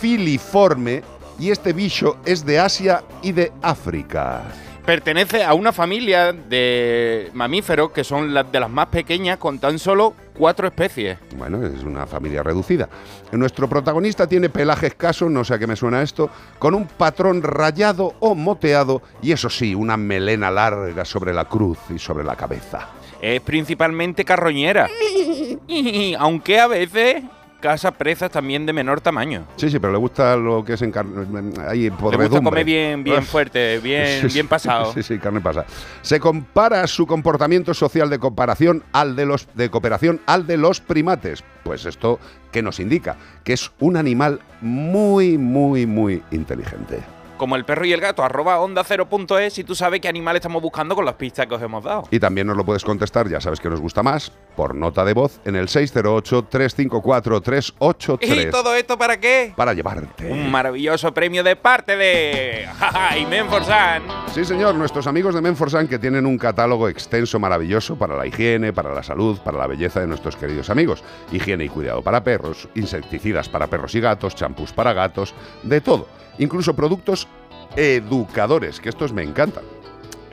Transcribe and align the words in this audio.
filiforme 0.01 1.03
y 1.39 1.51
este 1.51 1.73
bicho 1.73 2.17
es 2.25 2.45
de 2.45 2.59
Asia 2.59 3.03
y 3.23 3.33
de 3.33 3.53
África. 3.63 4.43
Pertenece 4.85 5.45
a 5.45 5.53
una 5.53 5.73
familia 5.73 6.33
de 6.33 7.31
mamíferos 7.35 7.91
que 7.91 8.05
son 8.05 8.33
las 8.33 8.51
de 8.51 8.59
las 8.59 8.71
más 8.71 8.87
pequeñas 8.87 9.37
con 9.37 9.59
tan 9.59 9.79
solo 9.79 10.15
cuatro 10.33 10.67
especies. 10.67 11.19
Bueno, 11.37 11.63
es 11.63 11.83
una 11.83 12.07
familia 12.07 12.43
reducida. 12.43 12.89
Nuestro 13.33 13.69
protagonista 13.69 14.27
tiene 14.27 14.49
pelaje 14.49 14.87
escaso, 14.87 15.29
no 15.29 15.45
sé 15.45 15.55
a 15.55 15.59
qué 15.59 15.67
me 15.67 15.77
suena 15.77 16.01
esto, 16.01 16.31
con 16.59 16.75
un 16.75 16.87
patrón 16.87 17.43
rayado 17.43 18.15
o 18.21 18.35
moteado 18.35 19.03
y 19.21 19.33
eso 19.33 19.51
sí, 19.51 19.75
una 19.75 19.99
melena 19.99 20.51
larga 20.51 21.05
sobre 21.05 21.35
la 21.35 21.45
cruz 21.45 21.79
y 21.95 21.99
sobre 21.99 22.25
la 22.25 22.35
cabeza. 22.35 22.89
Es 23.21 23.43
principalmente 23.43 24.25
carroñera. 24.25 24.89
Aunque 26.19 26.59
a 26.59 26.67
veces 26.67 27.25
caza 27.61 27.93
presas 27.93 28.31
también 28.31 28.67
de 28.67 28.73
menor 28.73 29.01
tamaño. 29.01 29.47
Sí, 29.57 29.71
sí, 29.71 29.79
pero 29.79 29.93
le 29.93 29.99
gusta 29.99 30.37
lo 30.37 30.65
que 30.65 30.75
es 30.75 30.83
en 30.83 30.93
carne. 30.93 31.27
Ahí 31.67 31.85
Le 31.85 31.91
gusta 31.91 32.41
comer 32.43 32.65
bien, 32.65 33.05
bien 33.05 33.21
Uf. 33.21 33.29
fuerte, 33.29 33.79
bien, 33.79 34.29
bien 34.33 34.49
pasado. 34.49 34.93
Sí, 34.93 35.03
sí, 35.03 35.19
carne 35.19 35.41
pasada. 35.41 35.67
Se 36.03 36.21
compara 36.21 36.87
su 36.87 37.07
comportamiento 37.07 37.75
social 37.75 38.11
de 38.11 38.19
comparación 38.19 38.85
al 38.93 39.17
de 39.17 39.27
los 39.27 39.49
de 39.55 39.71
cooperación 39.71 40.21
al 40.27 40.47
de 40.47 40.57
los 40.57 40.81
primates. 40.81 41.43
Pues 41.63 41.85
esto 41.85 42.19
que 42.53 42.63
nos 42.63 42.81
indica 42.81 43.17
que 43.45 43.53
es 43.53 43.71
un 43.81 43.97
animal 43.97 44.41
muy, 44.61 45.37
muy, 45.39 45.87
muy 45.87 46.23
inteligente. 46.31 47.18
Como 47.39 47.55
el 47.55 47.65
perro 47.65 47.87
y 47.87 47.93
el 47.93 48.01
gato, 48.01 48.25
arroba 48.25 48.59
onda 48.59 48.83
0.es 48.85 49.53
si 49.53 49.63
tú 49.63 49.77
sabes 49.77 50.01
qué 50.01 50.09
animal 50.09 50.35
estamos 50.35 50.61
buscando 50.61 50.97
con 50.97 51.05
las 51.05 51.15
pistas 51.15 51.47
que 51.47 51.55
os 51.55 51.63
hemos 51.63 51.85
dado. 51.85 52.09
Y 52.11 52.19
también 52.19 52.49
nos 52.49 52.57
lo 52.57 52.65
puedes 52.65 52.85
contestar, 52.85 53.29
ya 53.29 53.41
sabes 53.41 53.61
que 53.61 53.71
nos 53.71 53.81
gusta 53.81 54.03
más, 54.03 54.33
por 54.57 54.75
nota 54.75 55.05
de 55.05 55.15
voz 55.15 55.39
en 55.45 55.55
el 55.55 55.69
608-354-383. 55.69 58.49
¿Y 58.49 58.51
todo 58.51 58.75
esto 58.75 58.99
para 58.99 59.21
qué? 59.21 59.53
Para 59.57 59.73
llevarte. 59.73 60.29
Un 60.29 60.51
maravilloso 60.51 61.15
premio 61.15 61.45
de 61.45 61.55
parte 61.55 61.97
de 61.97 62.67
y 63.21 63.27
Menforsan. 63.27 64.03
Sí, 64.35 64.45
señor, 64.45 64.75
nuestros 64.75 65.07
amigos 65.07 65.33
de 65.35 65.41
Menforsan 65.41 65.87
que 65.87 66.01
tienen 66.01 66.27
un 66.27 66.39
catálogo 66.39 66.89
extenso, 66.89 67.39
maravilloso 67.39 67.97
para 67.97 68.17
la 68.17 68.27
higiene, 68.27 68.73
para 68.73 68.93
la 68.93 69.05
salud, 69.05 69.39
para 69.39 69.59
la 69.59 69.69
belleza 69.69 70.01
de 70.01 70.09
nuestros 70.09 70.35
queridos 70.35 70.71
amigos. 70.71 71.05
Higiene 71.31 71.67
y 71.67 71.69
cuidado 71.69 72.03
para 72.03 72.25
perros, 72.25 72.69
insecticidas 72.75 73.49
para 73.49 73.69
perros 73.69 73.95
y 73.95 74.01
gatos, 74.01 74.35
champús 74.35 74.73
para 74.73 74.93
gatos, 74.93 75.37
de 75.63 75.81
todo. 75.81 76.09
Incluso 76.39 76.75
productos 76.75 77.29
educadores, 77.77 78.81
que 78.81 78.89
estos 78.89 79.13
me 79.13 79.23
encantan. 79.23 79.65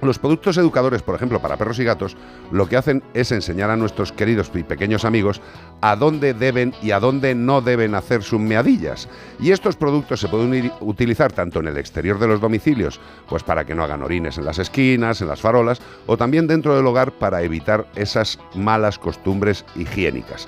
Los 0.01 0.19
productos 0.19 0.57
educadores, 0.57 1.01
por 1.01 1.15
ejemplo, 1.15 1.41
para 1.41 1.57
perros 1.57 1.79
y 1.79 1.83
gatos, 1.83 2.17
lo 2.51 2.67
que 2.67 2.77
hacen 2.77 3.01
es 3.13 3.31
enseñar 3.31 3.69
a 3.69 3.77
nuestros 3.77 4.11
queridos 4.11 4.51
y 4.53 4.63
pequeños 4.63 5.05
amigos 5.05 5.41
a 5.81 5.95
dónde 5.95 6.33
deben 6.33 6.73
y 6.81 6.91
a 6.91 6.99
dónde 6.99 7.33
no 7.33 7.61
deben 7.61 7.95
hacer 7.95 8.21
sus 8.21 8.39
meadillas. 8.39 9.07
Y 9.39 9.51
estos 9.51 9.75
productos 9.75 10.19
se 10.19 10.27
pueden 10.27 10.71
utilizar 10.81 11.31
tanto 11.31 11.59
en 11.59 11.67
el 11.67 11.77
exterior 11.77 12.19
de 12.19 12.27
los 12.27 12.41
domicilios, 12.41 12.99
pues 13.27 13.43
para 13.43 13.65
que 13.65 13.73
no 13.73 13.83
hagan 13.83 14.03
orines 14.03 14.37
en 14.37 14.45
las 14.45 14.59
esquinas, 14.59 15.21
en 15.21 15.27
las 15.29 15.41
farolas, 15.41 15.81
o 16.05 16.17
también 16.17 16.45
dentro 16.45 16.75
del 16.75 16.85
hogar 16.85 17.11
para 17.13 17.41
evitar 17.41 17.87
esas 17.95 18.37
malas 18.53 18.99
costumbres 18.99 19.65
higiénicas. 19.75 20.47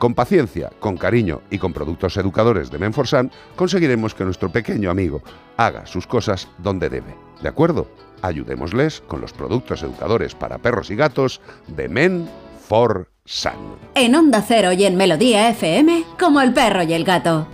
Con 0.00 0.14
paciencia, 0.14 0.70
con 0.80 0.96
cariño 0.96 1.42
y 1.50 1.58
con 1.58 1.74
productos 1.74 2.16
educadores 2.16 2.70
de 2.70 2.78
Menforsan, 2.78 3.30
conseguiremos 3.54 4.14
que 4.14 4.24
nuestro 4.24 4.50
pequeño 4.50 4.90
amigo 4.90 5.20
haga 5.58 5.84
sus 5.84 6.06
cosas 6.06 6.48
donde 6.56 6.88
debe. 6.88 7.14
¿De 7.42 7.50
acuerdo? 7.50 7.86
Ayudémosles 8.22 9.02
con 9.02 9.20
los 9.20 9.34
productos 9.34 9.82
educadores 9.82 10.34
para 10.34 10.56
perros 10.56 10.90
y 10.90 10.96
gatos 10.96 11.42
de 11.66 11.90
Men 11.90 12.30
for 12.66 13.10
San. 13.26 13.76
En 13.94 14.14
Onda 14.14 14.40
Cero 14.40 14.72
y 14.72 14.84
en 14.84 14.96
Melodía 14.96 15.50
FM, 15.50 16.04
como 16.18 16.40
el 16.40 16.54
perro 16.54 16.82
y 16.82 16.94
el 16.94 17.04
gato. 17.04 17.46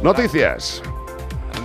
Noticias. 0.00 0.80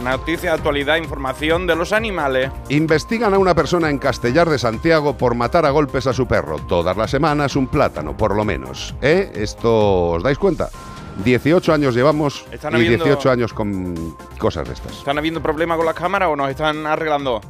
Noticia, 0.04 0.54
actualidad, 0.54 0.98
información 0.98 1.68
de 1.68 1.76
los 1.76 1.92
animales. 1.92 2.52
Investigan 2.70 3.34
a 3.34 3.38
una 3.38 3.54
persona 3.56 3.90
en 3.90 3.98
Castellar 3.98 4.50
de 4.50 4.58
Santiago 4.60 5.18
por 5.18 5.36
matar 5.36 5.66
a 5.66 5.70
golpes 5.72 6.08
a 6.08 6.14
su 6.14 6.28
perro. 6.28 6.60
Todas 6.60 6.96
las 6.96 7.12
semanas 7.12 7.56
un 7.56 7.68
plátano, 7.68 8.16
por 8.16 8.36
lo 8.36 8.46
menos. 8.46 8.96
¿Eh? 9.02 9.32
¿Esto 9.36 10.12
os 10.12 10.24
dais 10.24 10.38
cuenta? 10.38 10.70
18 11.26 11.74
años 11.74 11.96
llevamos 11.96 12.46
Están 12.52 12.74
y 12.74 12.76
habiendo- 12.78 13.06
18 13.06 13.32
años 13.32 13.52
con 13.54 14.16
cosas 14.38 14.68
de 14.68 14.76
estas. 14.76 14.94
¿Están 15.00 15.18
habiendo 15.18 15.42
problemas 15.42 15.78
con 15.78 15.86
las 15.86 15.96
cámaras 15.96 16.30
o 16.30 16.36
nos 16.36 16.50
están 16.50 16.86
arreglando? 16.86 17.42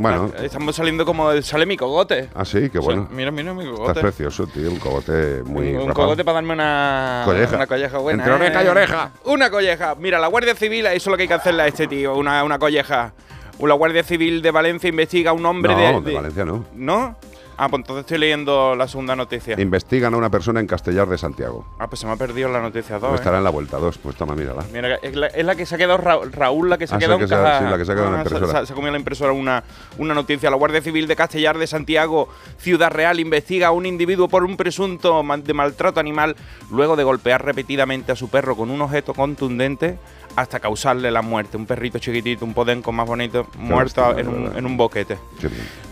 Bueno, 0.00 0.30
Ah, 0.34 0.42
Estamos 0.44 0.74
saliendo 0.74 1.04
como 1.04 1.30
de- 1.30 1.42
sale 1.42 1.66
mi 1.66 1.76
cogote. 1.76 2.30
así, 2.34 2.70
qué 2.70 2.78
bueno. 2.78 3.02
O 3.02 3.06
sea, 3.08 3.14
mira, 3.16 3.30
mira 3.30 3.52
mi 3.52 3.64
Estás 3.64 3.76
cogote. 3.78 4.00
precioso, 4.00 4.46
tío. 4.46 4.70
Un 4.70 4.78
cogote 4.78 5.42
muy 5.44 5.74
un, 5.74 5.92
cogote 5.92 6.24
para 6.24 6.36
darme 6.36 6.54
una 6.54 7.22
Colleja. 7.26 7.56
Una 7.56 7.66
colleja 7.66 7.98
buena. 7.98 8.22
Entre 8.24 8.34
oreja 8.34 8.62
y 8.62 8.66
¿eh? 8.66 8.70
oreja. 8.70 9.10
Una 9.26 9.50
colleja. 9.50 9.94
Mira, 9.96 10.18
la 10.18 10.28
Guardia 10.28 10.54
Civil, 10.54 10.86
eso 10.86 10.94
es 10.96 11.06
lo 11.06 11.16
que 11.18 11.22
hay 11.24 11.28
que 11.28 11.34
hacerle 11.34 11.62
a 11.64 11.66
este 11.66 11.86
tío, 11.86 12.16
una, 12.16 12.42
una 12.44 12.58
colleja. 12.58 13.12
La 13.60 13.74
Guardia 13.74 14.02
Civil 14.02 14.40
de 14.40 14.50
Valencia 14.50 14.88
investiga 14.88 15.32
a 15.32 15.34
un 15.34 15.44
hombre 15.44 15.74
No, 15.74 16.00
de, 16.00 16.10
de 16.10 16.16
Valencia 16.16 16.44
no. 16.46 16.64
¿No? 16.74 17.16
Ah, 17.56 17.68
pues 17.68 17.80
entonces 17.80 18.00
estoy 18.02 18.18
leyendo 18.18 18.74
la 18.74 18.88
segunda 18.88 19.14
noticia. 19.14 19.60
Investigan 19.60 20.14
a 20.14 20.16
una 20.16 20.30
persona 20.30 20.60
en 20.60 20.66
Castellar 20.66 21.06
de 21.08 21.18
Santiago. 21.18 21.66
Ah, 21.78 21.88
pues 21.88 22.00
se 22.00 22.06
me 22.06 22.12
ha 22.12 22.16
perdido 22.16 22.48
la 22.48 22.60
noticia 22.62 22.98
No 22.98 23.08
2. 23.08 23.16
estará 23.16 23.38
en 23.38 23.44
la 23.44 23.50
vuelta 23.50 23.76
2. 23.76 23.98
Pues 23.98 24.16
toma, 24.16 24.34
mírala. 24.34 24.64
Mira, 24.72 24.96
es 24.96 25.14
la, 25.14 25.26
es 25.26 25.44
la 25.44 25.54
que 25.54 25.66
se 25.66 25.74
ha 25.74 25.78
quedado 25.78 25.98
Ra- 25.98 26.20
Raúl, 26.30 26.70
la 26.70 26.78
que 26.78 26.86
se 26.86 26.94
ha 26.94 26.96
Ah, 26.96 27.00
quedado 27.00 27.20
en 27.20 27.28
se 27.28 27.34
ha- 27.34 27.42
caja. 27.42 27.58
sí, 27.58 27.64
la 27.70 27.76
que 27.78 27.84
se 27.84 27.92
ha 27.92 27.94
quedado 27.94 28.08
en 28.08 28.12
la 28.14 28.18
Ah, 28.20 28.22
impresora. 28.24 28.60
Se, 28.60 28.66
se 28.66 28.72
ha 28.72 28.76
comido 28.76 28.92
la 28.92 28.98
impresora 28.98 29.32
una, 29.32 29.62
una 29.98 30.14
noticia. 30.14 30.48
La 30.50 30.56
Guardia 30.56 30.80
Civil 30.80 31.06
de 31.06 31.16
Castellar 31.16 31.58
de 31.58 31.66
Santiago, 31.66 32.28
Ciudad 32.58 32.90
Real, 32.90 33.20
investiga 33.20 33.68
a 33.68 33.70
un 33.72 33.84
individuo 33.84 34.28
por 34.28 34.44
un 34.44 34.56
presunto 34.56 35.22
de 35.44 35.52
maltrato 35.54 36.00
animal 36.00 36.36
luego 36.70 36.96
de 36.96 37.04
golpear 37.04 37.44
repetidamente 37.44 38.12
a 38.12 38.16
su 38.16 38.30
perro 38.30 38.56
con 38.56 38.70
un 38.70 38.80
objeto 38.80 39.12
contundente 39.12 39.98
hasta 40.36 40.60
causarle 40.60 41.10
la 41.10 41.22
muerte. 41.22 41.56
Un 41.56 41.66
perrito 41.66 41.98
chiquitito, 41.98 42.44
un 42.44 42.54
podenco 42.54 42.92
más 42.92 43.06
bonito, 43.06 43.46
muerto 43.58 44.18
en 44.18 44.28
un, 44.28 44.56
en 44.56 44.66
un 44.66 44.76
boquete. 44.76 45.18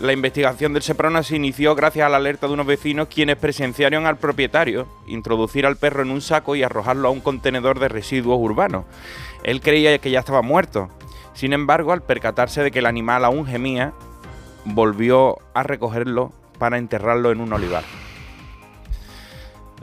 La 0.01 0.13
investigación 0.13 0.73
del 0.73 0.83
Seprona 0.83 1.23
se 1.23 1.35
inició 1.35 1.75
gracias 1.75 2.05
a 2.05 2.09
la 2.09 2.17
alerta 2.17 2.47
de 2.47 2.53
unos 2.53 2.65
vecinos 2.65 3.07
quienes 3.07 3.37
presenciaron 3.37 4.05
al 4.05 4.17
propietario 4.17 4.87
introducir 5.07 5.65
al 5.65 5.77
perro 5.77 6.03
en 6.03 6.11
un 6.11 6.21
saco 6.21 6.55
y 6.55 6.63
arrojarlo 6.63 7.07
a 7.07 7.11
un 7.11 7.21
contenedor 7.21 7.79
de 7.79 7.89
residuos 7.89 8.39
urbanos. 8.39 8.85
Él 9.43 9.61
creía 9.61 9.97
que 9.99 10.11
ya 10.11 10.19
estaba 10.19 10.41
muerto. 10.41 10.89
Sin 11.33 11.53
embargo, 11.53 11.93
al 11.93 12.01
percatarse 12.01 12.63
de 12.63 12.71
que 12.71 12.79
el 12.79 12.85
animal 12.85 13.23
aún 13.23 13.45
gemía, 13.45 13.93
volvió 14.65 15.37
a 15.53 15.63
recogerlo 15.63 16.31
para 16.57 16.77
enterrarlo 16.77 17.31
en 17.31 17.41
un 17.41 17.53
olivar. 17.53 17.83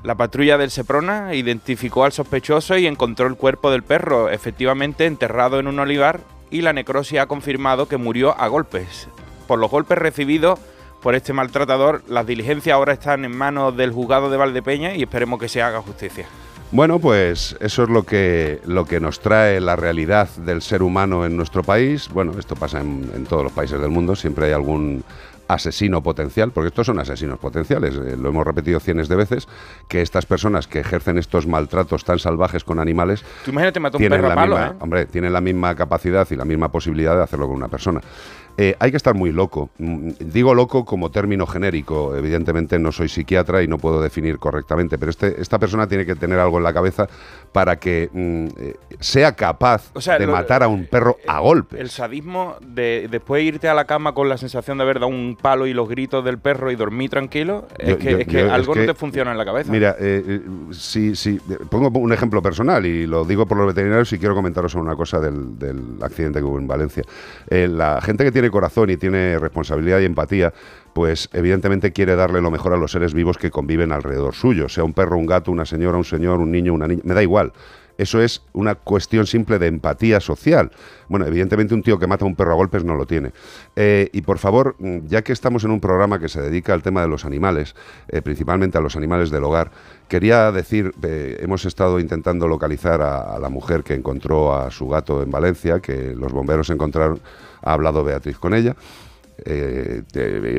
La 0.02 0.14
patrulla 0.14 0.58
del 0.58 0.70
Seprona 0.70 1.34
identificó 1.34 2.04
al 2.04 2.12
sospechoso 2.12 2.76
y 2.76 2.86
encontró 2.86 3.26
el 3.26 3.36
cuerpo 3.36 3.70
del 3.70 3.82
perro, 3.82 4.28
efectivamente 4.28 5.06
enterrado 5.06 5.58
en 5.58 5.66
un 5.66 5.78
olivar, 5.78 6.20
y 6.50 6.60
la 6.60 6.72
necrosia 6.72 7.22
ha 7.22 7.26
confirmado 7.26 7.88
que 7.88 7.96
murió 7.96 8.38
a 8.38 8.48
golpes. 8.48 9.08
Por 9.46 9.58
los 9.58 9.70
golpes 9.70 9.98
recibidos 9.98 10.58
por 11.02 11.14
este 11.14 11.32
maltratador, 11.32 12.02
las 12.08 12.26
diligencias 12.26 12.74
ahora 12.74 12.92
están 12.92 13.24
en 13.24 13.36
manos 13.36 13.76
del 13.76 13.92
juzgado 13.92 14.30
de 14.30 14.36
Valdepeña 14.36 14.94
y 14.94 15.02
esperemos 15.02 15.38
que 15.38 15.48
se 15.48 15.62
haga 15.62 15.82
justicia. 15.82 16.26
Bueno, 16.72 16.98
pues 16.98 17.56
eso 17.60 17.84
es 17.84 17.88
lo 17.88 18.02
que, 18.02 18.60
lo 18.66 18.86
que 18.86 18.98
nos 18.98 19.20
trae 19.20 19.60
la 19.60 19.76
realidad 19.76 20.28
del 20.36 20.62
ser 20.62 20.82
humano 20.82 21.24
en 21.24 21.36
nuestro 21.36 21.62
país. 21.62 22.08
Bueno, 22.08 22.32
esto 22.38 22.56
pasa 22.56 22.80
en, 22.80 23.08
en 23.14 23.24
todos 23.24 23.44
los 23.44 23.52
países 23.52 23.80
del 23.80 23.90
mundo, 23.90 24.16
siempre 24.16 24.46
hay 24.46 24.52
algún 24.52 25.04
asesino 25.48 26.02
potencial, 26.02 26.50
porque 26.52 26.68
estos 26.68 26.86
son 26.86 26.98
asesinos 26.98 27.38
potenciales, 27.38 27.94
eh, 27.94 28.16
lo 28.16 28.28
hemos 28.28 28.46
repetido 28.46 28.80
cientos 28.80 29.08
de 29.08 29.16
veces, 29.16 29.48
que 29.88 30.02
estas 30.02 30.26
personas 30.26 30.66
que 30.66 30.80
ejercen 30.80 31.18
estos 31.18 31.46
maltratos 31.46 32.04
tan 32.04 32.18
salvajes 32.18 32.64
con 32.64 32.78
animales 32.78 33.24
Tú 33.44 33.50
imagínate 33.50 33.80
matar 33.80 33.96
un 33.96 34.00
tienen 34.00 34.18
perro 34.20 34.28
la 34.28 34.34
palo, 34.34 34.56
misma, 34.56 34.72
¿eh? 34.72 34.76
hombre, 34.80 35.06
tienen 35.06 35.32
la 35.32 35.40
misma 35.40 35.74
capacidad 35.74 36.26
y 36.30 36.36
la 36.36 36.44
misma 36.44 36.70
posibilidad 36.70 37.16
de 37.16 37.22
hacerlo 37.22 37.46
con 37.46 37.56
una 37.56 37.68
persona. 37.68 38.00
Eh, 38.58 38.74
hay 38.78 38.90
que 38.90 38.96
estar 38.96 39.14
muy 39.14 39.32
loco. 39.32 39.70
Mm, 39.78 40.10
Digo 40.20 40.54
loco 40.54 40.84
como 40.84 41.10
término 41.10 41.46
genérico. 41.46 42.14
Evidentemente 42.16 42.78
no 42.78 42.92
soy 42.92 43.08
psiquiatra 43.08 43.62
y 43.62 43.68
no 43.68 43.78
puedo 43.78 44.00
definir 44.00 44.38
correctamente, 44.38 44.98
pero 44.98 45.10
este, 45.10 45.40
esta 45.40 45.58
persona 45.58 45.86
tiene 45.86 46.06
que 46.06 46.14
tener 46.14 46.38
algo 46.38 46.58
en 46.58 46.64
la 46.64 46.72
cabeza 46.72 47.06
para 47.52 47.76
que 47.76 48.08
mm, 48.12 48.46
eh, 48.58 48.74
sea 49.00 49.32
capaz 49.36 49.90
O 49.94 50.00
sea, 50.00 50.18
de 50.18 50.26
lo- 50.26 50.32
matar 50.32 50.62
a 50.62 50.68
un 50.68 50.86
perro 50.86 51.16
a 51.26 51.40
golpes. 51.40 51.80
El 51.80 51.90
sadismo 51.90 52.56
de 52.60 53.08
después 53.10 53.42
irte 53.44 53.68
a 53.68 53.74
la 53.74 53.84
cama 53.84 54.12
con 54.14 54.28
la 54.28 54.36
sensación 54.38 54.78
de 54.78 54.84
haber 54.84 54.96
dado 55.00 55.08
un 55.08 55.36
palo 55.40 55.66
y 55.66 55.74
los 55.74 55.88
gritos 55.88 56.24
del 56.24 56.38
perro 56.38 56.70
y 56.70 56.76
dormir 56.76 57.10
tranquilo, 57.10 57.66
es 57.78 57.90
Yo- 57.90 57.98
que, 57.98 58.10
yo- 58.12 58.18
es 58.18 58.26
que 58.26 58.32
yo- 58.32 58.46
es 58.46 58.52
algo 58.52 58.72
que- 58.72 58.80
no 58.80 58.86
te 58.86 58.94
funciona 58.94 59.32
en 59.32 59.38
la 59.38 59.44
cabeza. 59.44 59.70
Mira, 59.70 59.96
eh, 59.98 60.22
eh, 60.26 60.40
si, 60.72 61.14
si- 61.14 61.36
eh, 61.50 61.58
pongo 61.70 61.88
un 61.98 62.12
ejemplo 62.12 62.40
personal 62.42 62.84
y 62.86 63.06
lo 63.06 63.24
digo 63.24 63.46
por 63.46 63.58
los 63.58 63.66
veterinarios 63.66 64.12
y 64.12 64.18
quiero 64.18 64.34
comentaros 64.34 64.74
una 64.74 64.96
cosa 64.96 65.20
del, 65.20 65.58
del 65.58 65.82
accidente 66.02 66.38
que 66.40 66.44
hubo 66.44 66.58
en 66.58 66.66
Valencia. 66.66 67.02
Eh, 67.48 67.68
la 67.68 68.00
gente 68.00 68.24
que 68.24 68.32
tiene 68.32 68.45
corazón 68.50 68.90
y 68.90 68.96
tiene 68.96 69.38
responsabilidad 69.38 70.00
y 70.00 70.04
empatía, 70.04 70.52
pues 70.92 71.28
evidentemente 71.32 71.92
quiere 71.92 72.16
darle 72.16 72.40
lo 72.40 72.50
mejor 72.50 72.72
a 72.72 72.76
los 72.76 72.92
seres 72.92 73.14
vivos 73.14 73.38
que 73.38 73.50
conviven 73.50 73.92
alrededor 73.92 74.34
suyo, 74.34 74.68
sea 74.68 74.84
un 74.84 74.94
perro, 74.94 75.18
un 75.18 75.26
gato, 75.26 75.50
una 75.50 75.66
señora, 75.66 75.98
un 75.98 76.04
señor, 76.04 76.40
un 76.40 76.50
niño, 76.50 76.72
una 76.72 76.88
niña, 76.88 77.02
me 77.04 77.14
da 77.14 77.22
igual. 77.22 77.52
Eso 77.98 78.20
es 78.20 78.42
una 78.52 78.74
cuestión 78.74 79.26
simple 79.26 79.58
de 79.58 79.68
empatía 79.68 80.20
social. 80.20 80.70
Bueno, 81.08 81.26
evidentemente 81.26 81.74
un 81.74 81.82
tío 81.82 81.98
que 81.98 82.06
mata 82.06 82.24
a 82.24 82.28
un 82.28 82.36
perro 82.36 82.52
a 82.52 82.56
golpes 82.56 82.84
no 82.84 82.94
lo 82.94 83.06
tiene. 83.06 83.32
Eh, 83.74 84.10
y 84.12 84.22
por 84.22 84.38
favor, 84.38 84.76
ya 85.06 85.22
que 85.22 85.32
estamos 85.32 85.64
en 85.64 85.70
un 85.70 85.80
programa 85.80 86.18
que 86.18 86.28
se 86.28 86.40
dedica 86.40 86.74
al 86.74 86.82
tema 86.82 87.00
de 87.00 87.08
los 87.08 87.24
animales, 87.24 87.74
eh, 88.08 88.20
principalmente 88.22 88.76
a 88.76 88.80
los 88.80 88.96
animales 88.96 89.30
del 89.30 89.44
hogar, 89.44 89.70
quería 90.08 90.52
decir, 90.52 90.92
eh, 91.02 91.38
hemos 91.40 91.64
estado 91.64 91.98
intentando 91.98 92.48
localizar 92.48 93.00
a 93.00 93.38
la 93.38 93.48
mujer 93.48 93.82
que 93.82 93.94
encontró 93.94 94.54
a 94.54 94.70
su 94.70 94.88
gato 94.88 95.22
en 95.22 95.30
Valencia, 95.30 95.80
que 95.80 96.14
los 96.14 96.32
bomberos 96.32 96.68
encontraron, 96.70 97.20
ha 97.66 97.72
hablado 97.72 98.04
Beatriz 98.04 98.38
con 98.38 98.54
ella. 98.54 98.76
Eh, 99.44 100.02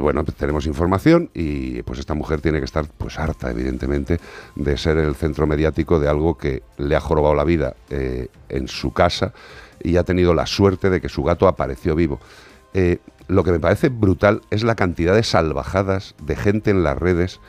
bueno, 0.01 0.23
pues 0.23 0.37
tenemos 0.37 0.67
información 0.67 1.31
y 1.33 1.81
pues 1.81 1.97
esta 1.99 2.13
mujer 2.13 2.41
tiene 2.41 2.59
que 2.59 2.65
estar 2.65 2.85
pues 2.97 3.17
harta, 3.17 3.49
evidentemente, 3.49 4.19
de 4.55 4.77
ser 4.77 4.97
el 4.97 5.15
centro 5.15 5.47
mediático 5.47 5.99
de 5.99 6.09
algo 6.09 6.37
que 6.37 6.61
le 6.77 6.95
ha 6.95 6.99
jorobado 6.99 7.33
la 7.33 7.43
vida 7.43 7.75
eh, 7.89 8.27
en 8.49 8.67
su 8.67 8.93
casa 8.93 9.33
y 9.81 9.97
ha 9.97 10.03
tenido 10.03 10.33
la 10.33 10.45
suerte 10.45 10.89
de 10.89 11.01
que 11.01 11.09
su 11.09 11.23
gato 11.23 11.47
apareció 11.47 11.95
vivo. 11.95 12.19
Eh, 12.73 12.99
lo 13.27 13.43
que 13.43 13.51
me 13.51 13.59
parece 13.59 13.89
brutal 13.89 14.41
es 14.51 14.63
la 14.63 14.75
cantidad 14.75 15.15
de 15.15 15.23
salvajadas 15.23 16.13
de 16.21 16.35
gente 16.35 16.69
en 16.69 16.83
las 16.83 16.97
redes 16.97 17.39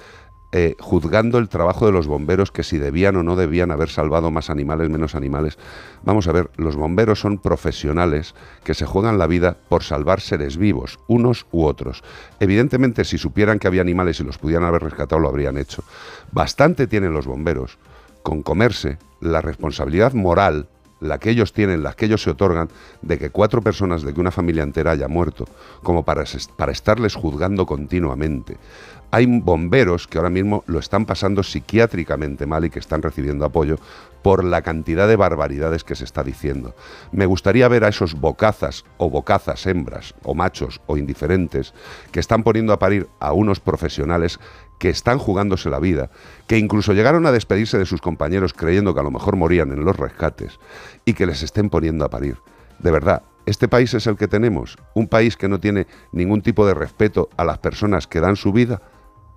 eh, 0.51 0.77
juzgando 0.81 1.37
el 1.39 1.49
trabajo 1.49 1.85
de 1.85 1.93
los 1.93 2.07
bomberos, 2.07 2.51
que 2.51 2.63
si 2.63 2.79
debían 2.79 3.17
o 3.17 3.23
no 3.23 3.37
debían 3.37 3.71
haber 3.71 3.91
salvado 3.91 4.31
más 4.31 4.49
animales, 4.49 4.89
menos 4.89 5.15
animales. 5.15 5.59
Vamos 6.05 6.27
a 6.27 6.33
ver, 6.33 6.51
los 6.57 6.75
bomberos 6.75 7.21
son 7.21 7.39
profesionales 7.39 8.35
que 8.65 8.73
se 8.73 8.87
juegan 8.87 9.19
la 9.19 9.27
vida 9.27 9.59
por 9.69 9.83
salvar 9.83 10.21
seres 10.21 10.57
vivos, 10.57 10.99
unos 11.07 11.47
u 11.53 11.65
otros. 11.65 12.03
Evidentemente, 12.41 13.05
si 13.05 13.19
supieran 13.19 13.59
que 13.59 13.69
había 13.69 13.83
animales 13.83 14.21
y 14.21 14.25
los 14.25 14.39
pudieran 14.39 14.67
haber 14.67 14.83
rescatado, 14.83 15.21
lo 15.21 15.29
habrían 15.29 15.59
hecho. 15.59 15.85
Bastante 16.33 16.87
tienen 16.87 17.13
los 17.13 17.27
bomberos 17.27 17.79
con 18.23 18.43
comerse 18.43 18.99
la 19.21 19.41
responsabilidad 19.41 20.15
moral 20.15 20.69
la 21.01 21.19
que 21.19 21.31
ellos 21.31 21.53
tienen, 21.53 21.83
la 21.83 21.93
que 21.93 22.07
ellos 22.07 22.23
se 22.23 22.31
otorgan, 22.31 22.69
de 23.03 23.19
que 23.19 23.31
cuatro 23.31 23.63
personas, 23.63 24.03
de 24.03 24.13
que 24.13 24.21
una 24.21 24.31
familia 24.31 24.63
entera 24.63 24.93
haya 24.93 25.09
muerto, 25.09 25.47
como 25.83 26.05
para, 26.05 26.25
para 26.57 26.73
estarles 26.73 27.15
juzgando 27.15 27.67
continuamente. 27.67 28.57
Hay 29.11 29.27
bomberos 29.27 30.07
que 30.07 30.19
ahora 30.19 30.29
mismo 30.29 30.65
lo 30.67 30.79
están 30.79 31.07
pasando 31.07 31.43
psiquiátricamente 31.43 32.45
mal 32.45 32.67
y 32.67 32.71
que 32.71 32.79
están 32.79 33.01
recibiendo 33.01 33.47
apoyo 33.47 33.77
por 34.23 34.45
la 34.45 34.61
cantidad 34.61 35.09
de 35.09 35.17
barbaridades 35.17 35.83
que 35.83 35.95
se 35.95 36.05
está 36.05 36.23
diciendo. 36.23 36.75
Me 37.11 37.25
gustaría 37.25 37.69
ver 37.69 37.85
a 37.85 37.89
esos 37.89 38.15
bocazas 38.15 38.85
o 38.99 39.09
bocazas 39.09 39.67
hembras 39.67 40.15
o 40.25 40.35
machos 40.35 40.83
o 40.87 40.99
indiferentes 40.99 41.73
que 42.13 42.21
están 42.21 42.43
poniendo 42.43 42.75
a 42.75 42.79
parir 42.79 43.09
a 43.19 43.33
unos 43.33 43.61
profesionales 43.61 44.39
que 44.79 44.91
están 44.91 45.19
jugándose 45.19 45.71
la 45.71 45.81
vida, 45.81 46.11
que 46.47 46.59
incluso 46.59 46.93
llegaron 46.93 47.25
a 47.25 47.33
despedirse 47.33 47.79
de 47.79 47.87
sus 47.87 48.03
compañeros 48.03 48.53
creyendo 48.53 48.93
que 48.93 49.01
a 49.01 49.05
lo 49.05 49.11
mejor 49.11 49.37
morían 49.37 49.73
en 49.73 49.87
los 49.87 49.97
rescates 49.97 50.61
y 51.07 51.15
que 51.15 51.27
les 51.27 51.43
estén 51.43 51.71
poniendo 51.71 52.05
a 52.05 52.11
parir. 52.11 52.37
De 52.79 52.91
verdad, 52.91 53.23
este 53.47 53.69
país 53.69 53.95
es 53.95 54.07
el 54.07 54.19
que 54.19 54.29
tenemos, 54.29 54.77
un 54.95 55.09
país 55.09 55.39
que 55.39 55.49
no 55.49 55.59
tiene 55.59 55.87
ningún 56.13 56.43
tipo 56.43 56.67
de 56.67 56.75
respeto 56.75 57.31
a 57.39 57.45
las 57.45 57.57
personas 57.59 58.07
que 58.07 58.21
dan 58.21 58.37
su 58.37 58.53
vida 58.53 58.83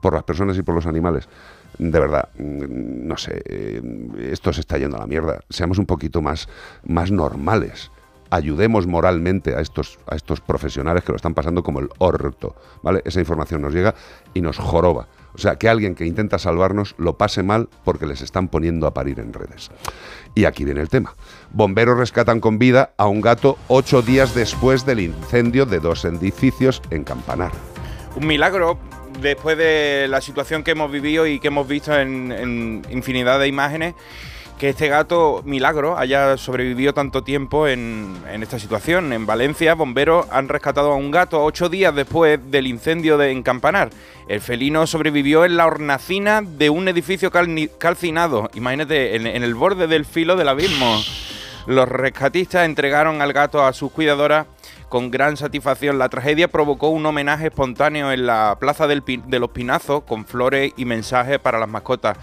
por 0.02 0.14
las 0.14 0.24
personas 0.24 0.58
y 0.58 0.64
por 0.64 0.76
los 0.76 0.88
animales. 0.88 1.30
De 1.78 2.00
verdad, 2.00 2.30
mm, 2.38 3.08
no 3.08 3.18
sé, 3.18 3.42
eh, 3.46 3.82
esto 4.32 4.52
se 4.52 4.62
está 4.62 4.78
yendo 4.78 4.98
a 4.98 5.00
la 5.00 5.08
mierda. 5.08 5.40
Seamos 5.50 5.78
un 5.78 5.86
poquito 5.86 6.22
más, 6.22 6.50
más 6.84 7.12
normales. 7.12 7.92
Ayudemos 8.30 8.88
moralmente 8.88 9.56
a 9.56 9.60
estos, 9.60 10.00
a 10.08 10.16
estos 10.16 10.40
profesionales 10.40 11.04
que 11.04 11.12
lo 11.12 11.18
están 11.18 11.34
pasando 11.34 11.64
como 11.64 11.80
el 11.80 11.90
orto. 11.98 12.56
¿vale? 12.82 13.02
Esa 13.06 13.20
información 13.20 13.62
nos 13.62 13.74
llega 13.74 13.94
y 14.34 14.42
nos 14.42 14.58
joroba. 14.58 15.08
O 15.34 15.38
sea, 15.38 15.56
que 15.56 15.70
alguien 15.70 15.96
que 15.96 16.06
intenta 16.06 16.40
salvarnos 16.40 16.96
lo 16.98 17.18
pase 17.18 17.44
mal 17.44 17.70
porque 17.84 18.06
les 18.06 18.22
están 18.22 18.48
poniendo 18.48 18.88
a 18.88 18.94
parir 18.94 19.20
en 19.20 19.34
redes. 19.34 19.70
Y 20.36 20.46
aquí 20.46 20.66
viene 20.66 20.82
el 20.82 20.90
tema. 20.90 21.16
Bomberos 21.52 21.98
rescatan 21.98 22.40
con 22.40 22.58
vida 22.58 22.94
a 22.98 23.08
un 23.08 23.22
gato 23.22 23.58
ocho 23.68 24.02
días 24.02 24.34
después 24.34 24.86
del 24.86 25.02
incendio 25.02 25.66
de 25.66 25.80
dos 25.80 26.06
edificios 26.06 26.82
en 26.90 27.04
Campanar. 27.04 27.52
Un 28.16 28.28
milagro. 28.28 28.91
Después 29.22 29.58
de 29.58 30.08
la 30.10 30.22
situación 30.22 30.64
que 30.64 30.72
hemos 30.72 30.92
vivido 30.92 31.28
y 31.28 31.40
que 31.40 31.48
hemos 31.48 31.68
visto 31.68 31.98
en, 31.98 32.32
en 32.32 32.82
infinidad 32.90 33.40
de 33.40 33.48
imágenes, 33.48 33.96
que 34.62 34.70
este 34.70 34.90
gato, 34.90 35.42
milagro, 35.44 35.98
haya 35.98 36.38
sobrevivido 36.38 36.94
tanto 36.94 37.24
tiempo 37.24 37.68
en, 37.68 38.16
en, 38.32 38.44
esta 38.44 38.60
situación. 38.60 39.12
En 39.12 39.26
Valencia, 39.26 39.74
bomberos 39.74 40.28
han 40.30 40.50
rescatado 40.50 40.92
a 40.92 40.96
un 40.96 41.10
gato 41.10 41.44
ocho 41.44 41.68
días 41.68 41.96
después 41.96 42.40
del 42.52 42.68
incendio 42.68 43.18
de, 43.18 43.32
en 43.32 43.42
Campanar. 43.42 43.90
El 44.28 44.40
felino 44.40 44.86
sobrevivió 44.86 45.46
en 45.46 45.58
la 45.58 45.66
hornacina 45.66 46.44
de 46.44 46.70
un 46.70 46.88
edificio 46.88 47.32
calcinado, 47.32 48.52
imagínate, 48.54 49.16
en, 49.16 49.26
en 49.26 49.42
el 49.42 49.56
borde 49.56 49.88
del 49.88 50.06
filo 50.06 50.36
del 50.36 50.50
abismo. 50.50 51.02
Los 51.66 51.90
rescatistas 51.90 52.66
entregaron 52.66 53.24
al 53.24 53.34
gato 53.34 53.66
a 53.66 53.74
sus 53.74 53.92
cuidadoras 53.92 54.46
con 54.92 55.10
gran 55.10 55.38
satisfacción. 55.38 55.98
La 55.98 56.10
tragedia 56.10 56.50
provocó 56.50 56.90
un 56.90 57.06
homenaje 57.06 57.48
espontáneo 57.48 58.12
en 58.12 58.26
la 58.26 58.58
Plaza 58.60 58.88
del 58.88 59.02
de 59.06 59.40
los 59.40 59.52
Pinazos 59.52 60.04
con 60.04 60.26
flores 60.26 60.74
y 60.76 60.84
mensajes 60.84 61.40
para 61.40 61.60
las 61.60 61.70
mascotas 61.70 62.18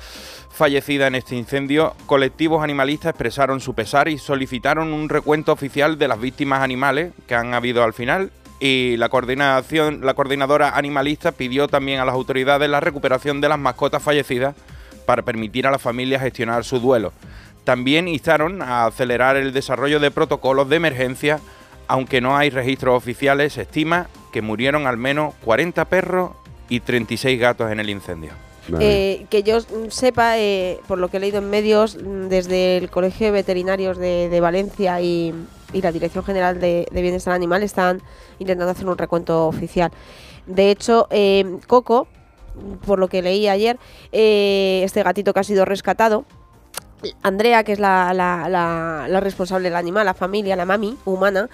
fallecidas 0.50 1.08
en 1.08 1.14
este 1.14 1.34
incendio. 1.34 1.94
Colectivos 2.04 2.62
animalistas 2.62 3.10
expresaron 3.10 3.60
su 3.60 3.74
pesar 3.74 4.08
y 4.08 4.18
solicitaron 4.18 4.92
un 4.92 5.08
recuento 5.08 5.50
oficial 5.50 5.96
de 5.96 6.08
las 6.08 6.20
víctimas 6.20 6.60
animales 6.60 7.14
que 7.26 7.34
han 7.34 7.54
habido 7.54 7.82
al 7.82 7.94
final. 7.94 8.32
Y 8.60 8.98
la 8.98 9.08
coordinación, 9.08 10.04
la 10.04 10.12
coordinadora 10.12 10.76
animalista 10.76 11.32
pidió 11.32 11.68
también 11.68 12.00
a 12.00 12.04
las 12.04 12.14
autoridades 12.14 12.68
la 12.68 12.80
recuperación 12.80 13.40
de 13.40 13.48
las 13.48 13.58
mascotas 13.58 14.02
fallecidas 14.02 14.54
para 15.06 15.22
permitir 15.22 15.66
a 15.66 15.70
las 15.70 15.80
familias 15.80 16.20
gestionar 16.20 16.64
su 16.64 16.80
duelo. 16.80 17.14
También 17.64 18.08
instaron 18.08 18.60
a 18.60 18.84
acelerar 18.84 19.36
el 19.36 19.54
desarrollo 19.54 20.00
de 20.00 20.10
protocolos 20.10 20.68
de 20.68 20.76
emergencia 20.76 21.40
aunque 21.88 22.20
no 22.20 22.36
hay 22.36 22.50
registros 22.50 22.96
oficiales, 22.96 23.54
se 23.54 23.62
estima 23.62 24.08
que 24.32 24.42
murieron 24.42 24.86
al 24.86 24.98
menos 24.98 25.34
40 25.44 25.86
perros 25.86 26.32
y 26.68 26.80
36 26.80 27.40
gatos 27.40 27.72
en 27.72 27.80
el 27.80 27.90
incendio. 27.90 28.32
Eh, 28.80 29.26
que 29.30 29.42
yo 29.42 29.60
sepa, 29.88 30.38
eh, 30.38 30.78
por 30.86 30.98
lo 30.98 31.08
que 31.08 31.16
he 31.16 31.20
leído 31.20 31.38
en 31.38 31.48
medios, 31.48 31.96
desde 32.28 32.76
el 32.76 32.90
Colegio 32.90 33.26
de 33.28 33.32
Veterinarios 33.32 33.96
de, 33.96 34.38
Valencia 34.40 35.00
y, 35.00 35.34
la 35.72 35.90
Dirección 35.92 36.24
General 36.24 36.60
de, 36.60 36.86
Bienestar 36.92 37.32
Animal 37.32 37.62
están 37.62 38.02
intentando 38.38 38.70
hacer 38.70 38.86
un 38.86 38.98
recuento 38.98 39.46
oficial. 39.46 39.90
De 40.46 40.70
hecho, 40.70 41.08
eh, 41.10 41.58
Coco, 41.66 42.08
por 42.86 42.98
lo 42.98 43.08
que 43.08 43.22
leí 43.22 43.48
ayer, 43.48 43.78
este 44.12 45.02
gatito 45.02 45.32
que 45.32 45.40
ha 45.40 45.44
sido 45.44 45.64
rescatado, 45.64 46.26
Andrea, 47.22 47.64
que 47.64 47.72
es 47.72 47.78
la, 47.78 48.12
la, 48.14 49.20
responsable 49.20 49.68
del 49.68 49.76
animal, 49.76 50.06
la 50.06 50.14
familia, 50.14 50.56
la 50.56 50.64
mami 50.64 50.96
humana, 51.04 51.48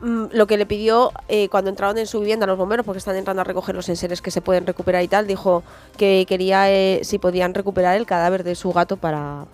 mm, 0.00 0.26
lo 0.32 0.46
que 0.46 0.56
le 0.56 0.66
pidió 0.66 1.12
eh, 1.28 1.48
cuando 1.48 1.70
entraron 1.70 1.98
en 1.98 2.06
su 2.06 2.20
vivienda 2.20 2.46
los 2.46 2.58
bomberos, 2.58 2.84
porque 2.86 2.98
están 2.98 3.16
entrando 3.16 3.42
a 3.42 3.44
recoger 3.44 3.74
los 3.74 3.88
enseres 3.88 4.22
que 4.22 4.30
se 4.30 4.40
pueden 4.40 4.66
recuperar 4.66 5.02
y 5.02 5.08
tal, 5.08 5.26
dijo 5.26 5.62
que 5.96 6.24
quería 6.28 6.70
eh, 6.70 7.00
si 7.02 7.18
podían 7.18 7.54
recuperar 7.54 7.96
el 7.96 8.06
cadáver 8.06 8.44
de 8.44 8.54
su 8.54 8.72
gato 8.72 8.96
para, 8.96 9.46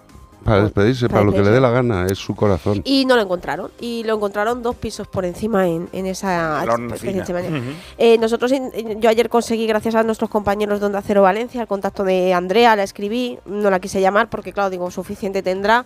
para 0.49 0.63
despedirse, 0.63 1.09
para, 1.09 1.25
lo 1.25 1.33
que 1.33 1.43
le 1.43 1.51
dé 1.51 1.61
la 1.61 1.71
gana, 1.71 2.07
es 2.07 2.19
su 2.19 2.35
corazón. 2.35 2.81
Y 2.85 3.05
no 3.05 3.17
lo 3.17 3.23
encontraron. 3.23 3.71
Y 3.81 4.05
lo 4.05 4.15
encontraron 4.15 4.63
dos 4.63 4.77
pisos 4.77 5.07
por 5.07 5.25
encima 5.25 5.69
en, 5.69 5.89
en 5.93 6.07
esa... 6.07 6.61
eh, 7.99 8.19
nosotros, 8.19 8.53
yo 8.99 9.11
ayer 9.11 9.29
conseguí, 9.29 9.67
gracias 9.67 9.95
a 9.95 10.03
nuestros 10.03 10.31
compañeros 10.31 10.81
de 10.81 10.87
Onda 10.87 11.03
Cero 11.03 11.23
Valencia, 11.23 11.61
el 11.61 11.69
contacto 11.69 12.05
de 12.05 12.33
Andrea, 12.35 12.77
la 12.77 12.83
escribí, 12.83 13.39
no 13.47 13.71
la 13.71 13.81
quise 13.81 14.01
llamar 14.01 14.29
porque, 14.29 14.53
claro, 14.53 14.71
digo, 14.71 14.91
suficiente 14.91 15.43
tendrá. 15.43 15.85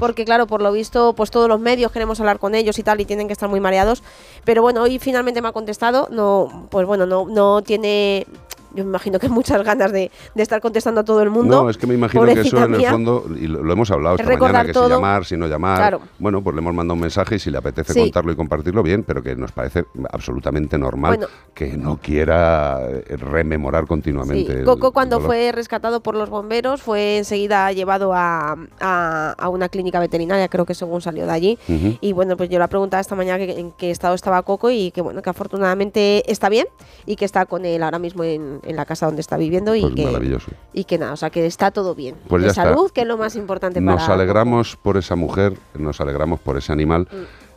Porque, 0.00 0.24
claro, 0.24 0.46
por 0.46 0.62
lo 0.62 0.72
visto, 0.72 1.14
pues 1.14 1.30
todos 1.30 1.48
los 1.48 1.60
medios 1.60 1.92
queremos 1.92 2.20
hablar 2.20 2.38
con 2.38 2.54
ellos 2.54 2.78
y 2.78 2.82
tal, 2.82 3.00
y 3.00 3.04
tienen 3.04 3.26
que 3.26 3.32
estar 3.32 3.48
muy 3.48 3.60
mareados. 3.60 4.02
Pero 4.44 4.62
bueno, 4.62 4.82
hoy 4.82 4.98
finalmente 4.98 5.42
me 5.42 5.48
ha 5.48 5.52
contestado. 5.52 6.08
No, 6.10 6.68
pues 6.70 6.86
bueno, 6.86 7.06
no, 7.06 7.26
no 7.26 7.62
tiene 7.62 8.26
yo 8.74 8.84
me 8.84 8.90
imagino 8.90 9.18
que 9.18 9.28
muchas 9.28 9.62
ganas 9.62 9.92
de, 9.92 10.10
estar 10.34 10.60
contestando 10.60 11.02
a 11.02 11.04
todo 11.04 11.22
el 11.22 11.30
mundo. 11.30 11.62
No, 11.62 11.70
es 11.70 11.78
que 11.78 11.86
me 11.86 11.94
imagino 11.94 12.24
que 12.24 12.40
eso 12.40 12.64
en 12.64 12.74
el 12.74 12.86
fondo, 12.86 13.24
y 13.38 13.46
lo, 13.46 13.72
hemos 13.72 13.90
hablado 13.90 14.16
esta 14.16 14.36
mañana, 14.36 14.64
que 14.64 14.74
si 14.74 14.88
llamar, 14.88 15.24
si 15.24 15.36
no 15.36 15.46
llamar. 15.46 16.00
Bueno, 16.18 16.42
pues 16.42 16.54
le 16.54 16.60
hemos 16.60 16.74
mandado 16.74 16.94
un 16.94 17.00
mensaje 17.00 17.36
y 17.36 17.38
si 17.38 17.50
le 17.50 17.58
apetece 17.58 17.98
contarlo 17.98 18.32
y 18.32 18.36
compartirlo, 18.36 18.82
bien, 18.82 19.04
pero 19.04 19.22
que 19.22 19.36
nos 19.36 19.52
parece 19.52 19.84
absolutamente 20.10 20.76
normal 20.76 21.26
que 21.54 21.76
no 21.76 21.98
quiera 21.98 22.80
eh, 22.88 23.16
rememorar 23.16 23.86
continuamente. 23.86 24.58
Sí. 24.58 24.64
Coco, 24.64 24.92
cuando 24.92 25.20
fue 25.20 25.52
rescatado 25.52 26.02
por 26.02 26.16
los 26.16 26.28
bomberos, 26.28 26.82
fue 26.82 27.18
enseguida 27.18 27.70
llevado 27.72 28.12
a, 28.12 28.56
a, 28.80 29.48
una 29.48 29.63
clínica 29.68 30.00
veterinaria, 30.00 30.48
creo 30.48 30.66
que 30.66 30.74
según 30.74 31.00
salió 31.00 31.26
de 31.26 31.32
allí. 31.32 31.58
Y 32.00 32.12
bueno, 32.12 32.36
pues 32.36 32.48
yo 32.48 32.58
le 32.58 32.64
he 32.64 32.68
preguntado 32.68 33.00
esta 33.00 33.14
mañana 33.14 33.42
en 33.44 33.72
qué 33.72 33.90
estado 33.90 34.14
estaba 34.14 34.42
Coco 34.42 34.70
y 34.70 34.90
que 34.90 35.00
bueno, 35.00 35.22
que 35.22 35.30
afortunadamente 35.30 36.30
está 36.30 36.48
bien 36.48 36.66
y 37.06 37.16
que 37.16 37.24
está 37.24 37.46
con 37.46 37.64
él 37.64 37.82
ahora 37.82 37.98
mismo 37.98 38.24
en, 38.24 38.60
en 38.62 38.76
la 38.76 38.84
casa 38.84 39.06
donde 39.06 39.20
está 39.20 39.36
viviendo 39.36 39.74
y 39.74 39.82
pues 39.82 39.94
que 39.94 40.38
y 40.72 40.84
que 40.84 40.98
nada, 40.98 41.12
o 41.12 41.16
sea 41.16 41.30
que 41.30 41.46
está 41.46 41.70
todo 41.70 41.94
bien. 41.94 42.16
Pues 42.28 42.42
de 42.42 42.50
salud, 42.50 42.90
que 42.90 43.02
es 43.02 43.06
lo 43.06 43.16
más 43.16 43.36
importante 43.36 43.80
nos 43.80 43.96
Nos 43.96 44.08
alegramos 44.08 44.76
por 44.76 44.96
esa 44.96 45.16
mujer, 45.16 45.54
nos 45.74 46.00
alegramos 46.00 46.40
por 46.40 46.56
ese 46.56 46.72
animal. 46.72 47.08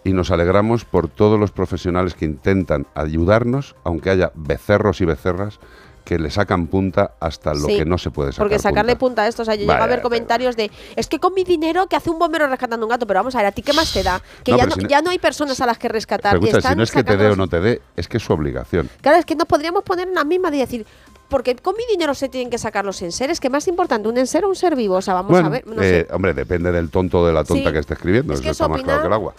Y 0.03 0.13
nos 0.13 0.31
alegramos 0.31 0.85
por 0.85 1.09
todos 1.09 1.37
los 1.37 1.51
profesionales 1.51 2.13
que 2.13 2.23
intentan 2.23 2.87
ayudarnos, 2.95 3.75
aunque 3.83 4.09
haya 4.09 4.31
becerros 4.35 5.01
y 5.01 5.05
becerras 5.05 5.59
que 6.07 6.17
le 6.17 6.31
sacan 6.31 6.67
punta 6.67 7.15
hasta 7.19 7.53
lo 7.53 7.67
que 7.67 7.83
no 7.83 7.97
se 7.97 8.11
puede 8.11 8.31
sacar. 8.31 8.45
Porque 8.45 8.59
sacarle 8.59 8.95
punta, 8.95 9.23
a 9.23 9.27
esto, 9.27 9.41
o 9.41 9.45
sea, 9.45 9.55
yo 9.55 9.67
llego 9.67 9.73
a 9.73 9.87
ver 9.87 10.01
comentarios 10.01 10.55
de, 10.55 10.71
es 10.95 11.07
que 11.07 11.19
con 11.19 11.33
mi 11.33 11.43
dinero 11.43 11.87
que 11.87 11.97
hace 11.97 12.09
un 12.09 12.17
bombero 12.17 12.47
rescatando 12.47 12.85
un 12.85 12.89
gato, 12.89 13.05
pero 13.05 13.19
vamos 13.19 13.35
a 13.35 13.39
ver, 13.39 13.47
¿a 13.47 13.51
ti 13.51 13.61
qué 13.61 13.73
más 13.73 13.91
te 13.91 14.03
da? 14.03 14.21
Que 14.45 14.55
ya, 14.55 14.65
no, 14.65 14.77
ya 14.77 15.01
no 15.01 15.09
hay 15.09 15.19
personas 15.19 15.59
a 15.59 15.65
las 15.65 15.77
que 15.77 15.89
rescatar. 15.89 16.39
Pero 16.39 16.61
si 16.61 16.75
no 16.75 16.83
es 16.83 16.91
que 16.91 17.03
te 17.03 17.17
dé 17.17 17.27
o 17.27 17.35
no 17.35 17.49
te 17.49 17.59
dé, 17.59 17.81
es 17.97 18.07
que 18.07 18.17
es 18.17 18.23
su 18.23 18.31
obligación. 18.31 18.89
Claro, 19.01 19.17
es 19.17 19.25
que 19.25 19.35
nos 19.35 19.47
podríamos 19.47 19.83
poner 19.83 20.07
en 20.07 20.15
la 20.15 20.23
misma 20.23 20.49
de 20.49 20.59
decir, 20.59 20.85
porque 21.27 21.57
con 21.57 21.75
mi 21.75 21.83
dinero 21.91 22.13
se 22.13 22.29
tienen 22.29 22.49
que 22.49 22.57
sacar 22.57 22.85
los 22.85 23.01
enseres, 23.01 23.41
que 23.41 23.49
más 23.49 23.67
importante, 23.67 24.07
un 24.07 24.17
enser 24.17 24.45
o 24.45 24.47
un 24.47 24.55
ser 24.55 24.77
vivo, 24.77 24.95
o 24.95 25.01
sea, 25.01 25.13
vamos 25.13 25.37
a 25.37 25.49
ver. 25.49 25.65
Eh, 25.81 26.07
hombre, 26.13 26.33
depende 26.33 26.71
del 26.71 26.89
tonto 26.89 27.19
o 27.19 27.27
de 27.27 27.33
la 27.33 27.43
tonta 27.43 27.73
que 27.73 27.79
esté 27.79 27.95
escribiendo, 27.95 28.33
es 28.33 28.39
eso 28.39 28.51
está 28.51 28.69
más 28.69 28.81
claro 28.81 29.01
que 29.01 29.07
el 29.07 29.13
agua. 29.13 29.33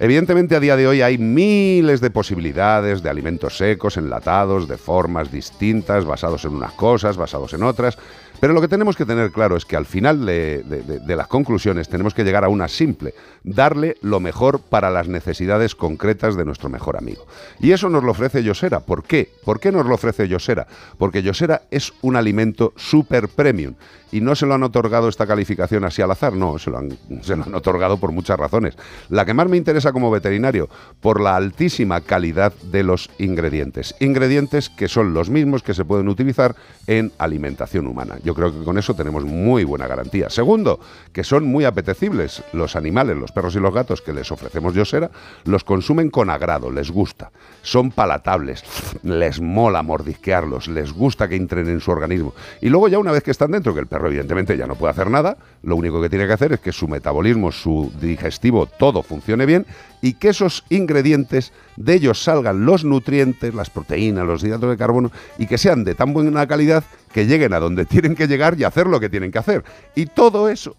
Evidentemente 0.00 0.56
a 0.56 0.60
día 0.60 0.76
de 0.76 0.88
hoy 0.88 1.00
hay 1.02 1.18
miles 1.18 2.00
de 2.02 2.10
posibilidades 2.10 3.00
de 3.02 3.08
alimentos 3.08 3.56
secos, 3.56 3.96
enlatados, 3.96 4.68
de 4.68 4.76
formas 4.76 5.30
distintas, 5.30 6.04
basados 6.04 6.44
en 6.44 6.52
unas 6.52 6.72
cosas, 6.72 7.16
basados 7.16 7.54
en 7.54 7.62
otras, 7.62 7.96
pero 8.40 8.52
lo 8.52 8.60
que 8.60 8.68
tenemos 8.68 8.96
que 8.96 9.06
tener 9.06 9.30
claro 9.30 9.56
es 9.56 9.64
que 9.64 9.76
al 9.76 9.86
final 9.86 10.26
de, 10.26 10.64
las 11.06 11.28
conclusiones 11.28 11.88
tenemos 11.88 12.12
que 12.12 12.24
llegar 12.24 12.44
a 12.44 12.48
una 12.48 12.68
simple, 12.68 13.14
darle 13.44 13.96
lo 14.00 14.20
mejor 14.20 14.60
para 14.60 14.90
las 14.90 15.06
necesidades 15.06 15.74
concretas 15.74 16.36
de 16.36 16.44
nuestro 16.44 16.70
mejor 16.70 16.96
amigo. 16.96 17.26
Y 17.60 17.72
eso 17.72 17.90
nos 17.90 18.02
lo 18.02 18.10
ofrece 18.10 18.42
Yosera. 18.42 18.80
¿Por 18.80 19.04
qué? 19.04 19.30
¿Por 19.44 19.60
qué 19.60 19.70
nos 19.70 19.86
lo 19.86 19.94
ofrece 19.94 20.26
Yosera? 20.26 20.66
Porque 20.98 21.22
Yosera 21.22 21.62
es 21.70 21.92
un 22.02 22.16
alimento 22.16 22.72
super 22.76 23.28
premium 23.28 23.74
y 24.14 24.20
no 24.20 24.36
se 24.36 24.46
lo 24.46 24.54
han 24.54 24.62
otorgado 24.62 25.08
esta 25.08 25.26
calificación 25.26 25.84
así 25.84 26.00
al 26.00 26.12
azar, 26.12 26.34
no, 26.34 26.56
se 26.60 26.70
lo, 26.70 26.78
han, 26.78 26.96
se 27.22 27.34
lo 27.34 27.42
han 27.42 27.54
otorgado 27.54 27.98
por 27.98 28.12
muchas 28.12 28.38
razones. 28.38 28.76
La 29.08 29.24
que 29.24 29.34
más 29.34 29.48
me 29.48 29.56
interesa 29.56 29.92
como 29.92 30.08
veterinario, 30.08 30.68
por 31.00 31.20
la 31.20 31.34
altísima 31.34 32.00
calidad 32.00 32.52
de 32.70 32.84
los 32.84 33.10
ingredientes. 33.18 33.96
Ingredientes 33.98 34.70
que 34.70 34.86
son 34.86 35.14
los 35.14 35.30
mismos 35.30 35.64
que 35.64 35.74
se 35.74 35.84
pueden 35.84 36.06
utilizar 36.08 36.54
en 36.86 37.10
alimentación 37.18 37.88
humana. 37.88 38.18
Yo 38.22 38.34
creo 38.34 38.56
que 38.56 38.64
con 38.64 38.78
eso 38.78 38.94
tenemos 38.94 39.24
muy 39.24 39.64
buena 39.64 39.88
garantía. 39.88 40.30
Segundo, 40.30 40.78
que 41.12 41.24
son 41.24 41.44
muy 41.46 41.64
apetecibles. 41.64 42.44
Los 42.52 42.76
animales, 42.76 43.16
los 43.16 43.32
perros 43.34 43.54
y 43.56 43.60
los 43.60 43.74
gatos 43.74 44.00
que 44.00 44.12
les 44.12 44.30
ofrecemos 44.32 44.74
Yosera, 44.74 45.10
los 45.44 45.64
consumen 45.64 46.10
con 46.10 46.30
agrado, 46.30 46.70
les 46.70 46.90
gusta. 46.90 47.30
Son 47.62 47.90
palatables, 47.90 48.64
les 49.02 49.40
mola 49.40 49.82
mordisquearlos, 49.82 50.68
les 50.68 50.92
gusta 50.92 51.28
que 51.28 51.36
entren 51.36 51.68
en 51.68 51.80
su 51.80 51.90
organismo. 51.90 52.32
Y 52.60 52.68
luego 52.68 52.88
ya 52.88 52.98
una 52.98 53.12
vez 53.12 53.22
que 53.22 53.30
están 53.30 53.50
dentro, 53.50 53.74
que 53.74 53.80
el 53.80 53.86
perro 53.86 54.08
evidentemente 54.08 54.56
ya 54.56 54.66
no 54.66 54.76
puede 54.76 54.92
hacer 54.92 55.10
nada, 55.10 55.36
lo 55.62 55.76
único 55.76 56.00
que 56.00 56.08
tiene 56.08 56.26
que 56.26 56.32
hacer 56.32 56.52
es 56.52 56.60
que 56.60 56.72
su 56.72 56.88
metabolismo, 56.88 57.52
su 57.52 57.92
digestivo, 58.00 58.66
todo 58.66 59.02
funcione 59.02 59.46
bien 59.46 59.66
y 60.00 60.14
que 60.14 60.28
esos 60.28 60.64
ingredientes 60.68 61.52
de 61.76 61.94
ellos 61.94 62.22
salgan 62.22 62.66
los 62.66 62.84
nutrientes, 62.84 63.54
las 63.54 63.70
proteínas, 63.70 64.26
los 64.26 64.44
hidratos 64.44 64.70
de 64.70 64.76
carbono 64.76 65.10
y 65.38 65.46
que 65.46 65.56
sean 65.58 65.82
de 65.82 65.94
tan 65.94 66.12
buena 66.12 66.46
calidad 66.46 66.84
que 67.12 67.26
lleguen 67.26 67.54
a 67.54 67.60
donde 67.60 67.84
tienen 67.86 68.14
que 68.14 68.28
llegar 68.28 68.58
y 68.58 68.64
hacer 68.64 68.86
lo 68.86 69.00
que 69.00 69.08
tienen 69.08 69.32
que 69.32 69.38
hacer. 69.38 69.64
Y 69.94 70.06
todo 70.06 70.48
eso, 70.48 70.76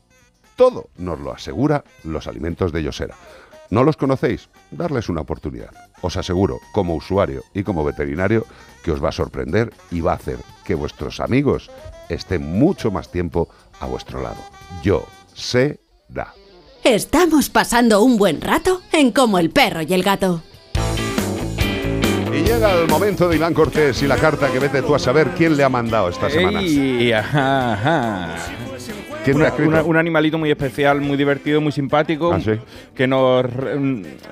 todo 0.56 0.90
nos 0.98 1.20
lo 1.20 1.34
asegura 1.34 1.84
los 2.04 2.28
alimentos 2.28 2.72
de 2.72 2.84
Yosera. 2.84 3.16
¿No 3.70 3.84
los 3.84 3.98
conocéis? 3.98 4.50
Darles 4.72 5.10
una 5.10 5.22
oportunidad. 5.22 5.72
Os 6.02 6.18
aseguro, 6.18 6.60
como 6.72 6.96
usuario 6.96 7.44
y 7.54 7.64
como 7.64 7.84
veterinario, 7.84 8.46
que 8.84 8.92
os 8.92 9.04
va 9.04 9.10
a 9.10 9.14
sorprender 9.14 9.74
y 9.92 10.02
va 10.02 10.14
a 10.14 10.16
hacer 10.16 10.38
que 10.64 10.76
vuestros 10.76 11.20
amigos 11.20 11.72
estén 12.10 12.44
mucho 12.44 12.92
más 12.92 13.12
tiempo 13.12 13.50
a 13.80 13.88
vuestro 13.88 14.22
lado. 14.22 14.38
Yo 14.84 15.06
sé 15.34 15.80
da. 16.08 16.34
Estamos 16.84 17.50
pasando 17.50 18.04
un 18.04 18.18
buen 18.18 18.42
rato 18.42 18.82
en 18.92 19.12
Como 19.12 19.40
el 19.40 19.50
perro 19.50 19.82
y 19.82 19.92
el 19.94 20.04
gato. 20.04 20.44
Y 22.32 22.44
llega 22.44 22.74
el 22.74 22.88
momento 22.88 23.28
de 23.28 23.38
Iván 23.38 23.54
Cortés 23.54 24.04
y 24.04 24.08
la 24.08 24.18
carta 24.18 24.52
que 24.52 24.60
vete 24.60 24.84
tú 24.84 24.94
a 24.94 25.00
saber 25.00 25.32
quién 25.36 25.58
le 25.58 25.64
ha 25.64 25.70
mandado 25.70 26.10
estas 26.10 26.34
semanas. 26.34 26.64
Ey, 26.64 27.12
ajá, 27.12 27.74
ajá. 27.74 28.65
Un 29.34 29.98
animalito 29.98 30.38
muy 30.38 30.51
especial, 30.51 31.01
muy 31.01 31.17
divertido, 31.17 31.62
muy 31.62 31.72
simpático, 31.72 32.34
¿Ah, 32.34 32.39
sí? 32.39 32.51
que 32.96 33.08
nos, 33.08 33.46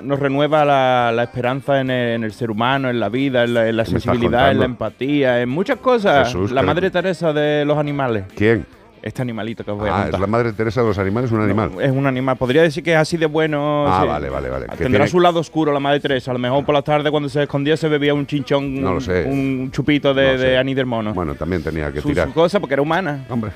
nos 0.02 0.18
renueva 0.18 0.64
la, 0.64 1.12
la 1.14 1.22
esperanza 1.24 1.80
en 1.80 1.90
el, 1.90 2.08
en 2.16 2.24
el 2.24 2.32
ser 2.32 2.50
humano, 2.50 2.90
en 2.90 3.00
la 3.00 3.08
vida, 3.08 3.44
en 3.44 3.54
la, 3.54 3.68
en 3.68 3.76
la 3.76 3.84
¿Qué 3.84 3.92
me 3.92 3.98
estás 3.98 4.12
sensibilidad, 4.12 4.50
en 4.50 4.58
la 4.60 4.64
empatía, 4.66 5.40
en 5.40 5.48
muchas 5.48 5.78
cosas. 5.78 6.28
Jesús, 6.28 6.52
la 6.52 6.62
Madre 6.62 6.90
Teresa 6.90 7.32
de 7.32 7.64
los 7.64 7.78
animales. 7.78 8.24
¿Quién? 8.36 8.66
Este 9.04 9.20
animalito 9.20 9.62
que 9.66 9.70
os 9.70 9.76
voy 9.78 9.90
a 9.90 9.92
Ah, 9.92 10.02
contar. 10.04 10.14
es 10.14 10.20
la 10.22 10.26
madre 10.26 10.52
Teresa 10.54 10.80
de 10.80 10.86
los 10.88 10.96
animales, 10.96 11.30
un 11.30 11.42
animal. 11.42 11.72
Es 11.78 11.90
un 11.92 12.06
animal. 12.06 12.38
Podría 12.38 12.62
decir 12.62 12.82
que 12.82 12.92
es 12.94 12.96
así 12.98 13.18
de 13.18 13.26
bueno. 13.26 13.84
Ah, 13.86 14.00
sí. 14.00 14.08
vale, 14.08 14.30
vale, 14.30 14.48
vale. 14.48 14.64
Que 14.64 14.76
Tendrá 14.76 15.00
tiene- 15.00 15.08
su 15.08 15.20
lado 15.20 15.40
oscuro 15.40 15.74
la 15.74 15.78
madre 15.80 16.00
Teresa. 16.00 16.30
A 16.30 16.34
lo 16.34 16.40
mejor 16.40 16.64
por 16.64 16.74
la 16.74 16.80
tarde 16.80 17.10
cuando 17.10 17.28
se 17.28 17.42
escondía 17.42 17.76
se 17.76 17.86
bebía 17.88 18.14
un 18.14 18.26
chinchón, 18.26 18.80
No 18.80 18.94
lo 18.94 19.00
sé. 19.02 19.24
un 19.26 19.70
chupito 19.70 20.14
de, 20.14 20.32
No 20.32 20.38
sé. 20.38 20.44
de 20.46 20.56
Annie 20.56 20.74
del 20.74 20.86
Mono. 20.86 21.12
Bueno, 21.12 21.34
también 21.34 21.62
tenía 21.62 21.92
que 21.92 22.00
su, 22.00 22.08
tirar. 22.08 22.28
su 22.28 22.32
cosa 22.32 22.60
porque 22.60 22.72
era 22.72 22.80
humana. 22.82 23.26
Hombre, 23.28 23.50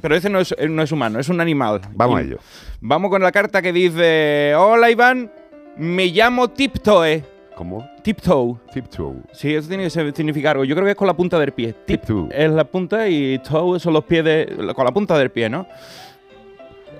Pero 0.00 0.14
ese 0.14 0.30
no 0.30 0.38
es, 0.38 0.54
eh, 0.56 0.68
no 0.68 0.80
es 0.82 0.92
humano, 0.92 1.18
es 1.18 1.28
un 1.28 1.40
animal. 1.40 1.80
vamos 1.92 2.20
Y- 2.20 2.22
a 2.22 2.26
ello. 2.28 2.38
Vamos 2.80 3.10
con 3.10 3.20
la 3.22 3.32
carta 3.32 3.60
que 3.60 3.72
dice: 3.72 4.54
Hola 4.56 4.88
Iván, 4.88 5.32
me 5.78 6.06
llamo 6.06 6.46
Tiptoe. 6.50 7.24
¿Cómo? 7.56 7.88
Tiptoe. 8.02 8.56
Tiptoe. 8.72 9.14
Sí, 9.32 9.54
eso 9.54 9.66
tiene 9.66 9.84
que 9.84 9.90
significar 9.90 10.52
algo. 10.56 10.64
Yo 10.64 10.74
creo 10.74 10.84
que 10.84 10.90
es 10.90 10.96
con 10.96 11.06
la 11.06 11.14
punta 11.16 11.38
del 11.38 11.52
pie. 11.52 11.72
Tip 11.86 12.02
Tiptoe. 12.02 12.28
es 12.30 12.50
la 12.50 12.64
punta 12.64 13.08
y 13.08 13.38
toe 13.38 13.80
son 13.80 13.94
los 13.94 14.04
pies 14.04 14.22
de. 14.24 14.72
con 14.76 14.84
la 14.84 14.92
punta 14.92 15.16
del 15.18 15.30
pie, 15.30 15.48
¿no? 15.48 15.66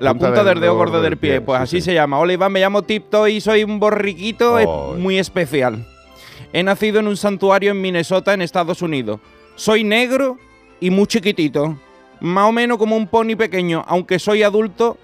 La 0.01 0.13
Punta 0.13 0.27
punta, 0.29 0.45
del 0.45 0.55
del 0.55 0.61
dedo 0.63 0.77
gordo 0.77 1.01
del 1.03 1.17
pie. 1.19 1.41
Pues 1.43 1.59
sí, 1.59 1.63
así 1.63 1.77
sí. 1.77 1.85
se 1.87 1.95
llama. 1.95 2.19
Hola 2.19 2.33
Iván, 2.33 2.53
me 2.53 2.61
llamo 2.61 2.83
Tiptoe 2.83 3.31
y 3.33 3.41
soy 3.41 3.65
un 3.65 3.79
borriquito 3.79 4.59
es- 4.59 4.67
muy 4.99 5.19
especial. 5.19 5.87
He 6.53 6.63
nacido 6.63 7.01
en 7.01 7.07
un 7.09 7.17
santuario 7.19 7.71
en 7.73 7.81
Minnesota, 7.81 8.33
en 8.33 8.41
Estados 8.43 8.81
Unidos. 8.83 9.21
Soy 9.57 9.85
negro 9.85 10.39
y 10.81 10.91
muy 10.91 11.07
chiquitito. 11.07 11.79
Más 12.21 12.49
o 12.49 12.53
menos 12.53 12.79
como 12.79 12.97
un 12.97 13.07
pony 13.07 13.37
pequeño. 13.37 13.85
Aunque 13.87 14.19
soy 14.19 14.43
adulto, 14.43 14.97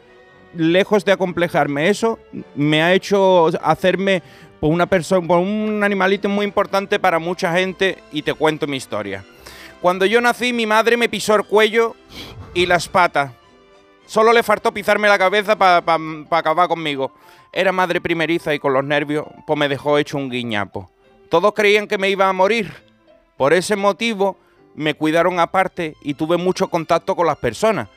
lejos 0.57 1.05
de 1.05 1.13
acomplejarme. 1.13 1.89
Eso 1.89 2.19
me 2.55 2.83
ha 2.83 2.95
hecho 2.95 3.49
hacerme 3.63 4.23
pues, 4.63 4.73
una 4.73 4.87
persona, 4.87 5.27
pues, 5.27 5.41
un 5.41 5.81
animalito 5.83 6.29
muy 6.29 6.47
importante 6.47 7.01
para 7.01 7.19
mucha 7.19 7.53
gente 7.53 7.99
y 8.13 8.23
te 8.23 8.33
cuento 8.33 8.69
mi 8.69 8.77
historia. 8.77 9.25
Cuando 9.81 10.07
yo 10.07 10.21
nací, 10.21 10.53
mi 10.53 10.67
madre 10.67 10.97
me 10.97 11.09
pisó 11.09 11.35
el 11.35 11.43
cuello 11.43 11.97
y 12.55 12.67
las 12.67 12.87
patas. 12.87 13.33
Solo 14.07 14.33
le 14.33 14.45
faltó 14.45 14.73
pisarme 14.73 15.09
la 15.09 15.19
cabeza 15.19 15.59
para 15.59 15.83
acabar 16.31 16.69
conmigo. 16.69 17.11
Era 17.53 17.73
madre 17.73 18.01
primeriza 18.01 18.55
y 18.55 18.61
con 18.61 18.73
los 18.73 18.85
nervios, 18.85 19.27
pues 19.49 19.59
me 19.59 19.69
dejó 19.69 19.99
hecho 19.99 20.17
un 20.17 20.31
guiñapo. 20.31 20.89
Todos 21.29 21.55
creían 21.55 21.89
que 21.89 21.99
me 21.99 22.09
iba 22.09 22.29
a 22.29 22.33
morir. 22.33 22.73
Por 23.37 23.55
ese 23.55 23.75
motivo, 23.75 24.37
me 24.77 24.95
cuidaron 24.95 25.41
aparte 25.41 25.97
y 26.03 26.15
tuve 26.15 26.37
mucho 26.37 26.69
contacto 26.69 27.17
con 27.17 27.27
las 27.27 27.39
personas. 27.39 27.89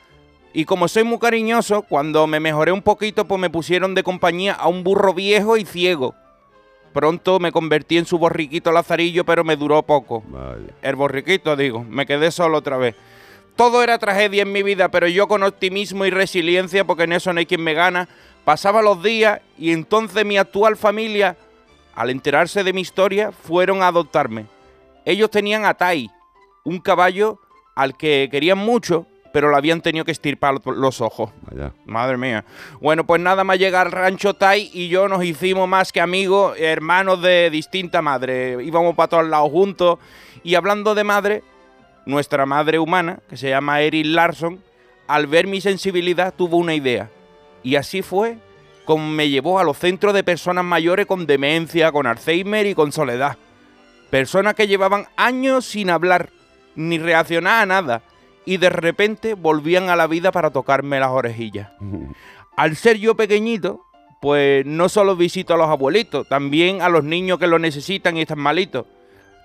Y 0.52 0.64
como 0.64 0.88
soy 0.88 1.04
muy 1.04 1.20
cariñoso, 1.20 1.82
cuando 1.82 2.26
me 2.26 2.40
mejoré 2.40 2.72
un 2.72 2.82
poquito, 2.82 3.24
pues 3.24 3.40
me 3.40 3.50
pusieron 3.50 3.94
de 3.94 4.02
compañía 4.02 4.54
a 4.54 4.66
un 4.66 4.82
burro 4.82 5.14
viejo 5.14 5.56
y 5.56 5.64
ciego. 5.64 6.16
Pronto 6.96 7.38
me 7.38 7.52
convertí 7.52 7.98
en 7.98 8.06
su 8.06 8.16
borriquito 8.16 8.72
lazarillo, 8.72 9.22
pero 9.26 9.44
me 9.44 9.56
duró 9.56 9.82
poco. 9.82 10.24
El 10.80 10.96
borriquito, 10.96 11.54
digo, 11.54 11.84
me 11.84 12.06
quedé 12.06 12.30
solo 12.30 12.56
otra 12.56 12.78
vez. 12.78 12.96
Todo 13.54 13.82
era 13.82 13.98
tragedia 13.98 14.40
en 14.40 14.50
mi 14.50 14.62
vida, 14.62 14.88
pero 14.90 15.06
yo 15.06 15.28
con 15.28 15.42
optimismo 15.42 16.06
y 16.06 16.10
resiliencia, 16.10 16.86
porque 16.86 17.02
en 17.02 17.12
eso 17.12 17.34
no 17.34 17.38
hay 17.38 17.44
quien 17.44 17.62
me 17.62 17.74
gana, 17.74 18.08
pasaba 18.46 18.80
los 18.80 19.02
días 19.02 19.42
y 19.58 19.72
entonces 19.72 20.24
mi 20.24 20.38
actual 20.38 20.78
familia, 20.78 21.36
al 21.94 22.08
enterarse 22.08 22.64
de 22.64 22.72
mi 22.72 22.80
historia, 22.80 23.30
fueron 23.30 23.82
a 23.82 23.88
adoptarme. 23.88 24.46
Ellos 25.04 25.30
tenían 25.30 25.66
a 25.66 25.74
Tai, 25.74 26.10
un 26.64 26.80
caballo 26.80 27.38
al 27.74 27.94
que 27.94 28.30
querían 28.30 28.56
mucho, 28.56 29.06
pero 29.36 29.50
le 29.50 29.56
habían 29.58 29.82
tenido 29.82 30.06
que 30.06 30.12
estirpar 30.12 30.54
los 30.64 31.02
ojos. 31.02 31.30
Madre 31.84 32.16
mía. 32.16 32.46
Bueno, 32.80 33.06
pues 33.06 33.20
nada 33.20 33.44
más 33.44 33.58
llegar 33.58 33.88
al 33.88 33.92
rancho 33.92 34.32
Tai 34.32 34.70
y 34.72 34.88
yo 34.88 35.08
nos 35.08 35.22
hicimos 35.22 35.68
más 35.68 35.92
que 35.92 36.00
amigos, 36.00 36.56
hermanos 36.58 37.20
de 37.20 37.50
distinta 37.50 38.00
madre. 38.00 38.56
Íbamos 38.64 38.94
para 38.94 39.08
todos 39.08 39.26
lados 39.26 39.50
juntos. 39.50 39.98
Y 40.42 40.54
hablando 40.54 40.94
de 40.94 41.04
madre, 41.04 41.42
nuestra 42.06 42.46
madre 42.46 42.78
humana, 42.78 43.18
que 43.28 43.36
se 43.36 43.50
llama 43.50 43.82
Erin 43.82 44.14
Larson, 44.14 44.62
al 45.06 45.26
ver 45.26 45.46
mi 45.46 45.60
sensibilidad 45.60 46.32
tuvo 46.32 46.56
una 46.56 46.72
idea. 46.72 47.10
Y 47.62 47.76
así 47.76 48.00
fue 48.00 48.38
como 48.86 49.06
me 49.06 49.28
llevó 49.28 49.58
a 49.58 49.64
los 49.64 49.76
centros 49.76 50.14
de 50.14 50.24
personas 50.24 50.64
mayores 50.64 51.04
con 51.04 51.26
demencia, 51.26 51.92
con 51.92 52.06
Alzheimer 52.06 52.64
y 52.64 52.74
con 52.74 52.90
soledad. 52.90 53.36
Personas 54.08 54.54
que 54.54 54.66
llevaban 54.66 55.08
años 55.14 55.66
sin 55.66 55.90
hablar, 55.90 56.30
ni 56.74 56.96
reaccionar 56.98 57.64
a 57.64 57.66
nada. 57.66 58.02
Y 58.46 58.56
de 58.56 58.70
repente 58.70 59.34
volvían 59.34 59.90
a 59.90 59.96
la 59.96 60.06
vida 60.06 60.32
para 60.32 60.50
tocarme 60.50 61.00
las 61.00 61.10
orejillas. 61.10 61.70
Al 62.56 62.76
ser 62.76 62.96
yo 62.96 63.14
pequeñito, 63.14 63.84
pues 64.20 64.64
no 64.64 64.88
solo 64.88 65.14
visito 65.14 65.52
a 65.52 65.58
los 65.58 65.68
abuelitos, 65.68 66.26
también 66.26 66.80
a 66.80 66.88
los 66.88 67.04
niños 67.04 67.38
que 67.38 67.46
lo 67.46 67.58
necesitan 67.58 68.16
y 68.16 68.22
están 68.22 68.38
malitos. 68.38 68.86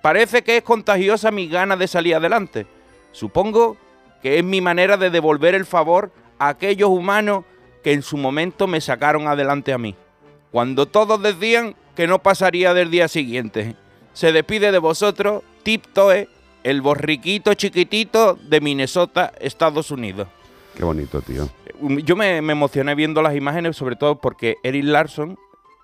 Parece 0.02 0.44
que 0.44 0.58
es 0.58 0.64
contagiosa 0.64 1.30
mi 1.30 1.48
gana 1.50 1.76
de 1.76 1.88
salir 1.88 2.16
adelante. 2.16 2.66
Supongo 3.12 3.76
que 4.22 4.40
es 4.40 4.44
mi 4.44 4.62
manera 4.62 4.96
de 4.96 5.10
devolver 5.10 5.56
el 5.56 5.66
favor 5.66 6.12
a 6.40 6.50
aquellos 6.50 6.90
humanos 6.90 7.44
que 7.84 7.92
en 7.92 8.02
su 8.02 8.18
momento 8.18 8.66
me 8.66 8.80
sacaron 8.80 9.28
adelante 9.28 9.74
a 9.74 9.78
mí. 9.78 9.96
Cuando 10.52 10.86
todos 10.86 11.22
decían 11.22 11.76
que 11.96 12.08
no 12.08 12.20
pasaría 12.20 12.74
del 12.74 12.92
día 12.92 13.08
siguiente. 13.08 13.76
Se 14.14 14.32
despide 14.32 14.72
de 14.72 14.80
vosotros, 14.80 15.44
Tiptoe, 15.64 16.28
el 16.64 16.82
borriquito 16.82 17.54
chiquitito 17.54 18.38
de 18.42 18.62
Minnesota, 18.62 19.32
Estados 19.40 19.92
Unidos. 19.92 20.28
Qué 20.76 20.84
bonito, 20.84 21.22
tío. 21.22 21.50
Yo 22.04 22.16
me, 22.16 22.42
me 22.42 22.54
emocioné 22.54 22.96
viendo 22.96 23.22
las 23.22 23.36
imágenes, 23.36 23.76
sobre 23.76 23.96
todo 23.96 24.16
porque 24.22 24.58
Eric 24.64 24.84
Larson 24.86 25.38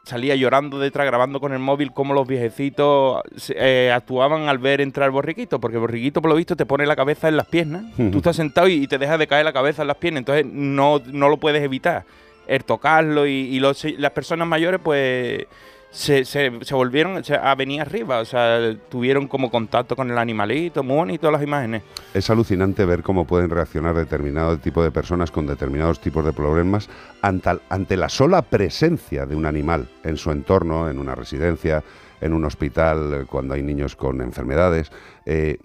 salía 0.03 0.35
llorando 0.35 0.79
detrás, 0.79 1.05
grabando 1.05 1.39
con 1.41 1.51
el 1.51 1.59
móvil 1.59 1.91
cómo 1.91 2.13
los 2.13 2.25
viejecitos 2.27 3.21
eh, 3.49 3.91
actuaban 3.93 4.47
al 4.47 4.57
ver 4.57 4.79
entrar 4.79 5.07
el 5.07 5.11
borriquito, 5.11 5.59
porque 5.59 5.75
el 5.75 5.81
borriquito, 5.81 6.21
por 6.21 6.29
lo 6.31 6.37
visto, 6.37 6.55
te 6.55 6.65
pone 6.65 6.85
la 6.85 6.95
cabeza 6.95 7.27
en 7.27 7.35
las 7.35 7.47
piernas. 7.47 7.83
Tú 7.97 8.17
estás 8.19 8.37
sentado 8.37 8.67
y, 8.69 8.83
y 8.83 8.87
te 8.87 8.97
deja 8.97 9.17
de 9.17 9.27
caer 9.27 9.43
la 9.43 9.51
cabeza 9.51 9.81
en 9.81 9.89
las 9.89 9.97
piernas, 9.97 10.19
entonces 10.21 10.45
no, 10.45 11.01
no 11.11 11.27
lo 11.27 11.37
puedes 11.37 11.61
evitar. 11.61 12.05
El 12.47 12.63
tocarlo 12.63 13.27
y, 13.27 13.31
y 13.33 13.59
los- 13.59 13.83
las 13.97 14.11
personas 14.11 14.47
mayores, 14.47 14.79
pues 14.81 15.45
se, 15.89 16.25
se- 16.25 16.51
se 16.61 16.75
volvieron 16.75 17.23
se- 17.23 17.35
a 17.35 17.55
venir 17.55 17.81
arriba, 17.81 18.19
o 18.19 18.25
sea, 18.25 18.59
tuvieron 18.89 19.27
como 19.27 19.49
contacto 19.49 19.95
con 19.95 20.11
el 20.11 20.17
animalito, 20.17 20.83
muy 20.83 20.95
bonito 20.97 21.31
las 21.31 21.41
imágenes. 21.41 21.83
Es 22.13 22.29
alucinante 22.29 22.85
ver 22.85 23.01
cómo 23.03 23.25
pueden 23.25 23.49
reaccionar 23.49 23.95
determinado 23.95 24.57
tipo 24.57 24.83
de 24.83 24.91
personas 24.91 25.31
con 25.31 25.47
determinados 25.47 25.99
tipos 25.99 26.23
de 26.25 26.33
problemas 26.33 26.89
ante, 27.21 27.51
ante 27.69 27.97
la 27.97 28.09
sola 28.09 28.41
presencia 28.43 29.25
de 29.25 29.35
un 29.35 29.45
animal 29.45 29.87
en 30.03 30.17
su 30.17 30.31
entorno, 30.31 30.89
en 30.89 30.99
una 30.99 31.15
residencia, 31.15 31.83
en 32.21 32.33
un 32.33 32.45
hospital, 32.45 33.13
eh, 33.13 33.25
cuando 33.29 33.53
hay 33.53 33.63
niños 33.63 33.95
con 33.95 34.21
enfermedades. 34.21 34.91
Eh, 35.25 35.57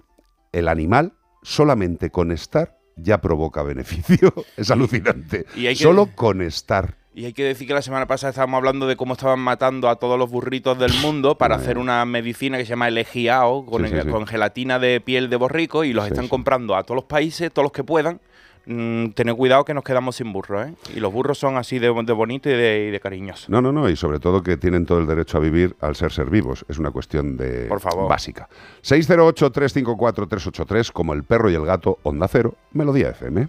el 0.52 0.68
animal, 0.68 1.14
solamente 1.42 2.10
con 2.10 2.30
estar, 2.32 2.78
ya 2.96 3.20
provoca 3.20 3.62
beneficio. 3.62 4.32
es 4.56 4.70
alucinante. 4.70 5.46
y 5.56 5.66
hay 5.66 5.74
que- 5.76 5.82
Solo 5.82 6.08
con 6.14 6.42
estar. 6.42 6.96
Y 7.14 7.26
hay 7.26 7.34
que 7.34 7.44
decir 7.44 7.68
que 7.68 7.74
la 7.74 7.82
semana 7.82 8.06
pasada 8.06 8.30
estábamos 8.30 8.56
hablando 8.56 8.86
de 8.86 8.96
cómo 8.96 9.12
estaban 9.12 9.38
matando 9.38 9.90
a 9.90 9.96
todos 9.96 10.18
los 10.18 10.30
burritos 10.30 10.78
del 10.78 10.94
mundo 11.02 11.36
para 11.36 11.56
hacer 11.56 11.76
una 11.76 12.02
medicina 12.06 12.56
que 12.56 12.64
se 12.64 12.70
llama 12.70 12.88
elegiao, 12.88 13.66
con, 13.66 13.86
Sí, 13.86 13.90
sí, 13.94 14.00
sí. 14.02 14.08
con 14.08 14.26
gelatina 14.26 14.78
de 14.78 14.98
piel 15.02 15.28
de 15.28 15.36
borrico, 15.36 15.84
y 15.84 15.92
los 15.92 16.06
están 16.06 16.28
comprando 16.28 16.74
a 16.74 16.84
todos 16.84 16.96
los 16.96 17.04
países, 17.04 17.52
todos 17.52 17.64
los 17.66 17.72
que 17.72 17.84
puedan. 17.84 18.18
Mm, 18.64 19.08
tened 19.10 19.34
cuidado 19.34 19.64
que 19.64 19.74
nos 19.74 19.82
quedamos 19.84 20.14
sin 20.16 20.32
burros, 20.32 20.68
¿eh? 20.68 20.74
Y 20.96 21.00
los 21.00 21.12
burros 21.12 21.36
son 21.36 21.56
así 21.56 21.78
de, 21.80 21.88
de 21.92 22.12
bonitos 22.12 22.50
y 22.50 22.54
de, 22.54 22.90
de 22.92 23.00
cariñosos. 23.00 23.48
No, 23.50 23.60
no, 23.60 23.72
no, 23.72 23.90
y 23.90 23.96
sobre 23.96 24.20
todo 24.20 24.40
que 24.42 24.56
tienen 24.56 24.86
todo 24.86 25.00
el 25.00 25.06
derecho 25.06 25.36
a 25.36 25.40
vivir 25.40 25.74
al 25.80 25.96
ser 25.96 26.12
ser 26.12 26.30
vivos. 26.30 26.64
Es 26.68 26.78
una 26.78 26.92
cuestión 26.92 27.36
de 27.36 27.66
Por 27.66 27.80
favor. 27.80 28.08
básica. 28.08 28.48
608-354-383, 28.84 30.92
como 30.92 31.12
el 31.12 31.24
perro 31.24 31.50
y 31.50 31.54
el 31.56 31.66
gato, 31.66 31.98
Onda 32.04 32.26
Cero, 32.28 32.54
Melodía 32.72 33.08
FM. 33.10 33.48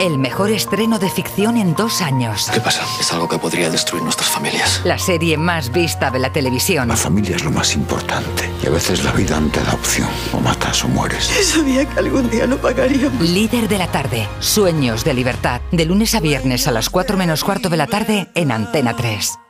El 0.00 0.16
mejor 0.16 0.50
estreno 0.50 1.00
de 1.00 1.10
ficción 1.10 1.56
en 1.56 1.74
dos 1.74 2.02
años. 2.02 2.48
¿Qué 2.54 2.60
pasa? 2.60 2.84
Es 3.00 3.12
algo 3.12 3.28
que 3.28 3.36
podría 3.36 3.68
destruir 3.68 4.04
nuestras 4.04 4.30
familias. 4.30 4.80
La 4.84 4.96
serie 4.96 5.36
más 5.36 5.72
vista 5.72 6.10
de 6.12 6.20
la 6.20 6.32
televisión. 6.32 6.86
La 6.86 6.96
familia 6.96 7.34
es 7.34 7.42
lo 7.42 7.50
más 7.50 7.74
importante. 7.74 8.48
Y 8.62 8.68
a 8.68 8.70
veces 8.70 9.02
la 9.02 9.10
vida 9.10 9.40
no 9.40 9.48
te 9.48 9.60
da 9.60 9.72
opción. 9.72 10.08
O 10.32 10.38
matas 10.38 10.84
o 10.84 10.88
mueres. 10.88 11.24
Sabía 11.42 11.84
que 11.84 11.98
algún 11.98 12.30
día 12.30 12.46
no 12.46 12.58
pagaríamos. 12.58 13.20
Líder 13.28 13.66
de 13.66 13.78
la 13.78 13.88
tarde. 13.88 14.28
Sueños 14.38 15.02
de 15.02 15.14
libertad. 15.14 15.60
De 15.72 15.84
lunes 15.84 16.14
a 16.14 16.20
viernes 16.20 16.68
a 16.68 16.70
las 16.70 16.90
4 16.90 17.16
menos 17.16 17.42
cuarto 17.42 17.68
de 17.68 17.76
la 17.76 17.88
tarde 17.88 18.28
en 18.36 18.52
Antena 18.52 18.94
3. 18.94 19.47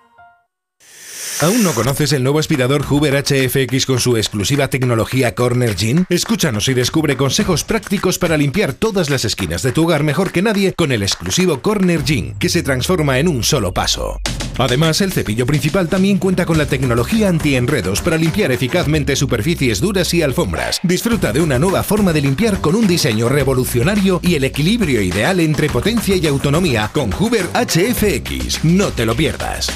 ¿Aún 1.41 1.63
no 1.63 1.73
conoces 1.73 2.13
el 2.13 2.25
nuevo 2.25 2.41
aspirador 2.41 2.83
Hoover 2.83 3.15
HFX 3.15 3.87
con 3.87 4.01
su 4.01 4.17
exclusiva 4.17 4.67
tecnología 4.67 5.37
Corner 5.37 5.77
Gene? 5.77 6.05
Escúchanos 6.09 6.67
y 6.67 6.75
descubre 6.75 7.17
consejos 7.17 7.63
prácticos 7.63 8.19
para 8.19 8.37
limpiar 8.37 8.73
todas 8.73 9.09
las 9.09 9.25
esquinas 9.25 9.63
de 9.63 9.71
tu 9.71 9.85
hogar 9.85 10.03
mejor 10.03 10.33
que 10.33 10.43
nadie 10.43 10.73
con 10.73 10.91
el 10.91 11.05
exclusivo 11.05 11.61
Corner 11.61 12.05
Gene, 12.05 12.35
que 12.41 12.49
se 12.49 12.65
transforma 12.65 13.21
en 13.21 13.29
un 13.29 13.45
solo 13.45 13.73
paso. 13.73 14.21
Además, 14.59 15.01
el 15.01 15.13
cepillo 15.13 15.47
principal 15.47 15.89
también 15.89 16.19
cuenta 16.19 16.45
con 16.45 16.59
la 16.59 16.67
tecnología 16.67 17.29
anti-enredos 17.29 18.03
para 18.03 18.17
limpiar 18.17 18.51
eficazmente 18.51 19.15
superficies 19.15 19.81
duras 19.81 20.13
y 20.15 20.23
alfombras. 20.23 20.81
Disfruta 20.83 21.33
de 21.33 21.41
una 21.41 21.61
nueva 21.61 21.85
forma 21.85 22.13
de 22.13 22.23
limpiar 22.23 22.61
con 22.61 22.75
un 22.75 22.89
diseño 22.89 23.29
revolucionario 23.29 24.19
y 24.25 24.35
el 24.35 24.43
equilibrio 24.43 25.01
ideal 25.01 25.39
entre 25.39 25.71
potencia 25.71 26.17
y 26.17 26.27
autonomía 26.27 26.91
con 26.93 27.13
Hoover 27.13 27.47
HFX. 27.55 28.65
No 28.65 28.89
te 28.89 29.07
lo 29.07 29.15
pierdas. 29.15 29.71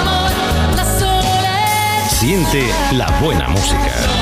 Amor. 0.00 0.32
La 0.76 0.84
soledad. 0.98 2.08
Siente 2.08 2.66
la 2.92 3.06
buena 3.20 3.48
música. 3.48 4.21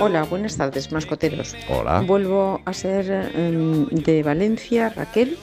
Hola, 0.00 0.22
buenas 0.22 0.56
tardes, 0.56 0.92
mascoteros. 0.92 1.56
Hola. 1.68 2.02
Vuelvo 2.02 2.60
a 2.64 2.72
ser 2.72 3.10
em, 3.34 3.84
de 3.86 4.22
Valencia, 4.22 4.90
Raquel. 4.90 5.36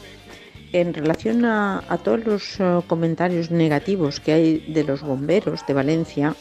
En 0.71 0.93
relación 0.93 1.43
a, 1.43 1.83
a 1.89 1.97
todos 1.97 2.25
los 2.25 2.59
eh, 2.61 2.79
comentarios 2.87 3.51
negativos 3.51 4.21
que 4.21 4.31
hay 4.31 4.57
de 4.73 4.85
los 4.85 5.01
bomberos 5.01 5.65
de 5.67 5.73
Valencia, 5.73 6.35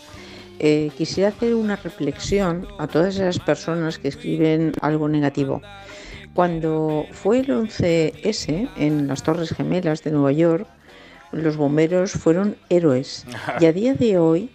eh, 0.61 0.93
quisiera 0.97 1.31
hacer 1.31 1.57
una 1.57 1.75
reflexión 1.75 2.69
a 2.79 2.87
todas 2.87 3.17
esas 3.17 3.41
personas 3.41 3.99
que 3.99 4.07
escriben 4.09 4.75
algo 4.81 5.09
negativo. 5.09 5.61
Cuando 6.35 7.07
fue 7.11 7.41
el 7.41 7.49
11S 7.49 8.71
en 8.77 9.09
las 9.09 9.25
Torres 9.25 9.51
Gemelas 9.51 10.05
de 10.05 10.13
Nueva 10.13 10.31
York, 10.31 10.69
los 11.33 11.57
bomberos 11.57 12.13
fueron 12.13 12.57
héroes. 12.69 13.27
Y 13.61 13.67
a 13.67 13.73
día 13.73 13.95
de 13.95 14.19
hoy, 14.19 14.51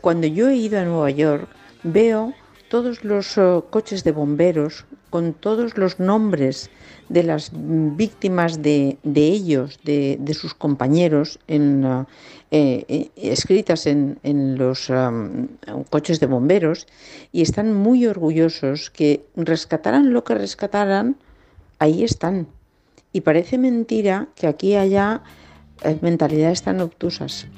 cuando 0.00 0.26
yo 0.26 0.48
he 0.48 0.56
ido 0.56 0.80
a 0.80 0.84
Nueva 0.84 1.10
York, 1.10 1.46
veo 1.82 2.32
todos 2.70 3.02
los 3.02 3.36
eh, 3.36 3.60
coches 3.70 4.04
de 4.04 4.12
bomberos 4.12 4.86
con 5.10 5.34
todos 5.34 5.76
los 5.76 5.98
nombres 5.98 6.70
de 7.08 7.24
las 7.24 7.50
víctimas 7.52 8.62
de, 8.62 8.96
ellos, 9.02 9.80
de, 9.82 10.34
sus 10.34 10.54
compañeros, 10.54 11.40
en, 11.48 11.84
uh, 11.84 12.06
escritas 13.16 13.88
en, 13.88 14.20
los 14.56 14.88
coches 15.90 16.20
de 16.20 16.26
bomberos, 16.26 16.86
y 17.32 17.42
están 17.42 17.74
muy 17.74 18.06
orgullosos 18.06 18.90
que 18.90 19.26
rescataran 19.34 20.12
lo 20.12 20.22
que 20.22 20.36
rescataran, 20.36 21.16
ahí 21.80 22.04
están. 22.04 22.46
Y 23.12 23.22
parece 23.22 23.58
mentira 23.58 24.28
que 24.36 24.46
aquí 24.46 24.76
haya 24.76 25.22
mentalidades 26.02 26.62
tan 26.62 26.80
obtusas. 26.80 27.48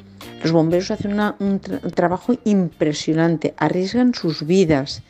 Los 0.43 0.53
bomberos 0.53 0.91
hacen 0.91 1.13
una- 1.13 1.37
un, 1.39 1.61
tra- 1.61 1.81
un 1.83 1.91
trabajo 1.91 2.35
impresionante, 2.45 3.55
arriesgan 3.57 4.15
sus 4.15 4.47
vidas 4.47 5.03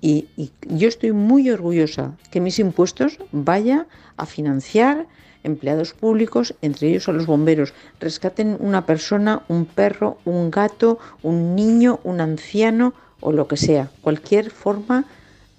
y, 0.00 0.26
y 0.36 0.50
yo 0.68 0.88
estoy 0.88 1.12
muy 1.12 1.50
orgullosa 1.50 2.16
que 2.30 2.40
mis 2.40 2.58
impuestos 2.58 3.18
vaya 3.32 3.86
a 4.16 4.26
financiar 4.26 5.06
empleados 5.42 5.94
públicos, 5.94 6.54
entre 6.60 6.88
ellos 6.88 7.08
a 7.08 7.12
los 7.12 7.26
bomberos, 7.26 7.72
rescaten 7.98 8.56
una 8.60 8.84
persona, 8.84 9.42
un 9.48 9.64
perro, 9.64 10.18
un 10.24 10.50
gato, 10.50 10.98
un 11.22 11.54
niño, 11.54 12.00
un 12.04 12.20
anciano 12.20 12.92
o 13.20 13.32
lo 13.32 13.48
que 13.48 13.56
sea, 13.56 13.90
cualquier 14.02 14.50
forma 14.50 15.04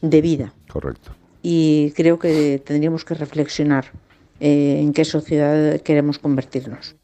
de 0.02 0.22
vida. 0.22 0.54
Correcto. 0.72 1.12
Y 1.42 1.92
creo 1.96 2.20
que 2.20 2.62
tendríamos 2.64 3.06
que 3.06 3.16
reflexionar 3.16 3.86
eh, 4.40 4.80
en 4.80 4.94
qué 4.94 5.06
sociedad 5.06 5.80
queremos 5.82 6.20
convertirnos. 6.20 6.96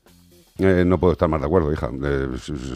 Eh, 0.59 0.83
no 0.85 0.97
puedo 0.97 1.13
estar 1.13 1.29
más 1.29 1.39
de 1.39 1.45
acuerdo, 1.45 1.71
hija. 1.71 1.89
Eh, 2.03 2.27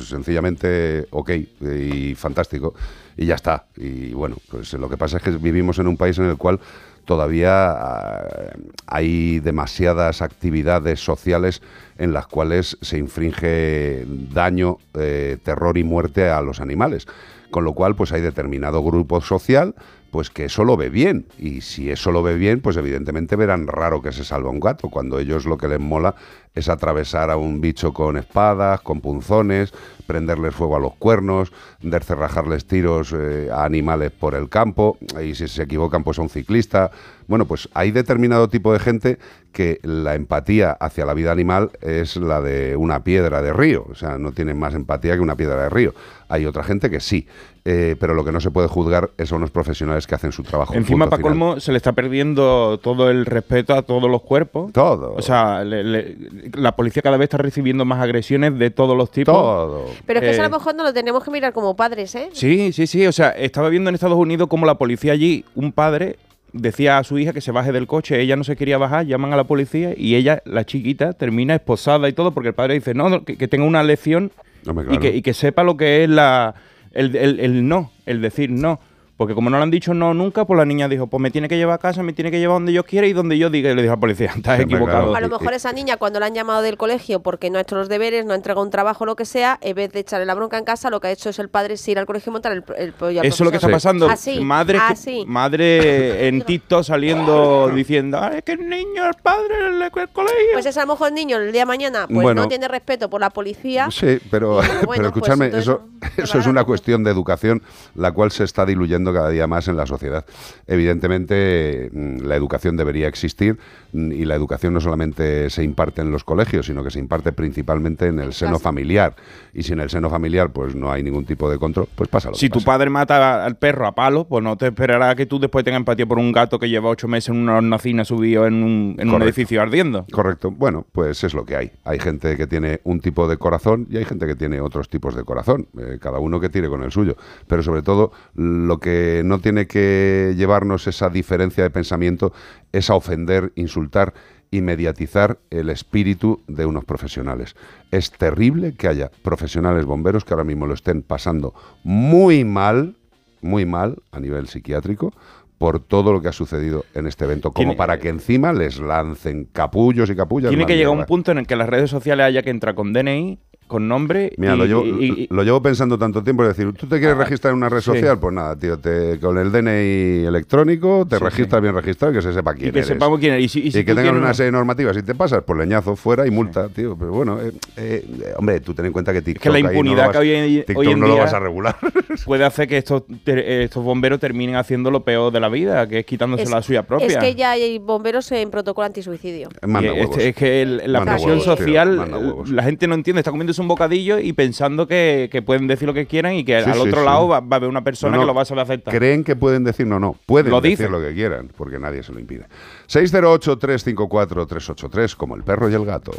sencillamente, 0.04 1.08
ok 1.10 1.32
y 1.62 2.16
fantástico. 2.16 2.74
Y 3.18 3.26
ya 3.26 3.36
está. 3.36 3.66
Y 3.76 4.14
bueno, 4.14 4.38
pues 4.50 4.74
lo 4.74 4.90
que 4.90 4.98
pasa 4.98 5.18
es 5.18 5.24
que 5.24 5.32
vivimos 5.32 5.80
en 5.80 5.88
un 5.88 5.98
país 5.98 6.18
en 6.20 6.26
el 6.26 6.38
cual 6.38 6.60
todavía 7.06 7.72
ah, 7.72 8.54
hay 8.88 9.40
demasiadas 9.40 10.22
actividades 10.22 11.04
sociales 11.04 11.62
en 11.98 12.14
las 12.14 12.28
cuales 12.28 12.78
se 12.82 12.98
infringe 12.98 14.06
daño, 14.32 14.78
eh, 14.94 15.38
terror 15.44 15.78
y 15.78 15.84
muerte 15.84 16.30
a 16.30 16.42
los 16.42 16.60
animales. 16.60 17.08
Con 17.50 17.66
lo 17.66 17.74
cual, 17.74 17.96
pues 17.96 18.12
hay 18.14 18.22
determinado 18.22 18.82
grupo 18.84 19.20
social 19.22 19.76
pues 20.12 20.30
que 20.30 20.46
eso 20.46 20.64
lo 20.64 20.78
ve 20.78 20.90
bien. 20.90 21.26
Y 21.40 21.62
si 21.62 21.90
eso 21.90 22.12
lo 22.12 22.22
ve 22.22 22.36
bien, 22.36 22.62
pues 22.62 22.78
evidentemente 22.78 23.36
verán 23.36 23.68
raro 23.68 24.02
que 24.02 24.12
se 24.12 24.24
salva 24.24 24.50
un 24.50 24.60
gato, 24.60 24.90
cuando 24.90 25.18
ellos 25.18 25.46
lo 25.46 25.58
que 25.58 25.68
les 25.68 25.80
mola 25.80 26.16
es 26.54 26.68
atravesar 26.68 27.32
a 27.32 27.38
un 27.38 27.62
bicho 27.62 27.94
con 27.94 28.18
espadas, 28.18 28.82
con 28.82 29.00
punzones, 29.00 29.74
prenderles 30.06 30.54
fuego 30.54 30.76
a 30.76 30.80
los 30.80 30.94
cuernos, 30.96 31.54
descerrajarles 31.82 32.66
tiros 32.66 33.14
eh, 33.18 33.50
a 33.52 33.64
animales 33.64 34.12
por 34.12 34.36
el 34.36 34.50
campo, 34.50 34.98
y 35.24 35.34
si 35.34 35.48
se 35.48 35.64
equivocan, 35.64 36.04
pues 36.04 36.20
a 36.20 36.22
un 36.22 36.30
ciclista. 36.30 36.92
Bueno, 37.28 37.46
pues 37.46 37.70
hay 37.74 37.92
determinado 37.92 38.50
tipo 38.50 38.74
de 38.74 38.80
gente 38.80 39.20
que 39.52 39.80
la 39.84 40.16
empatía 40.16 40.72
hacia 40.72 41.06
la 41.06 41.14
vida 41.14 41.32
animal 41.32 41.72
es 41.82 42.16
la 42.16 42.42
de 42.42 42.76
una 42.76 43.04
piedra 43.04 43.42
de 43.42 43.52
río, 43.54 43.86
o 43.90 43.96
sea, 43.96 44.18
no 44.18 44.32
tienen 44.32 44.58
más 44.58 44.74
empatía 44.74 45.16
que 45.16 45.20
una 45.20 45.36
piedra 45.36 45.64
de 45.64 45.70
río. 45.70 45.94
Hay 46.30 46.46
otra 46.46 46.64
gente 46.64 46.90
que 46.90 47.02
sí, 47.02 47.28
eh, 47.66 47.98
pero 48.00 48.14
lo 48.14 48.24
que 48.24 48.32
no 48.32 48.40
se 48.40 48.50
puede 48.52 48.70
juzgar 48.70 49.10
es 49.18 49.32
a 49.32 49.36
unos 49.36 49.52
profesionales 49.52 50.08
que 50.08 50.16
hacen 50.16 50.32
su 50.32 50.44
trabajo. 50.44 50.74
Encima, 50.74 51.10
para 51.10 51.22
colmo, 51.22 51.60
se 51.60 51.72
le 51.74 51.78
está 51.78 51.92
perdiendo 51.92 52.80
todo 52.82 53.10
el 53.10 53.26
respeto 53.26 53.74
a 53.74 53.82
todos 53.82 54.10
los 54.10 54.22
cuerpos. 54.22 54.72
Todo. 54.72 55.14
O 55.16 55.22
sea, 55.22 55.64
le- 55.66 55.84
le- 55.84 56.16
la 56.54 56.74
policía 56.76 57.02
cada 57.02 57.18
vez 57.18 57.26
está 57.26 57.38
recibiendo 57.38 57.84
más 57.84 58.00
agresiones 58.02 58.58
de 58.58 58.70
todos 58.72 58.96
los 58.96 59.12
tipos. 59.12 59.34
Todo. 59.34 59.86
Pero 60.06 60.20
es 60.20 60.24
que 60.26 60.32
eso 60.32 60.42
a 60.42 60.46
Eh, 60.46 60.50
lo 60.50 60.58
mejor 60.58 60.76
no 60.76 60.84
lo 60.84 60.94
tenemos 60.94 61.22
que 61.24 61.32
mirar 61.32 61.52
como 61.52 61.76
padres, 61.76 62.16
¿eh? 62.16 62.30
Sí, 62.32 62.72
sí, 62.72 62.88
sí. 62.88 63.06
O 63.06 63.12
sea, 63.12 63.32
estaba 63.32 63.68
viendo 63.68 63.90
en 63.90 63.96
Estados 63.96 64.18
Unidos 64.18 64.48
como 64.48 64.66
la 64.66 64.76
policía 64.76 65.12
allí, 65.12 65.44
un 65.56 65.74
padre 65.74 66.16
decía 66.54 66.98
a 66.98 67.04
su 67.04 67.18
hija 67.20 67.34
que 67.34 67.42
se 67.42 67.52
baje 67.52 67.72
del 67.72 67.88
coche, 67.88 68.20
ella 68.22 68.36
no 68.36 68.44
se 68.44 68.56
quería 68.56 68.78
bajar, 68.78 69.06
llaman 69.06 69.32
a 69.34 69.38
la 69.38 69.46
policía 69.46 69.94
y 69.96 70.16
ella, 70.16 70.42
la 70.46 70.66
chiquita, 70.66 71.14
termina 71.14 71.56
esposada 71.56 72.10
y 72.10 72.14
todo 72.14 72.32
porque 72.34 72.50
el 72.50 72.56
padre 72.56 72.74
dice, 72.76 72.94
no, 72.94 73.10
no, 73.10 73.24
que, 73.24 73.38
que 73.38 73.48
tenga 73.48 73.66
una 73.66 73.84
lección 73.84 74.32
Hombre, 74.68 74.86
y, 74.92 74.98
que, 75.00 75.16
y 75.16 75.22
que 75.22 75.34
sepa 75.34 75.64
lo 75.64 75.78
que 75.78 76.04
es 76.04 76.10
la, 76.10 76.56
el, 76.92 77.16
el- 77.16 77.40
el 77.40 77.68
no, 77.68 77.92
el 78.06 78.22
decir 78.22 78.50
no. 78.52 78.80
Porque 79.22 79.36
como 79.36 79.52
no 79.52 79.58
le 79.58 79.64
han 79.64 79.70
dicho 79.70 79.94
no 79.94 80.16
nunca, 80.16 80.46
pues 80.46 80.58
la 80.58 80.66
niña 80.66 80.88
dijo, 80.90 81.06
pues 81.06 81.22
me 81.22 81.30
tiene 81.30 81.48
que 81.48 81.56
llevar 81.56 81.76
a 81.76 81.78
casa, 81.78 82.02
me 82.02 82.12
tiene 82.12 82.32
que 82.32 82.40
llevar 82.40 82.56
donde 82.56 82.74
yo 82.74 82.84
quiera 82.84 83.06
y 83.06 83.14
donde 83.14 83.38
yo 83.38 83.52
diga. 83.52 83.70
Y 83.70 83.76
le 83.76 83.84
dijo 83.84 83.94
al 83.94 84.00
policía, 84.00 84.32
estás 84.36 84.60
equivocado. 84.60 85.12
claro. 85.12 85.16
A 85.16 85.22
lo 85.22 85.30
mejor 85.30 85.54
esa 85.54 85.72
niña 85.74 85.98
cuando 85.98 86.20
la 86.20 86.26
han 86.26 86.34
llamado 86.34 86.64
del 86.64 86.76
colegio 86.76 87.20
porque 87.20 87.52
no 87.52 87.60
ha 87.60 87.62
hecho 87.62 87.76
los 87.76 87.88
deberes, 87.88 88.26
no 88.26 88.34
ha 88.34 88.36
entregado 88.36 88.64
un 88.64 88.72
trabajo, 88.72 89.06
lo 89.06 89.16
que 89.16 89.26
sea, 89.26 89.60
en 89.62 89.76
vez 89.76 89.92
de 89.92 90.00
echarle 90.00 90.26
la 90.26 90.34
bronca 90.34 90.58
en 90.58 90.64
casa, 90.66 90.90
lo 90.90 91.00
que 91.00 91.10
ha 91.10 91.12
hecho 91.12 91.30
es 91.30 91.38
el 91.38 91.50
padre 91.50 91.76
es 91.76 91.88
ir 91.88 92.00
al 92.00 92.08
colegio 92.08 92.32
y 92.32 92.34
montar 92.34 92.52
el, 92.54 92.64
el 92.78 92.96
Eso 93.00 93.20
es 93.28 93.40
lo 93.42 93.52
que 93.52 93.58
está 93.58 93.70
pasando. 93.70 94.10
Así, 94.10 94.40
madre, 94.42 94.80
que- 94.80 94.84
así. 94.94 95.24
madre 95.28 96.28
en 96.28 96.42
TikTok 96.42 96.84
saliendo 96.84 97.70
diciendo, 97.76 98.18
"Ah, 98.20 98.32
es 98.36 98.44
que 98.44 98.54
el 98.54 98.68
niño, 98.68 99.06
el 99.06 99.14
padre, 99.22 99.68
el, 99.68 99.82
el 99.84 99.92
colegio. 100.10 100.36
Pues 100.54 100.66
ese 100.66 100.80
a 100.80 100.86
lo 100.88 100.94
mejor 100.94 101.10
el 101.10 101.14
niño 101.14 101.38
el 101.38 101.52
día 101.52 101.62
de 101.62 101.66
mañana 101.68 102.08
pues 102.08 102.24
Bueno. 102.24 102.42
no 102.42 102.48
tiene 102.48 102.68
respeto 102.68 103.08
por 103.08 103.22
la 103.22 103.30
policía. 103.30 103.88
Sí, 103.92 104.18
pero, 104.32 104.56
bueno, 104.56 104.72
pero 104.96 105.12
pues 105.14 105.30
entonces 105.30 105.54
eso, 105.54 105.84
eso 106.18 106.40
es 106.40 106.48
una 106.48 106.64
cuestión 106.64 107.04
de 107.04 107.12
educación, 107.12 107.62
la 107.94 108.12
cual 108.12 108.32
se 108.32 108.46
está 108.46 108.66
diluyendo 108.66 109.11
cada 109.14 109.30
día 109.30 109.48
más 109.48 109.68
en 109.68 109.78
la 109.78 109.86
sociedad. 109.86 110.26
Evidentemente, 110.68 111.90
mm, 111.94 112.22
la 112.26 112.36
educación 112.36 112.78
debería 112.78 113.08
existir 113.08 113.58
mm, 113.94 114.12
y 114.12 114.26
la 114.26 114.36
educación 114.36 114.74
no 114.74 114.82
solamente 114.82 115.50
se 115.50 115.64
imparte 115.64 116.02
en 116.02 116.12
los 116.12 116.24
colegios, 116.24 116.66
sino 116.66 116.84
que 116.84 116.92
se 116.92 117.00
imparte 117.00 117.32
principalmente 117.32 118.08
en 118.08 118.20
el 118.20 118.34
seno 118.34 118.60
familiar. 118.60 119.16
Y 119.54 119.64
si 119.64 119.74
en 119.74 119.80
el 119.80 119.90
seno 119.90 120.10
familiar 120.10 120.52
pues 120.52 120.76
no 120.76 120.92
hay 120.92 121.04
ningún 121.04 121.26
tipo 121.26 121.50
de 121.50 121.58
control, 121.58 121.88
pues 121.96 122.10
pasa 122.10 122.30
lo 122.30 122.36
Si 122.36 122.48
que 122.48 122.54
tu 122.54 122.60
pasa. 122.60 122.66
padre 122.78 122.90
mata 122.90 123.46
al 123.46 123.56
perro 123.58 123.88
a 123.88 123.94
palo, 123.96 124.26
pues 124.28 124.44
no 124.44 124.58
te 124.58 124.68
esperará 124.68 125.16
que 125.16 125.26
tú 125.26 125.40
después 125.40 125.64
tengas 125.66 125.80
empatía 125.80 126.06
por 126.06 126.20
un 126.20 126.32
gato 126.32 126.60
que 126.60 126.70
lleva 126.70 126.90
ocho 126.90 127.08
meses 127.08 127.30
en 127.30 127.38
una 127.38 127.58
hornacina 127.58 128.06
subido 128.06 128.46
en 128.48 128.56
un, 128.64 128.96
en 128.98 129.08
un 129.08 129.14
Correcto. 129.14 129.24
edificio 129.26 129.62
ardiendo. 129.62 130.06
Correcto. 130.12 130.52
Bueno, 130.52 130.86
pues 130.92 131.24
es 131.24 131.34
lo 131.34 131.46
que 131.46 131.56
hay. 131.56 131.72
Hay 131.84 132.00
gente 132.00 132.38
que 132.38 132.48
tiene 132.48 132.80
un 132.84 133.00
tipo 133.00 133.28
de 133.28 133.38
corazón 133.38 133.88
y 133.90 133.98
hay 133.98 134.06
gente 134.06 134.26
que 134.28 134.36
tiene 134.36 134.62
otros 134.62 134.90
tipos 134.90 135.16
de 135.16 135.24
corazón. 135.24 135.68
Eh, 135.78 135.98
cada 136.02 136.20
uno 136.20 136.40
que 136.40 136.50
tire 136.50 136.70
con 136.70 136.84
el 136.84 136.92
suyo. 136.92 137.16
Pero 137.48 137.64
sobre 137.64 137.82
todo, 137.82 138.12
lo 138.36 138.80
que 138.80 139.01
no 139.26 139.40
tiene 139.40 139.68
que 139.68 140.34
llevarnos 140.38 140.88
esa 140.88 141.10
diferencia 141.10 141.64
de 141.64 141.70
pensamiento 141.70 142.34
es 142.72 142.90
a 142.90 142.96
ofender, 142.96 143.52
insultar 143.56 144.14
y 144.52 144.62
mediatizar 144.62 145.40
el 145.50 145.70
espíritu 145.70 146.42
de 146.48 146.66
unos 146.66 146.84
profesionales. 146.84 147.56
Es 147.90 148.12
terrible 148.12 148.76
que 148.76 148.90
haya 148.90 149.10
profesionales 149.24 149.86
bomberos 149.86 150.26
que 150.26 150.34
ahora 150.34 150.44
mismo 150.44 150.68
lo 150.68 150.74
estén 150.74 151.02
pasando 151.02 151.54
muy 151.84 152.44
mal, 152.44 152.96
muy 153.42 153.66
mal 153.66 154.02
a 154.12 154.20
nivel 154.20 154.48
psiquiátrico 154.48 155.14
por 155.58 155.80
todo 155.80 156.12
lo 156.12 156.22
que 156.22 156.28
ha 156.28 156.34
sucedido 156.34 156.86
en 156.96 157.06
este 157.06 157.24
evento, 157.24 157.52
como 157.52 157.78
para 157.78 158.00
que 158.00 158.10
encima 158.10 158.52
les 158.52 158.80
lancen 158.80 159.46
capullos 159.46 160.10
y 160.10 160.16
capullas. 160.16 160.50
Tiene 160.50 160.66
que 160.66 160.76
llegar 160.76 160.92
un 160.98 161.06
punto 161.06 161.32
en 161.32 161.38
el 161.38 161.46
que 161.46 161.56
las 161.56 161.70
redes 161.70 161.92
sociales 161.92 162.26
haya 162.26 162.42
que 162.42 162.50
entrar 162.50 162.74
con 162.74 162.94
DNI, 162.94 163.38
con 163.72 163.88
nombre 163.88 164.34
Mira, 164.38 164.54
y, 164.54 164.58
lo, 164.58 164.66
llevo, 164.66 164.86
y- 164.86 165.22
y- 165.24 165.28
lo 165.34 165.44
llevo 165.44 165.62
pensando 165.62 165.98
tanto 165.98 166.22
tiempo, 166.24 166.44
es 166.44 166.50
decir, 166.58 166.74
¿tú 166.74 166.88
te 166.88 167.00
quieres 167.00 167.16
Ah, 167.18 167.24
registrar 167.24 167.52
en 167.54 167.58
una 167.58 167.70
red 167.70 167.80
sí. 167.80 167.86
social? 167.86 168.20
Pues 168.20 168.34
nada, 168.36 168.56
tío, 168.58 168.78
te, 168.78 169.18
con 169.20 169.38
el 169.38 169.52
DNI 169.52 170.26
electrónico 170.26 171.06
te 171.10 171.18
Sí, 171.18 171.24
registras 171.24 171.62
bien 171.62 171.74
registrado 171.74 172.14
y 172.14 172.18
que 172.18 172.22
se 172.22 172.34
sepa 172.34 172.54
quién 172.54 172.68
y 172.70 172.72
que 172.72 172.80
eres. 172.80 172.88
sepamos 172.88 173.20
quién 173.20 173.36
es. 173.36 173.44
Y, 173.44 173.48
si- 173.48 173.60
y 173.62 173.68
Y, 173.68 173.72
si 173.72 173.86
que 173.86 173.96
tengan 173.96 174.16
una 174.16 174.26
una- 174.26 174.34
serie 174.34 174.48
de 174.48 174.52
normativas. 174.52 174.96
Si 174.96 175.04
te 175.04 175.16
pasas, 175.16 175.44
pues 175.46 175.58
leñazo 175.58 175.96
fuera 175.96 176.28
y 176.28 176.32
multa, 176.32 176.68
tío. 176.70 176.98
Pero 176.98 177.12
bueno, 177.12 177.40
eh, 177.42 177.52
eh, 177.78 178.06
hombre, 178.38 178.60
tú 178.60 178.74
ten 178.74 178.86
en 178.88 178.92
cuenta 178.92 179.14
que 179.14 179.22
TikTok 179.22 179.44
que 179.44 179.50
la 179.50 179.60
no 179.60 179.72
impunidad 179.72 180.08
vas- 180.08 180.12
que 180.12 180.18
hoy 180.18 180.32
en, 180.32 180.46
TikTok 180.66 180.78
hoy 180.78 180.88
en 180.92 181.00
no 181.00 181.06
día 181.06 181.16
lo 181.16 181.22
vas 181.22 181.34
a 181.34 181.40
regular. 181.40 181.76
puede 182.26 182.44
hacer 182.44 182.68
que 182.68 182.78
estos, 182.78 183.04
te- 183.24 183.64
estos 183.64 183.84
bomberos 183.84 184.20
terminen 184.20 184.56
haciendo 184.58 184.92
lo 184.92 185.04
peor 185.06 185.32
de 185.32 185.40
la 185.40 185.48
vida, 185.50 185.88
que 185.88 186.00
es 186.00 186.06
quitándose 186.06 186.44
Es- 186.44 186.52
la 186.52 186.62
suya 186.62 186.84
propia. 186.84 187.08
Es 187.08 187.18
que 187.18 187.36
ya 187.36 187.52
hay 187.52 187.80
bomberos 187.80 188.30
en 188.34 188.50
protocolo 188.52 188.86
antisuicidio. 188.86 189.50
Manda 189.66 189.90
Y 189.90 190.00
huevos. 190.00 190.18
este- 190.18 190.30
es 190.30 190.36
que 190.36 190.62
el- 190.62 190.82
la 190.92 191.06
presión 191.06 191.38
tío, 191.38 191.46
social, 191.46 192.44
la 192.52 192.64
gente 192.64 192.88
no 192.88 192.96
entiende, 192.96 193.20
está 193.22 193.32
un 193.62 193.68
bocadillo 193.70 194.20
y 194.20 194.34
pensando 194.34 194.88
que, 194.88 195.30
que 195.32 195.42
pueden 195.42 195.68
decir 195.68 195.88
lo 195.88 195.94
que 195.94 196.06
quieran 196.06 196.34
y 196.34 196.44
que 196.44 196.62
Sí, 196.64 196.70
al 196.70 196.76
sí, 196.76 196.82
otro 196.82 197.00
sí. 197.00 197.06
lado 197.06 197.28
va, 197.30 197.40
va 197.40 197.56
a 197.56 197.58
haber 197.58 197.70
una 197.70 197.84
persona 197.84 198.12
No, 198.12 198.18
no, 198.18 198.24
que 198.24 198.28
lo 198.28 198.34
va 198.34 198.42
a 198.42 198.46
saber 198.46 198.64
aceptar. 198.64 198.94
Creen 198.94 199.24
que 199.24 199.36
pueden 199.36 199.64
decir 199.64 199.88
no, 199.88 200.00
no. 200.00 200.16
Pueden 200.26 200.52
Lo 200.52 200.60
decir 200.60 200.78
dicen. 200.80 200.92
lo 200.92 201.00
que 201.02 201.14
quieran, 201.14 201.50
porque 201.56 201.80
nadie 201.80 202.04
se 202.04 202.12
lo 202.12 202.20
impide. 202.20 202.46
608-354-383, 202.90 205.16
como 205.16 205.36
el 205.36 205.44
perro 205.44 205.70
y 205.70 205.74
el 205.74 205.86
gato. 205.86 206.12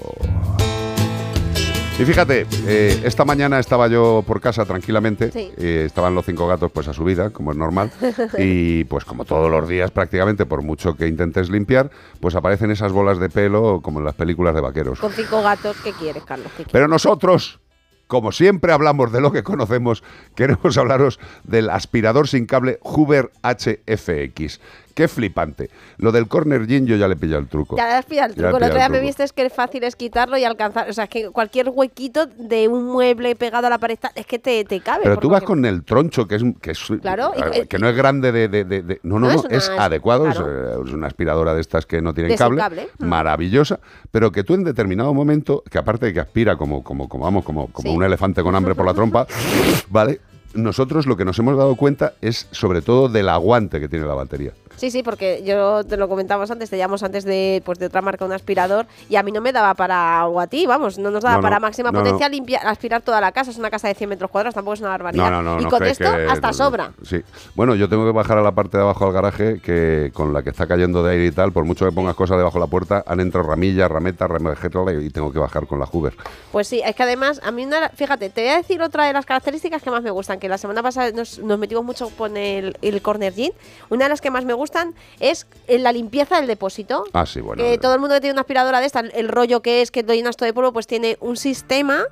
Y 1.98 2.04
fíjate, 2.04 2.46
eh, 2.66 3.00
esta 3.04 3.24
mañana 3.24 3.60
estaba 3.60 3.86
yo 3.86 4.24
por 4.26 4.40
casa 4.40 4.64
tranquilamente, 4.64 5.30
Sí. 5.30 5.52
eh, 5.56 5.84
estaban 5.86 6.14
los 6.16 6.24
cinco 6.26 6.48
gatos 6.48 6.72
pues 6.72 6.88
a 6.88 6.92
su 6.92 7.04
vida, 7.04 7.30
como 7.30 7.52
es 7.52 7.56
normal, 7.56 7.92
y 8.38 8.82
pues 8.84 9.04
como 9.04 9.24
todos 9.24 9.48
los 9.50 9.68
días 9.68 9.90
prácticamente, 9.92 10.44
por 10.46 10.62
mucho 10.62 10.96
que 10.96 11.06
intentes 11.06 11.48
limpiar, 11.48 11.90
pues 12.18 12.34
aparecen 12.34 12.70
esas 12.72 12.90
bolas 12.92 13.18
de 13.20 13.28
pelo 13.28 13.80
como 13.82 14.00
en 14.00 14.06
las 14.06 14.14
películas 14.14 14.54
de 14.54 14.62
vaqueros. 14.62 14.98
Con 14.98 15.12
cinco 15.12 15.42
gatos, 15.42 15.76
¿qué 15.84 15.92
quieres, 15.92 16.24
Carlos? 16.24 16.48
¿Qué 16.56 16.64
quieres? 16.64 16.72
Pero 16.72 16.88
nosotros, 16.88 17.60
como 18.08 18.32
siempre 18.32 18.72
hablamos 18.72 19.12
de 19.12 19.20
lo 19.20 19.30
que 19.30 19.44
conocemos, 19.44 20.02
queremos 20.34 20.76
hablaros 20.78 21.20
del 21.44 21.70
aspirador 21.70 22.26
sin 22.26 22.46
cable 22.46 22.78
Hoover 22.82 23.30
HFX. 23.44 24.60
Qué 24.94 25.08
flipante. 25.08 25.70
Lo 25.98 26.12
del 26.12 26.28
corner 26.28 26.66
gin 26.66 26.86
yo 26.86 26.96
ya 26.96 27.08
le 27.08 27.14
he 27.14 27.16
pillado 27.16 27.40
el 27.40 27.48
truco. 27.48 27.76
Ya 27.76 27.86
le 27.86 27.92
has 27.94 28.04
pillado 28.06 28.30
el 28.30 28.34
Ya 28.36 28.42
truco. 28.42 28.56
El 28.58 28.64
otro 28.64 28.76
día 28.76 28.88
me 28.88 29.00
viste 29.00 29.24
es 29.24 29.32
que 29.32 29.46
es 29.46 29.52
fácil 29.52 29.84
es 29.84 29.96
quitarlo 29.96 30.36
y 30.38 30.44
alcanzar. 30.44 30.88
O 30.88 30.92
sea, 30.92 31.04
es 31.04 31.10
que 31.10 31.30
cualquier 31.30 31.68
huequito 31.68 32.26
de 32.26 32.68
un 32.68 32.84
mueble 32.86 33.34
pegado 33.36 33.66
a 33.66 33.70
la 33.70 33.78
pared 33.78 33.98
es 34.14 34.26
que 34.26 34.38
te, 34.38 34.64
te 34.64 34.80
cabe. 34.80 35.04
Pero 35.04 35.18
tú 35.18 35.28
vas 35.30 35.40
que- 35.40 35.46
con 35.46 35.64
el 35.64 35.84
troncho, 35.84 36.26
que 36.28 36.36
es, 36.36 36.42
que 36.60 36.72
es 36.72 36.80
Claro, 37.00 37.32
y- 37.54 37.66
que 37.66 37.78
no 37.78 37.88
es 37.88 37.96
grande 37.96 38.32
de... 38.32 38.48
de- 38.48 38.64
de- 38.64 38.82
de- 38.82 39.00
no, 39.02 39.18
no, 39.18 39.28
No, 39.28 39.34
no, 39.42 39.48
es 39.48 39.68
una- 39.68 39.84
adecuado, 39.84 40.24
claro. 40.24 40.82
eh, 40.82 40.84
es 40.86 40.92
una 40.92 41.06
aspiradora 41.06 41.54
de 41.54 41.60
estas 41.60 41.86
que 41.86 42.00
no 42.02 42.12
tienen 42.14 42.36
cable, 42.36 42.58
cable. 42.58 42.88
Mm. 42.98 43.04
maravillosa, 43.06 43.80
pero 44.10 44.30
que 44.32 44.44
tú 44.44 44.54
en 44.54 44.64
determinado 44.64 45.12
momento, 45.14 45.62
que 45.70 45.78
aparte 45.78 46.06
de 46.06 46.12
que 46.14 46.20
aspira 46.20 46.56
como, 46.56 46.82
como, 46.82 47.08
como 47.08 47.24
vamos, 47.24 47.44
como, 47.44 47.68
como 47.68 47.90
Sí. 47.90 47.96
un 47.96 48.02
elefante 48.04 48.42
con 48.42 48.54
hambre 48.54 48.74
por 48.74 48.86
la 48.86 48.94
trompa, 48.94 49.26
¿vale? 49.90 50.20
Nosotros 50.54 51.06
lo 51.06 51.16
que 51.16 51.24
nos 51.24 51.38
hemos 51.38 51.56
dado 51.56 51.76
cuenta 51.76 52.12
es 52.20 52.46
sobre 52.50 52.82
todo 52.82 53.08
del 53.08 53.28
aguante 53.30 53.80
que 53.80 53.88
tiene 53.88 54.04
la 54.06 54.12
batería. 54.14 54.52
Sí, 54.76 54.90
sí, 54.90 55.02
porque 55.02 55.42
yo 55.44 55.84
te 55.84 55.96
lo 55.96 56.08
comentabas 56.08 56.50
antes, 56.50 56.70
te 56.70 56.76
llamamos 56.76 57.02
antes 57.02 57.24
de, 57.24 57.62
pues, 57.64 57.78
de 57.78 57.86
otra 57.86 58.02
marca, 58.02 58.24
un 58.24 58.32
aspirador, 58.32 58.86
y 59.08 59.16
a 59.16 59.22
mí 59.22 59.30
no 59.32 59.40
me 59.40 59.52
daba 59.52 59.74
para, 59.74 60.26
o 60.26 60.40
a 60.40 60.46
ti, 60.46 60.66
vamos, 60.66 60.98
no 60.98 61.10
nos 61.10 61.22
daba 61.22 61.36
No, 61.36 61.38
no, 61.38 61.42
para 61.42 61.60
máxima 61.60 61.90
no, 61.92 61.98
potencia 62.00 62.28
limpiar, 62.28 62.66
aspirar 62.66 63.02
toda 63.02 63.20
la 63.20 63.32
casa. 63.32 63.50
Es 63.50 63.58
una 63.58 63.70
casa 63.70 63.88
de 63.88 63.94
100 63.94 64.10
metros 64.10 64.30
cuadrados, 64.30 64.54
tampoco 64.54 64.74
es 64.74 64.80
una 64.80 64.88
barbaridad. 64.90 65.60
Y 65.60 65.64
con 65.66 65.84
esto 65.84 66.10
que- 66.16 66.26
hasta 66.28 66.52
sobra. 66.52 66.92
Sí. 67.04 67.22
Bueno, 67.54 67.74
yo 67.74 67.88
tengo 67.88 68.04
que 68.04 68.12
bajar 68.12 68.38
a 68.38 68.42
la 68.42 68.52
parte 68.52 68.76
de 68.76 68.82
abajo 68.82 69.06
al 69.06 69.12
garaje 69.12 69.60
que 69.60 70.10
con 70.14 70.32
la 70.32 70.42
que 70.42 70.50
está 70.50 70.66
cayendo 70.66 71.02
de 71.02 71.12
aire 71.12 71.26
y 71.26 71.32
tal, 71.32 71.52
por 71.52 71.64
mucho 71.64 71.84
que 71.84 71.92
pongas 71.92 72.14
cosas 72.16 72.36
debajo 72.38 72.54
de 72.58 72.64
la 72.64 72.66
puerta, 72.70 73.04
han 73.06 73.20
entrado 73.20 73.48
ramillas, 73.48 73.90
rametas, 73.90 74.28
ramejetas 74.30 74.72
y 75.02 75.10
tengo 75.10 75.32
que 75.32 75.38
bajar 75.38 75.66
con 75.66 75.78
la 75.78 75.86
Hoover. 75.86 76.14
Pues 76.50 76.66
sí, 76.68 76.80
es 76.84 76.94
que 76.96 77.02
además, 77.02 77.40
a 77.44 77.50
mí, 77.50 77.64
una, 77.64 77.88
fíjate, 77.90 78.30
te 78.30 78.42
voy 78.42 78.50
a 78.50 78.56
decir 78.56 78.80
otra 78.82 79.04
de 79.06 79.12
las 79.12 79.26
características 79.26 79.82
que 79.82 79.90
más 79.90 80.02
me 80.02 80.10
gustan, 80.10 80.38
que 80.38 80.48
la 80.48 80.58
semana 80.58 80.82
pasada 80.82 81.10
nos, 81.12 81.38
nos 81.38 81.58
metimos 81.58 81.84
mucho 81.84 82.08
con 82.16 82.36
el, 82.36 82.76
el 82.82 83.02
corner 83.02 83.32
gin. 83.32 83.52
Una 83.90 84.04
de 84.04 84.08
las 84.10 84.20
que 84.20 84.30
más 84.30 84.44
me 84.44 84.54
gustan 84.62 84.94
es 85.20 85.46
en 85.66 85.82
la 85.82 85.92
limpieza 85.92 86.36
del 86.36 86.46
depósito. 86.46 87.04
Ah, 87.12 87.26
sí, 87.26 87.40
bueno. 87.40 87.62
que 87.62 87.78
todo 87.78 87.94
el 87.94 88.00
mundo 88.00 88.14
que 88.14 88.20
tiene 88.20 88.32
una 88.32 88.42
aspiradora 88.42 88.80
de 88.80 88.86
esta, 88.86 89.00
el 89.00 89.28
rollo 89.28 89.60
que 89.60 89.82
es 89.82 89.90
que 89.90 90.02
lo 90.02 90.14
llenas 90.14 90.36
todo 90.36 90.46
de 90.46 90.54
polvo, 90.54 90.72
pues 90.72 90.86
tiene 90.86 91.16
un 91.20 91.36
sistema 91.36 92.04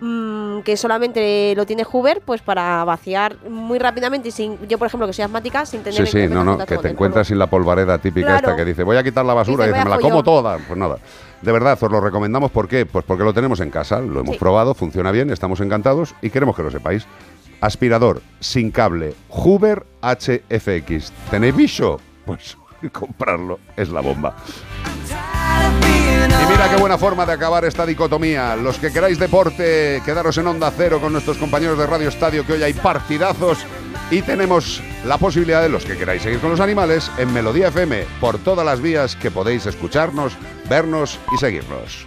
mm, 0.00 0.60
que 0.60 0.76
solamente 0.76 1.54
lo 1.56 1.64
tiene 1.66 1.84
Hoover, 1.84 2.20
pues 2.20 2.42
para 2.42 2.84
vaciar 2.84 3.36
muy 3.48 3.78
rápidamente 3.78 4.28
y 4.28 4.32
sin, 4.32 4.58
yo 4.68 4.76
por 4.78 4.86
ejemplo 4.88 5.06
que 5.06 5.12
soy 5.12 5.24
asmática, 5.24 5.64
sin 5.66 5.82
tener 5.82 6.06
Sí, 6.06 6.22
sí, 6.22 6.28
no, 6.28 6.42
no, 6.44 6.58
que 6.58 6.78
te 6.78 6.88
encuentras 6.88 7.28
sin 7.28 7.38
la 7.38 7.46
polvareda 7.46 7.98
típica 7.98 8.26
Claro. 8.26 8.48
esta 8.48 8.56
que 8.56 8.64
dice, 8.64 8.82
voy 8.82 8.96
a 8.96 9.02
quitar 9.04 9.24
la 9.24 9.34
basura 9.34 9.64
y 9.64 9.68
Dice, 9.68 9.78
me 9.78 9.84
la 9.84 9.90
"Vaya 9.96 10.02
como 10.02 10.22
follón". 10.22 10.24
toda. 10.24 10.58
Pues 10.58 10.78
nada. 10.78 10.98
De 11.42 11.52
verdad, 11.52 11.78
os 11.80 11.90
lo 11.92 12.00
recomendamos. 12.00 12.50
¿Por 12.50 12.66
qué? 12.68 12.86
Pues 12.86 13.04
porque 13.04 13.22
lo 13.22 13.32
tenemos 13.34 13.60
en 13.60 13.70
casa, 13.70 14.00
lo 14.00 14.20
hemos 14.20 14.34
Sí. 14.34 14.38
probado, 14.40 14.74
funciona 14.74 15.12
bien, 15.12 15.30
estamos 15.30 15.60
encantados 15.60 16.14
y 16.22 16.30
queremos 16.30 16.56
que 16.56 16.62
lo 16.62 16.70
sepáis. 16.70 17.06
Aspirador 17.64 18.20
sin 18.40 18.70
cable 18.70 19.14
Hoover 19.30 19.86
HFX. 20.02 21.12
¿Tenéis 21.30 21.56
bicho? 21.56 21.98
Pues 22.26 22.58
comprarlo 22.92 23.58
es 23.74 23.88
la 23.88 24.02
bomba. 24.02 24.36
Y 25.08 26.52
mira 26.52 26.68
qué 26.68 26.76
buena 26.76 26.98
forma 26.98 27.24
de 27.24 27.32
acabar 27.32 27.64
esta 27.64 27.86
dicotomía. 27.86 28.54
Los 28.54 28.78
que 28.78 28.92
queráis 28.92 29.18
deporte, 29.18 30.02
quedaros 30.04 30.36
en 30.36 30.46
onda 30.46 30.70
cero 30.76 31.00
con 31.00 31.12
nuestros 31.12 31.38
compañeros 31.38 31.78
de 31.78 31.86
Radio 31.86 32.10
Estadio, 32.10 32.44
que 32.44 32.52
hoy 32.52 32.62
hay 32.62 32.74
partidazos. 32.74 33.64
Y 34.10 34.20
tenemos 34.20 34.82
la 35.06 35.16
posibilidad 35.16 35.62
de 35.62 35.70
los 35.70 35.86
que 35.86 35.96
queráis 35.96 36.20
seguir 36.20 36.40
con 36.40 36.50
los 36.50 36.60
animales 36.60 37.10
en 37.16 37.32
Melodía 37.32 37.68
FM 37.68 38.04
por 38.20 38.36
todas 38.36 38.66
las 38.66 38.82
vías 38.82 39.16
que 39.16 39.30
podéis 39.30 39.64
escucharnos, 39.64 40.36
vernos 40.68 41.18
y 41.34 41.38
seguirnos. 41.38 42.06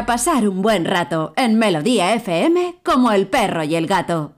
Para 0.00 0.14
pasar 0.14 0.48
un 0.48 0.62
buen 0.62 0.86
rato 0.86 1.34
en 1.36 1.58
Melodía 1.58 2.14
FM 2.14 2.76
como 2.82 3.12
el 3.12 3.26
perro 3.26 3.64
y 3.64 3.74
el 3.74 3.86
gato. 3.86 4.32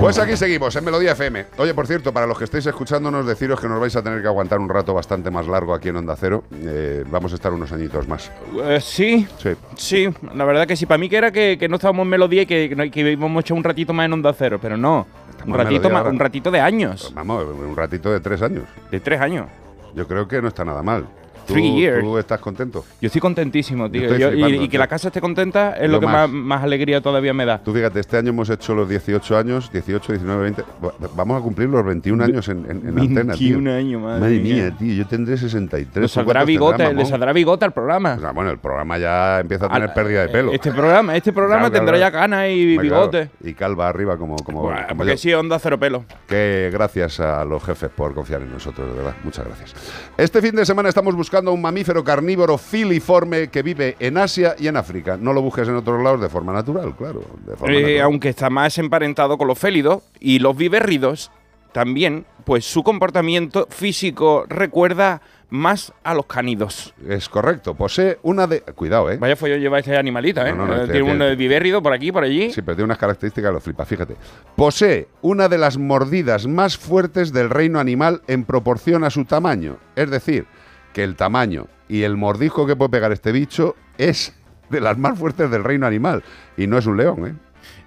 Pues 0.00 0.18
aquí 0.18 0.36
seguimos, 0.36 0.74
en 0.74 0.84
Melodía 0.84 1.12
FM. 1.12 1.46
Oye, 1.58 1.72
por 1.72 1.86
cierto, 1.86 2.12
para 2.12 2.26
los 2.26 2.36
que 2.36 2.42
estéis 2.42 2.66
escuchándonos, 2.66 3.24
deciros 3.26 3.60
que 3.60 3.68
nos 3.68 3.78
vais 3.80 3.94
a 3.94 4.02
tener 4.02 4.20
que 4.20 4.26
aguantar 4.26 4.58
un 4.58 4.68
rato 4.68 4.92
bastante 4.92 5.30
más 5.30 5.46
largo 5.46 5.72
aquí 5.72 5.90
en 5.90 5.96
Onda 5.98 6.16
Cero. 6.18 6.42
Eh, 6.52 7.04
vamos 7.08 7.30
a 7.30 7.36
estar 7.36 7.52
unos 7.52 7.70
añitos 7.70 8.08
más. 8.08 8.32
Eh, 8.64 8.80
sí, 8.80 9.24
Sí. 9.38 9.50
sí, 9.76 10.08
la 10.34 10.44
verdad 10.44 10.66
que 10.66 10.74
sí. 10.74 10.84
Para 10.84 10.98
mí 10.98 11.08
que 11.08 11.16
era 11.16 11.30
que, 11.30 11.58
que 11.60 11.68
no 11.68 11.76
estábamos 11.76 12.02
en 12.02 12.08
melodía 12.08 12.42
y 12.42 12.46
que, 12.46 12.90
que, 12.92 13.00
íbamos 13.12 13.36
a 13.36 13.40
echar 13.42 13.56
un 13.56 13.62
ratito 13.62 13.92
más 13.92 14.06
en 14.06 14.14
onda 14.14 14.32
cero, 14.36 14.58
pero 14.60 14.76
no. 14.76 15.06
Un 15.46 15.54
ratito, 15.54 15.88
más, 15.90 16.04
un 16.06 16.18
ratito 16.18 16.50
de 16.50 16.58
años. 16.58 17.12
Vamos, 17.14 17.44
un 17.44 17.76
ratito 17.76 18.10
de 18.10 18.18
tres 18.18 18.42
años. 18.42 18.64
De 18.90 18.98
tres 18.98 19.20
años. 19.20 19.46
Yo 19.94 20.08
creo 20.08 20.26
que 20.26 20.42
no 20.42 20.48
está 20.48 20.64
nada 20.64 20.82
mal. 20.82 21.06
¿Tú, 21.50 21.54
Three 21.54 21.72
years. 21.80 22.00
¿Tú 22.02 22.18
estás 22.18 22.40
contento? 22.40 22.84
Yo 23.00 23.06
estoy 23.06 23.20
contentísimo, 23.20 23.90
tío. 23.90 24.02
estoy 24.02 24.18
Yo- 24.18 24.28
y- 24.28 24.32
flipando, 24.32 24.62
y, 24.64 24.68
que 24.68 24.78
la 24.78 24.86
casa 24.86 25.08
esté 25.08 25.20
contenta 25.20 25.74
es 25.76 25.82
Yo 25.82 25.88
lo 25.88 26.00
que 26.00 26.06
más. 26.06 26.28
más, 26.28 26.30
más 26.30 26.62
alegría 26.64 27.00
todavía 27.00 27.34
me 27.34 27.44
da. 27.44 27.58
Tú 27.62 27.72
fíjate, 27.72 28.00
este 28.00 28.16
año 28.16 28.30
hemos 28.30 28.48
hecho 28.50 28.74
los 28.74 28.88
18 28.88 29.36
años, 29.36 29.70
18, 29.72 30.12
19, 30.12 30.42
20. 30.42 30.62
Va- 30.84 30.92
Vamos 31.16 31.40
a 31.40 31.42
cumplir 31.42 31.68
los 31.68 31.84
21 31.84 32.22
años 32.24 32.48
en, 32.48 32.58
en, 32.70 32.88
en 32.88 32.98
antena, 32.98 33.34
tío. 33.34 33.56
21 33.58 33.72
años, 33.72 34.02
madre 34.02 34.20
Madre 34.20 34.38
mía. 34.40 34.54
mía, 34.54 34.74
tío. 34.78 34.94
Yo 34.94 35.06
tendré 35.06 35.36
63. 35.36 35.96
Le 35.96 36.02
¿Tú 36.02 36.08
saldrá 36.08 36.44
tendrás, 36.44 36.94
le 36.94 37.04
saldrá 37.06 37.32
bigote 37.32 37.64
al 37.64 37.72
programa. 37.72 38.14
O 38.16 38.20
sea, 38.20 38.32
bueno, 38.32 38.50
el 38.50 38.58
programa 38.58 38.98
ya 38.98 39.40
empieza 39.40 39.66
a 39.66 39.68
tener 39.68 39.88
Al- 39.88 39.94
pérdida 39.94 40.22
de 40.22 40.28
pelo. 40.28 40.52
Este 40.52 40.70
programa, 40.72 41.16
este 41.16 41.32
programa 41.32 41.68
Claro, 41.68 41.72
tendrá 41.74 41.96
claro. 41.96 42.12
ya 42.12 42.20
canas 42.20 42.48
y 42.50 42.74
Hombre, 42.76 42.88
claro. 42.88 43.10
bigote. 43.10 43.30
Y 43.42 43.54
calva 43.54 43.88
arriba 43.88 44.16
como, 44.18 44.36
como, 44.36 44.62
como 44.62 44.74
porque 44.96 45.12
yo. 45.12 45.16
sí, 45.18 45.32
onda 45.32 45.58
cero 45.58 45.78
pelo. 45.78 46.04
Que 46.28 46.70
gracias 46.72 47.20
a 47.20 47.44
los 47.44 47.62
jefes 47.64 47.90
por 47.90 48.14
confiar 48.14 48.42
en 48.42 48.52
nosotros, 48.52 48.88
de 48.88 48.94
verdad. 48.94 49.14
Muchas 49.24 49.46
gracias. 49.46 49.74
Este 50.16 50.42
fin 50.42 50.54
de 50.54 50.66
semana 50.66 50.88
estamos 50.88 51.14
buscando 51.14 51.39
un 51.48 51.60
mamífero 51.62 52.02
carnívoro 52.04 52.58
filiforme 52.58 53.48
que 53.48 53.62
vive 53.62 53.96
en 53.98 54.18
Asia 54.18 54.54
y 54.58 54.68
en 54.68 54.76
África. 54.76 55.16
No 55.16 55.32
lo 55.32 55.42
busques 55.42 55.68
en 55.68 55.76
otros 55.76 56.02
lados 56.02 56.20
de 56.20 56.28
forma 56.28 56.52
natural, 56.52 56.94
claro. 56.96 57.20
De 57.46 57.56
forma 57.56 57.74
Eh, 57.74 57.80
natural. 57.80 58.00
aunque 58.02 58.28
está 58.30 58.50
más 58.50 58.78
emparentado 58.78 59.38
con 59.38 59.46
los 59.48 59.58
félidos 59.58 60.02
y 60.20 60.38
los 60.38 60.56
vivérridos 60.56 61.30
también, 61.72 62.24
pues 62.44 62.64
su 62.64 62.82
comportamiento 62.82 63.66
físico 63.70 64.44
recuerda 64.48 65.22
más 65.50 65.92
a 66.04 66.14
los 66.14 66.26
canidos. 66.26 66.94
Es 67.08 67.28
correcto. 67.28 67.74
Posee 67.74 68.18
una 68.22 68.46
de. 68.46 68.60
Cuidado, 68.62 69.10
¿eh? 69.10 69.16
Vaya 69.18 69.34
follón 69.34 69.58
lleva 69.60 69.80
este 69.80 69.96
animalito, 69.96 70.40
¿eh? 70.46 70.50
No, 70.52 70.58
no, 70.58 70.66
no, 70.66 70.74
Eh, 70.74 70.80
este- 70.82 70.92
tiene 70.92 71.10
un 71.10 71.18
tiene- 71.18 71.32
eh, 71.32 71.36
vivérrido 71.36 71.82
por 71.82 71.92
aquí, 71.92 72.12
por 72.12 72.22
allí. 72.22 72.52
Sí, 72.52 72.62
pero 72.62 72.76
tiene 72.76 72.84
unas 72.86 72.98
características 72.98 73.50
que 73.50 73.54
lo 73.54 73.60
flipa, 73.60 73.84
fíjate. 73.84 74.14
Posee 74.56 75.08
una 75.22 75.48
de 75.48 75.58
las 75.58 75.76
mordidas 75.76 76.46
más 76.46 76.76
fuertes 76.78 77.32
del 77.32 77.50
reino 77.50 77.80
animal 77.80 78.22
en 78.28 78.44
proporción 78.44 79.02
a 79.04 79.10
su 79.10 79.24
tamaño. 79.24 79.76
Es 79.96 80.08
decir, 80.10 80.46
que 80.92 81.04
el 81.04 81.16
tamaño 81.16 81.66
y 81.88 82.02
el 82.02 82.16
mordisco 82.16 82.66
que 82.66 82.76
puede 82.76 82.90
pegar 82.90 83.12
este 83.12 83.32
bicho 83.32 83.76
es 83.98 84.34
de 84.70 84.80
las 84.80 84.96
más 84.98 85.18
fuertes 85.18 85.50
del 85.50 85.64
reino 85.64 85.86
animal. 85.86 86.22
Y 86.56 86.66
no 86.66 86.78
es 86.78 86.86
un 86.86 86.96
león, 86.96 87.26
¿eh? 87.26 87.34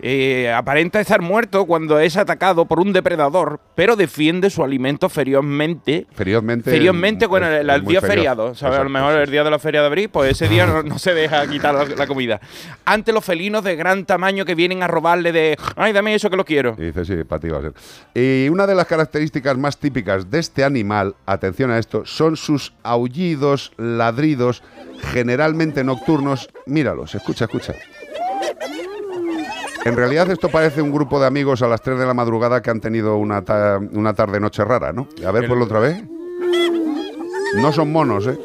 Eh, 0.06 0.52
aparenta 0.52 1.00
estar 1.00 1.22
muerto 1.22 1.66
cuando 1.66 1.98
es 1.98 2.18
atacado 2.18 2.66
por 2.66 2.82
un 2.82 2.92
depredador, 2.92 3.62
pero 3.74 3.96
defiende 3.96 4.50
su 4.50 4.62
alimento 4.62 5.08
ferozmente. 5.08 6.08
Ferozmente. 6.14 6.70
Ferozmente, 6.70 7.26
bueno, 7.26 7.48
el, 7.48 7.86
día 7.86 8.02
feriado, 8.02 8.54
¿sabes? 8.54 8.80
A 8.80 8.84
lo 8.84 8.90
mejor 8.90 9.14
el 9.14 9.32
día 9.32 9.46
de 9.46 9.50
la 9.50 9.60
feria 9.60 9.80
de 9.80 9.88
abril, 9.88 10.10
pues 10.10 10.32
ese 10.32 10.50
día 10.50 10.66
no, 10.66 10.84
no 10.84 11.00
se 11.00 11.14
deja 11.14 11.48
quitar 11.48 11.74
la, 11.74 11.86
la 11.86 12.06
comida. 12.06 12.42
Ante 12.84 13.14
los 13.14 13.24
felinos 13.24 13.64
de 13.64 13.78
gran 13.78 14.04
tamaño 14.04 14.44
que 14.44 14.56
vienen 14.56 14.84
a 14.84 14.88
robarle 14.88 15.32
de, 15.32 15.58
ay, 15.78 15.94
dame 15.94 16.14
eso 16.14 16.30
que 16.30 16.36
lo 16.36 16.44
quiero. 16.44 16.76
Y 16.78 16.88
dice, 16.88 17.06
sí, 17.06 17.24
para 17.24 17.40
ti 17.40 17.48
va 17.48 17.60
a 17.60 17.62
ser. 17.62 17.74
Y 18.14 18.50
una 18.50 18.68
de 18.68 18.76
las 18.76 18.88
características 18.88 19.58
más 19.58 19.78
típicas 19.78 20.30
de 20.30 20.40
este 20.40 20.66
animal, 20.66 21.16
atención 21.26 21.72
a 21.72 21.80
esto, 21.80 22.06
son 22.06 22.36
sus 22.36 22.74
aullidos, 22.84 23.72
ladridos, 23.78 24.64
generalmente 25.14 25.82
nocturnos. 25.86 26.50
Míralos, 26.66 27.16
escucha, 27.16 27.46
escucha. 27.46 27.74
En 29.86 29.96
realidad 29.98 30.30
esto 30.32 30.50
parece 30.50 30.82
un 30.82 30.92
grupo 30.92 31.20
de 31.20 31.28
amigos 31.28 31.62
a 31.62 31.68
las 31.68 31.82
3 31.82 32.00
de 32.00 32.06
la 32.06 32.14
madrugada 32.14 32.62
que 32.62 32.70
han 32.70 32.80
tenido 32.80 33.18
una, 33.18 33.42
ta- 33.44 33.80
una 33.92 34.14
tarde-noche 34.14 34.64
rara, 34.64 34.94
¿no? 34.94 35.08
A 35.26 35.32
ver, 35.32 35.48
ponlo 35.48 35.66
otra 35.66 35.80
vez. 35.80 36.04
No 37.56 37.72
son 37.72 37.92
monos, 37.92 38.28
¿eh? 38.28 38.38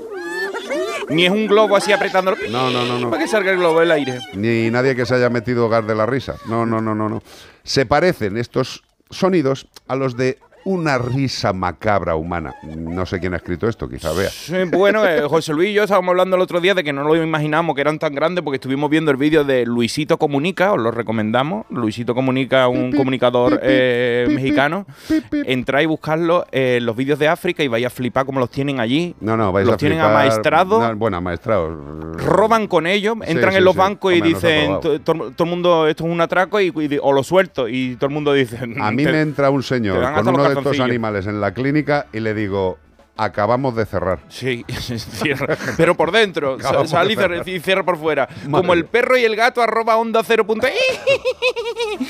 Ni 1.10 1.24
es 1.24 1.30
un 1.30 1.46
globo 1.46 1.74
así 1.76 1.90
apretándolo. 1.92 2.36
No, 2.50 2.70
no, 2.70 2.84
no, 2.84 2.98
no. 2.98 3.10
Para 3.10 3.22
que 3.22 3.28
salga 3.28 3.50
el 3.52 3.56
globo 3.58 3.80
del 3.80 3.90
aire. 3.92 4.18
ni 4.34 4.70
nadie 4.70 4.94
que 4.94 5.06
se 5.06 5.14
haya 5.14 5.30
metido 5.30 5.68
gas 5.68 5.86
de 5.86 5.94
la 5.94 6.04
risa. 6.06 6.34
No, 6.46 6.66
no, 6.66 6.80
no, 6.82 6.94
no, 6.94 7.08
no. 7.08 7.22
Se 7.62 7.86
parecen 7.86 8.36
estos 8.36 8.82
sonidos 9.10 9.68
a 9.86 9.96
los 9.96 10.16
de 10.16 10.38
una 10.64 10.98
risa 10.98 11.52
macabra 11.52 12.14
humana. 12.16 12.54
No 12.76 13.06
sé 13.06 13.20
quién 13.20 13.34
ha 13.34 13.36
escrito 13.38 13.68
esto, 13.68 13.88
quizá 13.88 14.12
vea. 14.12 14.28
Sí, 14.30 14.54
bueno, 14.72 15.06
eh, 15.06 15.22
José 15.28 15.52
Luis 15.52 15.70
y 15.70 15.72
yo 15.74 15.82
estábamos 15.84 16.10
hablando 16.10 16.36
el 16.36 16.42
otro 16.42 16.60
día 16.60 16.74
de 16.74 16.84
que 16.84 16.92
no 16.92 17.04
lo 17.04 17.16
imaginamos 17.22 17.74
que 17.74 17.80
eran 17.80 17.98
tan 17.98 18.14
grandes 18.14 18.42
porque 18.44 18.56
estuvimos 18.56 18.90
viendo 18.90 19.10
el 19.10 19.16
vídeo 19.16 19.44
de 19.44 19.64
Luisito 19.66 20.18
Comunica, 20.18 20.72
os 20.72 20.80
lo 20.80 20.90
recomendamos. 20.90 21.66
Luisito 21.70 22.14
Comunica, 22.14 22.68
un 22.68 22.92
comunicador 22.92 23.60
eh, 23.62 24.26
mexicano. 24.30 24.86
Entráis 25.32 25.84
y 25.84 25.86
buscarlo 25.86 26.44
en 26.52 26.84
los 26.84 26.96
vídeos 26.96 27.18
de 27.18 27.28
África 27.28 27.62
y 27.62 27.68
vais 27.68 27.86
a 27.86 27.90
flipar 27.90 28.26
como 28.26 28.40
los 28.40 28.50
tienen 28.50 28.80
allí. 28.80 29.14
No, 29.20 29.36
no, 29.36 29.52
vais 29.52 29.66
los 29.66 29.74
a 29.74 29.78
tienen 29.78 30.00
amaestrados. 30.00 30.80
No, 30.80 30.96
bueno, 30.96 31.16
amaestrados. 31.18 31.76
Roban 32.24 32.66
con 32.66 32.86
ellos, 32.86 33.16
entran 33.24 33.52
sí, 33.52 33.58
en 33.58 33.64
los 33.64 33.74
bancos 33.76 34.12
y 34.12 34.20
dicen, 34.20 34.66
robado. 34.68 34.80
to- 34.80 35.00
to- 35.00 35.30
todo 35.32 35.44
el 35.44 35.50
mundo, 35.50 35.86
esto 35.86 36.04
es 36.04 36.10
un 36.10 36.20
atraco 36.20 36.60
y, 36.60 36.66
y- 36.76 36.98
o 37.00 37.12
lo 37.12 37.22
suelto. 37.22 37.68
Y 37.68 37.96
todo 37.96 38.06
el 38.08 38.14
mundo 38.14 38.32
dice... 38.32 38.58
A 38.80 38.90
mí 38.90 39.04
"Te- 39.04 39.12
me 39.12 39.20
entra 39.20 39.50
un 39.50 39.62
señor 39.62 39.96
con 40.02 40.04
hasta 40.14 40.30
uno 40.48 40.54
de 40.54 40.60
estos 40.60 40.72
calzoncillos". 40.72 40.84
animales 40.84 41.26
en 41.26 41.40
la 41.40 41.52
clínica 41.54 42.06
y 42.12 42.20
le 42.20 42.34
digo, 42.34 42.78
acabamos 43.16 43.74
de 43.74 43.84
cerrar. 43.84 44.20
Sí, 44.28 44.64
cierra. 44.68 45.56
pero 45.76 45.96
por 45.96 46.12
dentro. 46.12 46.54
Acabamos 46.60 46.90
Sale 46.90 47.08
de 47.08 47.12
y 47.12 47.16
cierra, 47.16 47.34
cerrar. 47.36 47.48
y 47.48 47.60
cierra 47.60 47.82
por 47.84 47.98
fuera. 47.98 48.28
Madre 48.46 48.50
Como 48.52 48.72
el 48.74 48.84
perro 48.86 49.18
y 49.18 49.24
el 49.24 49.34
gato 49.36 49.60
arroba 49.60 49.96
onda 49.96 50.22
cero 50.24 50.46
punto. 50.46 50.66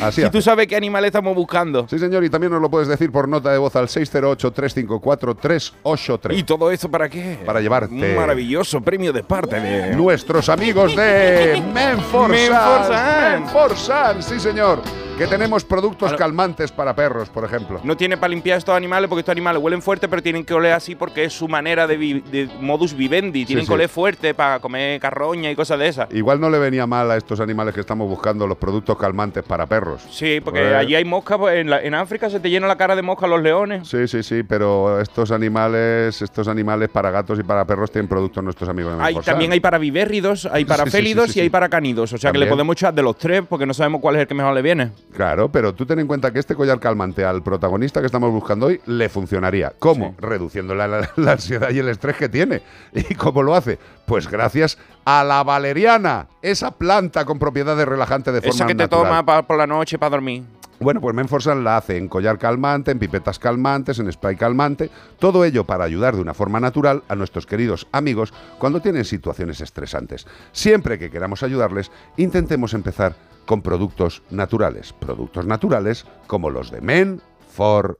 Así 0.00 0.22
Si 0.22 0.28
tú 0.30 0.42
sabes 0.42 0.66
qué 0.66 0.76
animal 0.76 1.04
estamos 1.06 1.34
buscando. 1.34 1.86
Sí, 1.88 1.98
señor, 1.98 2.22
y 2.24 2.28
también 2.30 2.52
nos 2.52 2.60
lo 2.60 2.68
puedes 2.70 2.88
decir 2.88 3.10
por 3.10 3.26
nota 3.26 3.50
de 3.50 3.56
voz 3.58 3.74
al 3.74 3.88
608-354-383. 3.88 6.36
¿Y 6.36 6.42
todo 6.42 6.70
esto 6.70 6.90
para 6.90 7.08
qué? 7.08 7.38
Para 7.46 7.60
llevarte 7.62 7.94
Un 7.94 8.14
maravilloso 8.14 8.82
premio 8.82 9.10
de 9.12 9.22
parte 9.22 9.58
de... 9.60 9.96
nuestros 9.96 10.48
amigos 10.50 10.94
de. 10.94 11.62
Menforsan. 11.72 13.40
Menforsan, 13.42 14.22
sí 14.22 14.38
señor. 14.38 14.82
Que 15.18 15.26
tenemos 15.26 15.64
productos 15.64 16.12
calmantes 16.14 16.70
para 16.70 16.94
perros, 16.94 17.28
por 17.28 17.44
ejemplo. 17.44 17.80
No 17.82 17.96
tiene 17.96 18.16
para 18.16 18.28
limpiar 18.28 18.56
estos 18.58 18.76
animales 18.76 19.08
porque 19.08 19.20
estos 19.20 19.32
animales 19.32 19.60
huelen 19.60 19.82
fuerte, 19.82 20.06
pero 20.08 20.22
tienen 20.22 20.44
que 20.44 20.54
oler 20.54 20.72
así 20.72 20.94
porque 20.94 21.24
es 21.24 21.32
su 21.32 21.48
manera 21.48 21.88
de, 21.88 21.96
vi- 21.96 22.20
de 22.20 22.48
modus 22.60 22.94
vivendi. 22.94 23.44
Tienen 23.44 23.64
sí. 23.64 23.68
que 23.68 23.74
oler 23.74 23.88
fuerte 23.88 24.32
para 24.32 24.60
comer 24.60 25.00
carroña 25.00 25.50
y 25.50 25.56
cosas 25.56 25.80
de 25.80 25.88
esas. 25.88 26.08
Igual 26.14 26.40
no 26.40 26.48
le 26.50 26.58
venía 26.60 26.86
mal 26.86 27.10
a 27.10 27.16
estos 27.16 27.40
animales 27.40 27.74
que 27.74 27.80
estamos 27.80 28.08
buscando 28.08 28.46
los 28.46 28.56
productos 28.58 28.96
calmantes 28.96 29.42
para 29.42 29.66
perros. 29.66 30.06
Sí, 30.08 30.40
porque 30.42 30.60
Eh. 30.70 30.76
allí 30.76 30.94
hay 30.94 31.04
moscas. 31.04 31.36
pues, 31.38 31.56
En, 31.58 31.72
en 31.72 31.94
África 31.94 32.30
se 32.30 32.38
te 32.38 32.48
llena 32.48 32.68
la 32.68 32.76
cara 32.76 32.94
de 32.94 33.02
mosca 33.02 33.26
los 33.26 33.42
leones. 33.42 33.88
Sí, 33.88 34.06
sí, 34.06 34.22
sí, 34.22 34.44
pero 34.44 35.00
estos 35.00 35.32
animales, 35.32 36.22
estos 36.22 36.46
animales 36.46 36.90
para 36.90 37.10
gatos 37.10 37.40
y 37.40 37.42
para 37.42 37.64
perros 37.64 37.90
tienen 37.90 38.08
productos 38.08 38.44
nuestros 38.44 38.68
amigos 38.70 38.96
de 38.96 39.02
Hay, 39.02 39.16
también 39.16 39.50
hay 39.50 39.58
para 39.60 39.78
vivérridos, 39.78 40.46
hay 40.46 40.64
para 40.64 40.84
Sí, 40.88 40.90
félidos 40.90 41.36
y 41.36 41.40
hay 41.40 41.50
para 41.50 41.68
canidos. 41.68 42.12
O 42.12 42.18
sea 42.18 42.30
que 42.30 42.38
le 42.38 42.46
podemos 42.46 42.74
echar 42.74 42.94
de 42.94 43.02
los 43.02 43.18
tres 43.18 43.42
porque 43.48 43.66
no 43.66 43.74
sabemos 43.74 44.00
cuál 44.00 44.14
es 44.14 44.20
el 44.22 44.28
que 44.28 44.34
mejor 44.34 44.54
le 44.54 44.62
viene. 44.62 44.90
Claro, 45.14 45.50
pero 45.50 45.74
tú 45.74 45.84
ten 45.86 45.98
en 45.98 46.06
cuenta 46.06 46.30
que 46.32 46.38
este 46.38 46.54
collar 46.54 46.78
calmante 46.78 47.24
al 47.24 47.42
protagonista 47.42 48.00
que 48.00 48.06
estamos 48.06 48.30
buscando 48.30 48.66
hoy 48.66 48.80
le 48.86 49.08
funcionaría. 49.08 49.72
¿Cómo? 49.78 50.14
Reduciendo 50.18 50.74
la, 50.74 50.86
la- 50.86 51.10
la 51.16 51.32
ansiedad 51.32 51.70
y 51.70 51.78
el 51.78 51.88
estrés 51.88 52.16
que 52.16 52.28
tiene. 52.28 52.62
¿Y 52.92 53.14
cómo 53.14 53.42
lo 53.42 53.54
hace? 53.54 53.78
Pues 54.06 54.28
gracias 54.30 54.78
a 55.04 55.24
la 55.24 55.42
valeriana, 55.42 56.26
esa 56.42 56.70
planta 56.70 57.24
con 57.24 57.38
propiedades 57.38 57.86
relajantes 57.88 58.32
de 58.34 58.40
forma 58.42 58.54
Esa 58.54 58.66
que 58.66 58.74
te 58.74 58.84
natural. 58.84 59.04
toma 59.06 59.24
pa- 59.26 59.42
por 59.42 59.56
la 59.58 59.66
noche 59.66 59.98
para 59.98 60.10
dormir. 60.10 60.44
Bueno, 60.80 61.00
pues 61.00 61.14
Menforsan 61.14 61.64
la 61.64 61.76
hace 61.76 61.96
en 61.96 62.08
collar 62.08 62.38
calmante, 62.38 62.90
en 62.92 62.98
pipetas 62.98 63.38
calmantes, 63.38 63.98
en 63.98 64.10
spray 64.12 64.36
calmante, 64.36 64.90
todo 65.18 65.44
ello 65.44 65.64
para 65.64 65.84
ayudar 65.84 66.14
de 66.14 66.22
una 66.22 66.34
forma 66.34 66.60
natural 66.60 67.02
a 67.08 67.16
nuestros 67.16 67.46
queridos 67.46 67.86
amigos 67.92 68.32
cuando 68.58 68.80
tienen 68.80 69.04
situaciones 69.04 69.60
estresantes. 69.60 70.26
Siempre 70.52 70.98
que 70.98 71.10
queramos 71.10 71.42
ayudarles, 71.42 71.90
intentemos 72.16 72.74
empezar 72.74 73.16
con 73.46 73.62
productos 73.62 74.22
naturales, 74.30 74.92
productos 74.92 75.46
naturales 75.46 76.04
como 76.26 76.50
los 76.50 76.70
de 76.70 76.80
Menforsan. 76.80 77.96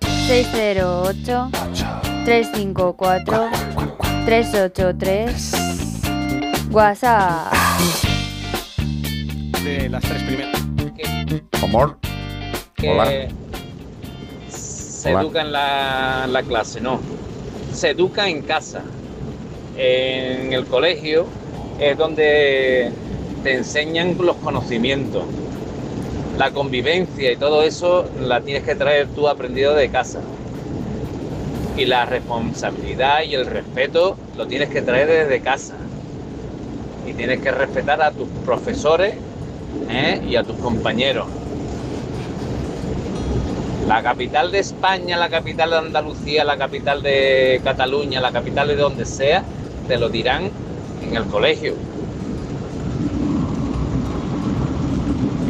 608 0.00 1.50
354 2.24 3.48
383 4.24 5.52
WhatsApp. 6.70 7.52
De 9.64 9.88
las 9.88 10.02
tres 10.02 10.22
primeras. 10.22 10.57
Amor. 11.62 11.98
que 12.74 12.90
Hola. 12.90 13.28
se 14.48 15.10
Hola. 15.10 15.20
educa 15.22 15.40
en 15.42 15.52
la, 15.52 16.22
en 16.24 16.32
la 16.32 16.42
clase, 16.42 16.80
no. 16.80 17.00
Se 17.72 17.90
educa 17.90 18.28
en 18.28 18.42
casa. 18.42 18.82
En 19.76 20.52
el 20.52 20.64
colegio 20.66 21.26
es 21.78 21.96
donde 21.96 22.90
te 23.42 23.54
enseñan 23.54 24.16
los 24.18 24.36
conocimientos. 24.36 25.24
La 26.38 26.50
convivencia 26.52 27.32
y 27.32 27.36
todo 27.36 27.62
eso 27.62 28.08
la 28.20 28.40
tienes 28.40 28.62
que 28.62 28.74
traer 28.74 29.08
tú 29.08 29.28
aprendido 29.28 29.74
de 29.74 29.88
casa. 29.90 30.20
Y 31.76 31.84
la 31.84 32.06
responsabilidad 32.06 33.22
y 33.22 33.34
el 33.34 33.46
respeto 33.46 34.16
lo 34.36 34.46
tienes 34.46 34.68
que 34.68 34.82
traer 34.82 35.08
desde 35.08 35.40
casa. 35.40 35.74
Y 37.06 37.12
tienes 37.12 37.40
que 37.40 37.50
respetar 37.50 38.02
a 38.02 38.10
tus 38.10 38.28
profesores 38.44 39.14
¿eh? 39.90 40.20
y 40.28 40.36
a 40.36 40.44
tus 40.44 40.56
compañeros. 40.56 41.26
La 43.86 44.02
capital 44.02 44.52
de 44.52 44.58
España, 44.58 45.16
la 45.16 45.30
capital 45.30 45.70
de 45.70 45.76
Andalucía, 45.78 46.44
la 46.44 46.58
capital 46.58 47.02
de 47.02 47.60
Cataluña, 47.64 48.20
la 48.20 48.32
capital 48.32 48.68
de 48.68 48.76
donde 48.76 49.06
sea, 49.06 49.44
te 49.86 49.96
lo 49.98 50.10
dirán 50.10 50.50
en 51.02 51.16
el 51.16 51.24
colegio. 51.24 51.74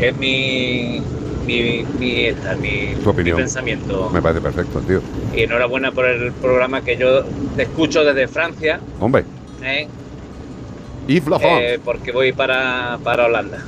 Es 0.00 0.16
mi, 0.16 1.02
mi, 1.44 1.84
mi, 1.98 2.26
esta, 2.26 2.54
mi- 2.54 2.94
Tu 3.02 3.10
opinión. 3.10 3.36
mi 3.36 3.42
pensamiento. 3.42 4.08
Me 4.10 4.22
parece 4.22 4.40
perfecto, 4.40 4.78
tío. 4.82 5.00
Y 5.34 5.42
enhorabuena 5.42 5.90
por 5.90 6.06
el 6.06 6.30
programa 6.32 6.82
que 6.82 6.96
yo 6.96 7.24
te 7.56 7.62
escucho 7.64 8.04
desde 8.04 8.28
Francia, 8.28 8.78
Hombre, 9.00 9.24
¿eh? 9.64 9.88
y 11.08 11.20
flojón. 11.20 11.48
Eh, 11.50 11.80
porque 11.84 12.12
voy 12.12 12.32
para, 12.32 12.98
para 13.02 13.26
Holanda 13.26 13.58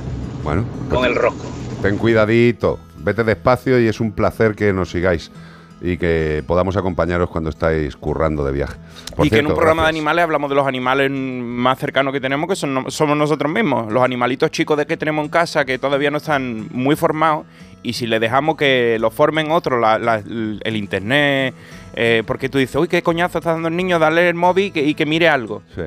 bueno, 0.43 0.65
con 0.89 1.05
el 1.05 1.15
rojo. 1.15 1.37
Ten 1.81 1.97
cuidadito, 1.97 2.79
vete 2.97 3.23
despacio 3.23 3.79
y 3.79 3.87
es 3.87 3.99
un 3.99 4.11
placer 4.11 4.55
que 4.55 4.71
nos 4.73 4.89
sigáis 4.91 5.31
y 5.83 5.97
que 5.97 6.43
podamos 6.45 6.77
acompañaros 6.77 7.29
cuando 7.31 7.49
estáis 7.49 7.95
currando 7.95 8.45
de 8.45 8.51
viaje. 8.51 8.75
Por 9.15 9.25
y 9.25 9.29
que 9.31 9.39
en 9.39 9.47
un 9.47 9.55
programa 9.55 9.81
de 9.83 9.89
animales 9.89 10.23
hablamos 10.23 10.47
de 10.51 10.55
los 10.55 10.67
animales 10.67 11.09
más 11.11 11.79
cercanos 11.79 12.13
que 12.13 12.21
tenemos, 12.21 12.47
que 12.47 12.55
son, 12.55 12.85
somos 12.91 13.17
nosotros 13.17 13.51
mismos. 13.51 13.91
Los 13.91 14.03
animalitos 14.03 14.51
chicos 14.51 14.77
de 14.77 14.85
que 14.85 14.95
tenemos 14.95 15.25
en 15.25 15.31
casa, 15.31 15.65
que 15.65 15.79
todavía 15.79 16.11
no 16.11 16.17
están 16.17 16.67
muy 16.71 16.95
formados, 16.95 17.45
y 17.81 17.93
si 17.93 18.05
le 18.05 18.19
dejamos 18.19 18.57
que 18.57 18.97
lo 18.99 19.09
formen 19.09 19.49
otros, 19.49 19.81
la- 19.81 19.97
la- 19.97 20.17
el 20.23 20.75
internet, 20.75 21.55
eh, 21.95 22.21
porque 22.27 22.47
tú 22.47 22.59
dices, 22.59 22.75
uy, 22.75 22.87
qué 22.87 23.01
coñazo 23.01 23.39
está 23.39 23.53
dando 23.53 23.67
el 23.69 23.75
niño, 23.75 23.97
dale 23.97 24.29
el 24.29 24.35
móvil 24.35 24.65
y 24.65 24.71
que, 24.71 24.83
y 24.85 24.93
que 24.93 25.07
mire 25.07 25.27
algo. 25.29 25.63
Sí. 25.75 25.81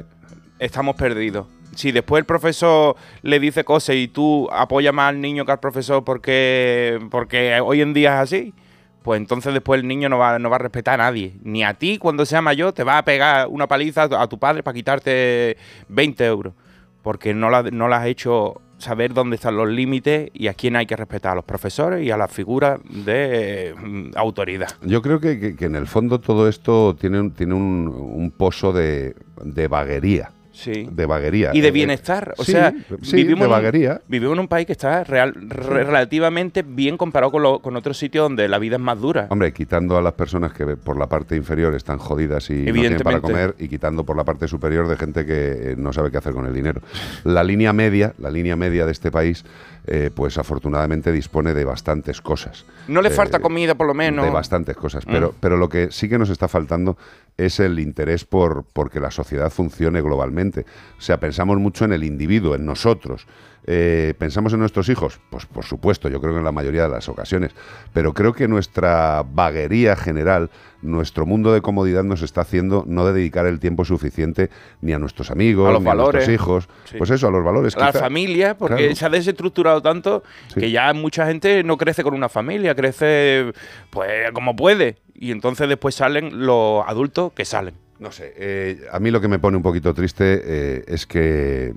Estamos 0.59 0.97
perdidos. 0.97 1.47
Si 1.77 1.93
después 1.93 2.21
el 2.21 2.27
profesor 2.27 2.97
le 3.23 3.39
dice 3.41 3.65
cosas 3.65 3.97
y 3.97 4.09
tú 4.09 4.49
apoyas 4.53 4.93
más 4.95 5.09
al 5.11 5.21
niño 5.21 5.45
que 5.45 5.53
al 5.53 5.61
profesor 5.61 6.05
porque, 6.05 6.99
porque 7.11 7.59
hoy 7.61 7.81
en 7.81 7.95
día 7.95 8.15
es 8.15 8.21
así, 8.33 8.55
pues 9.03 9.19
entonces 9.21 9.53
después 9.53 9.81
el 9.81 9.87
niño 9.89 10.09
no 10.09 10.19
va, 10.19 10.39
no 10.39 10.49
va 10.51 10.57
a 10.57 10.61
respetar 10.61 11.01
a 11.01 11.05
nadie. 11.05 11.35
Ni 11.43 11.63
a 11.63 11.75
ti 11.75 11.99
cuando 11.99 12.25
sea 12.25 12.41
mayor 12.41 12.73
te 12.73 12.85
va 12.85 12.99
a 12.99 13.05
pegar 13.05 13.49
una 13.49 13.67
paliza 13.67 14.05
a 14.05 14.27
tu- 14.29 14.39
padre 14.39 14.63
para 14.63 14.75
quitarte 14.75 15.57
20 15.89 16.25
euros. 16.25 16.55
Porque 17.03 17.35
no 17.35 17.51
la, 17.51 17.63
no 17.65 17.87
has 17.93 18.07
hecho 18.07 18.63
saber 18.79 19.13
dónde 19.13 19.37
están 19.37 19.57
los 19.57 19.69
límites 19.69 20.31
y 20.33 20.49
a 20.49 20.55
quién 20.55 20.75
hay 20.75 20.87
que 20.87 20.97
respetar, 20.97 21.33
a 21.33 21.35
los 21.35 21.45
profesores 21.45 22.03
y 22.03 22.11
a 22.11 22.17
las 22.17 22.33
figuras 22.33 22.81
de 22.89 23.75
mm, 23.79 24.11
autoridad. 24.17 24.69
Yo 24.83 25.03
creo 25.03 25.21
que, 25.21 25.39
que- 25.39 25.55
que 25.55 25.67
en 25.67 25.75
el 25.77 25.87
fondo 25.87 26.19
todo 26.21 26.49
esto 26.49 26.97
tiene 26.99 27.29
tiene 27.31 27.53
un, 27.55 27.89
un 27.89 28.31
pozo 28.31 28.73
de, 28.73 29.15
de 29.43 29.69
vaguería. 29.69 30.31
Sí. 30.55 30.89
de 30.91 31.05
vaguería. 31.07 31.51
Y 31.53 31.61
de 31.61 31.71
bienestar. 31.73 32.33
O 32.39 32.45
sí, 32.45 32.53
sea, 32.53 32.73
sí, 33.03 33.17
vivimos, 33.17 33.41
de 33.41 33.45
en 33.47 33.51
un- 33.51 33.51
vaguería. 33.51 34.01
vivimos 34.07 34.35
en 34.35 34.41
un 34.41 34.49
país 34.49 34.67
que 34.67 34.73
está 34.73 35.03
real- 35.03 35.35
re- 35.35 35.83
relativamente 35.83 36.63
bien 36.63 36.97
comparado 36.97 37.33
con, 37.33 37.43
lo- 37.43 37.59
con 37.59 37.75
otros 37.77 37.99
sitios 37.99 38.25
donde 38.25 38.47
la 38.49 38.59
vida 38.61 38.77
es 38.77 38.81
más 38.83 39.01
dura. 39.01 39.27
Hombre, 39.31 39.53
quitando 39.53 39.99
a 39.99 40.03
las 40.03 40.13
personas 40.13 40.53
que 40.53 40.65
por 40.77 40.97
la 40.97 41.09
parte 41.09 41.35
inferior 41.35 41.75
están 41.75 41.99
jodidas 41.99 42.49
y 42.51 42.55
no 42.67 42.73
tienen 42.73 43.01
para 43.01 43.21
comer, 43.21 43.57
y 43.59 43.67
quitando 43.69 44.05
por 44.05 44.17
la 44.17 44.23
parte 44.25 44.47
superior 44.47 44.87
de 44.87 44.97
gente 44.97 45.27
que 45.27 45.73
eh, 45.73 45.75
no 45.77 45.93
sabe 45.93 46.13
qué 46.13 46.19
hacer 46.19 46.33
con 46.33 46.47
el 46.47 46.55
dinero. 46.55 46.81
La 47.25 47.43
línea 47.43 47.73
media, 47.73 48.15
la 48.19 48.31
línea 48.31 48.55
media 48.55 48.87
de 48.87 48.93
este 48.93 49.11
país, 49.11 49.45
eh, 49.87 50.11
pues 50.15 50.39
afortunadamente 50.39 51.13
dispone 51.13 51.53
de 51.55 51.65
bastantes 51.65 52.21
cosas. 52.21 52.65
No 52.89 53.03
le 53.03 53.09
Eh, 53.09 53.13
falta 53.13 53.39
comida, 53.41 53.75
por 53.75 53.87
lo 53.87 53.95
menos. 53.95 54.25
De 54.25 54.31
bastantes 54.31 54.77
cosas. 54.77 55.07
Mm. 55.07 55.11
Pero, 55.13 55.35
pero 55.41 55.57
lo 55.57 55.69
que 55.69 55.91
sí 55.91 56.09
que 56.09 56.19
nos 56.19 56.31
está 56.31 56.49
faltando 56.49 56.97
es 57.37 57.61
el 57.61 57.79
interés 57.79 58.25
por, 58.25 58.65
por 58.65 58.91
que 58.91 59.01
la 59.01 59.11
sociedad 59.11 59.51
funcione 59.51 60.01
globalmente. 60.01 60.65
O 60.99 61.01
sea, 61.03 61.19
pensamos 61.21 61.59
mucho 61.59 61.85
en 61.85 61.93
el 61.93 62.05
individuo, 62.05 62.55
en 62.55 62.65
nosotros. 62.65 63.27
Eh, 63.67 64.15
¿Pensamos 64.19 64.53
en 64.53 64.61
nuestros 64.61 64.89
hijos? 64.89 65.21
Pues 65.31 65.47
por 65.47 65.65
supuesto, 65.65 66.09
yo 66.09 66.21
creo 66.21 66.33
que 66.35 66.39
en 66.39 66.45
la 66.45 66.53
mayoría 66.53 66.83
de 66.83 66.89
las 66.91 67.09
ocasiones. 67.09 67.53
Pero 67.93 68.13
creo 68.13 68.33
que 68.35 68.47
nuestra 68.47 69.25
vaguería 69.27 69.97
general, 69.97 70.51
nuestro 70.83 71.25
mundo 71.25 71.53
de 71.53 71.63
comodidad 71.63 72.05
nos 72.05 72.21
está 72.23 72.43
haciendo 72.43 72.85
no 72.87 73.07
dedicar 73.07 73.47
el 73.47 73.61
tiempo 73.61 73.85
suficiente 73.87 74.51
ni 74.83 74.93
a 74.93 74.99
nuestros 74.99 75.31
amigos, 75.31 75.69
A 75.69 75.73
los 75.73 75.83
ni 75.83 75.89
a 75.89 75.95
valores. 75.95 76.27
nuestros 76.29 76.35
hijos. 76.35 76.69
Sí. 76.85 76.97
Pues 76.99 77.11
eso, 77.11 77.29
a 77.29 77.31
los 77.31 77.43
valores. 77.43 77.75
la 77.77 77.87
quizá. 77.87 78.01
familia, 78.01 78.57
porque 78.59 78.77
Claro. 78.83 78.97
se 78.97 79.07
ha 79.07 79.11
desestructurado 79.11 79.81
tanto 79.81 80.23
que 80.55 80.71
ya 80.71 80.93
mucha 80.93 81.27
gente 81.27 81.63
no 81.65 81.79
crece 81.79 82.03
con 82.03 82.13
una 82.15 82.29
familia, 82.29 82.75
crece 82.75 83.53
pues 83.91 84.31
como 84.33 84.55
puede. 84.57 84.97
Y 85.15 85.31
entonces 85.31 85.69
después 85.69 85.95
salen 85.95 86.45
los 86.45 86.85
adultos 86.87 87.33
que 87.33 87.45
salen. 87.47 87.75
No 87.99 88.11
sé, 88.13 88.35
eh, 88.37 88.81
a 88.93 88.99
mí 89.01 89.11
lo 89.11 89.21
que 89.21 89.29
me 89.29 89.39
pone 89.39 89.57
un 89.57 89.63
poquito 89.63 89.95
triste 89.95 90.43
eh, 90.45 90.85
es 90.89 91.07
que 91.07 91.73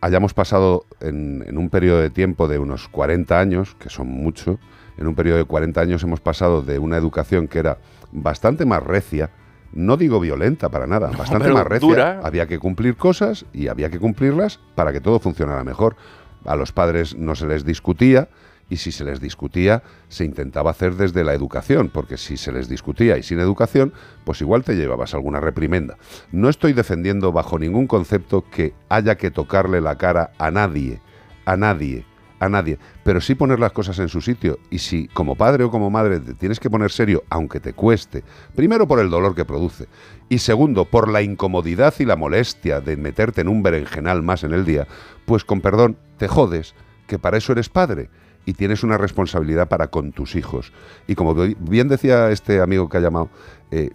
hayamos 0.00 0.34
pasado 0.34 0.84
en, 1.00 1.44
en 1.46 1.58
un 1.58 1.70
periodo 1.70 2.00
de 2.00 2.10
tiempo 2.10 2.48
de 2.48 2.58
unos 2.58 2.88
40 2.88 3.38
años, 3.38 3.76
que 3.78 3.90
son 3.90 4.08
mucho, 4.08 4.58
en 4.98 5.06
un 5.06 5.14
periodo 5.14 5.38
de 5.38 5.44
40 5.44 5.80
años 5.80 6.02
hemos 6.02 6.20
pasado 6.20 6.62
de 6.62 6.78
una 6.78 6.96
educación 6.96 7.48
que 7.48 7.60
era 7.60 7.78
bastante 8.12 8.66
más 8.66 8.82
recia, 8.82 9.30
no 9.72 9.96
digo 9.96 10.18
violenta 10.18 10.68
para 10.70 10.86
nada, 10.86 11.10
bastante 11.16 11.52
más 11.52 11.66
recia. 11.66 11.88
dura. 11.88 12.20
Había 12.24 12.46
que 12.46 12.58
cumplir 12.58 12.96
cosas 12.96 13.46
y 13.52 13.68
había 13.68 13.90
que 13.90 13.98
cumplirlas 13.98 14.60
para 14.74 14.92
que 14.92 15.00
todo 15.00 15.20
funcionara 15.20 15.62
mejor. 15.62 15.96
A 16.44 16.56
los 16.56 16.72
padres 16.72 17.16
no 17.16 17.34
se 17.34 17.46
les 17.46 17.64
discutía 17.64 18.28
y 18.68 18.76
si 18.76 18.92
se 18.92 19.04
les 19.04 19.20
discutía 19.20 19.82
se 20.08 20.24
intentaba 20.24 20.70
hacer 20.70 20.94
desde 20.94 21.24
la 21.24 21.34
educación, 21.34 21.90
porque 21.92 22.16
si 22.16 22.36
se 22.36 22.52
les 22.52 22.68
discutía 22.68 23.16
y 23.16 23.22
sin 23.22 23.40
educación, 23.40 23.92
pues 24.24 24.40
igual 24.40 24.64
te 24.64 24.76
llevabas 24.76 25.14
alguna 25.14 25.40
reprimenda. 25.40 25.96
No 26.32 26.48
estoy 26.48 26.72
defendiendo 26.72 27.32
bajo 27.32 27.58
ningún 27.58 27.86
concepto 27.86 28.44
que 28.50 28.74
haya 28.88 29.16
que 29.16 29.30
tocarle 29.30 29.80
la 29.80 29.96
cara 29.96 30.32
a 30.38 30.50
nadie, 30.50 31.00
a 31.44 31.56
nadie, 31.56 32.04
a 32.40 32.48
nadie, 32.48 32.78
pero 33.02 33.20
sí 33.20 33.34
poner 33.34 33.58
las 33.58 33.72
cosas 33.72 33.98
en 33.98 34.08
su 34.08 34.20
sitio 34.20 34.58
y 34.70 34.78
si 34.78 35.08
como 35.08 35.34
padre 35.34 35.64
o 35.64 35.70
como 35.70 35.90
madre 35.90 36.20
te 36.20 36.34
tienes 36.34 36.60
que 36.60 36.70
poner 36.70 36.90
serio, 36.90 37.24
aunque 37.30 37.60
te 37.60 37.72
cueste, 37.72 38.22
primero 38.54 38.86
por 38.86 39.00
el 39.00 39.10
dolor 39.10 39.34
que 39.34 39.44
produce 39.44 39.86
y 40.28 40.38
segundo 40.38 40.84
por 40.84 41.08
la 41.08 41.22
incomodidad 41.22 41.94
y 41.98 42.04
la 42.04 42.16
molestia 42.16 42.80
de 42.80 42.96
meterte 42.96 43.40
en 43.40 43.48
un 43.48 43.62
berenjenal 43.62 44.22
más 44.22 44.44
en 44.44 44.52
el 44.52 44.64
día, 44.64 44.86
pues 45.26 45.44
con 45.44 45.60
perdón, 45.60 45.98
te 46.16 46.28
jodes, 46.28 46.74
que 47.06 47.18
para 47.18 47.38
eso 47.38 47.52
eres 47.52 47.68
padre 47.68 48.10
y 48.48 48.54
tienes 48.54 48.82
una 48.82 48.96
responsabilidad 48.96 49.68
para 49.68 49.88
con 49.88 50.12
tus 50.12 50.34
hijos. 50.34 50.72
Y 51.06 51.14
como 51.14 51.34
bi- 51.34 51.54
bien 51.60 51.86
decía 51.88 52.30
este 52.30 52.60
amigo 52.62 52.88
que 52.88 52.96
ha 52.96 53.00
llamado, 53.00 53.28
eh, 53.70 53.90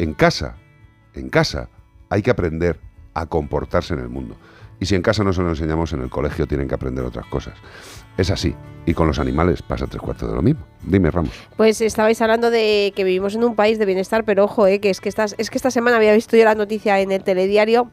en 0.00 0.14
casa, 0.14 0.56
en 1.14 1.28
casa 1.28 1.68
hay 2.08 2.20
que 2.22 2.32
aprender 2.32 2.80
a 3.14 3.26
comportarse 3.26 3.94
en 3.94 4.00
el 4.00 4.08
mundo. 4.08 4.36
Y 4.80 4.86
si 4.86 4.96
en 4.96 5.02
casa 5.02 5.22
no 5.22 5.32
se 5.32 5.42
lo 5.42 5.50
enseñamos, 5.50 5.92
en 5.92 6.02
el 6.02 6.10
colegio 6.10 6.48
tienen 6.48 6.66
que 6.66 6.74
aprender 6.74 7.04
otras 7.04 7.26
cosas. 7.26 7.54
Es 8.18 8.30
así. 8.32 8.56
Y 8.84 8.94
con 8.94 9.06
los 9.06 9.20
animales 9.20 9.62
pasa 9.62 9.86
tres 9.86 10.02
cuartos 10.02 10.28
de 10.28 10.34
lo 10.34 10.42
mismo. 10.42 10.66
Dime, 10.82 11.12
Ramos. 11.12 11.30
Pues 11.56 11.80
estabais 11.80 12.20
hablando 12.20 12.50
de 12.50 12.92
que 12.96 13.04
vivimos 13.04 13.36
en 13.36 13.44
un 13.44 13.54
país 13.54 13.78
de 13.78 13.86
bienestar, 13.86 14.24
pero 14.24 14.42
ojo, 14.44 14.66
eh, 14.66 14.80
que 14.80 14.90
es 14.90 15.00
que, 15.00 15.08
estas, 15.08 15.36
es 15.38 15.50
que 15.50 15.58
esta 15.58 15.70
semana 15.70 15.96
había 15.98 16.12
visto 16.12 16.36
yo 16.36 16.44
la 16.44 16.56
noticia 16.56 16.98
en 17.00 17.12
el 17.12 17.22
telediario 17.22 17.92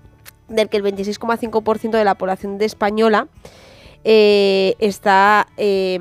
del 0.50 0.68
que 0.68 0.78
el 0.78 0.84
26,5% 0.84 1.92
de 1.92 2.04
la 2.04 2.16
población 2.16 2.58
de 2.58 2.66
española 2.66 3.28
eh, 4.04 4.76
está 4.80 5.48
eh, 5.58 6.00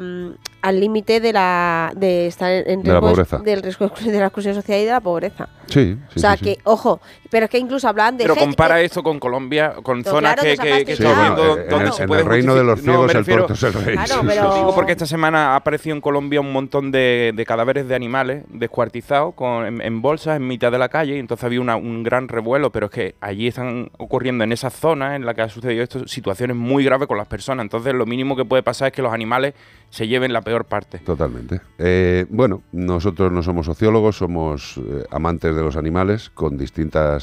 al 0.63 0.81
límite 0.81 1.21
de 1.21 1.33
la 1.33 1.93
de 1.97 2.27
estar 2.27 2.51
en 2.53 2.83
De 2.83 2.91
riesgo 2.91 3.01
pobreza. 3.09 3.39
del 3.39 3.63
riesgo 3.63 3.89
de 4.05 4.19
la 4.19 4.27
exclusión 4.27 4.55
social 4.55 4.81
y 4.81 4.85
de 4.85 4.91
la 4.91 5.01
pobreza. 5.01 5.49
Sí, 5.67 5.97
sí, 6.09 6.17
o 6.17 6.19
sea 6.19 6.33
sí, 6.33 6.39
sí. 6.39 6.45
que, 6.45 6.59
ojo, 6.65 7.01
pero 7.31 7.45
es 7.45 7.51
que 7.51 7.59
incluso 7.59 7.89
hablaban 7.89 8.17
de 8.17 8.25
Pero 8.25 8.35
gente- 8.35 8.47
compara 8.49 8.81
esto 8.81 9.03
con 9.03 9.19
Colombia, 9.21 9.75
con 9.83 10.03
zonas 10.05 10.35
claro, 10.35 10.43
que, 10.43 10.57
que, 10.57 10.85
que 10.85 10.97
Sí, 10.97 11.03
estamos 11.03 11.17
bueno, 11.17 11.35
viendo 11.37 11.57
en- 11.57 11.63
en 11.65 11.69
donde 11.71 11.87
el- 11.87 11.93
se 11.93 12.03
en 12.03 12.09
puede 12.09 12.23
el 12.23 12.29
reino 12.29 12.55
de 12.55 12.65
los 12.65 12.79
No, 12.79 12.83
ciegos 12.85 13.07
me 13.07 13.13
el 13.13 13.19
refiero- 13.19 13.41
torto 13.47 13.55
es 13.55 13.63
el 13.63 13.73
rey. 13.85 13.95
Claro, 13.95 14.15
Sí, 14.15 14.21
sí, 14.21 14.27
pero- 14.27 14.53
sí. 14.53 14.59
Digo 14.59 14.75
porque 14.75 14.93
esta 14.93 15.07
semana 15.07 15.53
ha 15.53 15.57
aparecido 15.57 15.95
en 15.95 16.01
Colombia 16.01 16.41
un 16.41 16.53
montón 16.53 16.91
de, 16.91 17.33
de 17.35 17.47
cadáveres 17.47 17.87
de 17.89 17.95
animales 17.95 18.45
descuartizados 18.49 19.35
con, 19.35 19.65
en, 19.67 19.81
en 19.81 20.03
bolsas 20.03 20.37
en 20.37 20.47
mitad 20.47 20.71
de 20.73 20.79
la 20.79 20.89
calle 20.89 21.17
y 21.17 21.19
entonces 21.19 21.45
había 21.45 21.61
una- 21.61 21.77
un 21.77 22.03
gran 22.03 22.29
revuelo, 22.29 22.71
pero 22.71 22.87
es 22.87 22.93
que 22.93 23.15
allí 23.21 23.49
están 23.49 23.91
ocurriendo 23.99 24.45
en 24.45 24.53
esa 24.53 24.71
zona 24.71 25.17
en 25.17 25.25
la 25.25 25.35
que 25.35 25.43
ha 25.43 25.49
sucedido 25.49 25.83
esto 25.83 26.07
situaciones 26.07 26.57
muy 26.57 26.85
graves 26.85 27.09
con 27.09 27.17
las 27.19 27.27
personas. 27.27 27.65
Entonces 27.65 27.95
lo 27.95 28.07
mínimo 28.07 28.37
que 28.37 28.45
puede 28.45 28.63
pasar 28.63 28.89
es 28.89 28.93
que 28.93 29.03
los 29.03 29.13
animales 29.13 29.55
se 29.91 30.07
lleven 30.07 30.33
la 30.33 30.41
peor 30.43 30.65
parte. 30.67 30.99
Totalmente. 30.99 31.61
Eh, 31.79 32.25
bueno, 32.29 32.63
nosotros 32.73 33.33
no 33.33 33.43
somos 33.43 33.67
sociólogos, 33.67 34.17
somos 34.17 34.77
eh, 34.79 35.05
amantes 35.11 35.55
de 35.55 35.63
los 35.63 35.77
animales 35.77 36.31
con 36.31 36.57
distintas, 36.57 37.20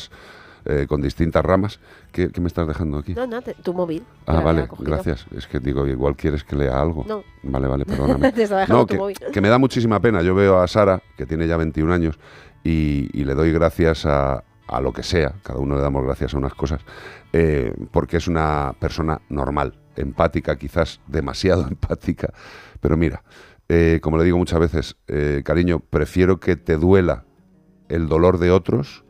eh, 0.66 0.86
con 0.88 1.02
distintas 1.02 1.44
ramas. 1.46 1.80
¿Qué, 2.12 2.30
qué 2.30 2.42
me 2.42 2.48
estás 2.48 2.68
dejando 2.68 2.98
aquí? 2.98 3.14
No, 3.14 3.26
no, 3.28 3.42
te- 3.42 3.54
tu 3.56 3.74
móvil. 3.74 4.04
Ah, 4.26 4.42
vale, 4.42 4.68
gracias. 4.80 5.26
Es 5.36 5.48
que 5.48 5.60
digo, 5.60 5.86
igual 5.88 6.16
quieres 6.16 6.44
que 6.44 6.56
lea 6.56 6.80
algo. 6.80 7.06
No. 7.08 7.24
Vale, 7.44 7.68
vale, 7.68 7.86
perdóname. 7.92 8.32
Te 8.32 8.44
estaba 8.44 8.62
dejando 8.62 8.82
no, 8.82 8.86
tu 8.86 8.94
que, 8.94 8.98
móvil. 9.00 9.18
que 9.32 9.42
me 9.42 9.50
da 9.50 9.58
muchísima 9.58 10.00
pena. 10.00 10.22
Yo 10.22 10.36
veo 10.36 10.60
a 10.60 10.68
Sara, 10.68 11.02
que 11.18 11.26
tiene 11.26 11.48
ya 11.48 11.56
21 11.58 11.94
años, 11.94 12.20
y, 12.64 13.10
y 13.14 13.24
le 13.24 13.34
doy 13.34 13.52
gracias 13.54 14.06
a, 14.06 14.44
a 14.68 14.82
lo 14.82 14.92
que 14.92 15.04
sea, 15.04 15.36
cada 15.44 15.60
uno 15.60 15.76
le 15.76 15.82
damos 15.82 16.04
gracias 16.04 16.34
a 16.34 16.38
unas 16.38 16.54
cosas, 16.54 16.82
eh, 17.34 17.74
porque 17.92 18.18
es 18.18 18.28
una 18.28 18.74
persona 18.80 19.22
normal, 19.30 19.80
empática, 19.96 20.58
quizás 20.58 21.00
demasiado 21.08 21.62
empática. 21.70 22.34
Pero 22.82 22.98
mira, 22.98 23.24
eh, 23.70 24.00
como 24.02 24.18
le 24.18 24.26
digo 24.26 24.38
muchas 24.38 24.60
veces, 24.60 24.98
cariño, 25.46 25.80
prefiero 25.80 26.40
que 26.42 26.56
te 26.58 26.76
duela 26.78 27.24
el 27.90 28.10
dolor 28.10 28.38
de 28.38 28.52
otros 28.52 29.06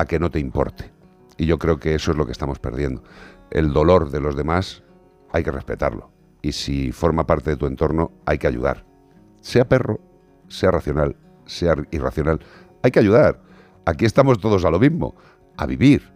a 0.00 0.06
que 0.06 0.18
no 0.18 0.30
te 0.30 0.38
importe. 0.38 0.90
Y 1.36 1.44
yo 1.44 1.58
creo 1.58 1.78
que 1.78 1.94
eso 1.94 2.10
es 2.10 2.16
lo 2.16 2.24
que 2.24 2.32
estamos 2.32 2.58
perdiendo. 2.58 3.02
El 3.50 3.74
dolor 3.74 4.10
de 4.10 4.20
los 4.20 4.34
demás 4.34 4.82
hay 5.30 5.44
que 5.44 5.50
respetarlo. 5.50 6.10
Y 6.40 6.52
si 6.52 6.90
forma 6.90 7.26
parte 7.26 7.50
de 7.50 7.56
tu 7.56 7.66
entorno, 7.66 8.10
hay 8.24 8.38
que 8.38 8.46
ayudar. 8.46 8.86
Sea 9.42 9.68
perro, 9.68 10.00
sea 10.48 10.70
racional, 10.70 11.16
sea 11.44 11.74
irracional, 11.90 12.40
hay 12.82 12.90
que 12.90 12.98
ayudar. 12.98 13.42
Aquí 13.84 14.06
estamos 14.06 14.40
todos 14.40 14.64
a 14.64 14.70
lo 14.70 14.78
mismo, 14.78 15.14
a 15.58 15.66
vivir. 15.66 16.10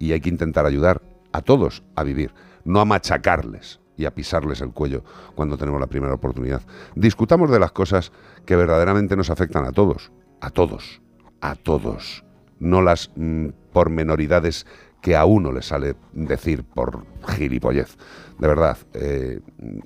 Y 0.00 0.12
hay 0.12 0.20
que 0.20 0.30
intentar 0.30 0.66
ayudar 0.66 1.00
a 1.32 1.40
todos 1.40 1.84
a 1.94 2.02
vivir, 2.02 2.34
no 2.64 2.80
a 2.80 2.84
machacarles 2.84 3.78
y 3.96 4.04
a 4.04 4.14
pisarles 4.14 4.60
el 4.62 4.72
cuello 4.72 5.04
cuando 5.36 5.56
tenemos 5.56 5.80
la 5.80 5.86
primera 5.86 6.14
oportunidad. 6.14 6.62
Discutamos 6.96 7.52
de 7.52 7.60
las 7.60 7.70
cosas 7.70 8.10
que 8.44 8.56
verdaderamente 8.56 9.16
nos 9.16 9.30
afectan 9.30 9.64
a 9.64 9.72
todos, 9.72 10.10
a 10.40 10.50
todos, 10.50 11.00
a 11.40 11.54
todos, 11.54 12.24
no 12.60 12.82
las 12.82 13.10
mm, 13.16 13.48
pormenoridades 13.72 14.66
que 15.00 15.16
a 15.16 15.24
uno 15.24 15.52
le 15.52 15.62
sale 15.62 15.94
decir 16.12 16.64
por 16.64 17.04
gilipollez. 17.36 17.96
De 18.38 18.48
verdad, 18.48 18.76
eh, 18.94 19.40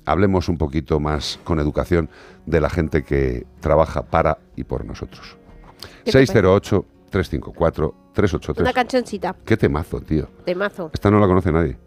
hablemos 0.05 0.49
un 0.49 0.57
poquito 0.57 0.99
más 0.99 1.39
con 1.43 1.59
educación 1.59 2.09
de 2.45 2.61
la 2.61 2.69
gente 2.69 3.03
que 3.03 3.45
trabaja 3.59 4.03
para 4.03 4.37
y 4.55 4.63
por 4.63 4.85
nosotros. 4.85 5.37
¿Qué 6.05 6.11
te 6.11 6.23
608-354-383. 6.25 8.59
Una 8.61 8.73
cancioncita, 8.73 9.35
Qué 9.45 9.57
temazo, 9.57 10.01
tío. 10.01 10.27
de 10.45 10.55
mazo. 10.55 10.89
Esta 10.93 11.11
no 11.11 11.19
la 11.19 11.27
conoce 11.27 11.51
nadie. 11.51 11.77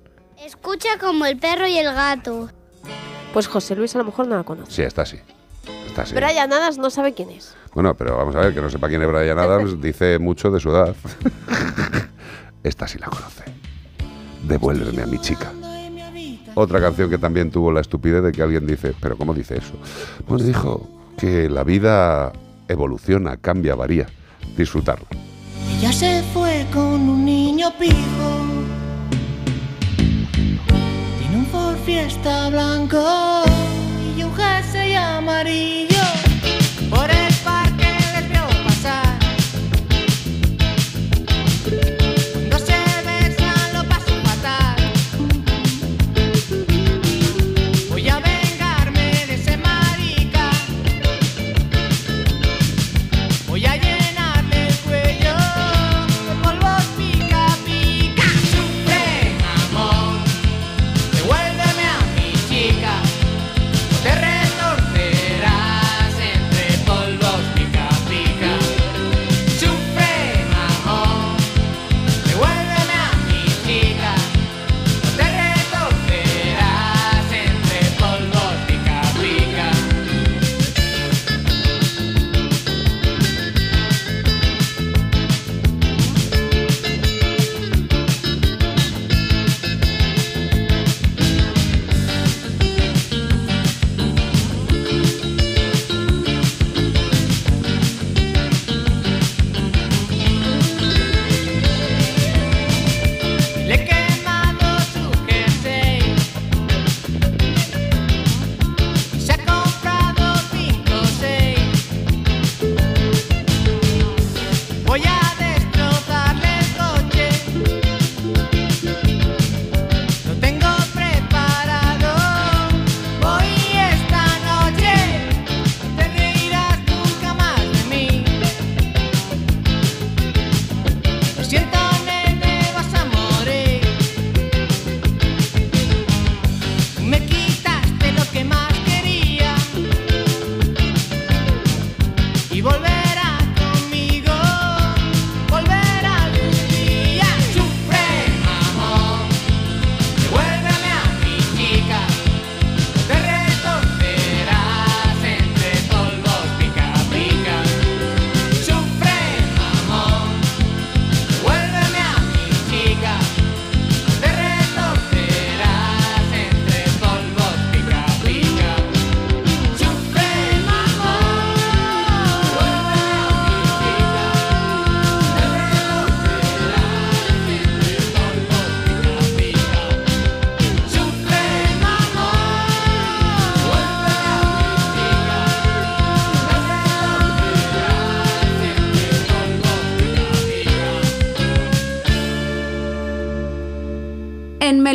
Escucha 0.45 0.99
como 1.01 1.24
el 1.26 1.39
perro 1.39 1.66
y 1.66 1.78
el 1.78 1.87
gato. 1.93 2.49
Pues 3.32 3.49
José 3.49 3.74
Luis 3.76 3.95
a 3.95 3.99
lo 3.99 4.05
mejor 4.05 4.26
no 4.28 4.37
la 4.37 4.45
conoce. 4.45 4.70
Sí, 4.72 4.82
está 4.82 5.03
así. 5.03 5.18
Brian 6.14 6.53
Adams 6.53 6.78
no 6.78 6.90
sabe 6.90 7.14
quién 7.14 7.30
es. 7.30 7.55
Bueno, 7.74 7.94
pero 7.94 8.16
vamos 8.16 8.34
a 8.36 8.40
ver, 8.40 8.55
que 8.55 8.61
no 8.61 8.70
sepa 8.70 8.88
quién 8.88 9.03
es 9.03 9.09
Brian 9.09 9.38
Adams, 9.38 9.80
dice 9.80 10.18
mucho 10.18 10.51
de 10.51 10.61
su 10.61 10.70
edad. 10.70 10.94
Esta 12.62 12.88
sí 12.88 12.99
la 12.99 13.07
conoce. 13.07 13.44
Devuélveme 14.44 15.03
a 15.03 15.07
mi 15.07 15.18
chica. 15.18 15.53
Otra 16.55 16.80
canción 16.80 17.11
que 17.11 17.18
también 17.18 17.51
tuvo 17.51 17.70
la 17.70 17.80
estupidez 17.80 18.22
de 18.22 18.32
que 18.32 18.42
alguien 18.42 18.66
dice, 18.66 18.94
pero 19.01 19.16
¿cómo 19.16 19.34
dice 19.34 19.59
eso? 19.59 19.74
Bueno, 20.26 20.42
dijo 20.44 20.88
que 21.18 21.51
la 21.51 21.64
vida 21.64 22.32
evoluciona, 22.68 23.36
cambia, 23.36 23.74
varía. 23.74 24.07
Disfrutarlo. 24.57 25.07
Ella 25.78 25.92
se 25.92 26.22
fue 26.32 26.66
con 26.72 27.09
un 27.09 27.24
niño 27.24 27.70
pijo. 27.78 28.47
Tiene 31.18 31.36
un 31.36 31.47
Ford 31.47 31.76
Fiesta 31.84 32.49
blanco 32.49 33.44
jersey 34.37 34.95
amarillo. 34.95 36.05
Por 36.91 37.11
el 37.11 37.36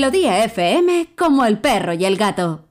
Melodía 0.02 0.44
FM 0.46 1.10
como 1.16 1.46
el 1.46 1.60
perro 1.60 1.94
y 1.94 2.06
el 2.06 2.18
gato. 2.18 2.71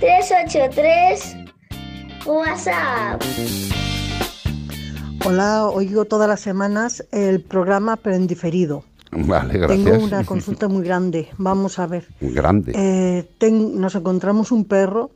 608-354-383 0.00 1.52
WhatsApp. 2.26 3.22
Hola, 5.24 5.66
oigo 5.68 6.04
todas 6.04 6.28
las 6.28 6.40
semanas 6.40 7.04
el 7.10 7.40
programa 7.42 7.96
pero 7.96 8.16
en 8.16 8.26
diferido. 8.26 8.84
Vale, 9.10 9.58
gracias. 9.58 9.84
Tengo 9.84 10.04
una 10.04 10.24
consulta 10.24 10.68
muy 10.68 10.84
grande. 10.84 11.28
Vamos 11.38 11.78
a 11.78 11.86
ver. 11.86 12.06
Grande. 12.20 12.72
Eh, 12.74 13.28
ten- 13.38 13.80
nos 13.80 13.94
encontramos 13.94 14.52
un 14.52 14.64
perro 14.66 15.10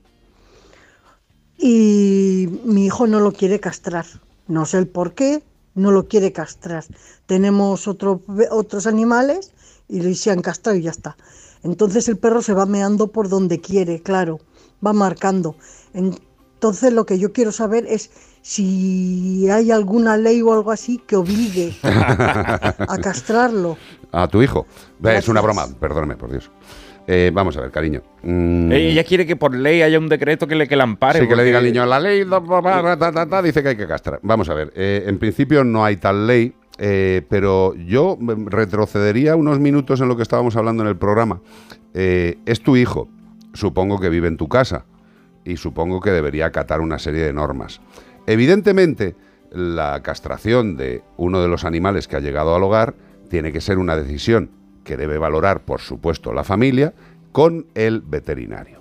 y 1.59 2.49
mi 2.65 2.87
hijo 2.87 3.07
no 3.07 3.21
lo 3.21 3.33
quiere 3.33 3.61
castrar. 3.61 4.07
No 4.49 4.65
sé 4.67 4.79
el 4.79 4.89
por 4.89 5.15
qué, 5.15 5.43
no 5.75 5.91
lo 5.93 6.09
quiere 6.09 6.33
castrar. 6.33 6.85
Tenemos 7.27 7.87
otro- 7.87 8.23
otros 8.51 8.87
animales 8.87 9.53
y 9.89 10.15
se 10.15 10.31
han 10.31 10.41
castrado 10.43 10.77
y 10.79 10.83
ya 10.83 10.91
está. 10.91 11.17
Entonces 11.63 12.09
el 12.09 12.17
perro 12.17 12.43
se 12.43 12.55
va 12.55 12.67
meando 12.67 13.09
por 13.09 13.29
donde 13.29 13.61
quiere, 13.61 14.01
claro, 14.03 14.41
va 14.85 14.93
marcando. 14.93 15.57
Entonces 15.95 16.93
lo 16.93 17.07
que 17.07 17.19
yo 17.19 17.33
quiero 17.33 17.53
saber 17.53 17.87
es 17.89 18.11
si 18.43 19.49
hay 19.51 19.71
alguna 19.71 20.17
ley 20.17 20.43
o 20.43 20.53
algo 20.53 20.71
así 20.73 20.99
que 21.07 21.17
obligue 21.17 21.75
a 21.83 22.99
castrarlo. 23.03 23.77
A 24.11 24.29
tu 24.29 24.43
hijo. 24.43 24.67
Es 25.05 25.29
una 25.29 25.41
broma, 25.41 25.67
perdóname, 25.81 26.17
por 26.17 26.31
Dios. 26.31 26.51
Eh, 27.07 27.31
vamos 27.35 27.57
a 27.57 27.63
ver, 27.63 27.71
cariño. 27.71 28.03
Mm, 28.23 28.71
Ella 28.71 29.03
quiere 29.05 29.27
que 29.27 29.35
por 29.35 29.55
ley 29.55 29.83
haya 29.83 29.99
un 29.99 30.09
decreto 30.09 30.47
que 30.47 30.55
le, 30.55 30.69
que 30.69 30.77
la 30.77 30.85
ampare. 30.85 31.21
Sí, 31.21 31.29
que 31.29 31.35
le 31.35 31.45
diga 31.45 31.59
al 31.59 31.65
niño, 31.65 31.85
la 31.85 31.99
ley 31.99 32.25
da, 32.25 32.39
da, 32.41 32.61
da, 32.83 32.97
da, 32.97 33.11
da, 33.11 33.27
da, 33.27 33.43
dice 33.43 33.63
que 33.63 33.71
hay 33.71 33.77
que 33.77 33.89
castrar. 33.89 34.21
Vamos 34.23 34.49
a 34.49 34.55
ver, 34.55 34.73
eh, 34.77 35.05
en 35.07 35.19
principio 35.19 35.65
no 35.65 35.85
hay 35.85 35.97
tal 35.97 36.29
ley, 36.29 36.55
eh, 36.79 37.23
pero 37.29 37.75
yo 37.75 38.17
mm, 38.21 38.47
retrocedería 38.47 39.35
unos 39.35 39.59
minutos 39.59 40.01
en 40.01 40.09
lo 40.09 40.17
que 40.17 40.23
estábamos 40.23 40.55
hablando 40.55 40.85
en 40.85 40.91
el 40.91 40.97
programa. 40.97 41.41
Eh, 41.93 42.39
es 42.47 42.61
tu 42.63 42.77
hijo, 42.77 43.09
supongo 43.55 44.01
que 44.01 44.09
vive 44.09 44.29
en 44.29 44.37
tu 44.37 44.49
casa 44.49 44.85
y 45.45 45.57
supongo 45.57 46.01
que 46.01 46.11
debería 46.11 46.47
acatar 46.47 46.81
una 46.81 46.99
serie 46.99 47.23
de 47.23 47.33
normas. 47.33 47.81
Evidentemente, 48.27 49.17
la 49.51 50.01
castración 50.03 50.77
de 50.77 51.03
uno 51.17 51.43
de 51.43 51.49
los 51.49 51.65
animales 51.65 52.09
que 52.09 52.17
ha 52.17 52.21
llegado 52.21 52.55
al 52.55 52.63
hogar 52.63 52.95
tiene 53.29 53.53
que 53.53 53.61
ser 53.61 53.79
una 53.79 53.97
decisión 53.97 54.51
que 54.85 54.97
debe 54.97 55.19
valorar, 55.19 55.65
por 55.65 55.81
supuesto, 55.81 56.33
la 56.33 56.45
familia 56.45 56.95
con 57.33 57.67
el 57.75 58.01
veterinario. 58.01 58.81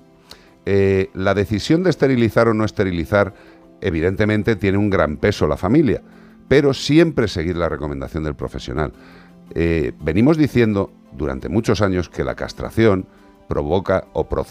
Eh, 0.66 1.10
la 1.14 1.34
decisión 1.34 1.84
de 1.84 1.90
esterilizar 1.90 2.48
o 2.48 2.54
no 2.54 2.66
esterilizar, 2.66 3.34
evidentemente, 3.82 4.56
tiene 4.56 4.78
un 4.78 4.90
gran 4.90 5.18
peso 5.18 5.48
la 5.48 5.58
familia, 5.58 6.02
pero 6.48 6.74
siempre 6.74 7.28
seguir 7.28 7.56
la 7.58 7.70
recomendación 7.70 8.24
del 8.24 8.36
profesional. 8.36 8.94
Eh, 9.54 9.94
venimos 10.02 10.38
diciendo 10.38 10.92
durante 11.14 11.50
muchos 11.50 11.82
años 11.82 12.10
que 12.10 12.24
la 12.24 12.36
castración 12.36 13.08
provoca 13.56 14.06
o 14.14 14.24
pro- 14.30 14.46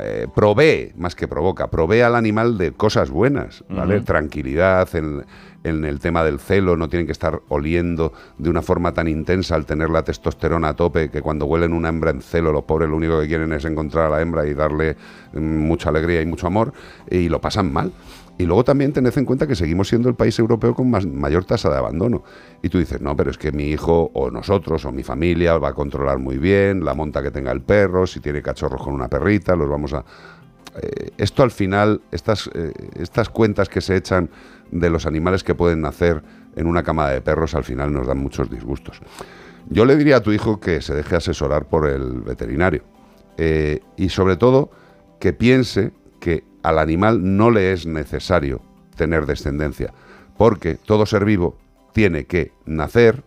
eh, 0.00 0.28
provee, 0.32 0.92
más 0.96 1.16
que 1.16 1.26
provoca, 1.26 1.66
provee 1.66 2.02
al 2.02 2.14
animal 2.14 2.56
de 2.58 2.70
cosas 2.70 3.10
buenas, 3.10 3.64
¿vale? 3.68 4.00
Tranquilidad 4.02 4.88
en, 4.94 5.24
en 5.64 5.84
el 5.84 5.98
tema 5.98 6.22
del 6.22 6.38
celo, 6.38 6.76
no 6.76 6.88
tienen 6.88 7.06
que 7.06 7.12
estar 7.12 7.40
oliendo 7.48 8.12
de 8.38 8.48
una 8.48 8.62
forma 8.62 8.92
tan 8.94 9.08
intensa 9.08 9.56
al 9.56 9.66
tener 9.66 9.90
la 9.90 10.04
testosterona 10.04 10.68
a 10.68 10.74
tope 10.76 11.10
que 11.10 11.22
cuando 11.22 11.46
huelen 11.46 11.72
una 11.72 11.88
hembra 11.88 12.12
en 12.12 12.22
celo, 12.22 12.52
los 12.52 12.62
pobres 12.62 12.88
lo 12.88 12.94
único 12.94 13.18
que 13.20 13.26
quieren 13.26 13.52
es 13.52 13.64
encontrar 13.64 14.06
a 14.06 14.10
la 14.10 14.22
hembra 14.22 14.46
y 14.46 14.54
darle 14.54 14.96
mm, 15.32 15.38
mucha 15.40 15.88
alegría 15.88 16.22
y 16.22 16.26
mucho 16.26 16.46
amor 16.46 16.72
y 17.10 17.28
lo 17.28 17.40
pasan 17.40 17.72
mal. 17.72 17.90
Y 18.38 18.44
luego 18.44 18.64
también 18.64 18.92
tened 18.92 19.16
en 19.16 19.24
cuenta 19.24 19.46
que 19.46 19.54
seguimos 19.54 19.88
siendo 19.88 20.08
el 20.08 20.14
país 20.14 20.38
europeo 20.38 20.74
con 20.74 20.90
mayor 20.90 21.44
tasa 21.44 21.70
de 21.70 21.78
abandono. 21.78 22.22
Y 22.62 22.68
tú 22.68 22.78
dices, 22.78 23.00
no, 23.00 23.16
pero 23.16 23.30
es 23.30 23.38
que 23.38 23.50
mi 23.50 23.64
hijo 23.64 24.10
o 24.12 24.30
nosotros 24.30 24.84
o 24.84 24.92
mi 24.92 25.02
familia 25.02 25.56
va 25.56 25.68
a 25.68 25.72
controlar 25.72 26.18
muy 26.18 26.36
bien 26.36 26.84
la 26.84 26.94
monta 26.94 27.22
que 27.22 27.30
tenga 27.30 27.50
el 27.52 27.62
perro, 27.62 28.06
si 28.06 28.20
tiene 28.20 28.42
cachorros 28.42 28.82
con 28.82 28.94
una 28.94 29.08
perrita, 29.08 29.56
los 29.56 29.68
vamos 29.68 29.94
a... 29.94 30.04
Eh, 30.82 31.10
esto 31.16 31.42
al 31.42 31.50
final, 31.50 32.02
estas, 32.10 32.50
eh, 32.52 32.72
estas 32.96 33.30
cuentas 33.30 33.70
que 33.70 33.80
se 33.80 33.96
echan 33.96 34.28
de 34.70 34.90
los 34.90 35.06
animales 35.06 35.42
que 35.42 35.54
pueden 35.54 35.80
nacer 35.80 36.22
en 36.56 36.66
una 36.66 36.82
camada 36.82 37.12
de 37.12 37.22
perros, 37.22 37.54
al 37.54 37.64
final 37.64 37.92
nos 37.92 38.06
dan 38.06 38.18
muchos 38.18 38.50
disgustos. 38.50 39.00
Yo 39.70 39.84
le 39.86 39.96
diría 39.96 40.16
a 40.18 40.22
tu 40.22 40.32
hijo 40.32 40.60
que 40.60 40.82
se 40.82 40.94
deje 40.94 41.16
asesorar 41.16 41.66
por 41.66 41.88
el 41.88 42.20
veterinario. 42.20 42.82
Eh, 43.38 43.80
y 43.96 44.10
sobre 44.10 44.36
todo, 44.36 44.70
que 45.18 45.32
piense 45.32 45.92
al 46.68 46.78
animal 46.80 47.36
no 47.36 47.50
le 47.50 47.72
es 47.72 47.86
necesario 47.86 48.60
tener 48.96 49.26
descendencia, 49.26 49.92
porque 50.36 50.74
todo 50.74 51.06
ser 51.06 51.24
vivo 51.24 51.56
tiene 51.92 52.24
que 52.26 52.52
nacer, 52.64 53.22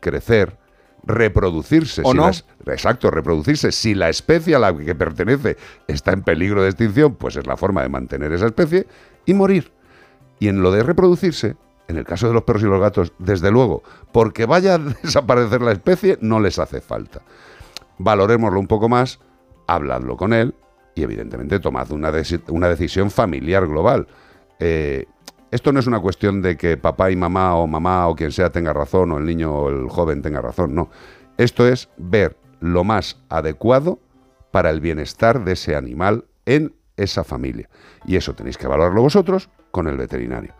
crecer, 0.00 0.58
reproducirse. 1.04 2.02
¿O 2.04 2.10
Si 2.12 2.16
no? 2.16 2.26
las- 2.26 2.44
exacto, 2.66 3.10
reproducirse. 3.10 3.72
Si 3.72 3.94
la 3.94 4.08
especie 4.08 4.54
a 4.54 4.58
la 4.58 4.76
que 4.76 4.94
pertenece 4.94 5.56
está 5.88 6.12
en 6.12 6.22
peligro 6.22 6.62
de 6.62 6.68
extinción, 6.68 7.14
pues 7.14 7.36
es 7.36 7.46
la 7.46 7.56
forma 7.56 7.82
de 7.82 7.88
mantener 7.88 8.32
esa 8.32 8.46
especie 8.46 8.86
y 9.24 9.34
morir. 9.34 9.72
Y 10.38 10.48
en 10.48 10.62
lo 10.62 10.70
de 10.70 10.82
reproducirse, 10.82 11.56
en 11.88 11.96
el 11.96 12.04
caso 12.04 12.28
de 12.28 12.34
los 12.34 12.42
perros 12.42 12.62
y 12.62 12.66
los 12.66 12.80
gatos, 12.80 13.12
desde 13.18 13.50
luego, 13.50 13.82
porque 14.12 14.44
vaya 14.46 14.74
a 14.74 14.78
desaparecer 15.02 15.62
la 15.62 15.72
especie, 15.72 16.18
no 16.20 16.40
les 16.40 16.58
hace 16.58 16.80
falta. 16.80 17.22
Valorémoslo 17.98 18.58
un 18.60 18.66
poco 18.66 18.88
más, 18.88 19.18
habladlo 19.66 20.16
con 20.16 20.32
él 20.32 20.54
y 20.94 21.02
evidentemente 21.02 21.58
tomad 21.60 21.90
una, 21.90 22.12
una 22.48 22.68
decisión 22.68 23.10
familiar 23.10 23.66
global. 23.66 24.06
Eh, 24.58 25.06
esto 25.50 25.72
no 25.72 25.80
es 25.80 25.86
una 25.86 26.00
cuestión 26.00 26.40
de 26.40 26.56
que 26.56 26.76
papá 26.76 27.10
y 27.10 27.16
mamá 27.16 27.56
o 27.56 27.66
mamá 27.66 28.08
o 28.08 28.16
quien 28.16 28.32
sea 28.32 28.50
tenga 28.50 28.72
razón 28.72 29.12
o 29.12 29.18
el 29.18 29.26
niño 29.26 29.52
o 29.54 29.68
el 29.68 29.88
joven 29.88 30.22
tenga 30.22 30.40
razón, 30.40 30.74
no. 30.74 30.90
Esto 31.36 31.66
es 31.66 31.88
ver 31.98 32.36
lo 32.60 32.84
más 32.84 33.18
adecuado 33.28 33.98
para 34.50 34.70
el 34.70 34.80
bienestar 34.80 35.44
de 35.44 35.52
ese 35.52 35.76
animal 35.76 36.24
en 36.46 36.74
esa 36.96 37.24
familia. 37.24 37.68
Y 38.06 38.16
eso 38.16 38.34
tenéis 38.34 38.56
que 38.56 38.66
valorarlo 38.66 39.02
vosotros 39.02 39.50
con 39.70 39.88
el 39.88 39.96
veterinario. 39.96 40.54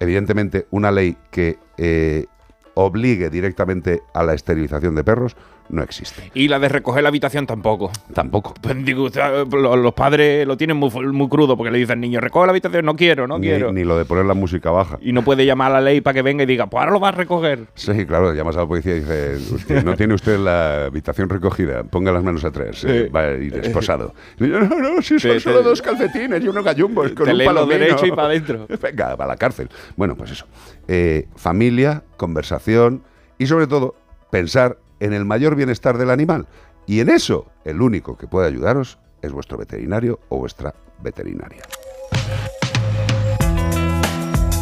Evidentemente, 0.00 0.66
una 0.70 0.90
ley 0.90 1.16
que 1.30 1.58
eh, 1.76 2.26
obligue 2.74 3.30
directamente 3.30 4.02
a 4.14 4.24
la 4.24 4.34
esterilización 4.34 4.94
de 4.94 5.04
perros 5.04 5.36
no 5.68 5.82
existe. 5.82 6.30
Y 6.34 6.48
la 6.48 6.58
de 6.58 6.68
recoger 6.68 7.02
la 7.02 7.08
habitación 7.08 7.46
tampoco. 7.46 7.90
Tampoco. 8.12 8.54
Pues 8.60 8.84
digo, 8.84 9.08
los 9.50 9.94
padres 9.94 10.46
lo 10.46 10.56
tienen 10.56 10.76
muy, 10.76 10.90
muy 10.90 11.28
crudo 11.28 11.56
porque 11.56 11.70
le 11.70 11.78
dicen, 11.78 12.00
niño, 12.00 12.20
recoge 12.20 12.46
la 12.46 12.50
habitación, 12.52 12.84
no 12.84 12.94
quiero, 12.96 13.26
no 13.26 13.38
ni, 13.38 13.46
quiero. 13.46 13.72
ni 13.72 13.84
lo 13.84 13.96
de 13.96 14.04
poner 14.04 14.24
la 14.26 14.34
música 14.34 14.70
baja. 14.70 14.98
Y 15.00 15.12
no 15.12 15.22
puede 15.22 15.46
llamar 15.46 15.70
a 15.70 15.74
la 15.74 15.80
ley 15.80 16.00
para 16.00 16.14
que 16.14 16.22
venga 16.22 16.42
y 16.42 16.46
diga, 16.46 16.66
pues 16.66 16.80
ahora 16.80 16.92
lo 16.92 17.00
vas 17.00 17.14
a 17.14 17.16
recoger. 17.16 17.66
Sí, 17.74 18.04
claro, 18.06 18.34
llamas 18.34 18.56
a 18.56 18.60
la 18.60 18.66
policía 18.66 18.96
y 18.96 19.00
dices, 19.00 19.50
"Usted, 19.50 19.82
no 19.84 19.96
tiene 19.96 20.14
usted 20.14 20.38
la 20.38 20.86
habitación 20.86 21.28
recogida, 21.28 21.84
ponga 21.84 22.12
las 22.12 22.22
manos 22.22 22.44
atrás, 22.44 22.84
eh, 22.84 23.04
Sí. 23.06 23.08
va 23.12 23.20
a 23.22 23.32
ir 23.34 23.54
esposado. 23.58 24.14
Y 24.40 24.48
yo, 24.48 24.60
no, 24.60 24.76
no, 24.78 25.00
si 25.02 25.18
son 25.18 25.40
solo 25.40 25.62
dos 25.62 25.80
calcetines 25.80 26.42
y 26.44 26.48
unos 26.48 26.64
gallumbos 26.64 27.12
con 27.12 27.24
te 27.26 27.32
un 27.32 27.38
leen 27.38 27.48
lo 27.48 27.54
palomino. 27.54 27.78
derecho 27.80 28.06
y 28.06 28.10
para 28.10 28.28
adentro. 28.28 28.66
Venga, 28.82 29.16
para 29.16 29.28
la 29.28 29.36
cárcel. 29.36 29.68
Bueno, 29.96 30.16
pues 30.16 30.32
eso. 30.32 30.46
Eh, 30.88 31.28
familia, 31.36 32.02
conversación 32.16 33.02
y 33.38 33.46
sobre 33.46 33.66
todo 33.66 33.94
pensar 34.30 34.78
en 35.04 35.12
el 35.12 35.24
mayor 35.24 35.56
bienestar 35.56 35.98
del 35.98 36.10
animal. 36.10 36.46
Y 36.86 37.00
en 37.00 37.08
eso, 37.10 37.46
el 37.64 37.80
único 37.82 38.16
que 38.16 38.26
puede 38.28 38.46
ayudaros 38.48 38.98
es 39.20 39.32
vuestro 39.32 39.58
veterinario 39.58 40.20
o 40.28 40.38
vuestra 40.38 40.74
veterinaria. 41.02 41.62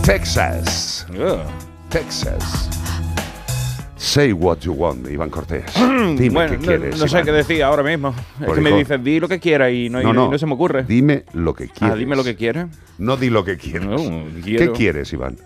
Texas. 0.05 1.07
Texas. 1.91 2.69
Say 3.97 4.33
what 4.33 4.59
you 4.61 4.73
want, 4.73 5.07
Iván 5.11 5.29
Cortés. 5.29 5.65
Dime 5.77 6.31
bueno, 6.31 6.51
qué 6.53 6.57
no- 6.57 6.63
quieres. 6.67 6.99
no, 6.99 7.07
sé 7.07 7.17
Iván. 7.17 7.25
qué 7.27 7.33
decir 7.33 7.63
ahora 7.63 7.83
mismo. 7.83 8.15
Es 8.41 8.51
que 8.53 8.61
me 8.63 8.73
dices, 8.73 9.05
di 9.05 9.21
lo 9.21 9.29
que 9.29 9.39
quieras 9.39 9.71
y 9.73 9.91
no, 9.91 10.01
No, 10.03 10.13
no- 10.15 10.23
no. 10.23 10.27
y 10.27 10.31
no 10.31 10.39
se 10.39 10.47
me 10.47 10.55
ocurre. 10.55 10.85
Dime 10.85 11.25
lo 11.35 11.55
que 11.55 11.69
quieres. 11.69 11.95
Ah, 11.95 11.99
dime 11.99 12.17
lo 12.17 12.25
que 12.25 12.35
quieres. 12.35 12.67
No 12.99 13.19
di 13.19 13.29
lo 13.29 13.45
que 13.45 13.59
quieres. 13.59 14.01
¿Qué 14.43 14.73
quieres, 14.73 15.13
Iván? 15.13 15.37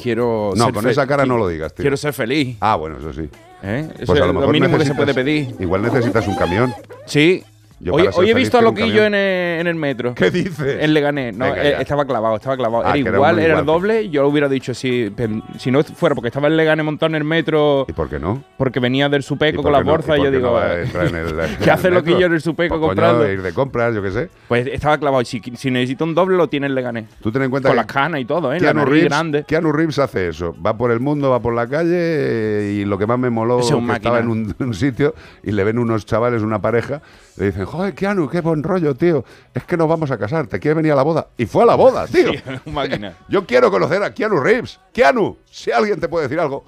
Quiero. 0.00 0.52
No, 0.56 0.66
ser 0.66 0.74
con 0.74 0.88
esa 0.88 1.06
cara 1.06 1.26
no 1.26 1.36
lo 1.36 1.48
digas, 1.48 1.74
tío. 1.74 1.82
Quiero 1.82 1.96
ser 1.96 2.12
feliz. 2.12 2.56
Ah, 2.60 2.76
bueno, 2.76 2.98
eso 2.98 3.12
sí. 3.12 3.28
¿Eh? 3.62 3.88
Eso 3.98 4.06
Pues 4.06 4.10
a 4.10 4.12
es 4.14 4.20
lo 4.20 4.26
lo 4.28 4.40
mejor 4.40 4.52
mínimo 4.52 4.78
que 4.78 4.84
se 4.84 4.94
puede 4.94 5.14
pedir. 5.14 5.54
Igual 5.58 5.82
necesitas 5.82 6.26
un 6.26 6.34
camión. 6.34 6.74
Sí. 7.06 7.44
Yo 7.82 7.94
hoy 7.94 8.28
he 8.30 8.34
visto 8.34 8.58
a 8.58 8.60
quiero 8.60 8.70
un 8.72 8.78
Loquillo 8.78 9.04
en 9.06 9.14
el, 9.14 9.60
en 9.60 9.66
el 9.66 9.74
metro. 9.74 10.14
¿Qué 10.14 10.30
dices? 10.30 10.76
En 10.80 10.92
Leganés. 10.92 11.34
No, 11.34 11.46
Venga, 11.46 11.64
eh, 11.64 11.76
estaba 11.80 12.04
clavado, 12.04 12.36
estaba 12.36 12.56
clavado. 12.56 12.84
Ah, 12.86 12.94
era 12.96 13.10
igual, 13.14 13.38
era 13.38 13.58
el 13.60 13.64
doble. 13.64 14.10
Yo 14.10 14.20
lo 14.22 14.28
hubiera 14.28 14.48
dicho 14.50 14.74
si, 14.74 15.10
si 15.58 15.70
no 15.70 15.82
fuera 15.82 16.14
porque 16.14 16.28
estaba 16.28 16.48
en 16.48 16.58
Leganés 16.58 16.84
montado 16.84 17.08
en 17.08 17.14
el 17.16 17.24
metro. 17.24 17.86
¿Y 17.88 17.92
por 17.94 18.10
qué 18.10 18.18
no? 18.18 18.44
Porque 18.58 18.80
venía 18.80 19.08
del 19.08 19.20
¿Y 19.20 19.22
Supeco 19.22 19.62
con 19.62 19.72
la 19.72 19.78
qué 19.78 19.84
no- 19.84 19.90
bolsa 19.92 20.18
y 20.18 20.22
yo 20.24 20.30
digo. 20.30 20.48
no 20.48 20.52
va 20.52 20.66
a 20.66 20.80
entrar 20.82 21.06
en 21.06 21.14
el- 21.16 21.56
¿Qué 21.64 21.70
hace 21.70 21.90
Loquillo 21.90 22.26
en 22.26 22.34
el 22.34 22.40
Supeco 22.42 22.74
Pues, 22.78 22.80
coño, 22.80 22.88
comprando? 22.88 23.32
ir 23.32 23.40
de 23.40 23.52
compras, 23.54 23.94
yo 23.94 24.02
qué 24.02 24.10
sé. 24.10 24.28
Pues 24.46 24.66
estaba 24.66 24.98
clavado. 24.98 25.24
Si, 25.24 25.40
si 25.56 25.70
necesito 25.70 26.04
un 26.04 26.14
doble, 26.14 26.36
lo 26.36 26.48
tiene 26.48 26.66
en 26.66 26.74
Leganés. 26.74 27.06
Tú 27.22 27.32
ten 27.32 27.42
en 27.42 27.50
cuenta 27.50 27.70
Con 27.70 27.76
las 27.76 27.86
canas 27.86 28.20
y 28.20 28.26
todo, 28.26 28.52
¿eh? 28.52 28.58
Keanu 28.58 28.84
Reeves, 28.84 29.08
grande. 29.08 29.44
Keanu 29.44 29.72
Reeves 29.72 29.98
hace 29.98 30.28
eso. 30.28 30.54
Va 30.64 30.76
por 30.76 30.90
el 30.90 31.00
mundo, 31.00 31.30
va 31.30 31.40
por 31.40 31.54
la 31.54 31.66
calle 31.66 31.94
eh, 31.94 32.78
y 32.82 32.84
lo 32.84 32.98
que 32.98 33.06
más 33.06 33.18
me 33.18 33.30
moló 33.30 33.60
es 33.60 33.70
que 33.72 33.92
estaba 33.94 34.18
en 34.18 34.28
un 34.58 34.74
sitio 34.74 35.14
y 35.42 35.52
le 35.52 35.64
ven 35.64 35.78
unos 35.78 36.04
chavales, 36.04 36.42
una 36.42 36.60
pareja, 36.60 37.00
le 37.40 37.46
dicen, 37.46 37.64
joder, 37.64 37.94
Keanu, 37.94 38.28
qué 38.28 38.42
buen 38.42 38.62
rollo, 38.62 38.94
tío. 38.94 39.24
Es 39.54 39.64
que 39.64 39.74
nos 39.74 39.88
vamos 39.88 40.10
a 40.10 40.18
casar, 40.18 40.46
¿te 40.46 40.60
quieres 40.60 40.76
venir 40.76 40.92
a 40.92 40.96
la 40.96 41.02
boda? 41.02 41.28
Y 41.38 41.46
fue 41.46 41.62
a 41.62 41.66
la 41.66 41.74
boda, 41.74 42.06
tío. 42.12 42.32
Sí, 42.32 42.70
máquina. 42.70 43.14
Yo 43.30 43.46
quiero 43.46 43.70
conocer 43.70 44.02
a 44.02 44.12
Keanu 44.12 44.40
Reeves. 44.40 44.78
Keanu, 44.92 45.38
si 45.50 45.72
alguien 45.72 45.98
te 45.98 46.06
puede 46.06 46.24
decir 46.26 46.38
algo, 46.38 46.66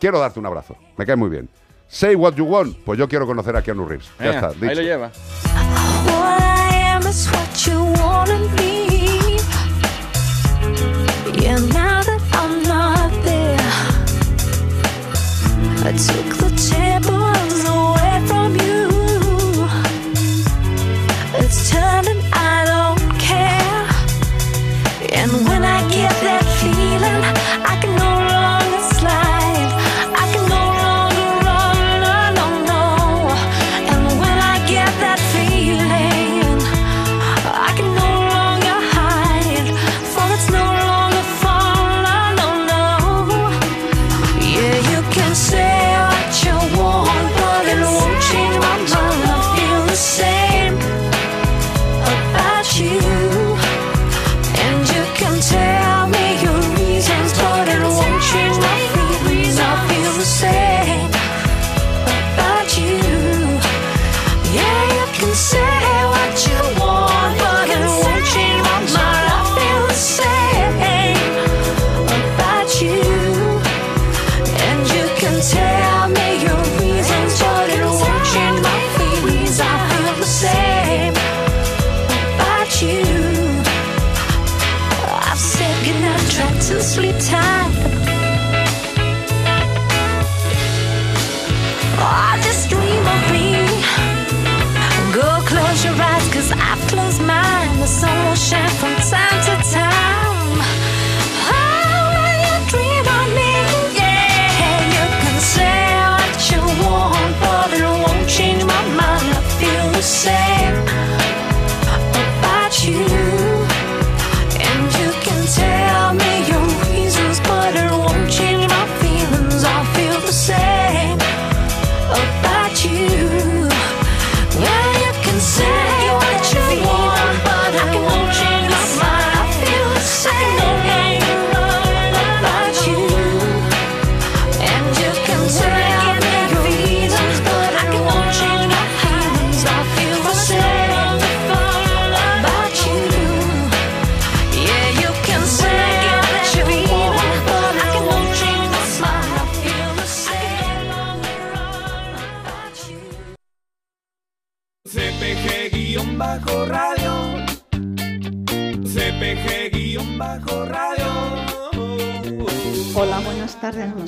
quiero 0.00 0.18
darte 0.18 0.40
un 0.40 0.46
abrazo. 0.46 0.76
Me 0.96 1.04
cae 1.04 1.14
muy 1.16 1.28
bien. 1.28 1.50
Say 1.88 2.14
what 2.14 2.34
you 2.36 2.46
want. 2.46 2.74
Pues 2.84 2.98
yo 2.98 3.06
quiero 3.08 3.26
conocer 3.26 3.54
a 3.56 3.62
Keanu 3.62 3.86
Reeves. 3.86 4.10
Ya 4.18 4.30
está, 4.30 4.48
ahí 4.48 4.74
lo 4.74 4.82
lleva. 4.82 5.10
I 15.84 17.17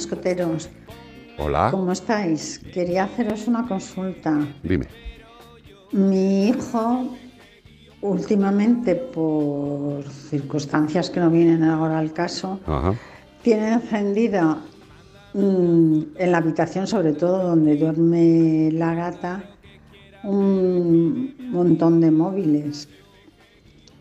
mosqueteros. 0.01 0.71
Hola. 1.39 1.69
¿Cómo 1.71 1.93
estáis? 1.93 2.59
Quería 2.73 3.05
haceros 3.05 3.47
una 3.47 3.67
consulta. 3.67 4.47
Dime. 4.63 4.87
Mi 5.93 6.49
hijo, 6.49 7.17
últimamente, 8.01 8.95
por 8.95 10.05
circunstancias 10.05 11.11
que 11.11 11.21
no 11.21 11.31
vienen 11.31 11.65
ahora 11.65 11.99
al 11.99 12.13
caso, 12.13 12.61
Ajá. 12.67 12.95
tiene 13.43 13.75
encendida 13.75 14.59
mm, 15.35 16.01
en 16.17 16.33
la 16.33 16.39
habitación, 16.39 16.87
sobre 16.87 17.13
todo 17.13 17.49
donde 17.49 17.77
duerme 17.77 18.71
la 18.73 18.95
gata, 18.95 19.45
un 20.25 21.35
montón 21.51 22.01
de 22.01 22.11
móviles 22.11 22.89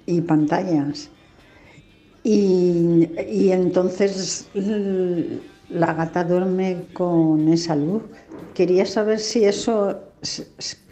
y 0.06 0.22
pantallas. 0.22 1.10
Y, 2.24 3.08
y 3.32 3.52
entonces 3.52 4.50
la 5.70 5.94
gata 5.94 6.24
duerme 6.24 6.86
con 6.94 7.48
esa 7.50 7.76
luz. 7.76 8.04
Quería 8.54 8.86
saber 8.86 9.20
si 9.20 9.46
eso 9.46 10.00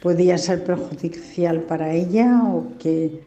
podía 0.02 0.38
ser 0.38 0.64
perjudicial 0.64 1.62
para 1.62 1.94
ella 1.94 2.42
o 2.46 2.74
que... 2.80 3.24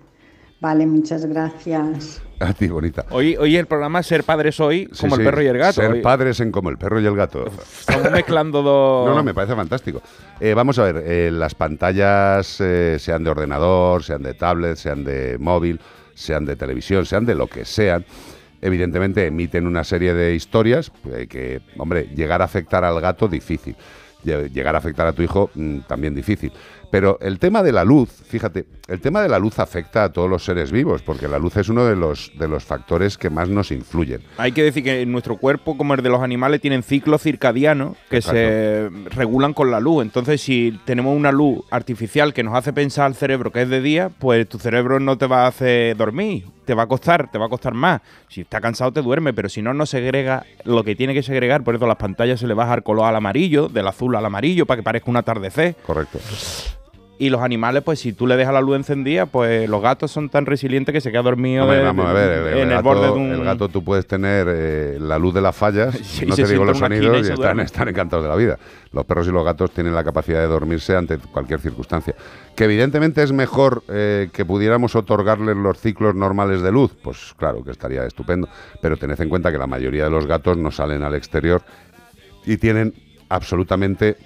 Vale, 0.62 0.84
muchas 0.84 1.24
gracias. 1.24 2.20
A 2.38 2.52
ti, 2.52 2.68
bonita. 2.68 3.06
Hoy, 3.12 3.34
hoy 3.36 3.56
el 3.56 3.66
programa 3.66 4.02
Ser 4.02 4.24
Padre 4.24 4.52
Soy, 4.52 4.90
Sí, 4.92 5.00
como 5.00 5.16
sí, 5.16 5.22
el 5.22 5.26
perro 5.26 5.42
y 5.42 5.46
el 5.46 5.56
gato. 5.56 5.80
Ser 5.80 5.90
Hoy- 5.92 6.02
padres 6.02 6.38
en 6.40 6.52
como 6.52 6.68
el 6.68 6.76
perro 6.76 7.00
y 7.00 7.06
el 7.06 7.16
gato. 7.16 7.46
Estamos 7.46 8.10
mezclando 8.12 8.60
dos. 8.62 9.08
No, 9.08 9.14
no, 9.14 9.22
me 9.24 9.32
parece 9.32 9.54
fantástico. 9.56 10.02
Eh, 10.38 10.52
vamos 10.52 10.78
a 10.78 10.82
ver, 10.84 11.02
eh, 11.06 11.30
las 11.32 11.54
pantallas, 11.54 12.60
eh, 12.60 12.98
sean 13.00 13.24
de 13.24 13.30
ordenador, 13.30 14.02
sean 14.04 14.22
de 14.22 14.34
tablet, 14.34 14.76
sean 14.76 15.02
de 15.02 15.38
móvil, 15.38 15.80
sean 16.12 16.44
de 16.44 16.56
televisión, 16.56 17.06
sean 17.06 17.24
de 17.24 17.34
lo 17.36 17.46
que 17.46 17.64
sean, 17.64 18.04
evidentemente 18.60 19.26
emiten 19.26 19.66
una 19.66 19.84
serie 19.84 20.14
de 20.14 20.34
historias 20.34 20.92
eh, 21.12 21.26
que, 21.28 21.60
hombre, 21.78 22.08
llegar 22.14 22.42
a 22.42 22.44
afectar 22.44 22.84
al 22.84 23.00
gato 23.00 23.28
difícil. 23.28 23.76
Lle- 24.24 24.50
llegar 24.52 24.74
a 24.74 24.78
afectar 24.78 25.06
a 25.06 25.12
tu 25.12 25.22
hijo 25.22 25.50
mm, 25.54 25.80
también 25.88 26.14
difícil. 26.14 26.52
Pero 26.90 27.18
el 27.20 27.38
tema 27.38 27.62
de 27.62 27.70
la 27.70 27.84
luz, 27.84 28.10
fíjate, 28.10 28.64
el 28.88 29.00
tema 29.00 29.22
de 29.22 29.28
la 29.28 29.38
luz 29.38 29.60
afecta 29.60 30.02
a 30.02 30.12
todos 30.12 30.28
los 30.28 30.44
seres 30.44 30.72
vivos, 30.72 31.02
porque 31.02 31.28
la 31.28 31.38
luz 31.38 31.56
es 31.56 31.68
uno 31.68 31.84
de 31.84 31.94
los, 31.94 32.32
de 32.36 32.48
los 32.48 32.64
factores 32.64 33.16
que 33.16 33.30
más 33.30 33.48
nos 33.48 33.70
influyen. 33.70 34.22
Hay 34.38 34.50
que 34.50 34.64
decir 34.64 34.82
que 34.82 35.06
nuestro 35.06 35.36
cuerpo, 35.36 35.76
como 35.76 35.94
el 35.94 36.02
de 36.02 36.08
los 36.08 36.20
animales, 36.20 36.60
tienen 36.60 36.82
ciclos 36.82 37.22
circadianos 37.22 37.96
que 38.10 38.20
se 38.20 38.90
regulan 39.10 39.54
con 39.54 39.70
la 39.70 39.78
luz. 39.78 40.02
Entonces, 40.02 40.40
si 40.40 40.80
tenemos 40.84 41.16
una 41.16 41.30
luz 41.30 41.60
artificial 41.70 42.34
que 42.34 42.42
nos 42.42 42.54
hace 42.56 42.72
pensar 42.72 43.06
al 43.06 43.14
cerebro 43.14 43.52
que 43.52 43.62
es 43.62 43.68
de 43.68 43.80
día, 43.80 44.10
pues 44.18 44.48
tu 44.48 44.58
cerebro 44.58 44.98
no 44.98 45.16
te 45.16 45.26
va 45.28 45.44
a 45.44 45.46
hacer 45.46 45.96
dormir, 45.96 46.46
te 46.64 46.74
va 46.74 46.82
a 46.84 46.86
costar, 46.88 47.30
te 47.30 47.38
va 47.38 47.46
a 47.46 47.48
costar 47.48 47.72
más. 47.74 48.00
Si 48.28 48.40
está 48.40 48.60
cansado 48.60 48.92
te 48.92 49.00
duerme, 49.02 49.32
pero 49.32 49.48
si 49.48 49.62
no, 49.62 49.72
no 49.74 49.86
segrega 49.86 50.44
lo 50.64 50.82
que 50.82 50.96
tiene 50.96 51.14
que 51.14 51.22
segregar. 51.22 51.62
Por 51.62 51.76
eso 51.76 51.86
las 51.86 51.96
pantallas 51.96 52.40
se 52.40 52.48
le 52.48 52.54
baja 52.54 52.74
el 52.74 52.82
color 52.82 53.06
al 53.06 53.14
amarillo, 53.16 53.68
del 53.68 53.86
azul 53.86 54.09
al 54.18 54.24
amarillo, 54.26 54.66
para 54.66 54.78
que 54.78 54.82
parezca 54.82 55.10
un 55.10 55.16
atardecer. 55.16 55.74
Correcto. 55.86 56.18
Y 57.18 57.28
los 57.28 57.42
animales, 57.42 57.82
pues 57.82 57.98
si 58.00 58.14
tú 58.14 58.26
le 58.26 58.34
dejas 58.34 58.54
la 58.54 58.62
luz 58.62 58.76
encendida, 58.76 59.26
pues 59.26 59.68
los 59.68 59.82
gatos 59.82 60.10
son 60.10 60.30
tan 60.30 60.46
resilientes 60.46 60.90
que 60.90 61.02
se 61.02 61.10
queda 61.10 61.20
dormido 61.20 61.64
Hombre, 61.64 61.76
de- 61.76 61.84
vamos 61.84 62.06
a 62.06 62.12
ver, 62.14 62.30
el, 62.30 62.58
en 62.60 62.62
el 62.62 62.68
gato, 62.70 62.82
borde 62.82 63.06
de 63.08 63.10
un... 63.12 63.32
el 63.32 63.44
gato 63.44 63.68
tú 63.68 63.84
puedes 63.84 64.06
tener 64.06 64.46
eh, 64.48 64.96
la 64.98 65.18
luz 65.18 65.34
de 65.34 65.42
las 65.42 65.54
fallas, 65.54 65.94
Sí, 66.02 66.24
no 66.24 66.34
te 66.34 66.46
digo 66.46 66.64
los 66.64 66.78
sonidos 66.78 67.28
y 67.28 67.30
están, 67.30 67.60
están 67.60 67.88
encantados 67.88 68.24
de 68.24 68.30
la 68.30 68.36
vida. 68.36 68.58
Los 68.92 69.04
perros 69.04 69.28
y 69.28 69.32
los 69.32 69.44
gatos 69.44 69.70
tienen 69.70 69.94
la 69.94 70.02
capacidad 70.02 70.40
de 70.40 70.46
dormirse 70.46 70.96
ante 70.96 71.18
cualquier 71.18 71.60
circunstancia. 71.60 72.14
Que 72.56 72.64
evidentemente 72.64 73.22
es 73.22 73.32
mejor 73.32 73.84
eh, 73.88 74.30
que 74.32 74.46
pudiéramos 74.46 74.96
otorgarles 74.96 75.58
los 75.58 75.78
ciclos 75.78 76.14
normales 76.14 76.62
de 76.62 76.72
luz, 76.72 76.96
pues 77.02 77.34
claro 77.36 77.62
que 77.62 77.70
estaría 77.70 78.06
estupendo, 78.06 78.48
pero 78.80 78.96
tened 78.96 79.20
en 79.20 79.28
cuenta 79.28 79.52
que 79.52 79.58
la 79.58 79.66
mayoría 79.66 80.04
de 80.04 80.10
los 80.10 80.24
gatos 80.26 80.56
no 80.56 80.70
salen 80.70 81.02
al 81.02 81.14
exterior 81.14 81.60
y 82.46 82.56
tienen 82.56 82.94
absolutamente 83.30 84.18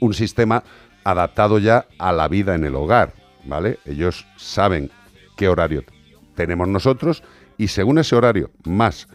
un 0.00 0.12
sistema 0.12 0.62
adaptado 1.04 1.58
ya 1.58 1.86
a 1.98 2.12
la 2.12 2.28
vida 2.28 2.54
en 2.54 2.64
el 2.64 2.74
hogar, 2.74 3.14
¿vale? 3.44 3.78
Ellos 3.86 4.26
saben 4.36 4.90
qué 5.36 5.48
horario 5.48 5.84
tenemos 6.34 6.68
nosotros 6.68 7.22
y 7.56 7.68
según 7.68 7.98
ese 7.98 8.16
horario 8.16 8.50
más 8.64 9.08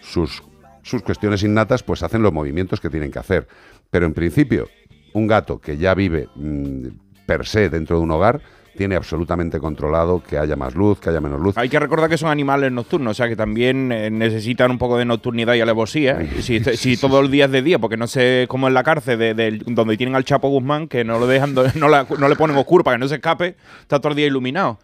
sus, 0.00 0.42
sus 0.82 1.02
cuestiones 1.02 1.42
innatas, 1.42 1.82
pues 1.82 2.02
hacen 2.02 2.22
los 2.22 2.32
movimientos 2.32 2.80
que 2.80 2.90
tienen 2.90 3.10
que 3.10 3.18
hacer. 3.18 3.48
Pero 3.90 4.06
en 4.06 4.14
principio, 4.14 4.68
un 5.14 5.26
gato 5.26 5.60
que 5.60 5.76
ya 5.76 5.94
vive 5.94 6.28
mm, 6.34 6.86
per 7.26 7.46
se 7.46 7.68
dentro 7.68 7.96
de 7.96 8.02
un 8.02 8.10
hogar 8.10 8.40
tiene 8.76 8.96
absolutamente 8.96 9.58
controlado 9.58 10.22
que 10.22 10.38
haya 10.38 10.56
más 10.56 10.74
luz, 10.74 10.98
que 10.98 11.10
haya 11.10 11.20
menos 11.20 11.40
luz. 11.40 11.56
Hay 11.58 11.68
que 11.68 11.78
recordar 11.78 12.08
que 12.08 12.16
son 12.18 12.30
animales 12.30 12.72
nocturnos, 12.72 13.10
o 13.10 13.14
sea 13.14 13.28
que 13.28 13.36
también 13.36 13.92
eh, 13.92 14.10
necesitan 14.10 14.70
un 14.70 14.78
poco 14.78 14.96
de 14.98 15.04
nocturnidad 15.04 15.54
y 15.54 15.60
alevosía. 15.60 16.18
Si, 16.40 16.60
si 16.60 16.96
todo 16.96 17.20
el 17.20 17.30
día 17.30 17.44
es 17.46 17.50
de 17.50 17.62
día, 17.62 17.78
porque 17.78 17.96
no 17.96 18.06
sé 18.06 18.46
cómo 18.48 18.68
en 18.68 18.74
la 18.74 18.82
cárcel 18.82 19.18
de, 19.18 19.34
de- 19.34 19.62
donde 19.66 19.96
tienen 19.96 20.14
al 20.16 20.24
Chapo 20.24 20.48
Guzmán, 20.48 20.88
que 20.88 21.04
no 21.04 21.18
lo 21.18 21.26
dejan, 21.26 21.54
no, 21.74 21.88
la- 21.88 22.06
no 22.18 22.28
le 22.28 22.36
ponen 22.36 22.56
oscuro 22.56 22.82
para 22.84 22.96
que 22.96 23.00
no 23.00 23.08
se 23.08 23.16
escape, 23.16 23.56
está 23.80 23.98
todo 24.00 24.10
el 24.10 24.16
día 24.16 24.26
iluminado. 24.26 24.78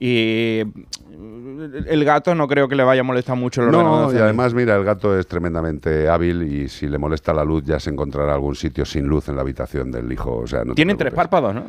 Y 0.00 0.60
el 1.86 2.04
gato 2.04 2.32
no 2.34 2.46
creo 2.46 2.68
que 2.68 2.76
le 2.76 2.84
vaya 2.84 3.00
a 3.00 3.04
molestar 3.04 3.36
mucho 3.36 3.62
el. 3.64 3.70
No, 3.72 4.12
y 4.12 4.16
además, 4.18 4.54
mira, 4.54 4.76
el 4.76 4.84
gato 4.84 5.18
es 5.18 5.26
tremendamente 5.26 6.08
hábil 6.08 6.42
y 6.44 6.68
si 6.68 6.86
le 6.86 6.98
molesta 6.98 7.34
la 7.34 7.44
luz 7.44 7.64
ya 7.64 7.80
se 7.80 7.90
encontrará 7.90 8.32
algún 8.34 8.54
sitio 8.54 8.84
sin 8.84 9.06
luz 9.06 9.28
en 9.28 9.34
la 9.34 9.42
habitación 9.42 9.90
del 9.90 10.10
hijo. 10.12 10.36
O 10.36 10.46
sea, 10.46 10.64
no 10.64 10.74
Tienen 10.74 10.96
tres 10.96 11.12
párpados, 11.12 11.52
¿no? 11.54 11.64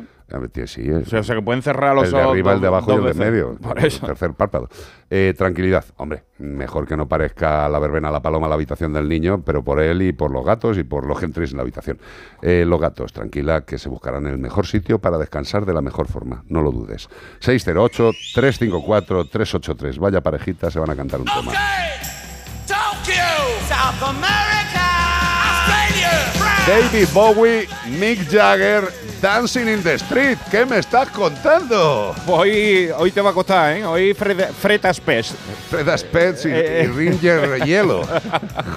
Sí, 0.66 0.82
es- 0.82 1.06
O 1.08 1.10
sea, 1.10 1.20
o 1.20 1.22
sea, 1.24 1.34
que 1.34 1.42
pueden 1.42 1.60
cerrar 1.62 1.92
los 1.94 2.04
el 2.04 2.12
de 2.12 2.18
ojos 2.18 2.30
arriba, 2.30 2.52
el 2.52 2.60
de 2.60 2.66
abajo 2.68 2.92
y 2.92 2.96
el 2.98 3.04
de 3.04 3.14
medio. 3.14 3.56
Por 3.60 3.78
el 3.80 3.86
eso. 3.86 4.06
tercer 4.06 4.32
párpado. 4.34 4.68
Eh, 5.10 5.34
tranquilidad, 5.36 5.84
hombre, 5.96 6.22
mejor 6.40 6.86
que 6.86 6.96
no 6.96 7.06
parezca 7.06 7.68
la 7.68 7.78
verbena 7.78 8.10
la 8.10 8.20
paloma 8.20 8.46
a 8.46 8.48
la 8.48 8.56
habitación 8.56 8.92
del 8.92 9.08
niño, 9.08 9.42
pero 9.44 9.62
por 9.62 9.80
él 9.80 10.02
y 10.02 10.12
por 10.12 10.30
los 10.30 10.44
gatos 10.44 10.78
y 10.78 10.84
por 10.84 11.06
los 11.06 11.18
que 11.18 11.24
entréis 11.26 11.50
en 11.52 11.56
la 11.58 11.62
habitación. 11.62 11.98
Eh, 12.42 12.64
los 12.66 12.80
gatos, 12.80 13.12
tranquila, 13.12 13.60
que 13.62 13.78
se 13.78 13.88
buscarán 13.88 14.26
el 14.26 14.38
mejor 14.38 14.66
sitio 14.66 14.98
para 14.98 15.18
descansar 15.18 15.66
de 15.66 15.74
la 15.74 15.82
mejor 15.82 16.08
forma, 16.08 16.42
no 16.48 16.62
lo 16.62 16.72
dudes. 16.72 17.08
608-354-383, 17.40 19.98
vaya 19.98 20.20
parejita, 20.20 20.70
se 20.70 20.78
van 20.78 20.90
a 20.90 20.96
cantar 20.96 21.20
un 21.20 21.26
tema. 21.26 21.52
Tokyo, 22.66 23.22
David 26.66 27.08
Bowie, 27.12 27.66
Mick 27.98 28.28
Jagger, 28.30 28.92
Dancing 29.20 29.66
in 29.68 29.82
the 29.82 29.94
Street, 29.94 30.38
¿qué 30.50 30.64
me 30.66 30.78
estás 30.78 31.08
contando? 31.10 32.14
Hoy, 32.26 32.90
hoy 32.96 33.10
te 33.10 33.20
va 33.20 33.30
a 33.30 33.32
costar, 33.32 33.76
¿eh? 33.76 33.84
Hoy 33.84 34.14
Fred, 34.14 34.50
Fred 34.52 34.84
Aspes. 34.86 35.34
Fred 35.68 35.88
Aspets 35.88 36.44
y, 36.44 36.48
Eh, 36.52 36.82
y 36.84 36.86
Ringer 36.86 37.60
Hielo. 37.64 38.02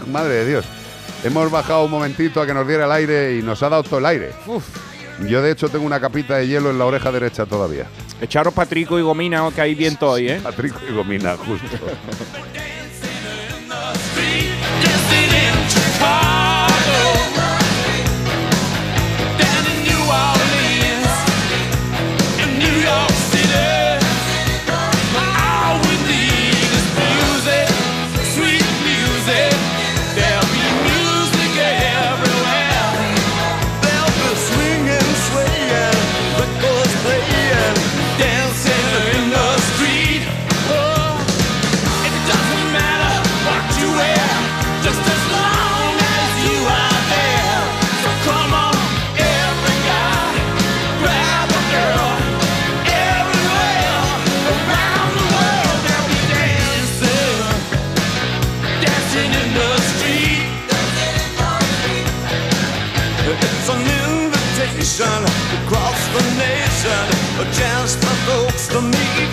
Madre 0.08 0.34
de 0.36 0.46
Dios. 0.50 0.66
Hemos 1.24 1.52
bajado 1.52 1.86
un 1.86 1.92
momentito 1.92 2.42
a 2.42 2.48
que 2.48 2.54
nos 2.54 2.68
diera 2.68 2.86
el 2.86 2.92
aire 2.92 3.36
y 3.38 3.42
nos 3.44 3.62
ha 3.62 3.70
dado 3.70 3.84
todo 3.84 4.00
el 4.00 4.06
aire. 4.08 4.32
Yo 5.28 5.42
de 5.42 5.52
hecho 5.52 5.70
tengo 5.70 5.86
una 5.86 6.00
capita 6.00 6.38
de 6.38 6.48
hielo 6.48 6.72
en 6.72 6.80
la 6.80 6.86
oreja 6.86 7.12
derecha 7.12 7.46
todavía. 7.46 7.86
Echaros 8.22 8.54
Patrico 8.54 8.98
y 8.98 9.02
Gomina, 9.04 9.48
que 9.54 9.62
hay 9.62 9.76
viento 9.76 10.10
hoy, 10.10 10.30
¿eh? 10.30 10.40
Patrico 10.42 10.80
y 10.90 10.94
Gomina, 10.94 11.36
justo. 11.38 11.68
nation, 67.44 67.50
a 67.50 67.54
chance 67.54 67.96
for 67.96 68.16
folks 68.28 68.68
to 68.68 68.82
meet. 68.82 69.30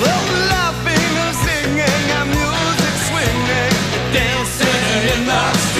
They'll 0.00 0.26
be 0.28 0.38
laughing 0.50 1.16
and 1.24 1.36
singing 1.36 2.10
and 2.18 2.28
music 2.30 2.94
swinging, 3.08 3.72
dancing 4.12 5.18
in 5.18 5.26
the 5.26 5.71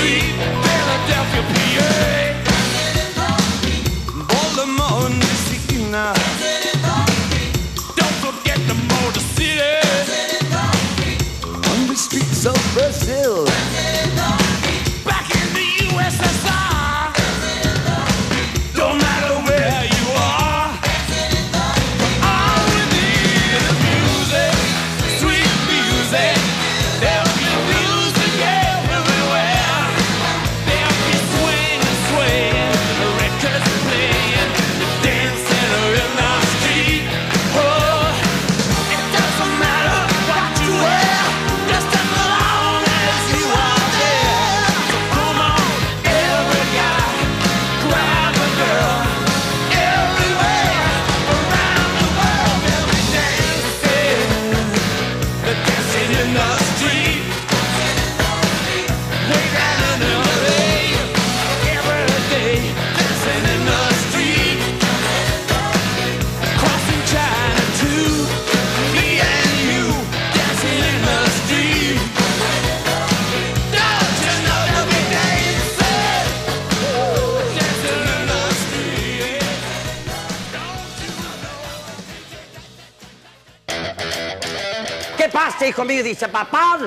dice, 86.12 86.28
papá, 86.28 86.78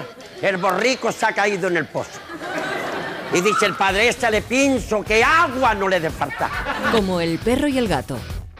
el 0.42 0.58
borrico 0.58 1.12
se 1.12 1.26
ha 1.26 1.34
caído 1.34 1.68
en 1.68 1.78
el 1.78 1.88
pozo. 1.88 2.20
Y 3.34 3.42
dice 3.42 3.66
el 3.66 3.74
padre, 3.74 4.08
este 4.08 4.30
le 4.30 4.42
pienso 4.44 5.04
que 5.04 5.24
agua 5.24 5.74
no 5.74 5.88
le 5.88 6.00
dé 6.00 6.12
falta. 6.12 6.50
Como 6.92 7.20
el 7.20 7.40
perro 7.40 7.68
y 7.68 7.78
el 7.78 7.88
gato. 7.88 8.18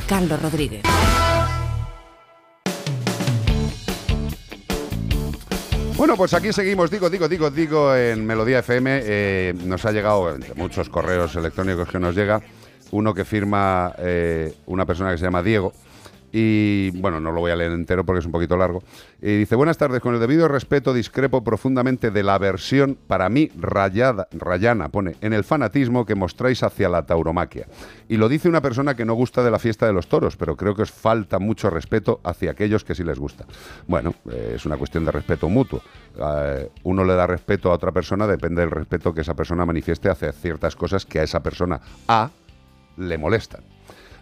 Carlos 0.08 0.42
Rodríguez. 0.42 0.82
Bueno, 5.98 6.18
pues 6.18 6.34
aquí 6.34 6.52
seguimos, 6.52 6.90
digo, 6.92 7.10
digo, 7.10 7.30
digo, 7.30 7.50
digo, 7.52 7.96
en 7.96 8.26
Melodía 8.26 8.60
FM. 8.60 9.02
eh, 9.04 9.54
nos 9.64 9.86
ha 9.86 9.92
llegado 9.92 10.34
entre 10.34 10.54
muchos 10.56 10.90
correos 10.90 11.36
electrónicos 11.36 11.88
que 11.88 12.00
nos 12.00 12.16
llega, 12.16 12.42
uno 12.92 13.14
que 13.14 13.24
firma 13.24 13.94
eh, 14.00 14.54
una 14.66 14.86
persona 14.86 15.12
que 15.12 15.18
se 15.20 15.26
llama 15.26 15.42
Diego. 15.42 15.72
Y 16.38 16.92
bueno, 17.00 17.22
no 17.22 17.32
lo 17.32 17.40
voy 17.40 17.52
a 17.52 17.56
leer 17.56 17.72
entero 17.72 18.06
porque 18.06 18.20
es 18.20 18.26
un 18.26 18.34
poquito 18.34 18.58
largo. 18.58 18.84
Y 19.22 19.38
dice, 19.38 19.56
buenas 19.56 19.78
tardes, 19.78 20.02
con 20.02 20.16
el 20.16 20.20
debido 20.20 20.50
respeto 20.50 20.94
discrepo 20.94 21.46
profundamente 21.46 22.12
de 22.12 22.24
la 22.24 22.38
versión, 22.38 22.98
para 23.08 23.30
mí, 23.30 23.50
rayada, 23.58 24.28
rayana, 24.34 24.90
pone, 24.90 25.16
en 25.22 25.32
el 25.32 25.46
fanatismo 25.46 26.06
que 26.06 26.14
mostráis 26.14 26.62
hacia 26.62 26.90
la 26.90 27.06
tauromaquia. 27.06 27.68
Y 28.10 28.18
lo 28.18 28.28
dice 28.28 28.50
una 28.50 28.62
persona 28.62 28.98
que 28.98 29.06
no 29.06 29.14
gusta 29.14 29.46
de 29.46 29.52
la 29.52 29.60
fiesta 29.60 29.88
de 29.88 29.94
los 29.94 30.10
toros, 30.10 30.36
pero 30.36 30.58
creo 30.58 30.76
que 30.76 30.82
os 30.82 30.92
falta 30.92 31.40
mucho 31.40 31.70
respeto 31.70 32.20
hacia 32.26 32.52
aquellos 32.52 32.84
que 32.84 32.96
sí 32.96 33.06
les 33.06 33.18
gusta. 33.18 33.46
Bueno, 33.88 34.14
eh, 34.30 34.56
es 34.56 34.66
una 34.66 34.76
cuestión 34.76 35.06
de 35.06 35.12
respeto 35.12 35.48
mutuo. 35.48 35.82
Eh, 36.18 36.70
uno 36.84 37.06
le 37.06 37.16
da 37.16 37.28
respeto 37.28 37.72
a 37.72 37.76
otra 37.76 37.94
persona, 37.94 38.28
depende 38.28 38.60
del 38.60 38.72
respeto 38.72 39.14
que 39.14 39.22
esa 39.22 39.36
persona 39.36 39.66
manifieste 39.66 40.10
hacia 40.10 40.34
ciertas 40.34 40.76
cosas 40.76 41.06
que 41.06 41.22
a 41.22 41.24
esa 41.24 41.42
persona 41.42 41.80
A 42.10 42.30
le 42.98 43.18
molestan. 43.18 43.75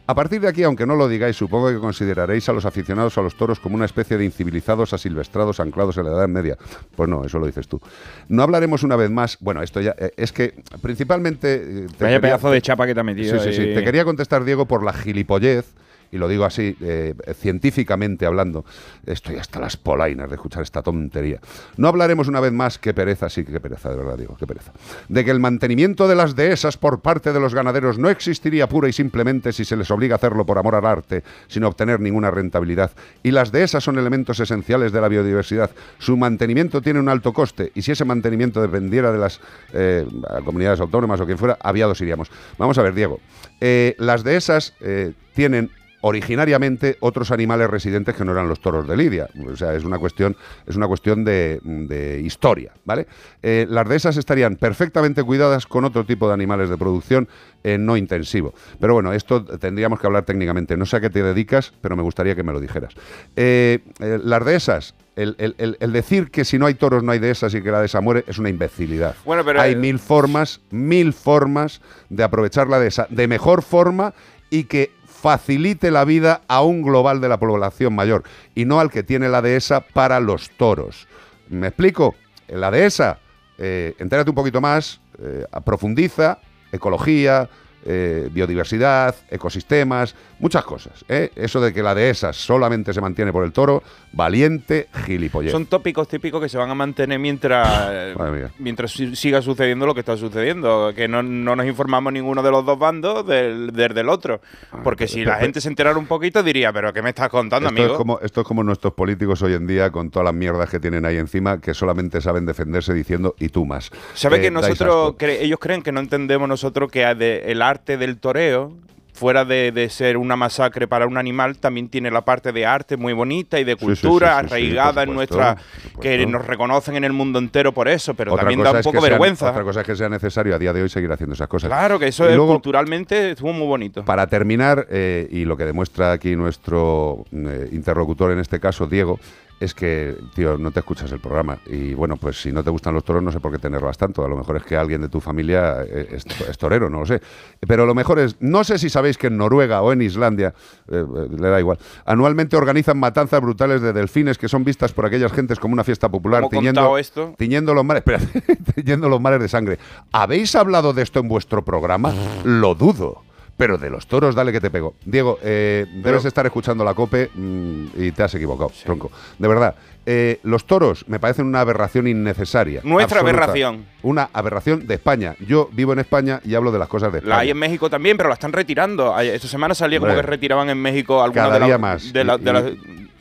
A 0.06 0.16
partir 0.16 0.42
de 0.42 0.50
aquí, 0.50 0.64
aunque 0.64 0.86
no 0.86 0.96
lo 0.96 1.08
digáis, 1.08 1.38
supongo 1.38 1.70
que 1.70 1.78
consideraréis 1.80 2.48
a 2.50 2.54
los 2.54 2.66
aficionados 2.66 3.18
a 3.18 3.22
los 3.22 3.36
toros 3.38 3.60
como 3.62 3.76
una 3.76 3.86
especie 3.86 4.18
de 4.18 4.26
incivilizados 4.26 4.92
asilvestrados 4.94 5.62
anclados 5.62 5.96
en 5.98 6.06
la 6.06 6.12
Edad 6.12 6.28
Media. 6.28 6.58
Pues 6.96 7.10
no, 7.10 7.24
eso 7.24 7.40
lo 7.40 7.46
dices 7.46 7.70
tú. 7.70 7.80
No 8.28 8.44
hablaremos 8.44 8.84
una 8.84 8.98
vez 8.98 9.10
más. 9.10 9.38
Bueno, 9.40 9.64
esto 9.64 9.80
ya 9.80 9.96
eh, 9.98 10.12
es 10.18 10.34
que 10.34 10.56
principalmente. 10.82 11.54
eh, 11.56 11.60
te 11.98 12.04
Vaya 12.04 12.18
quería- 12.18 12.22
pedazo 12.22 12.52
de 12.52 12.62
chapa 12.62 12.86
que 12.86 12.94
te 12.94 13.00
ha 13.00 13.04
metido. 13.04 13.40
Sí, 13.40 13.50
sí, 13.52 13.56
sí. 13.56 13.74
Te 13.74 13.84
quería 13.84 14.04
contestar, 14.04 14.44
Diego, 14.44 14.66
por 14.66 14.84
la 14.84 14.92
gilipollez, 14.92 15.66
y 16.14 16.20
lo 16.20 16.28
digo 16.28 16.46
así, 16.46 16.78
eh, 16.80 17.16
científicamente 17.34 18.28
hablando. 18.28 18.66
Estoy 19.04 19.38
hasta 19.38 19.60
las 19.60 19.78
polainas 19.78 20.30
de 20.30 20.36
escuchar 20.36 20.62
esta 20.62 20.84
tontería. 20.84 21.40
No 21.78 21.88
hablaremos 21.88 22.28
una 22.28 22.40
vez 22.40 22.52
más, 22.52 22.78
qué 22.78 22.94
pereza, 22.94 23.30
sí, 23.30 23.44
qué 23.44 23.60
pereza, 23.60 23.90
de 23.90 23.96
verdad, 23.96 24.16
Diego, 24.16 24.38
qué 24.38 24.46
pereza. 24.46 24.72
De 25.10 25.26
que 25.26 25.32
el 25.32 25.40
mantenimiento 25.40 26.08
de 26.08 26.16
las 26.16 26.36
dehesas 26.36 26.78
por 26.78 27.02
parte 27.02 27.34
de 27.34 27.40
los 27.40 27.56
ganaderos 27.56 27.98
no 27.98 28.10
existiría 28.10 28.70
pura 28.70 28.88
y 28.88 28.94
simplemente 28.94 29.52
si 29.54 29.66
se 29.66 29.76
les 29.76 29.90
obliga 29.90 30.14
a 30.14 30.18
hacerlo 30.18 30.46
por 30.46 30.60
amor 30.60 30.76
al 30.76 30.86
arte, 30.86 31.24
sin 31.48 31.64
obtener 31.64 32.00
ninguna 32.00 32.30
rentabilidad. 32.30 32.92
Y 33.24 33.32
las 33.32 33.52
dehesas 33.52 33.84
son 33.84 33.98
elementos 33.98 34.40
esenciales 34.40 34.92
de 34.92 35.02
la 35.02 35.08
biodiversidad. 35.08 35.72
Su 35.98 36.16
mantenimiento 36.16 36.84
tiene 36.84 37.00
un 37.00 37.10
alto 37.10 37.34
coste, 37.34 37.72
y 37.74 37.82
si 37.82 37.92
ese 37.92 38.06
mantenimiento 38.06 38.62
dependiera 38.62 39.12
de 39.12 39.18
las 39.18 39.42
eh, 39.74 40.06
comunidades 40.46 40.80
autónomas 40.80 41.20
o 41.22 41.26
quien 41.26 41.40
fuera, 41.40 41.58
aviados 41.60 42.00
iríamos. 42.02 42.30
Vamos 42.60 42.78
a 42.78 42.84
ver, 42.84 42.94
Diego. 42.94 43.20
Eh, 43.60 43.96
las 43.98 44.24
dehesas 44.24 44.74
eh, 44.82 45.14
tienen 45.34 45.72
originariamente 46.06 46.98
otros 47.00 47.32
animales 47.32 47.70
residentes 47.70 48.14
que 48.16 48.26
no 48.26 48.34
eran 48.34 48.50
los 48.50 48.60
toros 48.60 48.86
de 48.88 48.98
Lidia. 48.98 49.30
O 49.50 49.56
sea, 49.56 49.74
es 49.74 49.86
una 49.86 49.98
cuestión, 49.98 50.36
es 50.68 50.76
una 50.76 50.86
cuestión 50.88 51.24
de, 51.24 51.60
de 51.64 52.20
historia, 52.20 52.74
¿vale? 52.84 53.08
Eh, 53.42 53.66
las 53.70 53.88
dehesas 53.88 54.18
estarían 54.18 54.58
perfectamente 54.58 55.24
cuidadas 55.24 55.66
con 55.66 55.86
otro 55.86 56.06
tipo 56.06 56.28
de 56.28 56.34
animales 56.34 56.70
de 56.70 56.78
producción 56.78 57.30
eh, 57.64 57.78
no 57.78 57.96
intensivo. 57.96 58.54
Pero 58.82 58.94
bueno, 58.96 59.14
esto 59.14 59.46
tendríamos 59.46 59.98
que 60.00 60.06
hablar 60.08 60.24
técnicamente. 60.26 60.76
No 60.76 60.86
sé 60.86 60.98
a 60.98 61.02
qué 61.02 61.10
te 61.10 61.24
dedicas, 61.24 61.72
pero 61.82 61.96
me 61.96 62.04
gustaría 62.04 62.36
que 62.36 62.44
me 62.44 62.52
lo 62.52 62.60
dijeras. 62.60 62.94
Eh, 63.38 63.80
las 64.00 64.44
dehesas, 64.46 64.96
el, 65.16 65.36
el- 65.40 65.56
el- 65.58 65.78
el 65.80 65.94
decir 65.94 66.32
que 66.32 66.44
si 66.44 66.60
no 66.60 66.66
hay 66.66 66.74
toros 66.74 67.02
no 67.02 67.14
hay 67.14 67.20
dehesas 67.20 67.54
y 67.56 67.62
que 67.62 67.72
la 67.72 67.80
dehesa 67.80 68.02
muere 68.02 68.26
es 68.28 68.38
una 68.40 68.50
imbecilidad. 68.50 69.16
Bueno, 69.24 69.46
pero- 69.46 69.62
hay 69.62 69.78
mil 69.78 70.00
formas, 70.00 70.60
mil 70.70 71.14
formas 71.14 71.80
de 72.10 72.24
aprovechar 72.24 72.68
la 72.68 72.78
dehesa 72.80 73.08
de 73.10 73.28
mejor 73.30 73.62
forma 73.62 74.14
y 74.50 74.66
que 74.66 74.92
facilite 75.24 75.90
la 75.90 76.04
vida 76.04 76.42
a 76.50 76.64
un 76.64 76.82
global 76.82 77.22
de 77.22 77.30
la 77.30 77.40
población 77.40 77.96
mayor 77.96 78.24
y 78.56 78.66
no 78.66 78.82
al 78.82 78.92
que 78.92 79.04
tiene 79.04 79.30
la 79.30 79.42
dehesa 79.42 79.80
para 79.80 80.20
los 80.20 80.50
toros. 80.58 81.08
¿Me 81.48 81.68
explico? 81.68 82.14
La 82.50 82.70
dehesa, 82.70 83.20
eh, 83.58 83.96
entérate 84.00 84.32
un 84.32 84.36
poquito 84.36 84.60
más, 84.60 85.00
eh, 85.20 85.46
profundiza, 85.64 86.40
ecología, 86.74 87.50
eh, 87.86 88.30
biodiversidad, 88.32 89.16
ecosistemas, 89.30 90.16
muchas 90.40 90.64
cosas. 90.64 91.04
¿eh? 91.10 91.32
Eso 91.36 91.62
de 91.62 91.74
que 91.74 91.84
la 91.84 91.94
dehesa 91.96 92.34
solamente 92.34 92.94
se 92.94 93.02
mantiene 93.02 93.32
por 93.32 93.44
el 93.44 93.52
toro, 93.52 93.84
valiente 94.12 94.88
gilipollez. 95.06 95.52
Son 95.52 95.66
tópicos 95.66 96.08
típicos 96.08 96.42
que 96.42 96.50
se 96.50 96.58
van 96.58 96.70
a 96.70 96.76
mantener 96.76 97.20
mientras, 97.20 98.16
mientras 98.60 98.92
si- 98.92 99.16
siga 99.16 99.42
sucediendo 99.42 99.86
lo 99.86 99.94
que 99.94 100.00
está 100.02 100.16
sucediendo. 100.18 100.92
Que 100.96 101.08
no, 101.08 101.24
no 101.24 101.56
nos 101.56 101.66
informamos 101.66 102.14
ninguno 102.14 102.42
de 102.44 102.52
los 102.52 102.66
dos 102.66 102.78
bandos 102.80 103.26
del, 103.28 103.72
del, 103.72 103.94
del 103.94 104.10
otro. 104.10 104.42
Porque 104.84 105.08
si 105.08 105.26
la 105.26 105.36
gente 105.38 105.62
se 105.62 105.68
enterara 105.70 105.98
un 105.98 106.06
poquito 106.08 106.44
diría, 106.44 106.72
pero 106.72 106.94
¿qué 106.94 107.02
me 107.02 107.10
estás 107.10 107.30
contando, 107.30 107.70
Esto 107.70 107.80
amigo? 107.82 107.94
es, 107.94 107.98
como, 107.98 108.20
esto 108.22 108.42
es 108.42 108.48
como 108.48 108.64
nuestros 108.64 108.94
políticos 108.94 109.42
hoy 109.42 109.54
en 109.54 109.68
día 109.68 109.92
con 109.92 110.10
todas 110.10 110.26
las 110.26 110.34
mierdas 110.34 110.70
que 110.70 110.80
tienen 110.80 111.06
ahí 111.06 111.18
encima 111.18 111.60
que 111.60 111.74
solamente 111.74 112.22
saben 112.22 112.46
defenderse 112.46 112.94
diciendo 112.94 113.36
y 113.40 113.50
tú 113.50 113.66
más. 113.66 113.90
¿Sabes 114.14 114.40
Eh, 114.40 114.42
que 114.44 114.52
nosotros, 114.52 115.14
cre- 115.16 115.38
ellos 115.42 115.60
creen 115.60 115.82
que 115.82 115.92
no 115.92 116.00
entendemos 116.00 116.48
nosotros 116.48 116.92
que 116.92 117.04
el 117.04 117.62
arte 117.62 117.73
del 117.82 118.18
toreo, 118.18 118.74
fuera 119.14 119.46
de, 119.46 119.72
de 119.72 119.90
ser 119.90 120.18
una 120.18 120.36
masacre 120.36 120.88
para 120.88 121.06
un 121.06 121.18
animal, 121.18 121.58
también 121.60 121.88
tiene 121.88 122.10
la 122.10 122.26
parte 122.26 122.52
de 122.52 122.66
arte 122.66 122.98
muy 122.98 123.14
bonita 123.14 123.60
y 123.60 123.64
de 123.64 123.76
cultura 123.76 124.40
sí, 124.40 124.42
sí, 124.42 124.48
sí, 124.48 124.54
arraigada 124.56 125.04
en 125.04 125.14
nuestra... 125.14 125.56
que 126.02 126.26
nos 126.26 126.44
reconocen 126.48 126.96
en 126.96 127.04
el 127.04 127.14
mundo 127.14 127.38
entero 127.38 127.72
por 127.74 127.88
eso, 127.88 128.16
pero 128.16 128.34
Otra 128.34 128.42
también 128.46 128.64
da 128.64 128.72
un 128.72 128.78
es 128.78 128.84
poco 128.84 129.00
sea- 129.02 129.10
vergüenza. 129.12 129.52
otra 129.52 129.64
cosa 129.64 129.82
es 129.82 129.86
que 129.86 129.96
sea 129.96 130.10
necesario 130.10 130.56
a 130.56 130.58
día 130.60 130.74
de 130.74 130.82
hoy 130.82 130.90
seguir 130.90 131.12
haciendo 131.12 131.36
esas 131.36 131.48
cosas. 131.48 131.70
Claro, 131.70 132.00
que 132.00 132.08
eso 132.08 132.26
Y 132.26 132.30
es, 132.30 132.36
luego, 132.36 132.54
culturalmente 132.54 133.32
estuvo 133.32 133.54
muy 133.54 133.68
bonito. 133.68 134.04
Para 134.04 134.26
terminar, 134.26 134.88
eh, 134.90 135.28
y 135.30 135.46
lo 135.46 135.58
que 135.58 135.66
demuestra 135.66 136.12
aquí 136.12 136.36
nuestro 136.36 137.24
eh, 137.32 137.70
interlocutor 137.72 138.32
en 138.32 138.40
este 138.40 138.60
caso, 138.60 138.88
Diego, 138.88 139.20
es 139.60 139.74
que, 139.74 140.16
tío, 140.36 140.58
no 140.58 140.72
te 140.72 140.80
escuchas 140.80 141.12
el 141.12 141.20
programa. 141.20 141.60
Y 141.66 141.94
bueno, 141.94 142.18
pues 142.18 142.42
si 142.42 142.52
no 142.52 142.64
te 142.64 142.70
gustan 142.70 142.94
los 142.94 143.04
toros, 143.04 143.24
no 143.24 143.32
sé 143.32 143.40
por 143.40 143.52
qué 143.52 143.60
tenerlas 143.60 143.98
tanto. 143.98 144.24
A 144.24 144.28
lo 144.28 144.36
mejor 144.36 144.58
es 144.58 144.64
que 144.64 144.76
alguien 144.76 145.02
de 145.02 145.10
tu 145.10 145.22
familia 145.22 145.84
eh, 145.84 146.08
es, 146.12 146.26
es 146.26 146.58
torero, 146.58 146.90
no 146.90 147.00
lo 147.00 147.06
sé. 147.06 147.22
Pero 147.66 147.86
lo 147.86 147.96
mejor 147.96 148.20
es, 148.20 148.36
no 148.40 148.64
sé 148.64 148.78
si 148.78 148.90
sabéis 148.90 149.18
que 149.18 149.28
en 149.28 149.38
Noruega 149.38 149.82
o 149.82 149.92
en 149.94 150.02
Islandia, 150.02 150.54
eh, 150.90 151.04
eh, 151.04 151.28
le 151.30 151.50
da 151.50 151.60
igual, 151.60 151.78
anualmente 152.06 152.58
organizan 152.58 153.00
matanzas 153.00 153.42
brutales 153.42 153.82
de 153.82 153.94
delfines 153.94 154.38
que 154.38 154.50
son 154.50 154.64
vistas 154.64 154.92
por 154.92 155.06
aquellas 155.06 155.32
gentes 155.32 155.60
como 155.60 155.74
una 155.74 155.84
fiesta 155.84 156.10
popular, 156.10 156.42
¿Cómo 156.42 156.50
tiñendo, 156.50 156.98
esto? 156.98 157.34
tiñendo 157.38 157.74
los 157.74 157.86
mares, 157.86 158.04
espérate, 158.06 158.58
tiñendo 158.74 159.10
los 159.10 159.22
mares 159.22 159.40
de 159.40 159.48
sangre. 159.48 159.80
¿Habéis 160.12 160.56
hablado 160.56 160.94
de 160.94 161.04
esto 161.04 161.20
en 161.20 161.28
vuestro 161.28 161.64
programa? 161.64 162.14
Lo 162.44 162.76
dudo. 162.76 163.24
Pero 163.56 163.78
de 163.78 163.90
los 163.90 164.08
toros, 164.08 164.34
dale 164.34 164.52
que 164.52 164.60
te 164.60 164.72
pego. 164.72 164.96
Diego, 165.06 165.38
eh, 165.44 165.86
debes 166.04 166.26
estar 166.26 166.46
escuchando 166.46 166.84
la 166.84 166.94
COPE 166.94 167.30
mm, 167.34 167.86
y 167.98 168.12
te 168.12 168.24
has 168.24 168.34
equivocado, 168.34 168.72
tronco. 168.84 169.12
De 169.38 169.48
verdad, 169.48 169.76
eh, 170.06 170.40
los 170.44 170.66
toros 170.66 171.06
me 171.08 171.20
parecen 171.20 171.46
una 171.46 171.62
aberración 171.62 172.08
innecesaria. 172.08 172.82
Nuestra 172.84 173.20
absoluta. 173.22 173.44
aberración. 173.44 173.86
Una 174.04 174.30
aberración 174.34 174.86
de 174.86 174.96
España. 174.96 175.36
Yo 175.40 175.70
vivo 175.72 175.94
en 175.94 176.00
España 176.00 176.42
y 176.44 176.56
hablo 176.56 176.72
de 176.72 176.80
las 176.80 176.90
cosas 176.90 177.12
de 177.14 177.20
España. 177.20 177.36
La 177.36 177.42
hay 177.42 177.52
en 177.52 177.58
México 177.58 177.90
también, 177.90 178.18
pero 178.18 178.28
la 178.30 178.34
están 178.34 178.52
retirando. 178.52 179.18
Esta 179.20 179.48
semana 179.48 179.74
salía 179.74 180.00
como 180.00 180.14
que 180.14 180.22
retiraban 180.22 180.70
en 180.70 180.78
México 180.82 181.22
algunas 181.24 181.46
Cada 181.48 181.54
de, 181.54 181.60
las- 181.62 181.68
día 181.70 181.78
más. 181.78 182.12
de 182.14 182.24
la- 182.26 182.36
Y- 182.36 182.44
las- 182.44 182.72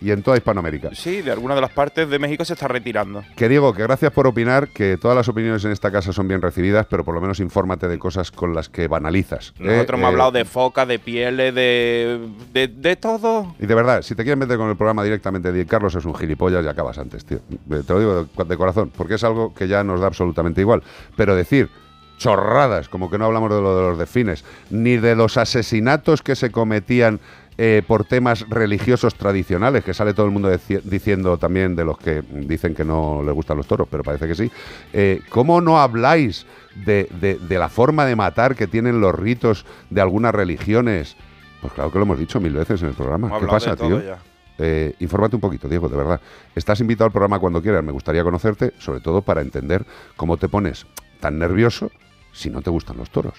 y- 0.00 0.10
en 0.10 0.22
toda 0.24 0.36
Hispanoamérica. 0.36 0.90
Sí, 0.94 1.22
de 1.22 1.30
algunas 1.30 1.54
de 1.56 1.60
las 1.60 1.70
partes 1.70 2.10
de 2.10 2.18
México 2.18 2.44
se 2.44 2.54
está 2.54 2.66
retirando. 2.66 3.22
Que 3.36 3.48
Diego, 3.48 3.72
que 3.72 3.84
gracias 3.84 4.10
por 4.10 4.26
opinar, 4.26 4.66
que 4.70 4.96
todas 4.96 5.16
las 5.16 5.28
opiniones 5.28 5.64
en 5.64 5.70
esta 5.70 5.92
casa 5.92 6.12
son 6.12 6.26
bien 6.26 6.42
recibidas, 6.42 6.86
pero 6.90 7.04
por 7.04 7.14
lo 7.14 7.20
menos 7.20 7.38
infórmate 7.38 7.86
de 7.86 8.00
cosas 8.00 8.32
con 8.32 8.52
las 8.52 8.68
que 8.68 8.88
banalizas. 8.88 9.50
¿eh? 9.60 9.62
Nosotros 9.64 9.98
hemos 10.00 10.08
Eh, 10.08 10.12
hablado 10.12 10.32
de 10.32 10.44
foca, 10.44 10.84
de 10.84 10.98
pieles, 10.98 11.54
de, 11.54 12.18
de, 12.52 12.66
de 12.66 12.96
todo. 12.96 13.54
Y 13.60 13.66
de 13.66 13.74
verdad, 13.76 14.02
si 14.02 14.16
te 14.16 14.24
quieres 14.24 14.38
meter 14.40 14.56
con 14.58 14.68
el 14.68 14.76
programa 14.76 15.04
directamente, 15.04 15.52
di, 15.52 15.64
Carlos 15.64 15.94
es 15.94 16.04
un 16.04 16.16
gilipollas 16.16 16.64
y 16.64 16.68
acabas 16.72 16.98
antes, 16.98 17.24
tío. 17.24 17.38
Eh, 17.70 17.82
Te 17.86 17.92
lo 17.92 17.98
digo 18.00 18.44
de, 18.44 18.56
corazón, 18.56 18.90
porque 18.96 19.14
es 19.14 19.24
algo 19.24 19.54
que 19.54 19.68
ya 19.68 19.84
nos 19.84 20.00
da 20.00 20.06
absolutamente 20.08 20.60
igual. 20.60 20.82
Pero 21.16 21.34
decir 21.36 21.70
chorradas, 22.18 22.88
como 22.88 23.10
que 23.10 23.18
no 23.18 23.24
hablamos 23.24 23.50
de 23.50 23.60
lo 23.60 23.76
de 23.76 23.82
los 23.82 23.98
delfines, 23.98 24.44
ni 24.70 24.96
de 24.96 25.16
los 25.16 25.36
asesinatos 25.36 26.22
que 26.22 26.36
se 26.36 26.50
cometían 26.52 27.18
eh, 27.58 27.82
por 27.86 28.04
temas 28.04 28.48
religiosos 28.48 29.14
tradicionales, 29.16 29.82
que 29.84 29.92
sale 29.92 30.14
todo 30.14 30.26
el 30.26 30.32
mundo 30.32 30.48
diciendo 30.84 31.36
también 31.36 31.74
de 31.76 31.84
los 31.84 31.98
que 31.98 32.22
dicen 32.30 32.74
que 32.74 32.84
no 32.84 33.22
les 33.24 33.34
gustan 33.34 33.56
los 33.56 33.66
toros, 33.66 33.88
pero 33.90 34.02
parece 34.02 34.26
que 34.28 34.34
sí. 34.34 34.50
Eh, 34.92 35.20
¿Cómo 35.30 35.60
no 35.60 35.80
habláis 35.80 36.46
de, 36.86 37.08
de- 37.20 37.38
de 37.38 37.58
la 37.58 37.68
forma 37.68 38.06
de 38.06 38.16
matar 38.16 38.54
que 38.54 38.66
tienen 38.66 39.00
los 39.00 39.14
ritos 39.14 39.66
de 39.90 40.00
algunas 40.00 40.34
religiones? 40.34 41.16
Pues 41.60 41.72
claro 41.74 41.90
que 41.92 41.98
lo 41.98 42.04
hemos 42.04 42.18
dicho 42.18 42.40
mil 42.40 42.52
veces 42.54 42.80
en 42.82 42.88
el 42.88 42.94
programa. 42.94 43.28
Hemos 43.28 43.40
¿Qué 43.40 43.46
pasa, 43.46 43.76
tío? 43.76 44.00
ya. 44.02 44.18
Eh, 44.58 44.94
infórmate 45.00 45.36
un 45.36 45.40
poquito, 45.40 45.68
Diego, 45.68 45.88
de 45.88 45.96
verdad. 45.96 46.20
Estás 46.54 46.80
invitado 46.80 47.06
al 47.06 47.12
programa 47.12 47.38
cuando 47.38 47.62
quieras. 47.62 47.82
Me 47.82 47.92
gustaría 47.92 48.22
conocerte, 48.22 48.72
sobre 48.78 49.00
todo 49.00 49.22
para 49.22 49.40
entender 49.40 49.84
cómo 50.16 50.36
te 50.36 50.48
pones 50.48 50.86
tan 51.20 51.38
nervioso 51.38 51.90
si 52.32 52.50
no 52.50 52.62
te 52.62 52.70
gustan 52.70 52.96
los 52.96 53.10
toros. 53.10 53.34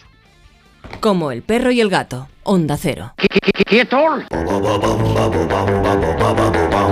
Como 0.99 1.31
el 1.31 1.43
perro 1.43 1.71
y 1.71 1.81
el 1.81 1.89
gato. 1.89 2.27
Onda 2.43 2.77
cero. 2.77 3.13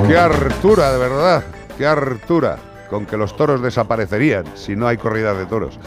¡Qué 0.08 0.18
hartura, 0.18 0.92
de 0.92 0.98
verdad! 0.98 1.44
qué 1.82 1.88
hartura 1.88 2.58
con 2.92 3.08
que 3.08 3.18
los 3.18 3.36
toros 3.36 3.62
desaparecerían 3.62 4.46
si 4.56 4.76
no 4.76 4.88
hay 4.88 4.98
corridas 4.98 5.36
de 5.36 5.48
toros. 5.48 5.80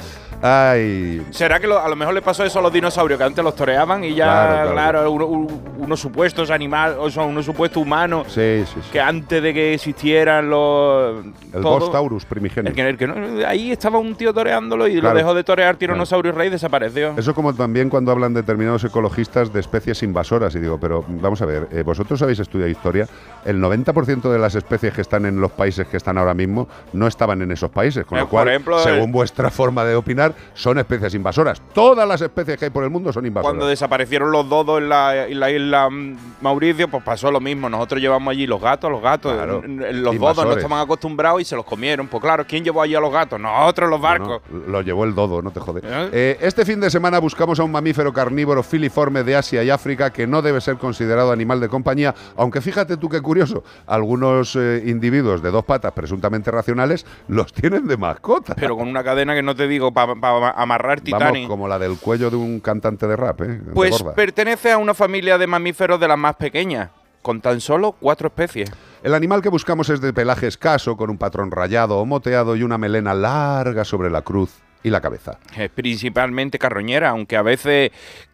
Ay, 0.47 1.27
¿Será 1.31 1.59
que 1.59 1.67
lo- 1.67 1.79
a 1.79 1.89
lo 1.89 1.97
mejor 1.97 2.13
le 2.13 2.21
pasó 2.21 2.45
eso 2.45 2.59
a 2.59 2.63
los 2.63 2.71
dinosaurios, 2.71 3.17
que 3.17 3.25
antes 3.25 3.43
los 3.43 3.57
toreaban 3.57 4.05
y 4.05 4.15
ya, 4.15 4.25
Claro, 4.27 4.53
claro, 4.55 4.73
claro. 4.73 5.11
uno- 5.11 5.27
un- 5.27 5.63
unos 5.79 5.99
supuestos 5.99 6.51
animales, 6.51 6.99
o 7.01 7.11
sea, 7.11 7.23
unos 7.23 7.47
supuestos 7.47 7.83
humanos 7.83 8.27
sí, 8.29 8.63
sí, 8.67 8.81
sí. 8.83 8.91
que 8.93 9.01
antes 9.01 9.43
de 9.43 9.55
que 9.55 9.73
existieran 9.73 10.51
los. 10.51 11.25
El 11.51 11.63
todo- 11.63 11.79
Bos 11.81 11.91
Taurus 11.93 12.27
primigenio. 12.27 12.69
el 12.69 12.77
que- 12.77 12.89
el 12.91 12.99
que 12.99 13.07
no- 13.07 13.47
ahí 13.47 13.73
estaba 13.73 13.99
un 13.99 14.15
tío 14.17 14.35
toreándolo 14.35 14.87
y 14.87 15.01
Claro. 15.01 15.15
lo 15.15 15.19
dejó 15.19 15.35
de 15.35 15.45
torear 15.45 15.77
Tiranosaurio 15.77 16.33
Rey 16.33 16.49
y 16.49 16.51
desapareció. 16.51 17.15
Eso 17.17 17.35
como 17.35 17.55
también 17.55 17.89
cuando 17.89 18.13
hablan 18.13 18.35
determinados 18.35 18.85
ecologistas 18.85 19.51
de 19.51 19.61
especies 19.61 20.03
invasoras. 20.03 20.55
Y 20.55 20.61
digo, 20.61 20.79
pero 20.79 21.05
vamos 21.09 21.41
a 21.41 21.47
ver, 21.47 21.69
eh, 21.73 21.83
vosotros 21.83 22.21
habéis 22.21 22.41
estudiado 22.41 22.71
historia, 22.71 23.07
el 23.47 23.59
90% 23.61 24.31
de 24.31 24.39
las 24.39 24.55
especies 24.57 24.93
que 24.93 25.01
están 25.01 25.25
en 25.25 25.41
los 25.41 25.53
países 25.53 25.87
que 25.87 25.97
están 25.97 26.19
ahora 26.19 26.35
mismo 26.35 26.69
no 26.93 27.07
estaban 27.07 27.41
en 27.41 27.51
esos 27.51 27.71
países. 27.71 28.05
Con 28.05 28.19
Eh, 28.19 28.23
lo 28.23 28.29
cual, 28.29 28.49
ejemplo, 28.49 28.79
según 28.81 29.07
el- 29.07 29.13
vuestra 29.13 29.51
forma 29.51 29.85
de 29.85 29.95
opinar, 29.95 30.34
son 30.55 30.79
especies 30.79 31.15
invasoras. 31.15 31.63
Todas 31.73 32.07
las 32.07 32.21
especies 32.21 32.59
que 32.59 32.67
hay 32.67 32.71
por 32.71 32.85
el 32.85 32.91
mundo 32.91 33.13
son 33.13 33.27
invasoras. 33.27 33.53
Cuando 33.53 33.67
desaparecieron 33.67 34.31
los 34.31 34.49
dodos 34.49 34.81
en 34.81 34.89
la, 34.89 35.27
en 35.27 35.41
la 35.41 35.51
isla 35.51 35.89
mm, 35.91 36.17
Mauricio, 36.41 36.89
pues 36.89 37.03
pasó 37.03 37.31
lo 37.31 37.41
mismo. 37.41 37.69
Nosotros 37.69 38.01
llevamos 38.01 38.33
allí 38.33 38.47
los 38.47 38.61
gatos, 38.61 38.91
los 38.91 39.03
gatos. 39.03 39.33
Claro. 39.33 39.63
Los 39.67 40.19
dodos 40.19 40.45
no 40.45 40.53
estaban 40.53 40.81
acostumbrados 40.81 41.41
y 41.41 41.45
se 41.45 41.57
los 41.57 41.65
comieron. 41.65 42.09
Pues 42.09 42.23
claro, 42.23 42.45
¿quién 42.47 42.65
llevó 42.65 42.83
allí 42.83 42.95
a 42.95 43.01
los 43.01 43.13
gatos? 43.13 43.41
Nosotros, 43.41 43.91
los 43.91 44.01
barcos. 44.01 44.43
No, 44.51 44.73
lo 44.73 44.83
llevó 44.83 45.05
el 45.05 45.15
dodo, 45.15 45.43
no 45.43 45.51
te 45.51 45.61
jode. 45.61 45.81
Eh, 45.85 46.39
este 46.41 46.65
fin 46.65 46.81
de 46.81 46.91
semana 46.91 47.19
buscamos 47.19 47.59
a 47.61 47.65
un 47.65 47.73
mamífero 47.73 48.13
carnívoro 48.13 48.63
filiforme 48.63 49.23
de 49.23 49.37
Asia 49.37 49.63
y 49.63 49.71
África 49.71 50.11
que 50.11 50.27
no 50.27 50.43
debe 50.43 50.61
ser 50.61 50.77
considerado 50.77 51.33
animal 51.33 51.61
de 51.61 51.69
compañía, 51.69 52.15
aunque 52.37 52.61
fíjate 52.61 52.97
tú 52.97 53.09
qué 53.09 53.21
curioso, 53.21 53.65
algunos 53.87 54.57
eh, 54.57 54.83
individuos 54.87 55.43
de 55.43 55.51
dos 55.51 55.65
patas 55.65 55.93
presuntamente 55.93 56.51
racionales 56.51 57.07
los 57.29 57.53
tienen 57.53 57.87
de 57.87 57.97
mascota. 57.97 58.55
Pero 58.55 58.77
con 58.77 58.89
una 58.89 59.05
cadena 59.05 59.35
que 59.35 59.43
no 59.43 59.55
te 59.55 59.69
digo 59.69 59.93
para 59.93 60.14
amarrar 60.23 61.03
Vamos, 61.03 61.05
Titanic. 61.05 61.49
como 61.49 61.69
la 61.69 61.79
del 61.79 61.99
cuello 61.99 62.31
de 62.31 62.37
un 62.37 62.61
cantante 62.61 63.07
de 63.07 63.17
rap, 63.17 63.41
¿eh? 63.43 63.61
Pues 63.73 64.03
pertenece 64.15 64.73
a 64.73 64.79
una 64.79 64.95
familia 64.95 65.39
de 65.39 65.47
mamíferos 65.47 65.99
de 66.01 66.09
las 66.09 66.19
más 66.19 66.37
pequeñas, 66.37 66.91
con 67.23 67.41
tan 67.41 67.61
solo 67.61 67.93
cuatro 67.93 68.29
especies. 68.29 68.71
El 69.03 69.15
animal 69.15 69.43
que 69.43 69.49
buscamos 69.49 69.89
es 69.91 70.01
de 70.01 70.13
pelaje 70.13 70.47
escaso, 70.47 70.97
con 70.97 71.11
un 71.11 71.19
patrón 71.19 71.51
rayado 71.51 71.99
o 71.99 72.07
moteado 72.07 72.57
y 72.57 72.63
una 72.63 72.79
melena 72.79 73.15
larga 73.15 73.85
sobre 73.85 74.11
la 74.11 74.23
cruz 74.23 74.51
y 74.83 74.91
la 74.91 75.01
cabeza. 75.01 75.39
Es 75.57 75.71
principalmente 75.71 76.59
carroñera, 76.59 77.11
aunque 77.11 77.37
a 77.37 77.43
veces 77.43 77.91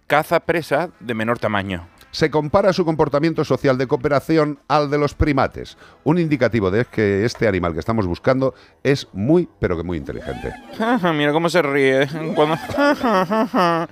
caza 0.06 0.40
presas 0.40 0.90
de 0.98 1.14
menor 1.14 1.38
tamaño. 1.38 1.86
Se 2.10 2.30
compara 2.30 2.72
su 2.72 2.84
comportamiento 2.84 3.44
social 3.44 3.78
de 3.78 3.86
cooperación 3.86 4.58
al 4.68 4.90
de 4.90 4.98
los 4.98 5.14
primates, 5.14 5.76
un 6.04 6.18
indicativo 6.18 6.70
de 6.70 6.84
que 6.84 7.24
este 7.24 7.46
animal 7.46 7.72
que 7.72 7.80
estamos 7.80 8.06
buscando 8.06 8.54
es 8.82 9.08
muy, 9.12 9.48
pero 9.60 9.76
que 9.76 9.82
muy 9.82 9.98
inteligente. 9.98 10.52
Mira 11.14 11.32
cómo 11.32 11.48
se 11.48 11.62
ríe. 11.62 12.08
Cuando... 12.34 12.56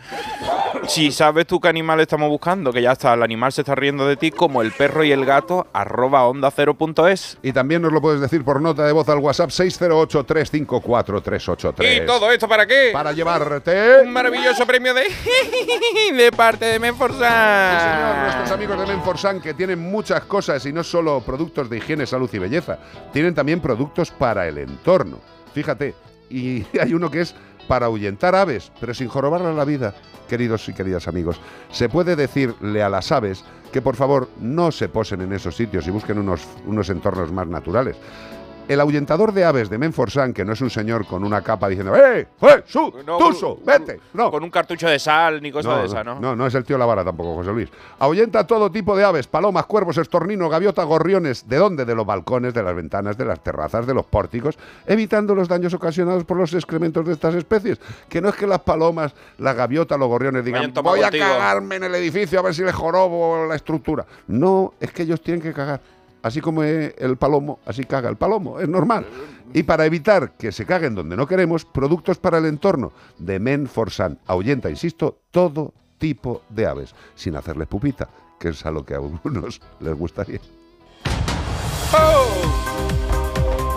si 0.88 1.12
sabes 1.12 1.46
tú 1.46 1.60
qué 1.60 1.68
animal 1.68 2.00
estamos 2.00 2.28
buscando, 2.28 2.72
que 2.72 2.82
ya 2.82 2.92
está, 2.92 3.14
el 3.14 3.22
animal 3.22 3.52
se 3.52 3.62
está 3.62 3.74
riendo 3.74 4.06
de 4.06 4.16
ti 4.16 4.30
como 4.30 4.60
el 4.62 4.72
perro 4.72 5.04
y 5.04 5.12
el 5.12 5.24
gato, 5.24 5.66
arroba 5.72 6.26
onda 6.26 6.50
cero 6.50 6.74
punto 6.74 7.06
es. 7.06 7.38
Y 7.42 7.52
también 7.52 7.82
nos 7.82 7.92
lo 7.92 8.00
puedes 8.00 8.20
decir 8.20 8.42
por 8.44 8.60
nota 8.60 8.84
de 8.84 8.92
voz 8.92 9.08
al 9.08 9.18
WhatsApp 9.18 9.50
608-354-383. 9.50 12.02
¿Y 12.02 12.06
todo 12.06 12.32
esto 12.32 12.48
para 12.48 12.66
qué? 12.66 12.90
Para 12.92 13.12
llevarte 13.12 14.00
un 14.02 14.12
maravilloso 14.12 14.66
premio 14.66 14.92
de, 14.94 15.02
de 16.16 16.32
parte 16.32 16.64
de 16.66 16.78
Menforsan. 16.78 18.07
Sí, 18.08 18.14
señor, 18.14 18.22
nuestros 18.24 18.50
amigos 18.52 18.80
de 18.80 18.86
Menforsan 18.86 19.40
que 19.40 19.52
tienen 19.52 19.78
muchas 19.80 20.24
cosas 20.24 20.64
y 20.64 20.72
no 20.72 20.82
solo 20.82 21.20
productos 21.20 21.68
de 21.68 21.76
higiene, 21.76 22.06
salud 22.06 22.30
y 22.32 22.38
belleza, 22.38 22.78
tienen 23.12 23.34
también 23.34 23.60
productos 23.60 24.10
para 24.10 24.48
el 24.48 24.56
entorno. 24.58 25.18
Fíjate, 25.52 25.94
y 26.30 26.64
hay 26.80 26.94
uno 26.94 27.10
que 27.10 27.20
es 27.20 27.34
para 27.66 27.86
ahuyentar 27.86 28.34
aves, 28.34 28.72
pero 28.80 28.94
sin 28.94 29.08
jorobarle 29.08 29.52
la 29.52 29.64
vida, 29.64 29.94
queridos 30.26 30.66
y 30.70 30.72
queridas 30.72 31.06
amigos. 31.06 31.38
Se 31.70 31.90
puede 31.90 32.16
decirle 32.16 32.82
a 32.82 32.88
las 32.88 33.12
aves 33.12 33.44
que 33.72 33.82
por 33.82 33.94
favor 33.94 34.30
no 34.40 34.72
se 34.72 34.88
posen 34.88 35.20
en 35.20 35.34
esos 35.34 35.54
sitios 35.54 35.86
y 35.86 35.90
busquen 35.90 36.18
unos, 36.18 36.46
unos 36.64 36.88
entornos 36.88 37.30
más 37.30 37.46
naturales. 37.46 37.96
El 38.68 38.80
ahuyentador 38.80 39.32
de 39.32 39.44
aves 39.44 39.70
de 39.70 39.78
Menforsan, 39.78 40.34
que 40.34 40.44
no 40.44 40.52
es 40.52 40.60
un 40.60 40.68
señor 40.68 41.06
con 41.06 41.24
una 41.24 41.40
capa 41.42 41.68
diciendo 41.68 41.96
¡Eh! 41.96 42.28
¡Eh! 42.42 42.62
¡Su! 42.66 42.92
No, 43.06 43.16
¡Tuso! 43.16 43.58
¡Vete! 43.64 43.98
No. 44.12 44.30
Con 44.30 44.44
un 44.44 44.50
cartucho 44.50 44.86
de 44.86 44.98
sal 44.98 45.40
ni 45.40 45.50
cosas 45.50 45.80
de 45.80 45.86
esa, 45.86 46.04
¿no? 46.04 46.20
No, 46.20 46.36
no 46.36 46.46
es 46.46 46.54
el 46.54 46.64
tío 46.64 46.76
Lavara 46.76 47.02
tampoco, 47.02 47.34
José 47.36 47.50
Luis. 47.50 47.70
Ahuyenta 47.98 48.46
todo 48.46 48.70
tipo 48.70 48.94
de 48.94 49.04
aves, 49.04 49.26
palomas, 49.26 49.64
cuervos, 49.64 49.96
estorninos, 49.96 50.50
gaviotas, 50.50 50.84
gorriones. 50.84 51.48
¿De 51.48 51.56
dónde? 51.56 51.86
De 51.86 51.94
los 51.94 52.04
balcones, 52.04 52.52
de 52.52 52.62
las 52.62 52.76
ventanas, 52.76 53.16
de 53.16 53.24
las 53.24 53.42
terrazas, 53.42 53.86
de 53.86 53.94
los 53.94 54.04
pórticos, 54.04 54.58
evitando 54.86 55.34
los 55.34 55.48
daños 55.48 55.72
ocasionados 55.72 56.24
por 56.24 56.36
los 56.36 56.52
excrementos 56.52 57.06
de 57.06 57.14
estas 57.14 57.34
especies. 57.34 57.80
Que 58.08 58.20
no 58.20 58.28
es 58.28 58.34
que 58.34 58.46
las 58.46 58.60
palomas, 58.60 59.14
las 59.38 59.56
gaviotas, 59.56 59.98
los 59.98 60.08
gorriones 60.08 60.44
digan 60.44 60.74
voy 60.82 61.00
a 61.00 61.04
contigo". 61.04 61.24
cagarme 61.24 61.76
en 61.76 61.84
el 61.84 61.94
edificio 61.94 62.38
a 62.38 62.42
ver 62.42 62.54
si 62.54 62.62
le 62.62 62.72
jorobo 62.72 63.46
la 63.46 63.54
estructura. 63.54 64.04
No, 64.26 64.74
es 64.78 64.92
que 64.92 65.04
ellos 65.04 65.22
tienen 65.22 65.42
que 65.42 65.54
cagar. 65.54 65.80
Así 66.22 66.40
como 66.40 66.62
el 66.62 67.16
palomo, 67.18 67.60
así 67.64 67.84
caga 67.84 68.08
el 68.08 68.16
palomo, 68.16 68.58
es 68.58 68.68
normal. 68.68 69.06
Y 69.54 69.62
para 69.62 69.86
evitar 69.86 70.32
que 70.32 70.52
se 70.52 70.66
caguen 70.66 70.94
donde 70.94 71.16
no 71.16 71.26
queremos, 71.26 71.64
productos 71.64 72.18
para 72.18 72.38
el 72.38 72.46
entorno 72.46 72.92
de 73.18 73.38
Menforsan. 73.38 74.18
Ahuyenta, 74.26 74.68
insisto, 74.68 75.20
todo 75.30 75.72
tipo 75.98 76.42
de 76.48 76.66
aves, 76.66 76.94
sin 77.14 77.36
hacerles 77.36 77.68
pupita, 77.68 78.08
que 78.38 78.50
es 78.50 78.66
a 78.66 78.70
lo 78.70 78.84
que 78.84 78.94
a 78.94 78.98
algunos 78.98 79.60
les 79.80 79.94
gustaría. 79.94 80.40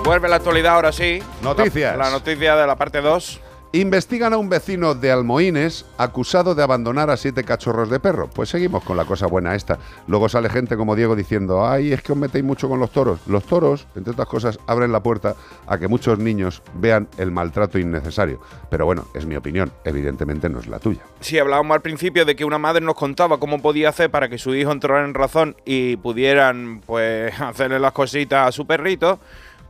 Vuelve 0.04 0.28
la 0.28 0.38
actualidad 0.38 0.76
ahora 0.76 0.92
sí. 0.92 1.22
Noticias. 1.44 1.98
La, 1.98 2.06
la 2.06 2.12
noticia 2.12 2.56
de 2.56 2.68
la 2.68 2.76
parte 2.76 3.02
2. 3.02 3.40
Investigan 3.74 4.34
a 4.34 4.38
un 4.38 4.50
vecino 4.50 4.96
de 4.96 5.14
Almoines 5.14 5.86
acusado 5.98 6.56
de 6.56 6.62
abandonar 6.62 7.10
a 7.10 7.16
siete 7.16 7.46
cachorros 7.46 7.90
de 7.90 8.02
perro. 8.02 8.30
Pues 8.30 8.50
seguimos 8.50 8.84
con 8.84 8.98
la 8.98 9.06
cosa 9.06 9.28
buena 9.28 9.56
esta. 9.56 9.80
Luego 10.08 10.28
sale 10.28 10.50
gente 10.50 10.76
como 10.76 10.94
Diego 10.94 11.16
diciendo, 11.16 11.66
ay, 11.66 11.94
es 11.94 12.02
que 12.02 12.12
os 12.12 12.18
metéis 12.18 12.44
mucho 12.44 12.68
con 12.68 12.82
los 12.82 12.92
toros. 12.92 13.22
Los 13.28 13.46
toros, 13.46 13.88
entre 13.96 14.12
otras 14.12 14.28
cosas, 14.28 14.60
abren 14.68 14.92
la 14.92 15.02
puerta 15.02 15.38
a 15.68 15.78
que 15.78 15.88
muchos 15.88 16.20
niños 16.20 16.62
vean 16.74 17.08
el 17.18 17.32
maltrato 17.32 17.80
innecesario. 17.80 18.42
Pero 18.70 18.86
bueno, 18.86 19.06
es 19.14 19.26
mi 19.26 19.38
opinión, 19.38 19.72
evidentemente 19.86 20.50
no 20.50 20.60
es 20.60 20.68
la 20.68 20.80
tuya. 20.80 21.04
Sí, 21.22 21.40
hablábamos 21.40 21.74
al 21.74 21.82
principio 21.82 22.26
de 22.26 22.36
que 22.36 22.44
una 22.44 22.58
madre 22.58 22.84
nos 22.84 22.96
contaba 22.96 23.40
cómo 23.40 23.62
podía 23.62 23.88
hacer 23.88 24.12
para 24.12 24.28
que 24.28 24.38
su 24.38 24.54
hijo 24.54 24.74
entrara 24.74 25.06
en 25.06 25.14
razón 25.14 25.56
y 25.64 25.96
pudieran, 25.96 26.82
pues, 26.86 27.32
hacerle 27.40 27.80
las 27.80 27.94
cositas 27.94 28.50
a 28.50 28.52
su 28.52 28.68
perrito. 28.68 29.22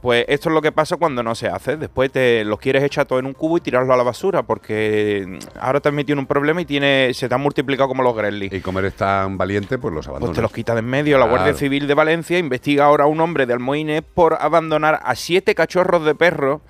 Pues 0.01 0.25
esto 0.27 0.49
es 0.49 0.55
lo 0.55 0.61
que 0.61 0.71
pasa 0.71 0.97
cuando 0.97 1.21
no 1.21 1.35
se 1.35 1.47
hace. 1.47 1.77
Después 1.77 2.11
te 2.11 2.43
los 2.43 2.59
quieres 2.59 2.83
echar 2.83 3.05
todo 3.05 3.19
en 3.19 3.25
un 3.27 3.33
cubo 3.33 3.57
y 3.57 3.61
tirarlo 3.61 3.93
a 3.93 3.97
la 3.97 4.03
basura, 4.03 4.43
porque 4.43 5.39
ahora 5.59 5.79
te 5.79 5.89
has 5.89 5.95
metido 5.95 6.13
en 6.13 6.19
un 6.19 6.25
problema 6.25 6.61
y 6.61 6.65
tiene, 6.65 7.13
se 7.13 7.29
te 7.29 7.35
han 7.35 7.41
multiplicado 7.41 7.87
como 7.87 8.03
los 8.03 8.15
gremlins. 8.15 8.53
Y 8.53 8.61
como 8.61 8.79
eres 8.79 8.95
tan 8.95 9.37
valiente, 9.37 9.77
pues 9.77 9.93
los 9.93 10.07
abandonas. 10.07 10.29
Pues 10.29 10.35
te 10.35 10.41
los 10.41 10.51
quita 10.51 10.73
de 10.73 10.79
en 10.79 10.85
medio. 10.85 11.17
La 11.17 11.27
Guardia. 11.27 11.53
Civil 11.53 11.87
de 11.87 11.93
Valencia 11.93 12.37
investiga 12.39 12.85
ahora 12.85 13.03
a 13.05 13.07
un 13.07 13.19
hombre 13.21 13.45
de 13.45 13.53
Almoines 13.53 14.01
por 14.01 14.37
abandonar 14.39 14.99
a 15.03 15.15
siete 15.15 15.55
cachorros 15.55 16.03
de 16.03 16.15
perro 16.15 16.61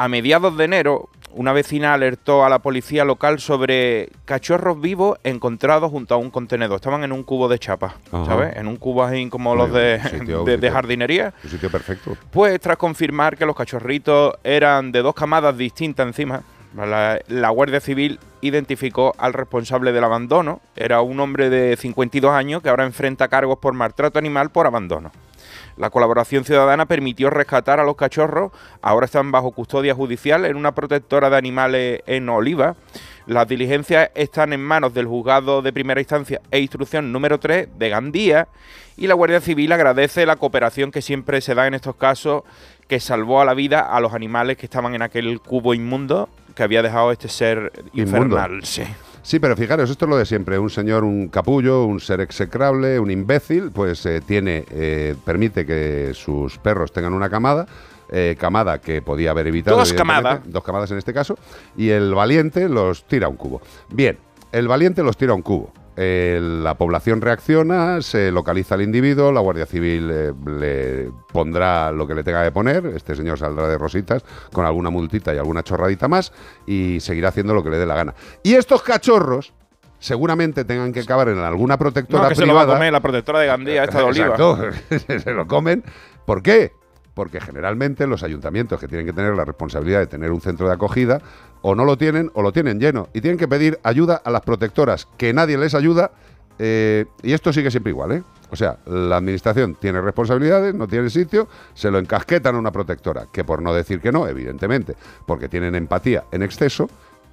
a 0.00 0.08
mediados 0.08 0.56
de 0.56 0.64
enero. 0.64 1.08
Una 1.32 1.52
vecina 1.52 1.92
alertó 1.94 2.44
a 2.44 2.48
la 2.48 2.58
policía 2.60 3.04
local 3.04 3.38
sobre 3.38 4.08
cachorros 4.24 4.80
vivos 4.80 5.18
encontrados 5.22 5.90
junto 5.90 6.14
a 6.14 6.16
un 6.16 6.30
contenedor. 6.30 6.76
Estaban 6.76 7.04
en 7.04 7.12
un 7.12 7.22
cubo 7.22 7.48
de 7.48 7.58
chapa, 7.58 7.96
Ajá. 8.10 8.24
¿sabes? 8.24 8.56
En 8.56 8.66
un 8.66 8.76
cubo 8.76 9.04
así 9.04 9.28
como 9.28 9.54
los 9.54 9.70
de, 9.72 10.00
sitio- 10.10 10.42
de- 10.44 10.56
de 10.56 10.70
jardinería. 10.70 11.34
Un 11.44 11.50
sitio 11.50 11.70
perfecto. 11.70 12.16
Pues 12.32 12.58
tras 12.60 12.78
confirmar 12.78 13.36
que 13.36 13.44
los 13.46 13.54
cachorritos 13.54 14.34
eran 14.42 14.90
de 14.90 15.02
dos 15.02 15.14
camadas 15.14 15.56
distintas 15.56 16.06
encima, 16.06 16.42
la, 16.74 17.20
la 17.28 17.50
Guardia 17.50 17.80
Civil 17.80 18.18
identificó 18.40 19.14
al 19.18 19.32
responsable 19.34 19.92
del 19.92 20.02
abandono. 20.02 20.60
Era 20.74 21.00
un 21.02 21.20
hombre 21.20 21.50
de 21.50 21.76
52 21.76 22.32
años 22.32 22.62
que 22.62 22.70
ahora 22.70 22.84
enfrenta 22.86 23.28
cargos 23.28 23.58
por 23.58 23.74
maltrato 23.74 24.18
animal 24.18 24.50
por 24.50 24.66
abandono. 24.66 25.12
La 25.80 25.88
colaboración 25.88 26.44
ciudadana 26.44 26.84
permitió 26.84 27.30
rescatar 27.30 27.80
a 27.80 27.84
los 27.84 27.96
cachorros. 27.96 28.52
Ahora 28.82 29.06
están 29.06 29.32
bajo 29.32 29.50
custodia 29.52 29.94
judicial 29.94 30.44
en 30.44 30.56
una 30.56 30.74
protectora 30.74 31.30
de 31.30 31.38
animales 31.38 32.02
en 32.06 32.28
Oliva. 32.28 32.76
Las 33.26 33.48
diligencias 33.48 34.10
están 34.14 34.52
en 34.52 34.62
manos 34.62 34.92
del 34.92 35.06
juzgado 35.06 35.62
de 35.62 35.72
primera 35.72 35.98
instancia 35.98 36.42
e 36.50 36.58
instrucción 36.60 37.10
número 37.12 37.40
3 37.40 37.78
de 37.78 37.88
Gandía. 37.88 38.48
Y 38.98 39.06
la 39.06 39.14
Guardia 39.14 39.40
Civil 39.40 39.72
agradece 39.72 40.26
la 40.26 40.36
cooperación 40.36 40.90
que 40.90 41.00
siempre 41.00 41.40
se 41.40 41.54
da 41.54 41.66
en 41.66 41.72
estos 41.72 41.96
casos, 41.96 42.42
que 42.86 43.00
salvó 43.00 43.40
a 43.40 43.46
la 43.46 43.54
vida 43.54 43.80
a 43.80 44.00
los 44.00 44.12
animales 44.12 44.58
que 44.58 44.66
estaban 44.66 44.94
en 44.94 45.00
aquel 45.00 45.40
cubo 45.40 45.72
inmundo 45.72 46.28
que 46.54 46.62
había 46.62 46.82
dejado 46.82 47.10
este 47.10 47.28
ser 47.28 47.72
Inmundo. 47.94 48.36
infernal. 48.36 48.64
Sí. 48.64 48.82
Sí, 49.22 49.38
pero 49.38 49.56
fijaros, 49.56 49.90
esto 49.90 50.06
es 50.06 50.08
lo 50.08 50.16
de 50.16 50.24
siempre. 50.26 50.58
Un 50.58 50.70
señor, 50.70 51.04
un 51.04 51.28
capullo, 51.28 51.84
un 51.84 52.00
ser 52.00 52.20
execrable, 52.20 52.98
un 52.98 53.10
imbécil, 53.10 53.70
pues 53.70 54.04
eh, 54.06 54.20
tiene, 54.26 54.64
eh, 54.70 55.14
permite 55.24 55.66
que 55.66 56.12
sus 56.14 56.58
perros 56.58 56.92
tengan 56.92 57.12
una 57.12 57.28
camada. 57.28 57.66
eh, 58.12 58.34
camada 58.38 58.80
que 58.80 59.02
podía 59.02 59.30
haber 59.30 59.46
evitado. 59.46 59.76
Dos 59.76 59.92
camadas. 59.92 60.40
Dos 60.44 60.64
camadas 60.64 60.90
en 60.90 60.98
este 60.98 61.12
caso. 61.14 61.38
Y 61.76 61.90
el 61.90 62.12
valiente 62.12 62.68
los 62.68 63.04
tira 63.04 63.26
a 63.26 63.28
un 63.28 63.36
cubo. 63.36 63.60
Bien, 63.88 64.18
el 64.50 64.66
valiente 64.66 65.02
los 65.04 65.16
tira 65.16 65.30
a 65.32 65.36
un 65.36 65.42
cubo. 65.42 65.72
Eh, 66.02 66.40
la 66.40 66.78
población 66.78 67.20
reacciona, 67.20 68.00
se 68.00 68.30
localiza 68.30 68.74
al 68.74 68.80
individuo, 68.80 69.32
la 69.32 69.40
Guardia 69.40 69.66
Civil 69.66 70.10
eh, 70.10 70.32
le 70.46 71.10
pondrá 71.30 71.92
lo 71.92 72.06
que 72.06 72.14
le 72.14 72.24
tenga 72.24 72.42
que 72.42 72.50
poner, 72.52 72.86
este 72.86 73.14
señor 73.14 73.38
saldrá 73.38 73.68
de 73.68 73.76
rositas 73.76 74.24
con 74.50 74.64
alguna 74.64 74.88
multita 74.88 75.34
y 75.34 75.38
alguna 75.38 75.62
chorradita 75.62 76.08
más 76.08 76.32
y 76.66 77.00
seguirá 77.00 77.28
haciendo 77.28 77.52
lo 77.52 77.62
que 77.62 77.68
le 77.68 77.76
dé 77.76 77.84
la 77.84 77.94
gana. 77.96 78.14
Y 78.42 78.54
estos 78.54 78.82
cachorros 78.82 79.52
seguramente 79.98 80.64
tengan 80.64 80.92
que 80.94 81.00
acabar 81.00 81.28
en 81.28 81.38
alguna 81.38 81.76
protectora 81.76 82.22
No, 82.22 82.28
que 82.30 82.34
se 82.34 82.46
lo 82.46 82.54
va 82.54 82.62
a 82.62 82.64
privada. 82.64 82.78
comer 82.78 82.92
la 82.94 83.00
protectora 83.00 83.40
de 83.40 83.46
Gandía, 83.48 83.84
esta 83.84 83.98
de 83.98 84.04
Oliva. 84.04 84.26
Exacto, 84.28 84.58
se 85.22 85.30
lo 85.32 85.46
comen. 85.46 85.84
¿Por 86.24 86.42
qué? 86.42 86.72
Porque 87.20 87.38
generalmente 87.38 88.06
los 88.06 88.22
ayuntamientos 88.22 88.80
que 88.80 88.88
tienen 88.88 89.04
que 89.04 89.12
tener 89.12 89.34
la 89.34 89.44
responsabilidad 89.44 89.98
de 89.98 90.06
tener 90.06 90.30
un 90.30 90.40
centro 90.40 90.66
de 90.66 90.72
acogida 90.72 91.20
o 91.60 91.74
no 91.74 91.84
lo 91.84 91.98
tienen 91.98 92.30
o 92.32 92.40
lo 92.40 92.50
tienen 92.50 92.80
lleno 92.80 93.10
y 93.12 93.20
tienen 93.20 93.36
que 93.36 93.46
pedir 93.46 93.78
ayuda 93.82 94.22
a 94.24 94.30
las 94.30 94.40
protectoras 94.40 95.06
que 95.18 95.34
nadie 95.34 95.58
les 95.58 95.74
ayuda 95.74 96.12
eh, 96.58 97.04
y 97.22 97.34
esto 97.34 97.52
sigue 97.52 97.70
siempre 97.70 97.90
igual, 97.90 98.12
¿eh? 98.12 98.22
O 98.48 98.56
sea, 98.56 98.78
la 98.86 99.18
administración 99.18 99.74
tiene 99.74 100.00
responsabilidades, 100.00 100.74
no 100.74 100.88
tiene 100.88 101.10
sitio, 101.10 101.46
se 101.74 101.90
lo 101.90 101.98
encasquetan 101.98 102.54
a 102.54 102.58
una 102.58 102.72
protectora, 102.72 103.26
que 103.30 103.44
por 103.44 103.60
no 103.60 103.74
decir 103.74 104.00
que 104.00 104.10
no, 104.10 104.26
evidentemente, 104.26 104.96
porque 105.26 105.50
tienen 105.50 105.74
empatía 105.74 106.24
en 106.32 106.42
exceso, 106.42 106.88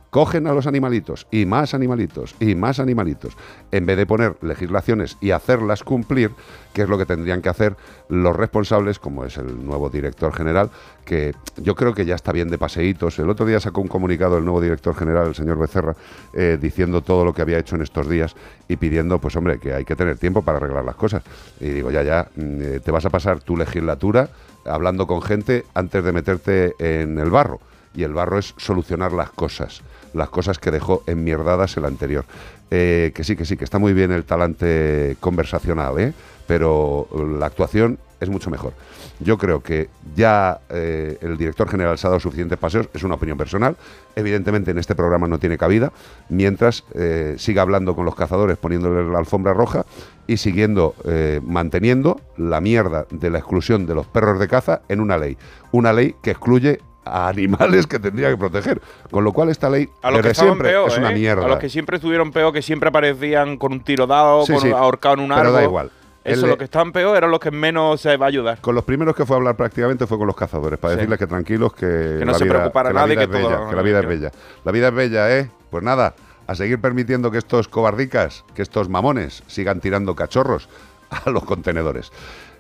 cogen 0.10 0.48
a 0.48 0.54
los 0.54 0.68
animalitos 0.68 1.28
y 1.32 1.46
más 1.46 1.74
animalitos 1.74 2.36
y 2.40 2.56
más 2.56 2.80
animalitos, 2.80 3.36
en 3.72 3.86
vez 3.86 3.98
de 3.98 4.06
poner 4.06 4.38
legislaciones 4.42 5.18
y 5.22 5.32
hacerlas 5.32 5.84
cumplir, 5.84 6.32
que 6.74 6.84
es 6.84 6.90
lo 6.90 6.98
que 6.98 7.06
tendrían 7.06 7.42
que 7.42 7.50
hacer 7.50 7.76
los 8.10 8.36
responsables, 8.36 9.00
como 9.00 9.26
es 9.26 9.38
el 9.38 9.66
nuevo 9.66 9.90
director 9.90 10.34
general, 10.34 10.70
que 11.06 11.34
yo 11.58 11.76
creo 11.76 11.94
que 11.94 12.06
ya 12.06 12.16
está 12.16 12.32
bien 12.32 12.50
de 12.50 12.58
paseitos. 12.58 13.18
El 13.20 13.30
otro 13.30 13.46
día 13.46 13.60
sacó 13.60 13.82
un 13.82 13.88
comunicado 13.88 14.38
el 14.38 14.46
nuevo 14.46 14.62
director 14.62 14.96
general, 14.96 15.28
el 15.28 15.36
señor 15.36 15.58
Becerra, 15.58 15.96
eh, 16.34 16.58
diciendo 16.62 17.02
todo 17.02 17.26
lo 17.26 17.34
que 17.34 17.42
había 17.42 17.58
hecho 17.58 17.76
en 17.76 17.82
estos 17.82 18.08
días 18.10 18.36
y 18.68 18.76
pidiendo, 18.76 19.20
pues 19.20 19.36
hombre, 19.36 19.60
que 19.60 19.74
hay 19.74 19.86
que 19.86 19.96
tener 19.96 20.18
tiempo 20.18 20.42
para 20.42 20.58
arreglar 20.58 20.86
las 20.86 20.96
cosas. 20.96 21.24
Y 21.60 21.70
digo, 21.70 21.92
ya, 21.92 22.04
ya, 22.04 22.28
mm, 22.36 22.62
eh, 22.62 22.80
te 22.84 22.92
vas 22.92 23.06
a 23.06 23.10
pasar 23.10 23.40
tu 23.40 23.58
legislatura 23.58 24.30
hablando 24.66 25.08
con 25.08 25.22
gente 25.22 25.66
antes 25.74 26.04
de 26.04 26.12
meterte 26.12 26.76
en 26.80 27.18
el 27.20 27.30
barro 27.30 27.60
y 27.98 28.04
el 28.04 28.14
barro 28.14 28.38
es 28.38 28.54
solucionar 28.58 29.12
las 29.12 29.32
cosas, 29.32 29.82
las 30.18 30.30
cosas 30.30 30.60
que 30.60 30.72
dejó 30.72 31.04
enmierdadas 31.08 31.78
el 31.78 31.86
anterior. 31.86 32.26
Eh, 32.70 33.12
que 33.16 33.24
sí, 33.24 33.36
que 33.36 33.46
sí, 33.46 33.56
que 33.56 33.64
está 33.64 33.80
muy 33.80 33.94
bien 33.94 34.12
el 34.12 34.26
talante 34.26 35.16
conversacional, 35.20 36.00
¿eh? 36.00 36.14
pero 36.48 37.08
la 37.40 37.46
actuación 37.46 38.00
es 38.20 38.30
mucho 38.30 38.50
mejor. 38.50 38.74
Yo 39.20 39.38
creo 39.38 39.62
que 39.62 39.90
ya 40.16 40.60
eh, 40.70 41.18
el 41.22 41.38
director 41.38 41.70
general 41.70 41.98
se 41.98 42.08
ha 42.08 42.10
dado 42.10 42.20
suficientes 42.20 42.58
paseos, 42.58 42.90
es 42.94 43.04
una 43.04 43.16
opinión 43.16 43.38
personal, 43.38 43.76
evidentemente 44.16 44.72
en 44.72 44.78
este 44.78 44.96
programa 44.96 45.28
no 45.28 45.40
tiene 45.40 45.58
cabida, 45.58 45.92
mientras 46.30 46.84
eh, 46.94 47.36
siga 47.38 47.62
hablando 47.62 47.96
con 47.96 48.06
los 48.06 48.16
cazadores, 48.16 48.58
poniéndoles 48.58 49.08
la 49.08 49.20
alfombra 49.20 49.54
roja 49.54 49.86
y 50.28 50.38
siguiendo 50.38 50.96
eh, 51.06 51.42
manteniendo 51.44 52.20
la 52.38 52.62
mierda 52.62 53.06
de 53.10 53.30
la 53.30 53.40
exclusión 53.40 53.86
de 53.86 53.96
los 53.96 54.08
perros 54.08 54.40
de 54.40 54.48
caza 54.48 54.82
en 54.88 55.00
una 55.00 55.18
ley. 55.18 55.38
Una 55.72 55.94
ley 55.94 56.16
que 56.22 56.32
excluye 56.32 56.80
a 57.08 57.28
animales 57.28 57.88
que 57.88 58.00
tendría 58.00 58.30
que 58.30 58.38
proteger. 58.38 58.82
Con 59.12 59.24
lo 59.24 59.34
cual 59.34 59.50
esta 59.50 59.70
ley 59.70 59.90
A 60.02 60.12
los 60.12 60.22
que 60.22 60.30
desde 60.30 60.44
siempre 60.44 60.70
peor, 60.70 60.90
es 60.90 60.98
una 60.98 61.12
¿eh? 61.12 61.16
mierda. 61.16 61.46
A 61.46 61.48
los 61.48 61.58
que 61.60 61.70
siempre 61.70 61.98
estuvieron 61.98 62.32
peor, 62.32 62.54
que 62.54 62.62
siempre 62.62 62.90
aparecían 62.90 63.58
con 63.58 63.72
un 63.74 63.80
tiro 63.82 64.08
dado, 64.08 64.46
Sí, 64.46 64.54
con 64.54 64.62
sí, 64.62 64.72
ahorcado 64.72 65.16
en 65.16 65.20
un 65.22 65.28
pero 65.30 65.40
árbol. 65.42 65.54
da 65.54 65.64
igual. 65.64 65.92
Eso, 66.24 66.46
los 66.46 66.58
que 66.58 66.66
estaban 66.66 66.92
peor 66.92 67.16
eran 67.16 67.32
los 67.32 67.40
que 67.40 67.52
menos 67.52 68.02
se 68.02 68.18
va 68.18 68.26
a 68.26 68.30
ayudar. 68.30 68.60
Con 68.60 68.76
los 68.76 68.84
primeros 68.84 69.16
que 69.16 69.26
fue 69.26 69.36
a 69.36 69.40
hablar 69.40 69.56
prácticamente 69.56 70.06
fue 70.08 70.18
con 70.18 70.28
los 70.28 70.36
cazadores, 70.36 70.78
para 70.78 70.94
Sí. 70.94 70.98
decirles 70.98 71.20
que 71.20 71.28
tranquilos, 71.28 71.74
que, 71.74 71.86
Que 72.20 72.26
no 72.26 72.34
la 72.34 72.38
se 72.38 72.44
vida, 72.44 72.54
preocupara 72.56 72.90
que 72.90 72.94
la 72.96 73.00
nadie, 73.02 73.16
vida 73.16 73.20
que 73.28 73.38
es 73.38 73.44
bella, 73.44 73.56
todo- 73.58 73.70
que 73.70 73.76
la 73.78 73.82
vida 73.82 74.00
es 74.02 74.06
bella. 74.08 74.32
La 74.66 74.72
vida 74.74 74.88
es 74.90 74.94
bella, 74.94 75.38
¿eh? 75.38 75.50
Pues 75.72 75.84
nada, 75.86 76.16
a 76.46 76.56
seguir 76.56 76.82
permitiendo 76.82 77.32
que 77.32 77.38
estos 77.38 77.70
cobardicas, 77.70 78.44
que 78.56 78.62
estos 78.62 78.90
mamones 78.90 79.42
sigan 79.48 79.80
tirando 79.80 80.16
cachorros 80.16 80.68
a 81.26 81.30
los 81.30 81.46
contenedores. 81.46 82.12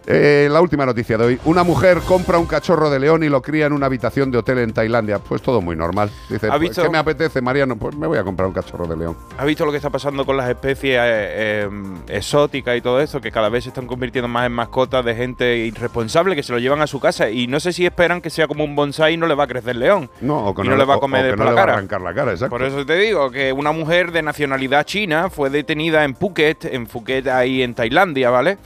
Eh, 0.09 0.47
la 0.49 0.61
última 0.61 0.85
noticia 0.85 1.17
de 1.17 1.25
hoy. 1.25 1.39
Una 1.43 1.63
mujer 1.63 1.99
compra 1.99 2.38
un 2.38 2.45
cachorro 2.45 2.89
de 2.89 2.97
león 2.97 3.23
y 3.23 3.27
lo 3.29 3.41
cría 3.41 3.65
en 3.65 3.73
una 3.73 3.88
habitación 3.88 4.31
de 4.31 4.38
hotel 4.38 4.59
en 4.59 4.71
Tailandia. 4.71 5.19
Pues 5.19 5.41
todo 5.41 5.59
muy 5.59 5.75
normal. 5.75 6.09
Dice, 6.29 6.47
¿Ha 6.47 6.51
pues, 6.51 6.61
visto? 6.61 6.81
¿qué 6.81 6.89
me 6.89 6.97
apetece, 6.97 7.41
Mariano? 7.41 7.75
Pues 7.75 7.93
me 7.93 8.07
voy 8.07 8.17
a 8.17 8.23
comprar 8.23 8.47
un 8.47 8.53
cachorro 8.53 8.88
de 8.88 8.95
león. 8.95 9.17
¿Has 9.38 9.45
visto 9.45 9.65
lo 9.65 9.71
que 9.71 9.77
está 9.77 9.89
pasando 9.89 10.25
con 10.25 10.38
las 10.38 10.49
especies 10.49 10.97
eh, 10.97 11.67
eh, 11.67 11.69
exóticas 12.07 12.77
y 12.77 12.81
todo 12.81 13.01
eso? 13.01 13.19
Que 13.19 13.34
cada 13.34 13.49
vez 13.49 13.65
se 13.65 13.69
están 13.69 13.85
convirtiendo 13.85 14.29
más 14.29 14.45
en 14.45 14.53
mascotas 14.53 15.03
de 15.03 15.13
gente 15.13 15.57
irresponsable 15.57 16.38
que 16.38 16.43
se 16.43 16.53
lo 16.53 16.59
llevan 16.59 16.81
a 16.81 16.88
su 16.88 17.01
casa 17.01 17.29
y 17.29 17.47
no 17.47 17.59
sé 17.59 17.73
si 17.73 17.85
esperan 17.85 18.21
que 18.21 18.29
sea 18.29 18.47
como 18.47 18.63
un 18.63 18.77
bonsai 18.77 19.15
y 19.15 19.17
no 19.17 19.27
le 19.27 19.35
va 19.35 19.43
a 19.43 19.47
crecer 19.47 19.75
león. 19.75 20.09
No, 20.21 20.38
o 20.45 20.55
que 20.55 20.61
y 20.61 20.69
no, 20.69 20.77
le 20.77 20.85
va 20.85 20.95
a 20.95 20.99
comer 20.99 21.31
por 21.31 21.39
no 21.39 21.43
la 21.43 21.49
le 21.49 21.55
va 21.55 21.61
a 21.61 21.65
cara. 21.65 21.73
arrancar 21.73 21.99
la 21.99 22.13
cara, 22.13 22.31
exacto. 22.31 22.55
Por 22.55 22.63
eso 22.63 22.85
te 22.85 22.95
digo 22.95 23.29
que 23.29 23.51
una 23.51 23.73
mujer 23.73 24.13
de 24.13 24.21
nacionalidad 24.21 24.85
china 24.85 25.29
fue 25.29 25.49
detenida 25.49 26.05
en 26.05 26.13
Phuket, 26.13 26.63
en 26.63 26.88
Phuket 26.88 27.27
ahí 27.27 27.61
en 27.61 27.73
Tailandia, 27.73 28.29
¿vale? 28.29 28.57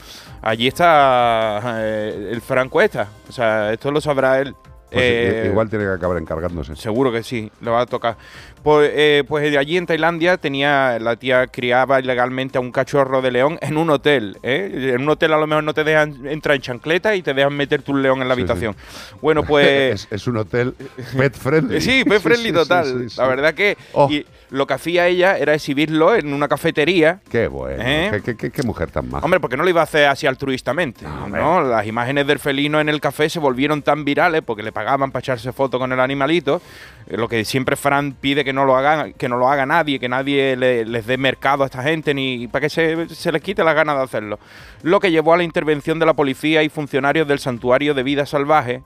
Allí 0.42 0.68
está 0.68 1.62
eh, 1.80 2.30
el 2.32 2.42
franco 2.42 2.82
esta. 2.82 3.08
O 3.30 3.32
sea, 3.32 3.72
esto 3.74 3.92
lo 3.92 4.02
sabrá 4.02 4.40
él. 4.40 4.56
Pues 4.92 5.04
Eh, 5.06 5.48
igual 5.50 5.70
tiene 5.70 5.86
que 5.86 5.92
acabar 5.92 6.18
encargándose. 6.18 6.76
Seguro 6.76 7.14
que 7.14 7.24
sí, 7.24 7.50
le 7.62 7.70
va 7.72 7.80
a 7.82 7.86
tocar. 7.86 8.18
Pues, 8.62 8.92
eh, 8.94 9.24
pues 9.26 9.50
de 9.50 9.58
allí 9.58 9.78
en 9.78 9.86
Tailandia 9.86 10.36
tenía 10.38 11.00
la 11.00 11.16
tía 11.16 11.48
criaba 11.48 12.02
ilegalmente 12.02 12.58
a 12.58 12.62
un 12.62 12.74
cachorro 12.74 13.22
de 13.22 13.32
león 13.32 13.58
en 13.62 13.78
un 13.78 13.90
hotel. 13.90 14.38
¿eh? 14.44 14.92
En 14.96 15.02
un 15.04 15.10
hotel 15.10 15.32
a 15.32 15.38
lo 15.38 15.48
mejor 15.48 15.64
no 15.64 15.74
te 15.74 15.86
dejan 15.86 16.28
entrar 16.28 16.58
en 16.58 16.62
chancleta 16.62 17.16
y 17.16 17.22
te 17.22 17.34
dejan 17.34 17.56
meter 17.56 17.82
tu 17.84 17.96
león 17.96 18.22
en 18.22 18.28
la 18.28 18.36
Sí, 18.36 18.42
habitación. 18.42 18.76
Bueno, 19.22 19.44
pues 19.44 19.66
es, 20.04 20.08
es 20.12 20.28
un 20.28 20.36
hotel 20.38 20.76
pet 21.16 21.38
friendly. 21.38 21.80
Sí, 21.82 22.04
pet 22.04 22.22
friendly 22.22 22.52
total. 22.52 23.10
sí. 23.10 23.16
La 23.18 23.28
verdad 23.28 23.54
que 23.54 23.78
Oh. 23.94 24.10
y 24.12 24.26
lo 24.52 24.68
que 24.68 24.74
hacía 24.76 25.08
ella 25.08 25.38
era 25.38 25.54
exhibirlo 25.56 26.14
en 26.14 26.34
una 26.34 26.48
cafetería. 26.48 27.22
Qué 27.32 27.48
bueno. 27.48 27.82
¿Eh? 27.84 28.10
Qué, 28.12 28.22
qué- 28.22 28.36
qué- 28.38 28.52
qué 28.52 28.64
mujer 28.64 28.92
tan 28.92 29.10
maja. 29.10 29.24
Hombre, 29.26 29.40
porque 29.40 29.58
no 29.58 29.64
lo 29.64 29.70
iba 29.70 29.82
a 29.82 29.86
hacer 29.86 30.08
así 30.08 30.28
altruistamente. 30.28 31.06
No, 31.30 31.62
Las 31.62 31.88
imágenes 31.88 32.28
del 32.28 32.38
felino 32.40 32.80
en 32.82 32.90
el 32.90 33.00
café 33.02 33.30
se 33.30 33.40
volvieron 33.40 33.82
tan 33.82 34.04
virales 34.06 34.42
porque 34.46 34.62
le 34.62 34.72
pagaban 34.72 35.12
para 35.12 35.22
echarse 35.22 35.52
foto 35.54 35.80
con 35.80 35.92
el 35.94 36.00
animalito. 36.00 36.62
eh, 37.08 37.18
Lo 37.18 37.28
que 37.28 37.44
siempre 37.46 37.76
Fran 37.76 38.14
pide 38.14 38.44
que 38.44 38.54
no 38.54 38.66
lo 38.66 38.76
hagan, 38.76 39.14
que 39.14 39.30
no 39.30 39.38
lo 39.38 39.50
haga 39.50 39.66
nadie, 39.66 40.00
que 40.00 40.10
nadie 40.10 40.56
le- 40.58 40.86
les 40.86 41.06
dé 41.08 41.18
mercado 41.18 41.64
a 41.64 41.68
esta 41.68 41.82
gente 41.82 42.14
ni 42.14 42.48
para 42.48 42.62
que 42.64 42.70
se, 42.70 43.08
se 43.10 43.32
les 43.32 43.42
quite 43.42 43.64
las 43.64 43.74
ganas 43.74 43.96
de 43.98 44.04
hacerlo. 44.04 44.38
Lo 44.84 45.00
que 45.00 45.12
llevó 45.12 45.34
a 45.34 45.38
la 45.38 45.44
intervención 45.44 45.98
de 45.98 46.06
la 46.06 46.14
policía 46.14 46.62
y 46.64 46.70
funcionarios 46.70 47.28
del 47.28 47.40
santuario 47.40 47.94
de 47.94 48.04
vida 48.04 48.26
salvaje 48.26 48.82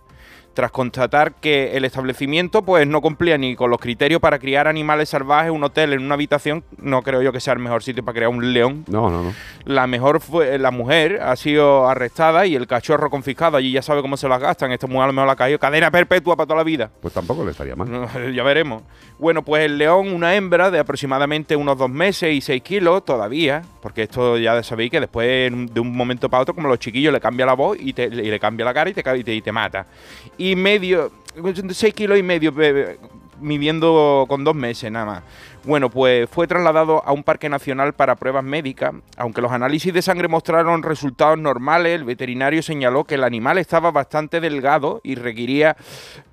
tras 0.55 0.71
constatar 0.71 1.33
que 1.33 1.77
el 1.77 1.85
establecimiento 1.85 2.63
pues 2.63 2.87
no 2.87 3.01
cumplía 3.01 3.37
ni 3.37 3.55
con 3.55 3.69
los 3.69 3.79
criterios 3.79 4.21
para 4.21 4.39
criar 4.39 4.67
animales 4.67 5.09
salvajes, 5.09 5.51
un 5.51 5.63
hotel 5.63 5.93
en 5.93 6.01
una 6.01 6.15
habitación, 6.15 6.63
no 6.77 7.03
creo 7.03 7.21
yo 7.21 7.31
que 7.31 7.39
sea 7.39 7.53
el 7.53 7.59
mejor 7.59 7.83
sitio 7.83 8.03
para 8.03 8.15
crear 8.15 8.29
un 8.29 8.53
león. 8.53 8.85
No, 8.87 9.11
no, 9.11 9.21
no. 9.21 9.33
La 9.65 9.85
mejor 9.85 10.21
fue 10.21 10.57
la 10.57 10.71
mujer 10.71 11.21
ha 11.21 11.35
sido 11.35 11.87
arrestada 11.87 12.45
y 12.45 12.55
el 12.55 12.67
cachorro 12.67 13.09
confiscado. 13.09 13.57
Allí 13.57 13.71
ya 13.71 13.81
sabe 13.81 14.01
cómo 14.01 14.17
se 14.17 14.27
las 14.27 14.39
gastan. 14.39 14.71
Esta 14.71 14.87
mujer 14.87 15.03
a 15.03 15.07
lo 15.07 15.13
mejor 15.13 15.27
la 15.27 15.33
ha 15.33 15.35
caído 15.35 15.59
cadena 15.59 15.91
perpetua 15.91 16.35
para 16.35 16.47
toda 16.47 16.57
la 16.57 16.63
vida. 16.63 16.89
Pues 17.01 17.13
tampoco 17.13 17.43
le 17.43 17.51
estaría 17.51 17.75
mal. 17.75 18.33
ya 18.33 18.43
veremos. 18.43 18.83
Bueno, 19.17 19.43
pues 19.43 19.63
el 19.63 19.77
león, 19.77 20.13
una 20.13 20.35
hembra 20.35 20.69
de 20.69 20.77
aproximadamente 20.79 21.55
unos 21.55 21.77
dos 21.77 21.89
meses 21.89 22.33
y 22.33 22.41
seis 22.41 22.61
kilos 22.61 23.05
todavía, 23.05 23.61
porque 23.81 24.03
esto 24.03 24.37
ya 24.37 24.61
sabéis 24.61 24.91
que 24.91 24.99
después 24.99 25.51
de 25.73 25.79
un 25.79 25.95
momento 25.95 26.29
para 26.29 26.43
otro, 26.43 26.53
como 26.53 26.67
los 26.67 26.79
chiquillos, 26.79 27.13
le 27.13 27.21
cambia 27.21 27.45
la 27.45 27.53
voz 27.53 27.77
y, 27.79 27.93
te- 27.93 28.05
y 28.07 28.09
le 28.29 28.39
cambia 28.41 28.65
la 28.65 28.73
cara 28.73 28.89
y 28.89 28.93
te, 28.93 29.01
y 29.17 29.23
te, 29.23 29.33
y 29.35 29.41
te 29.41 29.51
mata. 29.53 29.87
Y 30.37 30.57
medio, 30.57 31.11
seis 31.71 31.93
kilos 31.93 32.19
y 32.19 32.23
medio, 32.23 32.53
midiendo 33.39 34.25
con 34.27 34.43
dos 34.43 34.55
meses 34.55 34.91
nada 34.91 35.05
más. 35.05 35.23
Bueno, 35.65 35.89
pues 35.89 36.29
fue 36.29 36.45
trasladado 36.45 37.01
a 37.03 37.11
un 37.11 37.23
parque 37.23 37.49
nacional 37.49 37.93
para 37.93 38.15
pruebas 38.15 38.43
médicas. 38.43 38.93
Aunque 39.17 39.41
los 39.41 39.51
análisis 39.51 39.91
de 39.91 40.03
sangre 40.03 40.27
mostraron 40.27 40.83
resultados 40.83 41.39
normales, 41.39 41.95
el 41.95 42.03
veterinario 42.03 42.61
señaló 42.61 43.05
que 43.05 43.15
el 43.15 43.23
animal 43.23 43.57
estaba 43.57 43.89
bastante 43.89 44.41
delgado 44.41 45.01
y 45.03 45.15
requería 45.15 45.75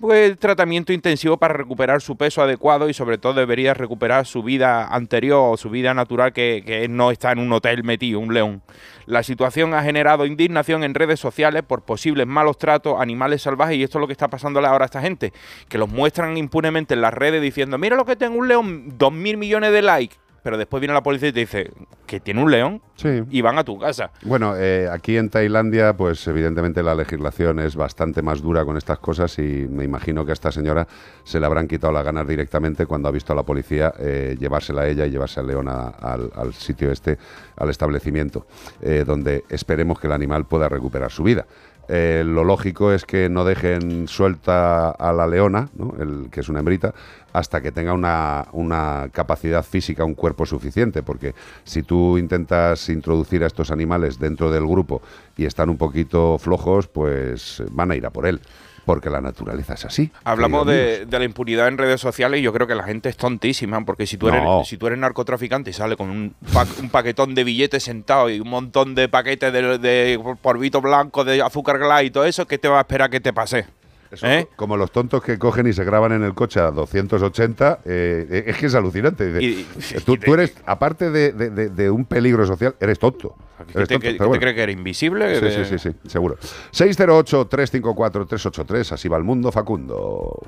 pues, 0.01 0.39
tratamiento 0.39 0.93
intensivo 0.93 1.39
para 1.39 1.55
recuperar 1.55 2.03
su 2.03 2.19
peso 2.19 2.43
adecuado 2.43 2.91
y 2.91 2.95
sobre 2.95 3.17
todo 3.17 3.33
debería 3.33 3.73
recuperar 3.73 4.27
su 4.27 4.43
vida 4.43 4.89
anterior 4.89 5.53
o 5.53 5.57
su 5.57 5.71
vida 5.71 5.95
natural 5.95 6.35
que, 6.35 6.63
que 6.67 6.87
no 6.89 7.11
está 7.11 7.33
en 7.33 7.39
un 7.39 7.55
hotel 7.55 7.85
metido, 7.85 8.21
un 8.21 8.35
león. 8.35 8.61
La 9.07 9.23
situación 9.23 9.75
ha 9.75 9.83
generado 9.83 10.27
indignación 10.27 10.85
en 10.85 10.95
redes 10.95 11.19
sociales 11.19 11.63
por 11.63 11.83
posibles 11.83 12.27
malos 12.27 12.59
tratos 12.59 12.99
a 12.99 13.03
animales 13.03 13.43
salvajes 13.43 13.77
y 13.77 13.83
esto 13.83 13.99
es 13.99 14.01
lo 14.01 14.07
que 14.07 14.13
está 14.13 14.29
pasándole 14.29 14.69
ahora 14.69 14.85
a 14.85 14.87
esta 14.87 15.01
gente, 15.01 15.33
que 15.69 15.79
los 15.79 15.89
muestran 15.89 16.37
impunemente 16.37 16.95
en 16.95 17.01
las 17.01 17.13
redes 17.13 17.43
diciendo, 17.43 17.79
mira 17.79 17.97
lo 17.97 18.05
que 18.05 18.17
tengo 18.17 18.39
un 18.39 18.49
león, 18.49 18.95
dos 18.97 19.13
mil 19.23 19.37
millones 19.37 19.73
de 19.73 19.83
likes, 19.83 20.17
pero 20.43 20.59
después 20.59 20.81
viene 20.81 20.93
la 20.93 21.03
policía 21.03 21.29
y 21.29 21.33
te 21.33 21.41
dice 21.41 21.71
que 22.07 22.19
tiene 22.21 22.43
un 22.43 22.51
león 22.51 22.83
Sí. 22.97 23.23
y 23.31 23.41
van 23.41 23.57
a 23.59 23.65
tu 23.65 23.79
casa. 23.79 24.11
Bueno, 24.23 24.55
eh, 24.57 24.89
aquí 24.93 25.17
en 25.17 25.31
Tailandia, 25.31 25.97
pues 25.97 26.27
evidentemente 26.27 26.83
la 26.83 26.95
legislación 26.95 27.59
es 27.61 27.75
bastante 27.77 28.21
más 28.23 28.43
dura 28.43 28.65
con 28.65 28.77
estas 28.77 28.99
cosas 28.99 29.39
y 29.39 29.67
me 29.71 29.85
imagino 29.85 30.25
que 30.27 30.33
a 30.33 30.35
esta 30.35 30.53
señora 30.53 30.87
se 31.25 31.41
le 31.41 31.47
habrán 31.47 31.69
quitado 31.69 31.93
las 31.93 32.05
ganas 32.05 32.27
directamente 32.29 32.85
cuando 32.87 33.09
ha 33.09 33.13
visto 33.13 33.33
a 33.33 33.37
la 33.37 33.45
policía 33.45 33.95
eh, 33.99 34.37
llevársela 34.39 34.83
a 34.83 34.89
ella 34.89 35.07
y 35.07 35.11
llevarse 35.11 35.41
al 35.41 35.47
león 35.47 35.69
a- 35.69 35.89
al, 35.89 36.31
al 36.35 36.53
sitio 36.53 36.91
este, 36.93 37.17
al 37.57 37.71
establecimiento, 37.71 38.47
eh, 38.83 39.05
donde 39.07 39.45
esperemos 39.49 39.99
que 39.99 40.09
el 40.09 40.13
animal 40.13 40.45
pueda 40.45 40.69
recuperar 40.69 41.11
su 41.11 41.23
vida. 41.23 41.47
Eh, 41.89 42.23
lo 42.25 42.45
lógico 42.45 42.93
es 42.93 43.05
que 43.05 43.29
no 43.29 43.45
dejen 43.45 44.09
suelta 44.09 44.91
a 44.91 45.13
la 45.13 45.27
leona, 45.27 45.69
¿no? 45.75 45.95
El, 45.99 46.31
que 46.31 46.41
es 46.41 46.49
una 46.49 46.61
hembrita, 46.61 46.95
hasta 47.33 47.61
que 47.61 47.73
tenga 47.73 47.93
una, 47.93 48.47
una 48.53 49.09
capacidad 49.13 49.65
física, 49.65 50.05
un 50.05 50.15
cuerpo 50.15 50.47
suficiente, 50.47 51.03
porque 51.03 51.35
si 51.65 51.83
tú 51.83 52.19
intentas 52.19 52.89
introducir 52.89 53.43
a 53.43 53.47
estos 53.47 53.71
animales 53.71 54.19
dentro 54.19 54.51
del 54.51 54.67
grupo 54.67 55.03
y 55.37 55.45
están 55.45 55.71
un 55.71 55.77
poquito 55.77 56.39
flojos, 56.39 56.87
pues 56.87 57.63
van 57.71 57.91
a 57.91 57.97
ir 57.97 58.07
a 58.07 58.11
por 58.11 58.27
él. 58.27 58.41
Porque 58.85 59.11
la 59.11 59.21
naturaleza 59.21 59.75
es 59.75 59.85
así. 59.85 60.11
Hablamos 60.25 60.67
de, 60.67 61.07
la 61.11 61.25
impunidad 61.25 61.69
en 61.69 61.79
redes 61.79 62.01
sociales 62.01 62.41
y 62.41 62.43
yo 62.43 62.53
creo 62.53 62.67
que 62.67 62.75
la 62.75 62.83
gente 62.83 63.09
es 63.09 63.17
tontísima, 63.17 63.85
porque 63.85 64.07
si 64.07 64.17
tú 64.19 64.29
eres, 64.29 64.43
No. 64.43 64.65
si 64.65 64.77
tú 64.77 64.87
eres 64.89 64.99
narcotraficante 64.99 65.71
y 65.71 65.73
sale 65.73 65.97
con 65.97 66.11
un, 66.11 66.35
pa- 66.53 66.67
un 66.81 66.91
paquetón 66.91 67.35
de 67.35 67.45
billetes 67.45 67.85
sentado 67.85 68.29
y 68.29 68.41
un 68.41 68.49
montón 68.49 68.95
de 68.95 69.09
paquetes 69.09 69.53
de, 69.53 69.79
de 69.79 70.21
polvito 70.43 70.81
blanco, 70.81 71.25
de 71.25 71.43
azúcar 71.43 71.79
glass 71.79 72.03
y 72.05 72.11
todo 72.11 72.25
eso, 72.25 72.47
¿qué 72.47 72.59
te 72.59 72.69
va 72.69 72.79
a 72.79 72.81
esperar 72.83 73.09
que 73.11 73.21
te 73.21 73.33
pase? 73.33 73.67
Eso, 74.13 74.27
¿Eh? 74.27 74.47
Como 74.57 74.77
los 74.77 74.93
tontos 74.93 75.23
que 75.23 75.39
cogen 75.39 75.67
y 75.67 75.73
se 75.73 75.85
graban 75.85 76.13
en 76.13 76.23
el 76.23 76.35
coche 76.35 76.61
a 76.61 76.71
280, 76.71 77.79
eh, 77.87 78.45
es 78.47 78.59
que 78.59 78.67
es 78.67 78.75
alucinante. 78.75 79.33
Dice, 79.33 80.03
tú, 80.03 80.19
tú 80.19 80.35
eres, 80.35 80.55
aparte 80.67 81.11
de, 81.11 81.33
de- 81.33 81.49
de- 81.49 81.71
de 81.71 81.91
un 81.91 82.05
peligro 82.05 82.45
social, 82.47 82.77
eres 82.79 82.99
tonto. 82.99 83.35
¿Qué 83.67 83.73
Eres 83.79 83.89
te, 83.89 83.95
tonto, 83.95 84.09
te 84.09 84.19
bueno. 84.19 84.39
crees 84.41 84.55
que 84.57 84.63
eres 84.65 84.77
invisible? 84.77 85.35
Sí, 85.37 85.41
Que- 85.41 85.65
sí, 85.65 85.79
sí, 85.79 85.91
sí, 85.91 85.97
seguro. 86.11 86.37
608-354-383, 86.73 88.93
así 88.93 89.09
va 89.09 89.17
el 89.17 89.25
mundo, 89.25 89.51
Facundo. 89.51 90.39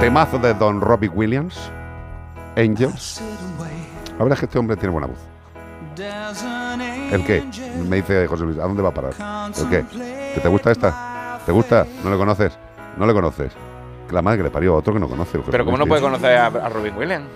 Temazo 0.00 0.38
de 0.38 0.54
Don 0.54 0.80
Robbie 0.80 1.08
Williams, 1.08 1.70
Angels. 2.56 3.20
La 4.18 4.24
verdad 4.24 4.32
es 4.34 4.40
que 4.40 4.46
este 4.46 4.58
hombre 4.58 4.76
tiene 4.76 4.92
buena 4.92 5.06
voz. 5.06 5.18
¿El 7.12 7.24
qué? 7.24 7.44
Me 7.88 7.96
dice 7.96 8.26
José 8.26 8.44
Luis, 8.44 8.58
¿a 8.58 8.62
dónde 8.62 8.82
va 8.82 8.88
a 8.88 8.94
parar? 8.94 9.12
¿El 9.58 9.68
qué? 9.68 9.84
¿Que 10.34 10.40
te 10.40 10.48
gusta 10.48 10.72
esta? 10.72 11.11
¿Te 11.46 11.52
gusta? 11.52 11.86
¿No 12.04 12.10
le 12.10 12.16
conoces? 12.16 12.52
¿No 12.96 13.06
le 13.06 13.12
conoces? 13.12 13.52
Que 14.08 14.14
la 14.14 14.22
madre 14.22 14.38
que 14.38 14.44
le 14.44 14.50
parió 14.50 14.74
a 14.74 14.78
otro 14.78 14.92
que 14.92 15.00
no 15.00 15.08
conoce. 15.08 15.38
José 15.38 15.50
Pero 15.50 15.64
¿cómo 15.64 15.76
no 15.76 15.86
puede 15.86 16.02
conocer 16.02 16.36
a, 16.36 16.46
a 16.46 16.68
Robin 16.68 16.96
Williams? 16.96 17.26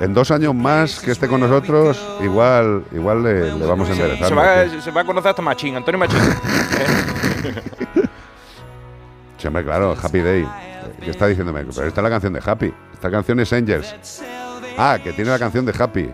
En 0.00 0.12
dos 0.12 0.30
años 0.30 0.54
más 0.54 1.00
que 1.00 1.10
esté 1.12 1.26
con 1.26 1.40
nosotros, 1.40 1.98
igual, 2.22 2.84
igual 2.92 3.22
le, 3.22 3.54
le 3.54 3.66
vamos 3.66 3.88
a 3.88 3.92
enderezar. 3.92 4.28
Se 4.28 4.34
va, 4.34 4.68
se 4.82 4.90
va 4.90 5.00
a 5.00 5.04
conocer 5.04 5.30
hasta 5.30 5.40
Machín, 5.40 5.74
Antonio 5.76 5.98
Machín. 5.98 6.20
Sí, 9.38 9.46
hombre, 9.46 9.64
claro, 9.64 9.94
Happy 10.02 10.20
Day. 10.20 10.48
¿Qué 10.98 11.10
está 11.10 11.26
diciéndome? 11.26 11.62
Pero 11.64 11.86
esta 11.88 12.00
es 12.00 12.04
la 12.04 12.08
canción 12.08 12.32
de 12.32 12.40
Happy. 12.44 12.72
Esta 12.94 13.10
canción 13.10 13.38
es 13.40 13.52
Angels. 13.52 14.22
Ah, 14.78 14.98
que 15.02 15.12
tiene 15.12 15.30
la 15.30 15.38
canción 15.38 15.66
de 15.66 15.74
Happy. 15.78 16.10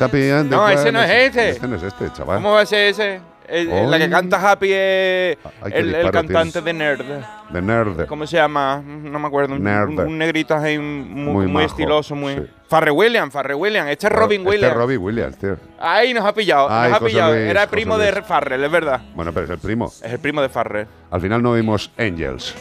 Happy 0.00 0.30
and 0.30 0.50
No, 0.50 0.68
ese 0.68 0.90
no 0.90 1.00
es 1.02 1.10
este. 1.10 1.50
Este 1.50 1.68
no 1.68 1.76
es 1.76 1.82
este, 1.84 2.12
chaval. 2.12 2.38
¿Cómo 2.38 2.54
va 2.54 2.62
a 2.62 2.66
ser 2.66 2.88
ese? 2.88 3.20
El- 3.48 3.70
el- 3.70 3.90
la 3.90 3.98
que 3.98 4.08
canta 4.10 4.50
Happy 4.50 4.68
es 4.72 5.36
Ay, 5.62 5.72
qué 5.72 5.78
el, 5.78 5.94
el 5.94 6.10
cantante 6.10 6.60
de 6.62 6.72
Nerd. 6.72 7.04
De 7.50 7.60
Nerd. 7.62 8.06
¿Cómo 8.06 8.26
se 8.26 8.36
llama? 8.36 8.82
No 8.84 9.18
me 9.18 9.26
acuerdo. 9.26 9.54
Un, 9.54 9.62
Nerd. 9.62 9.88
un- 9.90 10.00
un 10.00 10.18
negrito 10.18 10.56
ahí 10.56 10.78
muy, 10.78 11.32
Muy 11.32 11.46
muy, 11.46 11.64
estiloso, 11.64 12.14
muy. 12.14 12.34
sí. 12.36 12.46
Farre 12.68 12.90
William, 12.90 13.30
Farre 13.30 13.54
William. 13.54 13.86
Este 13.88 14.06
es 14.06 14.12
Robin 14.12 14.40
Este 14.40 14.50
Williams. 14.50 14.72
es 14.72 14.76
Robbie 14.78 14.96
Williams, 14.96 15.36
tío. 15.38 15.56
Ahí 15.78 16.14
nos 16.14 16.24
ha 16.24 16.32
pillado, 16.32 16.68
Ay, 16.70 16.88
nos 16.90 16.96
ha 16.96 17.00
José 17.00 17.10
pillado. 17.12 17.34
Luis, 17.34 17.44
Era 17.50 17.60
José 17.60 17.70
primo 17.70 17.96
Luis. 17.98 18.14
de 18.14 18.22
Farrell, 18.22 18.64
es 18.64 18.70
verdad. 18.70 19.00
Bueno, 19.14 19.32
pero 19.32 19.44
es 19.44 19.50
el 19.50 19.58
primo. 19.58 19.86
Es 19.86 20.02
el 20.12 20.18
primo 20.18 20.40
de 20.42 20.48
Farrell. 20.48 20.86
Al 21.10 21.20
final 21.20 21.42
no 21.42 21.52
vimos 21.52 21.90
Angels. 21.98 22.54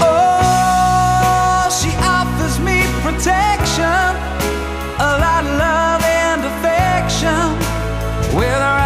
Oh, 0.00 1.68
she 1.70 1.88
offers 1.98 2.58
me 2.60 2.82
protection, 3.02 3.86
a 4.98 5.18
lot 5.18 5.44
of 5.44 5.58
love 5.58 6.04
and 6.04 6.44
affection, 6.44 7.56
I'm 8.34 8.85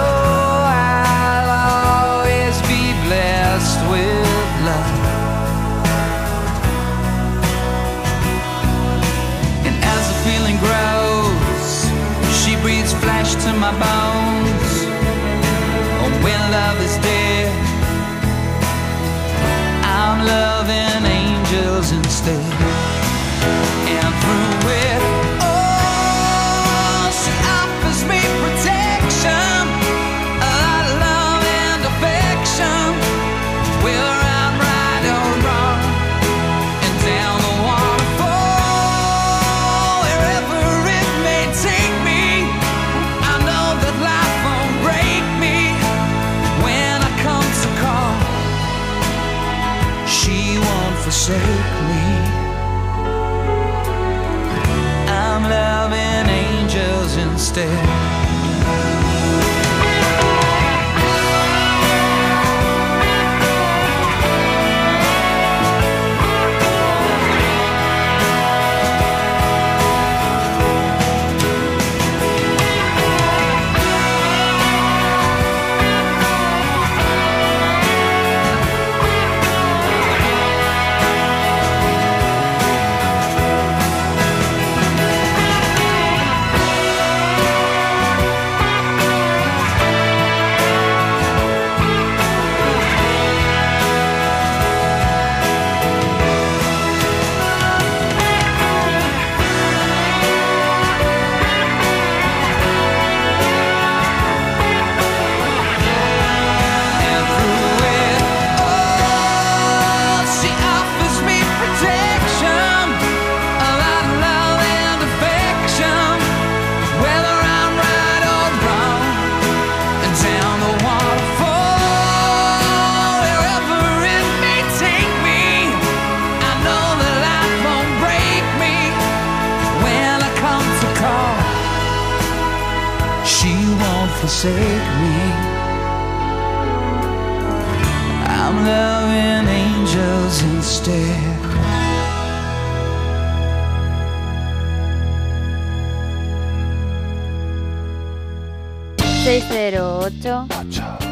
angels 22.27 22.70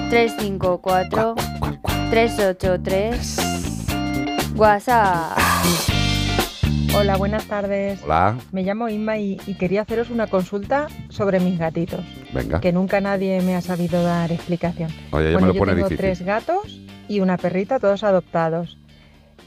354 0.10 1.36
383 2.10 3.38
WhatsApp. 4.56 5.38
Hola, 6.98 7.15
buenas 7.18 7.45
tardes. 7.45 8.02
Hola. 8.03 8.36
Me 8.52 8.64
llamo 8.64 8.90
Inma 8.90 9.18
y, 9.19 9.40
y 9.45 9.53
quería 9.53 9.81
haceros 9.81 10.10
una 10.10 10.26
consulta 10.27 10.88
sobre 11.10 11.40
mis 11.40 11.60
gatitos. 11.60 12.02
Venga. 12.34 12.60
Que 12.60 12.72
nunca 12.73 12.99
nadie 12.99 13.40
me 13.41 13.56
ha 13.56 13.61
sabido 13.61 14.02
dar 14.02 14.31
explicación. 14.31 14.90
Oye, 15.11 15.31
ya 15.31 15.38
bueno, 15.38 15.41
me 15.41 15.48
lo 15.48 15.53
yo 15.53 15.60
pone 15.60 15.73
tengo 15.73 15.88
difícil. 15.90 15.98
tres 15.98 16.22
gatos 16.23 16.81
y 17.07 17.19
una 17.19 17.38
perrita, 17.38 17.80
todos 17.80 18.03
adoptados. 18.03 18.77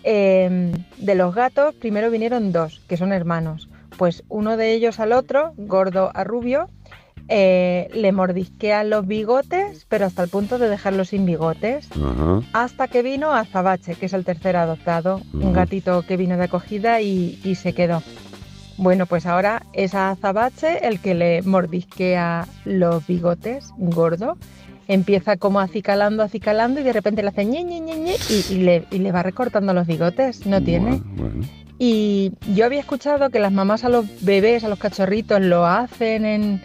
Eh, 0.05 0.73
de 0.97 1.15
los 1.17 1.35
gatos, 1.35 1.75
primero 1.75 2.11
vinieron 2.11 2.53
dos, 2.53 2.81
que 2.89 2.97
son 2.97 3.13
hermanos. 3.13 3.69
Pues 3.99 4.23
uno 4.29 4.57
de 4.57 4.73
ellos 4.73 5.01
al 5.01 5.13
otro, 5.13 5.53
gordo 5.57 6.11
a 6.15 6.25
rubio, 6.25 6.69
eh, 7.29 7.89
le 7.95 8.13
mordisquean 8.13 8.91
los 8.91 9.07
bigotes, 9.07 9.87
pero 9.89 10.07
hasta 10.07 10.23
el 10.23 10.29
punto 10.29 10.59
de 10.59 10.69
dejarlo 10.69 11.05
sin 11.05 11.25
bigotes. 11.25 11.89
Hasta 12.53 12.89
que 12.89 13.03
vino 13.03 13.33
Azabache, 13.33 13.95
que 13.95 14.07
es 14.07 14.13
el 14.13 14.25
tercer 14.25 14.57
adoptado, 14.57 15.21
un 15.33 15.53
gatito 15.53 16.03
que 16.03 16.17
vino 16.17 16.37
de 16.37 16.45
acogida 16.45 17.01
y, 17.01 17.39
y 17.45 17.55
se 17.55 17.73
quedó. 17.73 18.03
Bueno, 18.79 19.07
pues 19.07 19.27
ahora 19.27 19.63
es 19.73 19.95
a 19.95 20.11
Azabache 20.11 20.87
el 20.87 21.01
que 21.01 21.15
le 21.15 21.43
mordisquea 21.43 22.47
los 22.65 23.07
bigotes, 23.07 23.71
gordo. 23.77 24.37
Empieza 24.89 25.37
como 25.37 25.61
acicalando, 25.61 26.23
acicalando 26.23 26.81
y 26.81 26.83
de 26.83 26.93
repente 26.93 27.23
le 27.23 27.29
hace 27.29 27.45
ñe, 27.45 27.63
ñe, 27.63 27.81
ñe, 27.81 27.97
ñe 27.99 28.15
y, 28.29 28.55
y 28.55 28.59
le, 28.59 28.85
y 28.91 28.99
le 28.99 29.13
va 29.13 29.23
recortando 29.23 29.73
los 29.73 29.87
bigotes, 29.87 30.47
no 30.47 30.61
tiene. 30.61 31.01
Bueno. 31.05 31.45
Y 31.79 32.33
yo 32.55 32.65
había 32.65 32.81
escuchado 32.81 33.31
que 33.31 33.41
las 33.41 33.53
mamás 33.53 33.85
a 33.85 33.89
los 33.89 34.07
bebés, 34.25 34.63
a 34.65 34.69
los 34.69 34.79
cachorritos, 34.79 35.41
lo 35.41 35.67
hacen 35.67 36.25
en, 36.25 36.63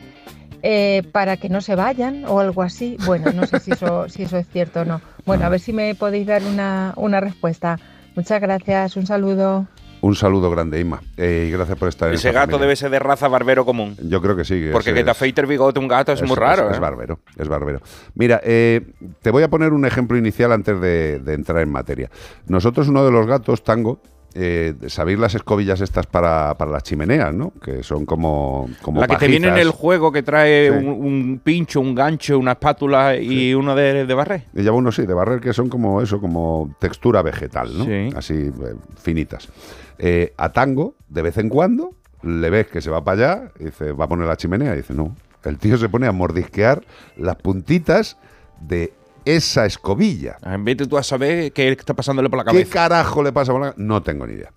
eh, 0.63 1.03
para 1.11 1.37
que 1.37 1.49
no 1.49 1.61
se 1.61 1.75
vayan 1.75 2.25
o 2.25 2.39
algo 2.39 2.61
así. 2.61 2.97
Bueno, 3.05 3.31
no 3.33 3.45
sé 3.45 3.59
si 3.59 3.71
eso, 3.71 4.09
si 4.09 4.23
eso 4.23 4.37
es 4.37 4.47
cierto 4.47 4.81
o 4.81 4.85
no. 4.85 5.01
Bueno, 5.25 5.45
a 5.45 5.49
ver 5.49 5.59
si 5.59 5.73
me 5.73 5.95
podéis 5.95 6.27
dar 6.27 6.43
una, 6.43 6.93
una 6.95 7.19
respuesta. 7.19 7.79
Muchas 8.15 8.41
gracias, 8.41 8.97
un 8.97 9.05
saludo. 9.05 9.67
Un 9.99 10.15
saludo 10.15 10.51
grande, 10.51 10.79
Inma. 10.79 11.01
Eh, 11.17 11.45
y 11.47 11.51
gracias 11.51 11.77
por 11.77 11.89
estar 11.89 12.09
en 12.09 12.15
Ese 12.15 12.31
gato 12.31 12.51
familia. 12.51 12.61
debe 12.61 12.75
ser 12.75 12.91
de 12.91 12.99
raza 12.99 13.27
barbero 13.27 13.65
común. 13.65 13.95
Yo 14.03 14.21
creo 14.21 14.35
que 14.35 14.45
sí. 14.45 14.61
que 14.61 14.69
Porque 14.71 14.93
que 14.93 15.03
te 15.03 15.09
afeite 15.09 15.41
el 15.41 15.47
bigote 15.47 15.79
un 15.79 15.87
gato 15.87 16.11
es, 16.11 16.21
muy 16.21 16.35
raro. 16.35 16.69
Es, 16.69 16.77
¿eh? 16.77 16.79
barbero, 16.79 17.19
es 17.35 17.47
barbero. 17.47 17.81
Mira, 18.13 18.39
eh, 18.43 18.93
te 19.21 19.31
voy 19.31 19.43
a 19.43 19.49
poner 19.49 19.73
un 19.73 19.85
ejemplo 19.85 20.17
inicial 20.17 20.51
antes 20.51 20.79
de, 20.79 21.19
de 21.19 21.33
entrar 21.33 21.63
en 21.63 21.71
materia. 21.71 22.11
Nosotros, 22.47 22.87
uno 22.87 23.03
de 23.03 23.11
los 23.11 23.25
gatos, 23.25 23.63
Tango, 23.63 23.99
eh, 24.33 24.73
sabéis 24.87 25.17
las 25.19 25.33
escobillas 25.35 25.81
estas 25.81 26.05
para, 26.05 26.55
para 26.57 26.71
las 26.71 26.83
chimeneas, 26.83 27.33
¿no? 27.33 27.51
Que 27.63 27.81
son 27.83 28.05
como, 28.05 28.69
como 28.81 29.01
La 29.01 29.07
que 29.07 29.15
te 29.17 29.27
viene 29.27 29.47
en 29.47 29.57
el 29.57 29.71
juego 29.71 30.11
que 30.11 30.23
trae 30.23 30.69
Sí. 30.69 30.85
un, 30.85 30.87
un 30.87 31.41
pincho, 31.43 31.79
un 31.81 31.95
gancho, 31.95 32.37
una 32.37 32.51
espátula 32.51 33.15
y 33.17 33.53
uno 33.53 33.75
de, 33.75 34.05
de 34.05 34.13
barrer. 34.13 34.43
Y 34.53 34.61
lleva 34.61 34.75
unos, 34.75 34.95
sí, 34.95 35.05
de 35.05 35.13
barrer 35.13 35.39
que 35.39 35.53
son 35.53 35.69
como 35.69 36.01
eso, 36.01 36.19
como 36.21 36.75
textura 36.79 37.21
vegetal, 37.21 37.75
¿no? 37.77 37.85
Sí. 37.85 38.09
Así, 38.15 38.33
eh, 38.33 38.75
finitas. 39.01 39.49
Eh, 39.97 40.33
a 40.37 40.51
Tango, 40.51 40.95
de 41.09 41.21
vez 41.23 41.37
en 41.37 41.49
cuando, 41.49 41.91
le 42.21 42.49
ves 42.49 42.67
que 42.67 42.81
se 42.81 42.89
va 42.91 43.03
para 43.03 43.17
allá, 43.37 43.51
y 43.59 43.65
dice, 43.65 43.91
va 43.93 44.05
a 44.05 44.07
poner 44.07 44.27
la 44.27 44.37
chimenea, 44.37 44.73
y 44.73 44.77
dice, 44.77 44.93
no. 44.93 45.15
El 45.43 45.57
tío 45.57 45.77
se 45.77 45.87
pone 45.89 46.07
a 46.07 46.11
mordisquear 46.11 46.83
las 47.15 47.35
puntitas 47.37 48.17
de 48.59 48.91
esa 49.35 49.65
escobilla. 49.65 50.37
En 50.43 50.63
vez 50.63 50.77
de 50.77 50.87
tú 50.87 50.97
a 50.97 51.03
saber 51.03 51.51
qué 51.51 51.69
está 51.71 51.93
pasándole 51.93 52.29
por 52.29 52.37
la 52.37 52.43
¿Qué 52.45 52.51
cabeza. 52.51 52.73
carajo 52.73 53.21
le 53.23 53.31
pasa 53.33 53.51
por 53.51 53.61
la 53.61 53.73
No 53.77 54.01
tengo 54.03 54.25
ni 54.25 54.33
idea. 54.33 54.51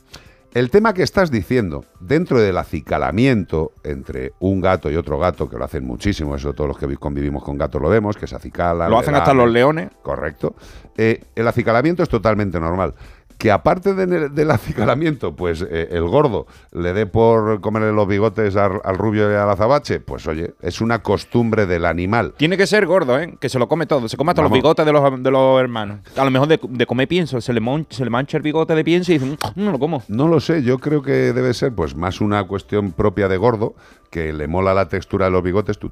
El 0.53 0.69
tema 0.71 0.93
que 0.95 1.05
estás 1.05 1.31
diciendo, 1.31 1.85
dentro 2.01 2.41
del 2.41 2.59
acicalamiento 2.59 3.73
entre 3.85 4.33
un 4.41 4.61
gato 4.61 4.91
y 4.91 4.97
otro 4.97 5.17
gato, 5.19 5.49
que 5.49 5.57
lo 5.57 5.65
hacen 5.65 5.85
muchísimo, 5.87 6.35
eso 6.35 6.53
todos 6.55 6.67
los 6.69 6.77
que 6.79 6.87
vi- 6.87 6.97
convivimos 6.97 7.45
con 7.45 7.57
gatos 7.57 7.81
lo 7.81 7.89
vemos, 7.89 8.17
que 8.17 8.27
se 8.27 8.35
acicalan. 8.35 8.91
Lo 8.91 8.99
hacen 8.99 9.15
hasta 9.15 9.33
los 9.33 9.49
leones. 9.51 9.91
Correcto. 10.03 10.57
Eh, 10.97 11.23
el 11.37 11.47
acicalamiento 11.47 12.03
es 12.03 12.09
totalmente 12.09 12.59
normal. 12.59 12.95
Que 13.41 13.51
aparte 13.51 13.95
de- 13.95 14.29
del 14.29 14.51
acicalamiento, 14.51 15.35
pues 15.35 15.63
eh, 15.63 15.89
el 15.93 16.05
gordo 16.05 16.47
le 16.73 16.93
dé 16.93 17.07
por 17.07 17.63
comerle 17.63 17.91
los 17.91 18.07
bigotes 18.07 18.55
al, 18.55 18.83
al 18.85 18.99
rubio 18.99 19.33
y 19.33 19.35
al 19.35 19.49
azabache, 19.49 19.99
pues 19.99 20.27
oye, 20.27 20.53
es 20.61 20.83
una 20.83 20.99
costumbre 21.03 21.65
del 21.65 21.87
animal. 21.87 22.35
Tiene 22.37 22.59
que 22.59 22.67
ser 22.67 22.85
gordo, 22.85 23.19
¿eh? 23.19 23.39
Que 23.41 23.49
se 23.49 23.59
lo 23.59 23.67
come 23.67 23.87
todo. 23.87 24.11
Se 24.11 24.19
come 24.19 24.33
hasta 24.33 24.43
Vamos. 24.43 24.59
los 24.59 24.63
bigotes 24.63 24.85
de 24.85 24.93
los, 24.93 25.23
de 25.23 25.31
los 25.31 25.59
hermanos. 25.59 26.01
A 26.19 26.25
lo 26.27 26.31
mejor 26.31 26.49
de, 26.49 26.61
de 26.69 26.85
comer 26.85 27.09
pienso. 27.09 27.41
Se 27.41 27.55
le, 27.55 27.61
mon- 27.61 27.87
se 27.89 28.05
le 28.05 28.11
mancha 28.11 28.37
el 28.37 28.43
bigote 28.43 28.75
de 28.75 28.85
pienso 28.85 29.11
y 29.13 29.19
dice, 29.19 29.39
"Mm, 29.57 29.65
no 29.65 29.73
lo 29.73 29.79
como. 29.79 30.03
No 30.09 30.29
lo 30.29 30.39
sé, 30.41 30.63
yo 30.63 30.79
creo 30.79 31.01
que 31.01 31.33
debe 31.33 31.55
ser 31.55 31.75
pues 31.75 31.97
más 31.97 32.21
una 32.21 32.45
cuestión 32.47 32.93
propia 32.93 33.27
de 33.27 33.39
gordo, 33.39 33.75
que 34.11 34.35
le 34.35 34.49
mola 34.49 34.75
la 34.75 34.89
textura 34.91 35.25
de 35.25 35.31
los 35.31 35.43
bigotes. 35.43 35.79
Tú, 35.79 35.91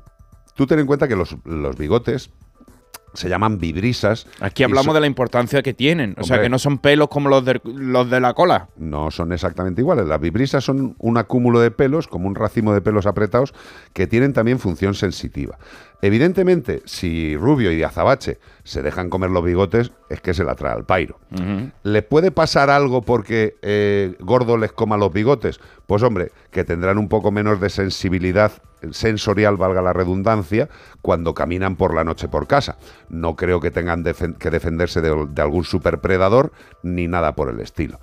tú 0.54 0.66
ten 0.66 0.80
en 0.80 0.86
cuenta 0.86 1.08
que 1.08 1.16
los, 1.16 1.34
los 1.46 1.78
bigotes 1.78 2.30
se 3.18 3.28
llaman 3.28 3.58
vibrisas. 3.58 4.26
Aquí 4.40 4.62
hablamos 4.62 4.86
son- 4.86 4.94
de 4.94 5.00
la 5.00 5.06
importancia 5.06 5.62
que 5.62 5.74
tienen. 5.74 6.14
O 6.18 6.24
sea, 6.24 6.40
que 6.40 6.48
no 6.48 6.58
son 6.58 6.78
pelos 6.78 7.08
como 7.08 7.28
los 7.28 7.44
de, 7.44 7.60
los 7.64 8.08
de 8.10 8.20
la 8.20 8.32
cola. 8.34 8.68
No 8.76 9.10
son 9.10 9.32
exactamente 9.32 9.80
iguales. 9.80 10.06
Las 10.06 10.20
vibrisas 10.20 10.64
son 10.64 10.94
un 10.98 11.16
acúmulo 11.18 11.60
de 11.60 11.70
pelos, 11.70 12.06
como 12.08 12.28
un 12.28 12.34
racimo 12.34 12.72
de 12.72 12.80
pelos 12.80 13.06
apretados, 13.06 13.52
que 13.92 14.06
tienen 14.06 14.32
también 14.32 14.58
función 14.58 14.94
sensitiva. 14.94 15.58
Evidentemente, 16.00 16.82
si 16.84 17.36
Rubio 17.36 17.72
y 17.72 17.82
Azabache 17.82 18.38
se 18.62 18.82
dejan 18.82 19.10
comer 19.10 19.30
los 19.30 19.44
bigotes, 19.44 19.90
es 20.08 20.20
que 20.20 20.32
se 20.32 20.44
la 20.44 20.54
trae 20.54 20.72
al 20.74 20.84
pairo. 20.84 21.18
¿Le 21.82 22.02
puede 22.02 22.30
pasar 22.30 22.70
algo 22.70 23.02
porque 23.02 23.56
eh, 23.62 24.14
Gordo 24.20 24.56
les 24.56 24.70
coma 24.72 24.96
los 24.96 25.12
bigotes? 25.12 25.58
Pues 25.86 26.02
hombre, 26.04 26.30
que 26.52 26.62
tendrán 26.64 26.98
un 26.98 27.08
poco 27.08 27.32
menos 27.32 27.60
de 27.60 27.68
sensibilidad 27.68 28.52
sensorial, 28.92 29.56
valga 29.56 29.82
la 29.82 29.92
redundancia, 29.92 30.68
cuando 31.02 31.34
caminan 31.34 31.74
por 31.74 31.92
la 31.94 32.04
noche 32.04 32.28
por 32.28 32.46
casa. 32.46 32.78
No 33.08 33.34
creo 33.34 33.58
que 33.60 33.72
tengan 33.72 34.04
defen- 34.04 34.36
que 34.38 34.50
defenderse 34.50 35.00
de, 35.00 35.26
de 35.28 35.42
algún 35.42 35.64
superpredador 35.64 36.52
ni 36.84 37.08
nada 37.08 37.34
por 37.34 37.50
el 37.50 37.58
estilo. 37.58 37.98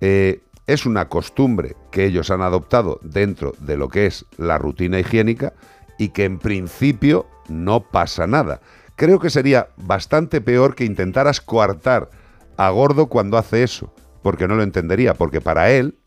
Eh, 0.00 0.40
es 0.66 0.86
una 0.86 1.10
costumbre 1.10 1.76
que 1.90 2.06
ellos 2.06 2.30
han 2.30 2.40
adoptado 2.40 2.98
dentro 3.02 3.52
de 3.58 3.76
lo 3.76 3.90
que 3.90 4.06
es 4.06 4.24
la 4.38 4.56
rutina 4.56 4.98
higiénica 4.98 5.52
y 5.98 6.08
que 6.08 6.24
en 6.24 6.38
principio 6.38 7.26
no 7.48 7.80
pasa 7.80 8.26
nada. 8.26 8.60
Creo 8.96 9.18
que 9.18 9.30
sería 9.30 9.68
bastante 9.76 10.40
peor 10.40 10.74
que 10.74 10.84
intentaras 10.84 11.40
coartar 11.40 12.10
a 12.56 12.70
Gordo 12.70 13.06
cuando 13.06 13.38
hace 13.38 13.62
eso, 13.62 13.92
porque 14.22 14.46
no 14.48 14.54
lo 14.54 14.62
entendería, 14.62 15.14
porque 15.14 15.40
para 15.40 15.70
él 15.70 15.98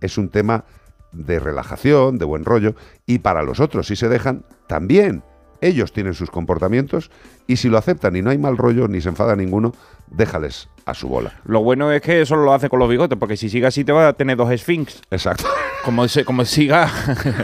es 0.00 0.18
un 0.18 0.28
tema 0.28 0.64
de 1.12 1.38
relajación, 1.38 2.18
de 2.18 2.24
buen 2.24 2.44
rollo, 2.44 2.74
y 3.06 3.20
para 3.20 3.42
los 3.42 3.60
otros, 3.60 3.86
si 3.86 3.96
se 3.96 4.08
dejan, 4.08 4.44
también. 4.66 5.22
Ellos 5.66 5.92
tienen 5.92 6.12
sus 6.14 6.30
comportamientos 6.30 7.10
y 7.46 7.56
si 7.56 7.68
lo 7.68 7.78
aceptan 7.78 8.14
y 8.16 8.22
no 8.22 8.30
hay 8.30 8.38
mal 8.38 8.56
rollo 8.56 8.86
ni 8.88 9.00
se 9.00 9.08
enfada 9.08 9.34
ninguno, 9.36 9.72
déjales 10.10 10.68
a 10.84 10.92
su 10.94 11.08
bola. 11.08 11.32
Lo 11.46 11.62
bueno 11.62 11.90
es 11.90 12.02
que 12.02 12.20
eso 12.20 12.36
lo 12.36 12.52
hace 12.52 12.68
con 12.68 12.78
los 12.78 12.88
bigotes, 12.90 13.18
porque 13.18 13.36
si 13.36 13.48
sigue 13.48 13.66
así 13.66 13.84
te 13.84 13.92
va 13.92 14.08
a 14.08 14.12
tener 14.12 14.36
dos 14.36 14.50
sphinx. 14.58 15.00
Exacto. 15.10 15.44
Como, 15.84 16.08
se, 16.08 16.24
como 16.24 16.46
siga 16.46 16.90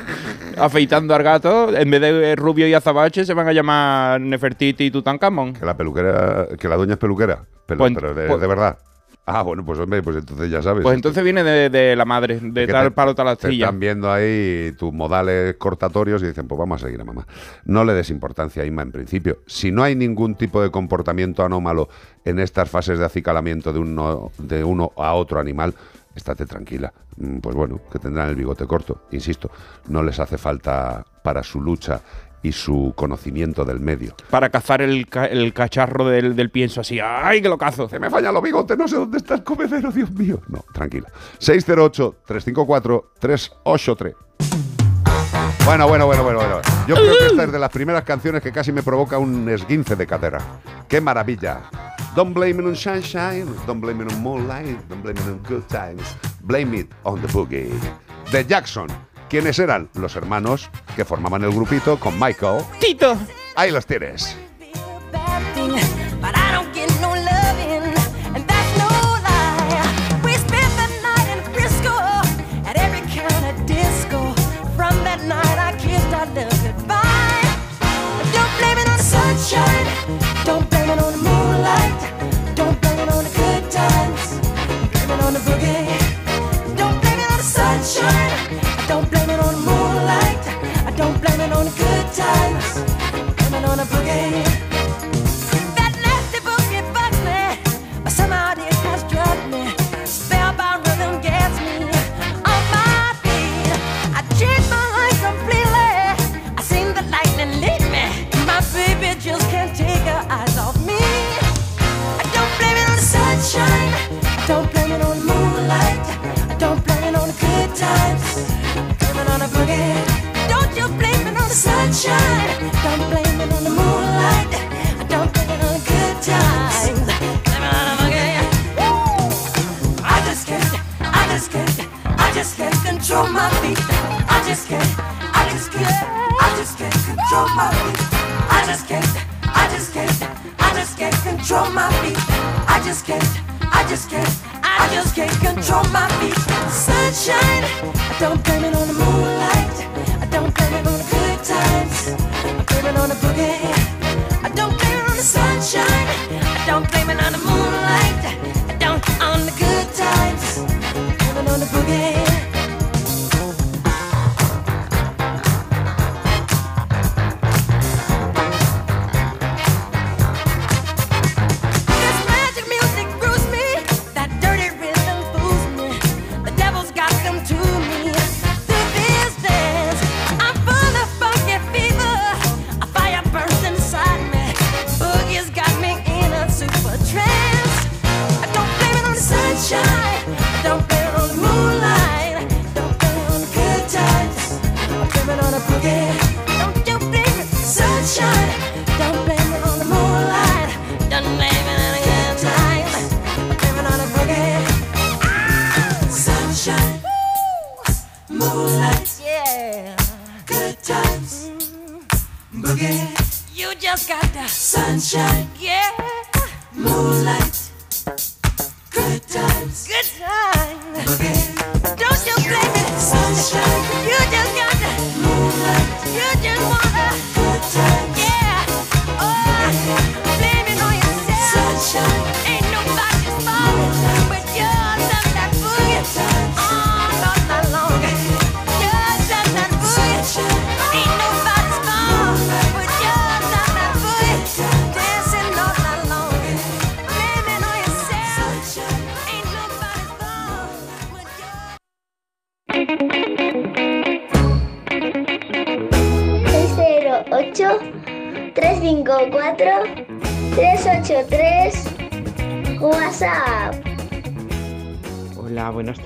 afeitando 0.57 1.15
al 1.15 1.23
gato, 1.23 1.77
en 1.77 1.91
vez 1.91 2.01
de 2.01 2.37
rubio 2.37 2.67
y 2.67 2.73
azabache, 2.75 3.25
se 3.27 3.35
van 3.35 3.49
a 3.49 3.53
llamar 3.53 4.19
Nefertiti 4.21 4.85
y 4.85 4.91
Tutankamón. 4.91 5.53
Que 5.55 5.67
la 5.67 5.77
peluquera, 5.77 6.49
que 6.59 6.67
la 6.69 6.77
dueña 6.77 6.95
es 6.95 6.99
peluquera, 6.99 7.43
pero, 7.67 7.79
Pues- 7.79 7.93
pero 7.95 8.15
de, 8.15 8.27
pues- 8.29 8.41
de 8.41 8.47
verdad. 8.47 8.79
Ah, 9.27 9.43
bueno, 9.43 9.65
pues 9.65 9.79
hombre, 9.79 10.03
pues 10.03 10.17
entonces 10.17 10.51
ya 10.51 10.61
sabes. 10.61 10.83
Pues 10.83 10.95
entonces 10.97 11.23
viene 11.23 11.45
de, 11.45 11.71
de 11.71 11.95
la 11.95 12.05
madre, 12.05 12.41
de 12.41 12.67
tal 12.67 12.87
te- 12.87 12.91
palo 12.91 13.15
tal 13.15 13.29
astilla. 13.29 13.67
están 13.67 13.79
viendo 13.79 14.11
ahí 14.11 14.73
tus 14.77 14.93
modales 14.93 15.55
cortatorios 15.57 16.23
y 16.23 16.27
dicen, 16.27 16.49
pues 16.49 16.59
vamos 16.59 16.83
a 16.83 16.87
seguir 16.87 17.01
a 17.01 17.05
mamá. 17.05 17.27
No 17.65 17.85
le 17.85 17.93
des 17.95 18.11
importancia 18.11 18.63
a 18.63 18.67
Inma 18.67 18.83
en 18.83 18.91
principio. 18.91 19.39
Si 19.47 19.71
no 19.71 19.85
hay 19.85 19.95
ningún 19.95 20.35
tipo 20.35 20.61
de 20.63 20.71
comportamiento 20.71 21.45
anómalo 21.45 21.89
en 22.25 22.41
estas 22.41 22.69
fases 22.69 22.99
de 22.99 23.05
acicalamiento 23.05 23.73
de 23.73 23.79
uno, 23.79 24.33
de 24.39 24.65
uno 24.65 24.91
a 24.97 25.13
otro 25.15 25.39
animal, 25.39 25.75
estate 26.15 26.45
tranquila. 26.47 26.93
Mm, 27.17 27.39
Pues 27.39 27.55
bueno, 27.55 27.79
que 27.93 27.99
tendrán 28.01 28.31
el 28.31 28.35
bigote 28.37 28.67
corto. 28.67 29.03
Insisto, 29.13 29.51
no 29.89 30.03
les 30.03 30.19
hace 30.19 30.39
falta 30.39 31.05
para 31.23 31.43
su 31.45 31.61
lucha 31.61 32.01
y 32.43 32.53
su 32.53 32.93
conocimiento 32.97 33.65
del 33.65 33.81
medio. 33.81 34.15
Para 34.31 34.49
cazar 34.51 34.81
el, 34.83 35.07
ca- 35.09 35.27
el 35.27 35.53
cacharro 35.53 36.07
del, 36.09 36.35
del 36.37 36.51
pienso 36.51 36.81
así. 36.81 36.99
¡Ay, 37.01 37.43
que 37.43 37.49
lo 37.49 37.59
cazo! 37.59 37.89
Se 37.89 37.99
me 37.99 38.09
fallan 38.11 38.33
los 38.35 38.43
bigotes, 38.43 38.77
no 38.79 38.87
sé 38.89 38.97
dónde 38.97 39.19
está 39.19 39.35
el 39.35 39.45
comedero, 39.45 39.91
Dios 39.93 40.11
mío. 40.13 40.41
No, 40.49 40.65
tranquila. 40.73 41.09
608-354-383. 41.39 44.15
Bueno, 45.65 45.87
bueno, 45.87 46.07
bueno, 46.07 46.23
bueno, 46.25 46.39
bueno. 46.41 46.61
Yo 46.89 46.95
creo 46.97 47.17
que 47.19 47.27
esta 47.27 47.45
es 47.45 47.53
de 47.53 47.59
las 47.59 47.71
primeras 47.71 48.03
canciones 48.05 48.43
que 48.43 48.51
casi 48.51 48.73
me 48.73 48.83
provoca 48.83 49.19
un 49.19 49.49
esguince 49.49 49.95
de 49.95 50.07
cadera. 50.07 50.39
¡Qué 50.89 51.01
maravilla! 51.01 51.61
Don't 52.17 52.35
blame 52.35 52.61
it 52.61 52.67
on 52.67 52.75
sunshine, 52.75 53.47
don't 53.67 53.81
blame 53.81 54.03
it 54.05 54.13
on 54.13 54.21
moonlight, 54.21 54.77
don't 54.89 55.01
blame 55.03 55.17
it 55.21 55.27
on 55.29 55.39
good 55.49 55.63
times, 55.69 56.03
blame 56.41 56.77
it 56.77 56.91
on 57.05 57.21
the 57.23 57.29
boogie. 57.29 57.71
De 58.33 58.45
Jackson. 58.45 58.89
¿Quiénes 59.31 59.61
eran? 59.61 59.89
Los 59.95 60.17
hermanos 60.17 60.69
que 60.97 61.05
formaban 61.05 61.45
el 61.45 61.53
grupito 61.53 62.01
con 62.01 62.19
Michael. 62.19 62.65
¡Tito! 62.81 63.17
Ahí 63.55 63.71
los 63.71 63.87
tienes. 63.87 64.37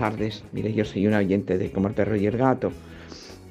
Tardes. 0.04 0.44
Mire, 0.52 0.72
yo 0.74 0.84
soy 0.84 1.06
un 1.06 1.14
oyente 1.14 1.56
de 1.56 1.70
Como 1.70 1.88
el 1.88 1.94
perro 1.94 2.16
y 2.16 2.26
el 2.26 2.36
gato. 2.36 2.70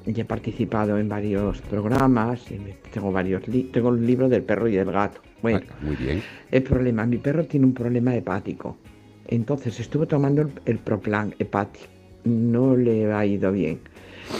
Y 0.05 0.19
he 0.19 0.25
participado 0.25 0.97
en 0.99 1.09
varios 1.09 1.61
programas. 1.61 2.39
y 2.51 2.59
tengo 2.93 3.11
varios 3.11 3.47
li- 3.47 3.69
tengo 3.73 3.89
un 3.89 4.05
libro 4.05 4.29
del 4.29 4.43
perro 4.43 4.67
y 4.67 4.73
del 4.75 4.91
gato. 4.91 5.19
Bueno, 5.41 5.61
Muy 5.81 5.95
bien. 5.95 6.21
el 6.51 6.61
problema, 6.63 7.05
mi 7.05 7.17
perro 7.17 7.43
tiene 7.45 7.65
un 7.65 7.73
problema 7.73 8.15
hepático. 8.15 8.77
Entonces 9.27 9.79
estuve 9.79 10.05
tomando 10.05 10.41
el, 10.43 10.49
el 10.65 10.77
Proplan 10.77 11.33
hepático. 11.39 11.85
No 12.25 12.75
le 12.77 13.11
ha 13.11 13.25
ido 13.25 13.51
bien. 13.51 13.79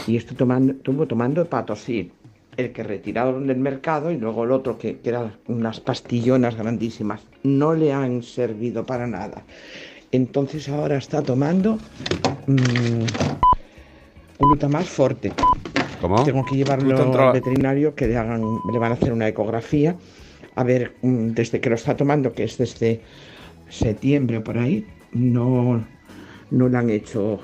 Y 0.08 0.16
estuvo 0.18 0.38
tomando, 0.38 0.74
estuvo 0.74 1.08
tomando 1.08 1.42
hepatosil, 1.42 2.12
el 2.58 2.72
que 2.72 2.84
retiraron 2.84 3.48
del 3.48 3.58
mercado 3.58 4.12
y 4.12 4.18
luego 4.18 4.44
el 4.44 4.52
otro 4.52 4.78
que, 4.78 4.98
que 5.00 5.10
eran 5.10 5.34
unas 5.48 5.80
pastillonas 5.80 6.56
grandísimas. 6.56 7.22
No 7.44 7.74
le 7.74 7.92
han 7.92 8.22
servido 8.22 8.86
para 8.86 9.08
nada. 9.08 9.44
Entonces 10.14 10.70
ahora 10.70 10.98
está 10.98 11.24
tomando 11.24 11.80
mm, 12.46 13.04
glutamal 14.38 14.84
forte. 14.84 15.34
¿Cómo? 16.00 16.24
Tengo 16.24 16.46
que 16.46 16.56
llevarlo 16.56 16.96
al 17.20 17.34
veterinario 17.34 17.96
que 17.96 18.08
le 18.08 18.18
hagan, 18.18 18.44
le 18.72 18.78
van 18.78 18.92
a 18.92 18.94
hacer 18.94 19.12
una 19.12 19.28
ecografía. 19.28 19.96
A 20.54 20.64
ver, 20.64 20.94
mm, 21.02 21.30
desde 21.30 21.60
que 21.60 21.68
lo 21.68 21.76
está 21.76 21.98
tomando, 21.98 22.32
que 22.32 22.44
es 22.44 22.60
desde 22.60 23.02
septiembre 23.70 24.38
o 24.38 24.44
por 24.44 24.60
ahí, 24.60 24.86
no, 25.14 25.84
no 26.52 26.70
le 26.70 26.78
han 26.78 26.92
hecho 26.92 27.40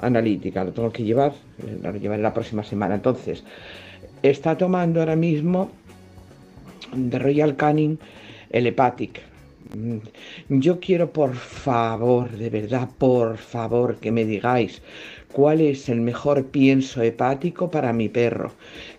analítica. 0.00 0.64
Lo 0.64 0.72
tengo 0.72 0.90
que 0.90 1.04
llevar, 1.04 1.34
lo 1.84 1.94
llevaré 1.94 2.20
la 2.20 2.34
próxima 2.34 2.64
semana. 2.64 2.96
Entonces, 2.96 3.44
está 4.24 4.58
tomando 4.58 4.98
ahora 4.98 5.14
mismo 5.14 5.70
de 6.92 7.16
Royal 7.16 7.54
Canin 7.54 8.00
el 8.50 8.66
Hepatic. 8.66 9.27
Mm, 9.74 9.98
Yo 10.60 10.80
quiero, 10.80 11.10
por 11.12 11.34
favor, 11.34 12.30
de 12.30 12.50
verdad, 12.50 12.88
por 12.98 13.36
favor, 13.36 13.96
que 13.96 14.10
me 14.10 14.24
digáis 14.24 14.80
cuál 15.32 15.60
es 15.60 15.88
el 15.88 16.00
mejor 16.00 16.46
pienso 16.46 17.02
hepático 17.02 17.70
para 17.70 17.92
mi 17.92 18.08
perro. 18.08 18.52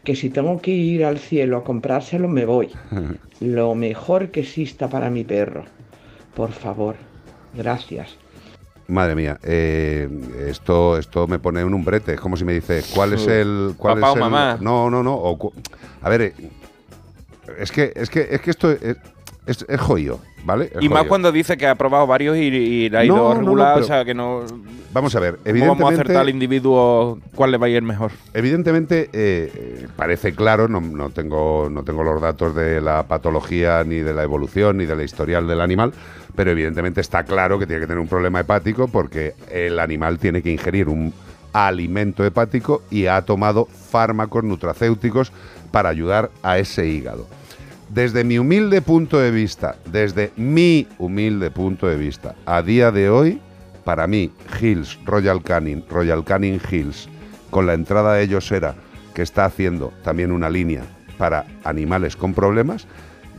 Que 0.03 0.15
si 0.15 0.29
tengo 0.29 0.61
que 0.61 0.71
ir 0.71 1.03
al 1.05 1.17
cielo 1.17 1.57
a 1.57 1.63
comprárselo, 1.63 2.27
me 2.27 2.45
voy. 2.45 2.69
Lo 3.39 3.73
mejor 3.75 4.29
que 4.29 4.41
exista 4.41 4.89
para 4.89 5.09
mi 5.09 5.23
perro. 5.23 5.65
Por 6.35 6.51
favor. 6.51 6.95
Gracias. 7.55 8.15
Madre 8.87 9.13
mía, 9.15 9.39
eh, 9.43 10.09
esto, 10.47 10.97
esto 10.97 11.27
me 11.27 11.37
pone 11.37 11.61
en 11.61 11.73
un 11.73 11.85
brete. 11.85 12.13
Es 12.13 12.19
como 12.19 12.35
si 12.37 12.43
me 12.43 12.53
dice, 12.53 12.81
¿cuál 12.95 13.13
es 13.13 13.27
el. 13.27 13.73
Cuál 13.77 13.95
Papá 13.99 14.07
es 14.07 14.13
o 14.13 14.15
el- 14.17 14.21
mamá. 14.21 14.57
No, 14.59 14.89
no, 14.89 15.03
no. 15.03 15.13
o 15.15 15.53
a 16.01 16.09
ver, 16.09 16.21
eh, 16.21 16.33
es 17.59 17.71
que, 17.71 17.91
es 17.95 18.09
que, 18.09 18.27
es 18.31 18.41
que 18.41 18.49
esto 18.49 18.71
es, 18.71 18.97
es, 19.49 19.65
es 19.67 19.81
jodido, 19.81 20.19
¿vale? 20.43 20.71
Es 20.75 20.81
Y 20.83 20.89
más 20.89 21.05
cuando 21.05 21.31
dice 21.31 21.57
que 21.57 21.65
ha 21.65 21.73
probado 21.73 22.05
varios 22.05 22.37
y, 22.37 22.41
y 22.41 22.95
ha 22.95 23.03
ido 23.03 23.15
No, 23.15 23.23
no, 23.23 23.33
no, 23.33 23.39
regular, 23.39 23.79
o 23.79 23.83
sea 23.83 24.05
que 24.05 24.13
no. 24.13 24.43
Vamos 24.93 25.15
a 25.15 25.19
ver, 25.19 25.37
¿Cómo 25.37 25.45
vamos 25.45 25.51
a 25.51 25.51
evidentemente. 25.51 26.01
acertar 26.01 26.21
al 26.21 26.29
individuo 26.29 27.19
cuál 27.33 27.51
le 27.51 27.57
va 27.57 27.65
a 27.65 27.69
ir 27.69 27.81
mejor? 27.81 28.11
Evidentemente, 28.33 29.09
eh, 29.11 29.87
parece 29.95 30.33
claro, 30.33 30.67
no, 30.67 30.81
no 30.81 31.09
tengo, 31.09 31.67
no 31.71 31.83
tengo 31.83 32.03
los 32.03 32.21
datos 32.21 32.55
de 32.55 32.79
la 32.79 33.03
patología, 33.03 33.83
ni 33.83 33.97
de 33.97 34.13
la 34.13 34.21
evolución, 34.23 34.77
ni 34.77 34.85
de 34.85 34.95
la 34.95 35.03
historial 35.03 35.47
del 35.47 35.61
animal, 35.61 35.93
pero 36.35 36.51
evidentemente 36.51 37.01
está 37.01 37.23
claro 37.23 37.57
que 37.57 37.65
tiene 37.65 37.81
que 37.81 37.87
tener 37.87 37.99
un 37.99 38.07
problema 38.07 38.39
hepático 38.39 38.87
porque 38.87 39.33
el 39.51 39.79
animal 39.79 40.19
tiene 40.19 40.43
que 40.43 40.51
ingerir 40.51 40.89
un 40.89 41.11
alimento 41.53 42.23
hepático 42.23 42.83
y 42.91 43.07
ha 43.07 43.23
tomado 43.23 43.65
fármacos 43.65 44.43
nutracéuticos 44.43 45.31
para 45.71 45.89
ayudar 45.89 46.29
a 46.43 46.59
ese 46.59 46.87
hígado. 46.87 47.25
Desde 47.89 48.23
mi 48.23 48.37
humilde 48.37 48.83
punto 48.83 49.17
de 49.17 49.31
vista, 49.31 49.75
desde 49.91 50.31
mi 50.35 50.87
humilde 50.99 51.49
punto 51.49 51.87
de 51.87 51.97
vista, 51.97 52.35
a 52.45 52.61
día 52.61 52.91
de 52.91 53.09
hoy, 53.09 53.41
para 53.83 54.05
mí, 54.05 54.31
Hills, 54.61 54.99
Royal 55.05 55.41
Canin, 55.41 55.83
Royal 55.89 56.23
Canin 56.23 56.61
Hills, 56.69 57.09
con 57.49 57.65
la 57.65 57.73
entrada 57.73 58.13
de 58.13 58.27
Yosera, 58.27 58.75
que 59.15 59.23
está 59.23 59.45
haciendo 59.45 59.91
también 60.03 60.31
una 60.31 60.51
línea 60.51 60.83
para 61.17 61.47
animales 61.63 62.15
con 62.15 62.35
problemas, 62.35 62.85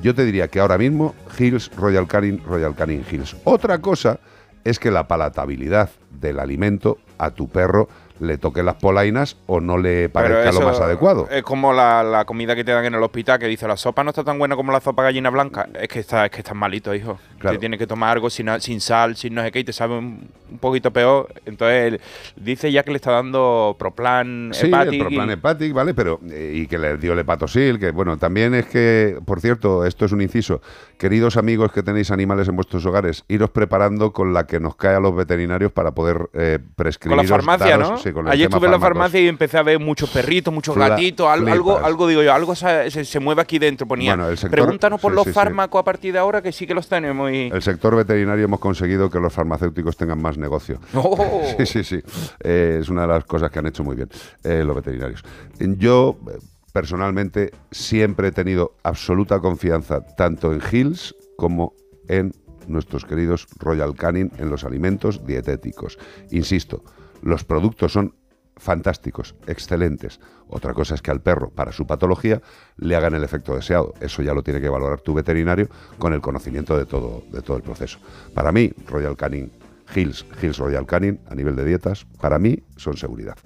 yo 0.02 0.16
te 0.16 0.24
diría 0.24 0.48
que 0.48 0.58
ahora 0.58 0.78
mismo 0.78 1.14
Hills, 1.38 1.70
Royal 1.76 2.08
Canin, 2.08 2.42
Royal 2.44 2.74
Canin 2.74 3.04
Hills. 3.08 3.36
Otra 3.44 3.78
cosa 3.78 4.18
es 4.64 4.80
que 4.80 4.90
la 4.90 5.06
palatabilidad 5.06 5.90
del 6.20 6.40
alimento 6.40 6.98
a 7.18 7.30
tu 7.30 7.48
perro 7.48 7.88
le 8.20 8.38
toque 8.38 8.62
las 8.62 8.76
polainas 8.76 9.36
o 9.46 9.60
no 9.60 9.78
le 9.78 10.08
parezca 10.08 10.52
lo 10.52 10.60
más 10.66 10.80
adecuado. 10.80 11.28
Es 11.30 11.42
como 11.42 11.72
la, 11.72 12.02
la 12.02 12.24
comida 12.24 12.54
que 12.54 12.62
te 12.64 12.72
dan 12.72 12.84
en 12.84 12.94
el 12.94 13.02
hospital 13.02 13.38
que 13.38 13.46
dice 13.46 13.66
la 13.66 13.76
sopa 13.76 14.04
no 14.04 14.10
está 14.10 14.22
tan 14.24 14.38
buena 14.38 14.56
como 14.56 14.72
la 14.72 14.80
sopa 14.80 15.02
gallina 15.02 15.30
blanca. 15.30 15.68
Es 15.80 15.88
que 15.88 16.00
está, 16.00 16.26
es 16.26 16.30
que 16.30 16.38
estás 16.38 16.54
malito, 16.54 16.94
hijo. 16.94 17.18
Claro. 17.38 17.56
Te 17.56 17.60
tienes 17.60 17.78
que 17.78 17.86
tomar 17.86 18.10
algo 18.12 18.28
sin, 18.30 18.48
sin 18.60 18.80
sal, 18.80 19.16
sin 19.16 19.34
no 19.34 19.42
sé 19.42 19.50
qué, 19.50 19.60
y 19.60 19.64
te 19.64 19.72
sabe 19.72 19.96
un, 19.98 20.28
un 20.50 20.58
poquito 20.58 20.90
peor. 20.92 21.28
Entonces 21.46 21.94
él 21.94 22.00
dice 22.36 22.70
ya 22.70 22.82
que 22.82 22.90
le 22.90 22.96
está 22.96 23.12
dando 23.12 23.74
Proplan, 23.78 24.50
Sí, 24.52 24.66
Hepatic 24.66 24.88
el 24.88 24.94
y- 24.94 24.98
Proplan 25.00 25.30
Hepatic, 25.30 25.72
¿vale? 25.72 25.94
Pero, 25.94 26.20
eh, 26.30 26.52
y 26.54 26.66
que 26.66 26.78
le 26.78 26.98
dio 26.98 27.14
el 27.14 27.18
hepatosil, 27.20 27.78
que 27.78 27.90
bueno, 27.92 28.18
también 28.18 28.54
es 28.54 28.66
que, 28.66 29.18
por 29.24 29.40
cierto, 29.40 29.86
esto 29.86 30.04
es 30.04 30.12
un 30.12 30.20
inciso. 30.20 30.60
Queridos 30.98 31.38
amigos 31.38 31.72
que 31.72 31.82
tenéis 31.82 32.10
animales 32.10 32.46
en 32.48 32.56
vuestros 32.56 32.84
hogares, 32.84 33.24
iros 33.28 33.48
preparando 33.50 34.12
con 34.12 34.34
la 34.34 34.46
que 34.46 34.60
nos 34.60 34.76
cae 34.76 34.94
a 34.96 35.00
los 35.00 35.16
veterinarios 35.16 35.72
para 35.72 35.92
poder 35.92 36.28
eh, 36.34 36.58
prescribir. 36.76 37.26
farmacia, 37.26 37.78
¿no? 37.78 37.96
Sí, 37.96 38.09
base 38.10 38.14
con 38.14 38.26
el 38.26 38.32
Ayer 38.32 38.48
tema 38.48 38.56
estuve 38.56 38.66
en 38.66 38.72
la 38.72 38.80
farmacia 38.80 39.20
y 39.20 39.28
empecé 39.28 39.58
a 39.58 39.62
ver 39.62 39.78
muchos 39.78 40.10
perritos, 40.10 40.52
muchos 40.52 40.74
Fla- 40.74 40.88
gatitos, 40.90 41.26
al- 41.28 41.48
algo, 41.48 41.78
algo 41.78 42.06
digo 42.08 42.22
yo, 42.22 42.32
algo 42.32 42.54
se, 42.54 42.90
se- 42.90 43.04
se 43.04 43.20
mueve 43.20 43.42
aquí 43.42 43.58
dentro. 43.58 43.86
Ponía, 43.86 44.12
Bueno, 44.16 44.28
el 44.30 44.36
sector- 44.38 44.50
pregúntanos 44.50 45.00
por 45.00 45.12
sí, 45.12 45.16
los 45.16 45.24
sí, 45.24 45.30
sí. 45.30 45.34
fármacos 45.34 45.80
a 45.80 45.84
partir 45.84 46.12
de 46.12 46.18
ahora 46.18 46.42
que 46.42 46.52
sí 46.52 46.66
que 46.66 46.74
los 46.74 46.88
tenemos. 46.88 47.30
Y... 47.32 47.50
El 47.52 47.62
sector 47.62 47.96
veterinario 47.96 48.44
hemos 48.44 48.60
conseguido 48.60 49.08
que 49.10 49.18
los 49.20 49.32
farmacéuticos 49.32 49.96
tengan 49.96 50.20
más 50.20 50.36
negocio. 50.38 50.78
¡Oh! 50.94 51.42
Sí, 51.58 51.66
sí, 51.66 51.84
sí. 51.84 52.00
Eh, 52.42 52.78
es 52.80 52.88
una 52.88 53.02
de 53.02 53.08
las 53.08 53.24
cosas 53.24 53.50
que 53.50 53.58
han 53.58 53.66
hecho 53.66 53.84
muy 53.84 53.96
bien 53.96 54.08
eh, 54.44 54.62
los 54.64 54.74
veterinarios. 54.76 55.22
Yo, 55.58 56.18
eh, 56.28 56.38
personalmente, 56.72 57.50
siempre 57.70 58.28
he 58.28 58.32
tenido 58.32 58.74
absoluta 58.82 59.40
confianza 59.40 60.04
tanto 60.16 60.52
en 60.52 60.60
Hills 60.70 61.14
como 61.36 61.74
en 62.08 62.32
nuestros 62.66 63.04
queridos 63.04 63.46
Royal 63.58 63.94
Canin 63.94 64.30
en 64.38 64.48
los 64.50 64.64
alimentos 64.64 65.26
dietéticos. 65.26 65.98
Insisto, 66.30 66.82
los 67.22 67.44
productos 67.44 67.92
son 67.92 68.14
fantásticos, 68.56 69.34
excelentes. 69.46 70.20
Otra 70.48 70.74
cosa 70.74 70.94
es 70.94 71.02
que 71.02 71.10
al 71.10 71.20
perro, 71.20 71.50
para 71.50 71.72
su 71.72 71.86
patología, 71.86 72.40
le 72.76 72.94
hagan 72.94 73.14
el 73.14 73.24
efecto 73.24 73.54
deseado. 73.54 73.94
Eso 74.00 74.22
ya 74.22 74.34
lo 74.34 74.42
tiene 74.42 74.60
que 74.60 74.68
valorar 74.68 75.00
tu 75.00 75.14
veterinario 75.14 75.68
con 75.98 76.12
el 76.12 76.20
conocimiento 76.20 76.76
de 76.76 76.84
todo, 76.84 77.22
de 77.32 77.42
todo 77.42 77.56
el 77.56 77.62
proceso. 77.62 77.98
Para 78.34 78.52
mí, 78.52 78.70
Royal 78.86 79.16
Canin, 79.16 79.50
Hills, 79.94 80.26
Hills 80.40 80.58
Royal 80.58 80.86
Canin, 80.86 81.20
a 81.28 81.34
nivel 81.34 81.56
de 81.56 81.64
dietas, 81.64 82.06
para 82.20 82.38
mí 82.38 82.62
son 82.76 82.96
seguridad. 82.96 83.36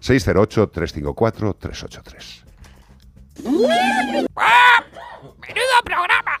608-354-383. 0.00 2.42
¡Menudo 5.40 5.82
programa! 5.84 6.40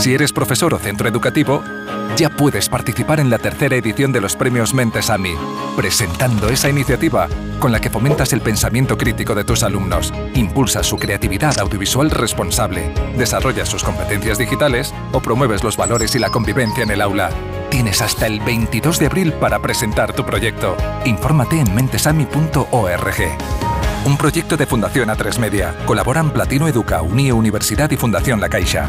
Si 0.00 0.14
eres 0.14 0.32
profesor 0.32 0.72
o 0.72 0.78
centro 0.78 1.10
educativo, 1.10 1.62
ya 2.16 2.30
puedes 2.30 2.70
participar 2.70 3.20
en 3.20 3.28
la 3.28 3.36
tercera 3.36 3.76
edición 3.76 4.12
de 4.12 4.22
los 4.22 4.34
premios 4.34 4.72
Mentes 4.72 5.10
AMI, 5.10 5.34
presentando 5.76 6.48
esa 6.48 6.70
iniciativa 6.70 7.28
con 7.58 7.70
la 7.70 7.82
que 7.82 7.90
fomentas 7.90 8.32
el 8.32 8.40
pensamiento 8.40 8.96
crítico 8.96 9.34
de 9.34 9.44
tus 9.44 9.62
alumnos, 9.62 10.10
impulsas 10.34 10.86
su 10.86 10.96
creatividad 10.96 11.58
audiovisual 11.58 12.10
responsable, 12.10 12.94
desarrollas 13.18 13.68
sus 13.68 13.84
competencias 13.84 14.38
digitales 14.38 14.94
o 15.12 15.20
promueves 15.20 15.62
los 15.62 15.76
valores 15.76 16.14
y 16.14 16.18
la 16.18 16.30
convivencia 16.30 16.82
en 16.82 16.92
el 16.92 17.02
aula. 17.02 17.28
Tienes 17.68 18.00
hasta 18.00 18.26
el 18.26 18.40
22 18.40 19.00
de 19.00 19.06
abril 19.06 19.32
para 19.34 19.58
presentar 19.58 20.14
tu 20.14 20.24
proyecto. 20.24 20.78
Infórmate 21.04 21.60
en 21.60 21.74
mentesami.org. 21.74 23.16
Un 24.06 24.16
proyecto 24.16 24.56
de 24.56 24.64
Fundación 24.64 25.10
A3 25.10 25.38
Media. 25.38 25.76
Colaboran 25.84 26.30
Platino 26.30 26.66
Educa, 26.68 27.02
Unie 27.02 27.34
Universidad 27.34 27.90
y 27.90 27.98
Fundación 27.98 28.40
La 28.40 28.48
Caixa. 28.48 28.88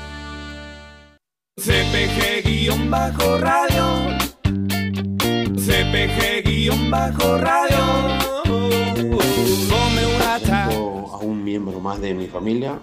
CPG-radio. 5.55 6.73
Una 10.15 10.39
Tengo 10.39 11.09
a 11.11 11.17
un 11.17 11.43
miembro 11.43 11.79
más 11.79 11.99
de 11.99 12.13
mi 12.13 12.27
familia, 12.27 12.79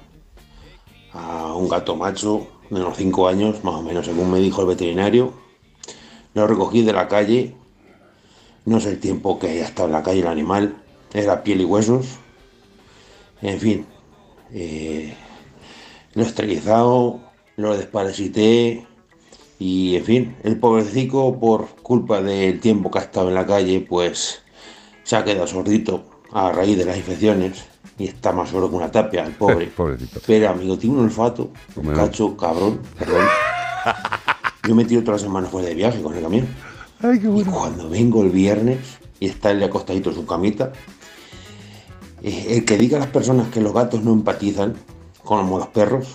a 1.12 1.54
un 1.54 1.68
gato 1.68 1.94
macho 1.94 2.48
de 2.68 2.80
unos 2.80 2.96
5 2.96 3.28
años, 3.28 3.62
más 3.62 3.76
o 3.76 3.82
menos, 3.82 4.06
según 4.06 4.32
me 4.32 4.40
dijo 4.40 4.62
el 4.62 4.66
veterinario. 4.66 5.34
Lo 6.34 6.48
recogí 6.48 6.82
de 6.82 6.92
la 6.92 7.06
calle, 7.06 7.54
no 8.64 8.80
sé 8.80 8.90
el 8.90 9.00
tiempo 9.00 9.38
que 9.38 9.50
haya 9.50 9.66
estado 9.66 9.86
en 9.86 9.92
la 9.92 10.02
calle 10.02 10.20
el 10.20 10.26
animal, 10.26 10.82
era 11.14 11.44
piel 11.44 11.60
y 11.60 11.64
huesos. 11.64 12.18
En 13.40 13.60
fin, 13.60 13.86
eh, 14.52 15.14
lo 16.14 16.24
he 16.24 16.26
esterilizado, 16.26 17.20
lo 17.56 17.76
desparasité 17.76 18.88
Y 19.58 19.96
en 19.96 20.04
fin, 20.04 20.36
el 20.44 20.58
pobrecito, 20.58 21.36
por 21.38 21.68
culpa 21.82 22.22
del 22.22 22.60
tiempo 22.60 22.90
que 22.90 22.98
ha 22.98 23.02
estado 23.02 23.28
en 23.28 23.34
la 23.34 23.46
calle, 23.46 23.84
pues 23.88 24.42
se 25.02 25.16
ha 25.16 25.24
quedado 25.24 25.46
sordito 25.46 26.04
a 26.32 26.52
raíz 26.52 26.78
de 26.78 26.84
las 26.84 26.96
infecciones 26.96 27.64
y 27.98 28.06
está 28.06 28.32
más 28.32 28.50
solo 28.50 28.70
que 28.70 28.76
una 28.76 28.90
tapia, 28.90 29.24
el 29.24 29.32
pobre. 29.32 29.66
Pobrecito. 29.76 30.20
Pero 30.26 30.50
amigo, 30.50 30.78
tiene 30.78 30.96
un 30.96 31.04
olfato, 31.04 31.50
un 31.76 31.92
cacho, 31.92 32.36
cabrón, 32.36 32.80
perdón. 32.98 33.26
Yo 34.68 34.74
me 34.74 34.84
tiro 34.84 35.02
toda 35.02 35.16
la 35.16 35.22
semana 35.22 35.48
fuera 35.48 35.68
de 35.68 35.74
viaje 35.74 36.00
con 36.02 36.14
el 36.14 36.22
camión. 36.22 36.46
Y 37.02 37.44
cuando 37.44 37.88
vengo 37.88 38.22
el 38.22 38.30
viernes 38.30 38.98
y 39.18 39.26
está 39.26 39.50
él 39.50 39.62
acostadito 39.62 40.10
en 40.10 40.16
su 40.16 40.26
camita, 40.26 40.72
eh, 42.22 42.46
el 42.50 42.64
que 42.64 42.76
diga 42.76 42.96
a 42.98 43.00
las 43.00 43.08
personas 43.08 43.48
que 43.48 43.60
los 43.60 43.72
gatos 43.72 44.02
no 44.02 44.12
empatizan 44.12 44.74
como 45.24 45.58
los 45.58 45.68
perros, 45.68 46.08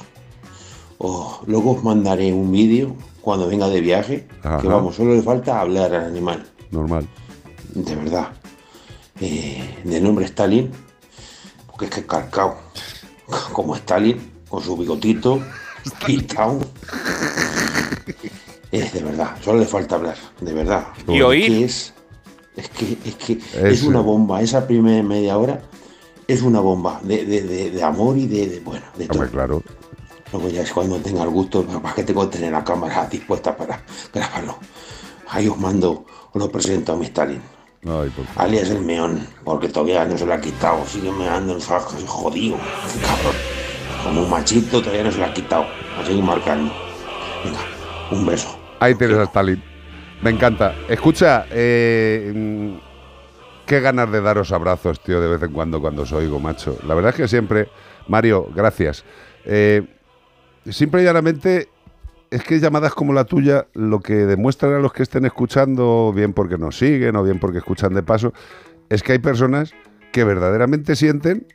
o 0.98 1.42
luego 1.48 1.72
os 1.74 1.84
mandaré 1.84 2.32
un 2.34 2.52
vídeo 2.52 2.96
cuando 3.22 3.48
venga 3.48 3.68
de 3.70 3.82
viaje, 3.82 4.28
que 4.62 4.68
vamos, 4.68 4.96
solo 4.96 5.14
le 5.16 5.22
falta 5.22 5.60
hablar 5.62 5.94
al 5.96 6.06
animal, 6.06 6.46
Normal. 6.72 7.08
de 7.74 7.96
verdad. 7.96 8.30
Eh, 9.22 9.80
de 9.84 10.02
nombre 10.02 10.26
Stalin, 10.26 10.70
porque 11.68 11.86
es 11.86 11.92
que 11.92 12.00
es 12.02 12.06
carcao, 12.06 12.58
como 13.54 13.76
Stalin, 13.76 14.18
con 14.50 14.62
su 14.64 14.76
bigotito. 14.78 15.40
Es 18.72 18.92
de 18.92 19.04
verdad, 19.04 19.36
solo 19.42 19.60
le 19.60 19.66
falta 19.66 19.96
hablar, 19.96 20.16
de 20.42 20.52
verdad. 20.54 20.88
Y 21.08 21.22
oír. 21.22 21.46
que 21.48 21.64
Es, 21.66 21.94
es 22.56 22.70
que, 22.70 22.98
es, 23.06 23.16
que 23.16 23.40
es 23.70 23.84
una 23.84 24.00
bomba, 24.02 24.42
esa 24.42 24.66
primera 24.66 25.04
media 25.04 25.38
hora 25.38 25.62
es 26.28 26.42
una 26.42 26.60
bomba 26.60 27.00
de, 27.04 27.24
de- 27.26 27.42
de- 27.44 27.70
de 27.70 27.84
amor 27.84 28.18
y 28.18 28.26
de, 28.26 28.60
bueno, 28.66 28.86
de 28.98 29.08
todo. 29.08 29.28
Claro. 29.30 29.62
Luego 30.34 30.50
ya 30.50 30.64
es 30.64 30.74
cuando 30.74 30.98
tenga 30.98 31.24
el 31.24 31.30
gusto, 31.30 31.64
para 31.64 31.94
que 31.94 32.04
tengo 32.04 32.28
que 32.28 32.38
tener 32.38 32.52
la 32.52 32.64
cámara 32.64 33.06
dispuesta 33.06 33.56
para 33.56 33.80
grabarlo. 34.12 34.58
Ahí 35.30 35.48
os 35.48 35.60
mando, 35.60 36.06
os 36.32 36.42
lo 36.42 36.52
presento 36.52 36.94
a 36.94 36.96
mi 36.96 37.06
Stalin. 37.06 37.40
Ay, 37.86 38.10
por. 38.10 38.26
Alias 38.38 38.72
el 38.72 38.82
meón, 38.82 39.28
porque 39.44 39.70
todavía 39.70 40.06
no 40.06 40.18
se 40.18 40.26
lo 40.26 40.34
ha 40.34 40.42
quitado, 40.42 40.84
sigue 40.88 41.12
meando 41.12 41.54
el 41.56 41.62
fajo, 41.62 41.96
jodido, 42.08 42.58
cabrón. 43.02 43.36
Como 44.04 44.24
un 44.24 44.30
machito 44.32 44.80
todavía 44.80 45.04
no 45.04 45.12
se 45.12 45.20
lo 45.20 45.26
ha 45.26 45.34
quitado, 45.34 45.66
a 46.00 46.04
seguir 46.04 46.24
marcando. 46.24 46.74
Venga, 47.46 47.60
un 48.10 48.26
beso. 48.26 48.58
Ahí 48.80 48.96
tienes 48.96 49.18
a 49.20 49.24
Stalin. 49.26 49.64
Me 50.24 50.32
encanta. 50.32 50.74
Escucha, 50.90 51.46
eh, 51.52 52.32
mm, 52.34 53.66
qué 53.68 53.82
ganas 53.82 54.12
de 54.12 54.20
daros 54.20 54.52
abrazos, 54.52 55.00
tío, 55.00 55.22
de 55.22 55.28
vez 55.28 55.44
en 55.44 55.54
cuando 55.54 55.80
cuando 55.80 56.02
os 56.02 56.12
oigo, 56.12 56.40
macho. 56.40 56.80
La 56.88 56.96
verdad 56.96 57.12
es 57.12 57.18
que 57.18 57.28
siempre, 57.28 57.70
Mario, 58.08 58.48
gracias. 58.56 59.06
Eh, 59.46 59.84
simple 60.70 61.02
y 61.02 61.06
llanamente, 61.06 61.70
es 62.32 62.44
que 62.44 62.60
llamadas 62.60 62.94
como 62.94 63.14
la 63.14 63.26
tuya 63.26 63.68
lo 63.74 64.00
que 64.00 64.14
demuestran 64.14 64.74
a 64.74 64.80
los 64.80 64.94
que 64.94 65.04
estén 65.04 65.26
escuchando, 65.26 66.12
bien 66.16 66.34
porque 66.34 66.58
nos 66.58 66.78
siguen 66.78 67.16
o 67.16 67.24
bien 67.24 67.40
porque 67.40 67.60
escuchan 67.60 67.94
de 67.94 68.04
paso, 68.04 68.34
es 68.90 69.04
que 69.04 69.14
hay 69.14 69.20
personas 69.20 69.74
que 70.12 70.24
verdaderamente 70.24 70.96
sienten 70.96 71.48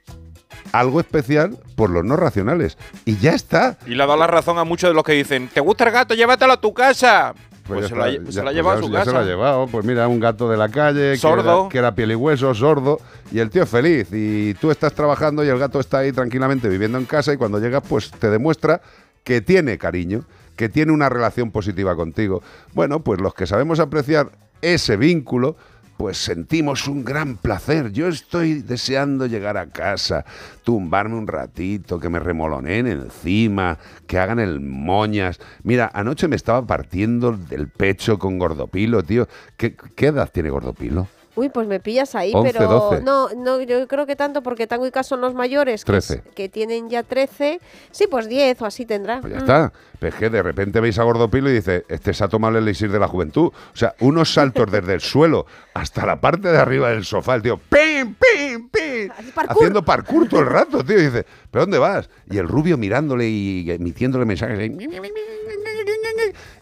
algo 0.73 1.01
especial 1.01 1.59
por 1.77 1.91
los 1.91 2.05
no 2.05 2.17
racionales. 2.17 2.79
Y 3.05 3.17
ya 3.19 3.33
está. 3.33 3.79
Y 3.87 3.95
le 3.95 4.03
ha 4.03 4.07
dado 4.07 4.19
la 4.19 4.27
razón 4.27 4.59
a 4.59 4.65
muchos 4.65 4.91
de 4.91 4.95
los 4.95 5.05
que 5.05 5.13
dicen, 5.13 5.49
¿te 5.49 5.61
gusta 5.61 5.85
el 5.85 5.93
gato? 5.93 6.15
Llévatelo 6.15 6.53
a 6.53 6.61
tu 6.61 6.75
casa. 6.75 7.35
Pues, 7.69 7.83
ya 7.83 7.89
se, 7.89 7.95
lo 7.95 8.03
ha, 8.03 8.09
está, 8.09 8.33
se 8.33 8.41
ha 8.41 8.43
pues 8.43 8.55
llevado 8.55 8.79
a 8.79 8.83
su 8.83 8.89
ya 8.89 8.99
casa. 8.99 9.11
se 9.11 9.13
lo 9.13 9.19
ha 9.19 9.25
llevado. 9.25 9.67
Pues 9.69 9.85
mira, 9.85 10.09
un 10.09 10.19
gato 10.19 10.49
de 10.49 10.57
la 10.57 10.69
calle, 10.69 11.17
Sordo. 11.17 11.43
Que, 11.43 11.51
era, 11.51 11.69
que 11.69 11.79
era 11.79 11.95
piel 11.95 12.13
y 12.13 12.15
hueso, 12.15 12.53
sordo, 12.55 12.99
y 13.31 13.39
el 13.39 13.51
tío 13.51 13.63
es 13.63 13.69
feliz. 13.69 14.09
Y 14.13 14.55
tú 14.55 14.71
estás 14.71 14.93
trabajando 14.95 15.45
y 15.45 15.49
el 15.49 15.59
gato 15.59 15.79
está 15.79 15.99
ahí 15.99 16.13
tranquilamente 16.13 16.69
viviendo 16.69 16.99
en 16.99 17.05
casa 17.05 17.33
y 17.33 17.37
cuando 17.37 17.59
llegas 17.61 17.83
pues 17.89 18.11
te 18.11 18.31
demuestra 18.31 18.81
que 19.23 19.41
tiene 19.43 19.79
cariño, 19.79 20.25
que 20.57 20.69
tiene 20.69 20.93
una 20.93 21.09
relación 21.09 21.51
positiva 21.51 21.95
contigo. 21.95 22.43
Bueno, 22.73 23.01
pues 23.01 23.21
los 23.21 23.35
que 23.35 23.47
sabemos 23.47 23.79
apreciar 23.79 24.31
ese 24.63 24.97
vínculo, 24.97 25.57
pues 25.99 26.17
sentimos 26.17 26.87
un 26.87 27.05
gran 27.05 27.37
placer. 27.37 27.93
Yo 27.93 28.07
estoy 28.07 28.63
deseando 28.63 29.27
llegar 29.27 29.59
a 29.59 29.67
casa, 29.67 30.25
tumbarme 30.63 31.17
un 31.17 31.27
ratito, 31.27 31.99
que 31.99 32.09
me 32.09 32.21
remoloneen 32.21 32.87
encima, 32.87 33.79
que 34.07 34.19
hagan 34.19 34.39
el 34.39 34.61
moñas. 34.61 35.41
Mira, 35.65 35.91
anoche 35.93 36.29
me 36.29 36.37
estaba 36.37 36.65
partiendo 36.65 37.33
del 37.33 37.69
pecho 37.69 38.19
con 38.19 38.39
Gordopilo, 38.39 39.03
tío. 39.03 39.29
¿Qué, 39.57 39.77
qué 39.97 40.07
edad 40.07 40.31
tiene 40.33 40.51
Gordopilo? 40.51 41.09
Uy, 41.39 41.49
pues 41.51 41.67
me 41.69 41.79
pillas 41.81 42.15
ahí, 42.15 42.33
11, 42.35 42.53
pero 42.53 42.69
12. 42.69 43.03
no, 43.03 43.29
no, 43.37 43.61
yo 43.63 43.87
creo 43.87 44.07
que 44.07 44.17
tanto 44.17 44.43
porque 44.43 44.67
Tango 44.67 44.87
y 44.87 44.91
Cas 44.91 45.07
son 45.07 45.21
los 45.21 45.35
mayores, 45.35 45.85
que, 45.85 45.93
13. 45.93 46.15
es- 46.15 46.35
que 46.35 46.49
tienen 46.49 46.89
ya 46.91 47.03
13, 47.03 47.61
sí, 47.91 48.07
pues 48.11 48.29
10 48.29 48.61
o 48.63 48.67
así 48.67 48.85
tendrá. 48.87 49.21
Pues 49.21 49.33
ya 49.33 49.39
Mm. 49.39 49.43
está. 49.43 49.73
Pues 50.01 50.15
que 50.15 50.31
de 50.31 50.43
repente 50.43 50.81
veis 50.81 50.99
a 50.99 51.03
Gordopilo 51.03 51.51
y 51.51 51.55
dice, 51.55 51.85
este 51.89 52.15
se 52.15 52.23
ha 52.25 52.29
tomado 52.29 52.57
el 52.59 52.65
elixir 52.65 52.91
de 52.91 52.99
la 52.99 53.09
juventud. 53.09 53.47
O 53.47 53.77
sea, 53.77 53.95
unos 54.01 54.33
saltos 54.33 54.71
desde 54.71 54.95
el 54.95 55.01
suelo 55.01 55.47
hasta 55.75 56.07
la 56.07 56.21
parte 56.21 56.49
de 56.49 56.59
arriba 56.59 56.91
del 56.91 57.05
sofá, 57.05 57.35
el 57.37 57.43
tío, 57.43 57.59
¡pim, 57.59 58.15
pim, 58.15 58.69
pim! 58.71 59.11
Haciendo 59.49 59.85
parkour 59.85 60.29
todo 60.29 60.41
el 60.41 60.47
rato, 60.47 60.85
tío. 60.85 60.99
Y 60.99 61.05
dice, 61.07 61.25
¿pero 61.51 61.65
dónde 61.65 61.79
vas? 61.79 62.09
Y 62.31 62.39
el 62.39 62.47
rubio 62.49 62.77
mirándole 62.77 63.29
y 63.29 63.71
emitiéndole 63.71 64.25
mensajes. 64.25 64.59
ahí. 64.59 64.77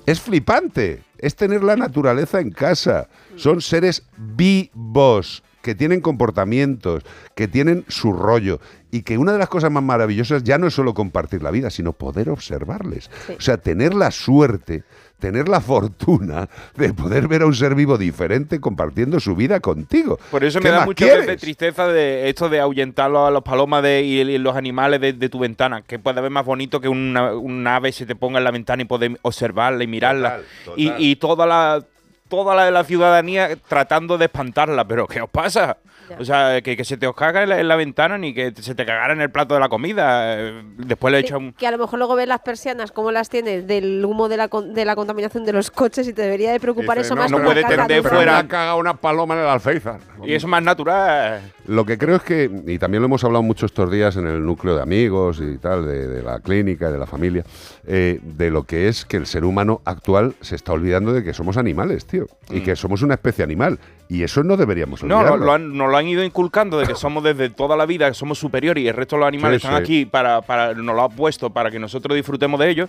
Es 0.07 0.21
flipante. 0.21 1.03
Es 1.19 1.37
tener 1.37 1.63
la 1.65 1.77
naturaleza 1.77 2.41
en 2.41 2.51
casa. 2.51 3.09
Son 3.37 3.61
seres 3.61 4.05
vivos 4.17 5.43
que 5.67 5.75
tienen 5.75 6.01
comportamientos, 6.01 7.03
que 7.35 7.49
tienen 7.49 7.85
su 7.89 8.13
rollo 8.13 8.61
y 8.93 9.03
que 9.03 9.19
una 9.19 9.33
de 9.33 9.39
las 9.39 9.49
cosas 9.49 9.73
más 9.73 9.83
maravillosas 9.83 10.45
ya 10.45 10.59
no 10.59 10.69
es 10.69 10.75
solo 10.75 10.95
compartir 10.95 11.43
la 11.43 11.51
vida, 11.51 11.71
sino 11.71 11.93
poder 11.93 12.31
observarles. 12.31 13.11
O 13.37 13.41
sea, 13.41 13.57
tener 13.57 13.93
la 13.93 14.13
suerte, 14.13 14.85
tener 15.19 15.49
la 15.49 15.61
fortuna 15.61 16.49
de 16.77 16.93
poder 16.93 17.29
ver 17.29 17.43
a 17.43 17.47
un 17.47 17.55
ser 17.55 17.75
vivo 17.75 17.99
diferente 17.99 18.61
compartiendo 18.61 19.19
su 19.21 19.35
vida 19.35 19.61
contigo. 19.61 20.19
Por 20.31 20.45
eso 20.45 20.61
¿Qué 20.61 20.71
me 20.71 20.77
da 20.77 20.87
de 20.87 21.37
tristeza 21.37 21.89
de 21.89 22.29
esto 22.29 22.49
de 22.49 22.61
ahuyentar 22.61 23.15
a 23.15 23.31
los 23.31 23.43
palomas 23.43 23.83
de, 23.83 24.03
y, 24.03 24.39
los 24.39 24.57
animales 24.57 25.01
de, 25.01 25.13
de 25.13 25.29
tu 25.29 25.39
ventana. 25.39 25.83
Que 25.83 25.99
puede 25.99 26.19
haber 26.19 26.31
más 26.31 26.45
bonito 26.45 26.81
que 26.81 26.89
una, 26.89 27.35
un 27.35 27.67
ave 27.67 27.93
se 27.93 28.07
te 28.07 28.15
ponga 28.15 28.39
en 28.39 28.45
la 28.45 28.51
ventana 28.51 28.83
y 28.83 28.85
poder 28.85 29.19
observarla 29.23 29.83
y 29.85 29.87
mirarla. 29.87 30.41
Total, 30.65 30.81
Y, 30.81 30.93
y 30.99 31.17
toda 31.17 31.47
la 31.47 31.83
toda 32.29 32.57
la 32.57 32.65
de 32.65 32.73
la 32.73 32.85
ciudadanía 32.85 33.57
tratando 33.69 34.19
de 34.19 34.27
espantarla. 34.27 34.87
Pero 34.87 35.07
¿qué 35.07 35.23
os 35.23 35.31
pasa? 35.31 35.79
O 36.19 36.25
sea, 36.25 36.61
que, 36.63 36.77
que 36.77 36.85
se 36.85 36.97
te 36.97 37.07
os 37.07 37.15
caga 37.15 37.43
en 37.43 37.49
la, 37.49 37.61
en 37.61 37.69
la 37.69 37.77
ventana 37.77 38.19
ni 38.19 38.33
que 38.35 38.53
se 38.61 38.75
te 38.75 38.85
cagara 38.87 39.13
en 39.13 39.21
el 39.21 39.31
plato 39.31 39.55
de 39.55 39.61
la 39.61 39.69
comida. 39.69 40.39
Eh, 40.41 40.63
Después 40.79 41.13
le 41.13 41.19
echan 41.21 41.37
un... 41.39 41.53
Que 41.53 41.67
a 41.67 41.71
lo 41.71 41.79
mejor 41.79 41.99
luego 41.99 42.15
ves 42.15 42.29
las 42.29 42.41
persianas, 42.41 42.93
cómo 42.93 43.11
las 43.13 43.29
tienes 43.29 43.67
del 43.67 44.05
humo 44.05 44.29
de 44.29 44.37
la, 44.37 44.49
con- 44.49 44.75
de 44.75 44.85
la 44.85 44.95
contaminación 44.97 45.45
de 45.45 45.53
los 45.53 45.71
coches 45.71 46.07
y 46.09 46.13
te 46.13 46.23
debería 46.23 46.53
de 46.53 46.61
preocupar 46.61 46.99
Dice, 46.99 47.07
eso 47.09 47.15
no, 47.15 47.23
más 47.23 47.31
no 47.31 47.39
que 47.39 47.45
puede 47.45 47.65
tender 47.65 48.03
fuera. 48.03 48.43
Me 48.43 48.49
cagado 48.49 48.79
una 48.79 48.95
paloma 48.95 49.35
en 49.35 49.41
el 49.41 49.47
alféizar. 49.49 50.01
Y 50.25 50.35
eso 50.35 50.47
es 50.47 50.51
más 50.51 50.63
natural. 50.63 51.41
Lo 51.67 51.85
que 51.85 51.99
creo 51.99 52.17
es 52.17 52.23
que, 52.23 52.51
y 52.67 52.79
también 52.79 53.03
lo 53.03 53.07
hemos 53.07 53.25
hablado 53.25 53.43
mucho 53.43 53.67
estos 53.67 53.91
días 53.91 54.17
en 54.17 54.27
el 54.27 54.45
núcleo 54.45 54.77
de 54.77 54.83
amigos 54.83 55.41
y 55.43 55.59
tal, 55.59 55.87
de, 55.87 56.07
de 56.07 56.23
la 56.23 56.41
clínica, 56.41 56.91
de 56.91 56.99
la 56.99 57.07
familia, 57.07 57.45
eh, 57.87 58.21
de 58.23 58.51
lo 58.51 58.65
que 58.65 58.89
es 58.89 59.05
que 59.05 59.17
el 59.17 59.27
ser 59.27 59.45
humano 59.45 59.81
actual 59.85 60.35
se 60.41 60.55
está 60.57 60.73
olvidando 60.73 61.13
de 61.13 61.23
que 61.25 61.33
somos 61.35 61.57
animales, 61.57 62.07
tío, 62.07 62.27
y 62.51 62.61
Mm. 62.61 62.65
que 62.65 62.77
somos 62.77 63.03
una 63.03 63.15
especie 63.15 63.43
animal. 63.45 63.79
Y 64.09 64.23
eso 64.23 64.43
no 64.45 64.57
deberíamos 64.57 65.03
No, 65.03 65.17
olvidarlo. 65.19 65.37
lo, 65.39 65.45
lo 65.47 65.53
han, 65.53 65.77
nos 65.77 65.91
lo 65.91 65.97
han 65.97 66.07
ido 66.07 66.23
inculcando 66.23 66.79
de 66.79 66.87
que 66.87 66.95
somos 66.95 67.25
desde 67.25 67.51
toda 67.51 67.77
la 67.77 67.87
vida, 67.87 68.07
que 68.09 68.15
somos 68.15 68.39
superiores 68.39 68.85
y 68.85 68.89
el 68.89 68.95
resto 68.95 69.17
de 69.17 69.21
los 69.21 69.29
animales 69.29 69.61
Sí, 69.63 69.67
están 69.67 69.79
sí. 69.79 69.83
aquí 69.83 70.07
para, 70.07 70.43
para, 70.43 70.75
nos 70.75 70.95
lo 70.95 71.03
ha 71.03 71.09
puesto 71.09 71.51
para 71.51 71.71
que 71.71 71.79
nosotros 71.79 72.15
disfrutemos 72.15 72.61
de 72.61 72.71
ellos. 72.71 72.89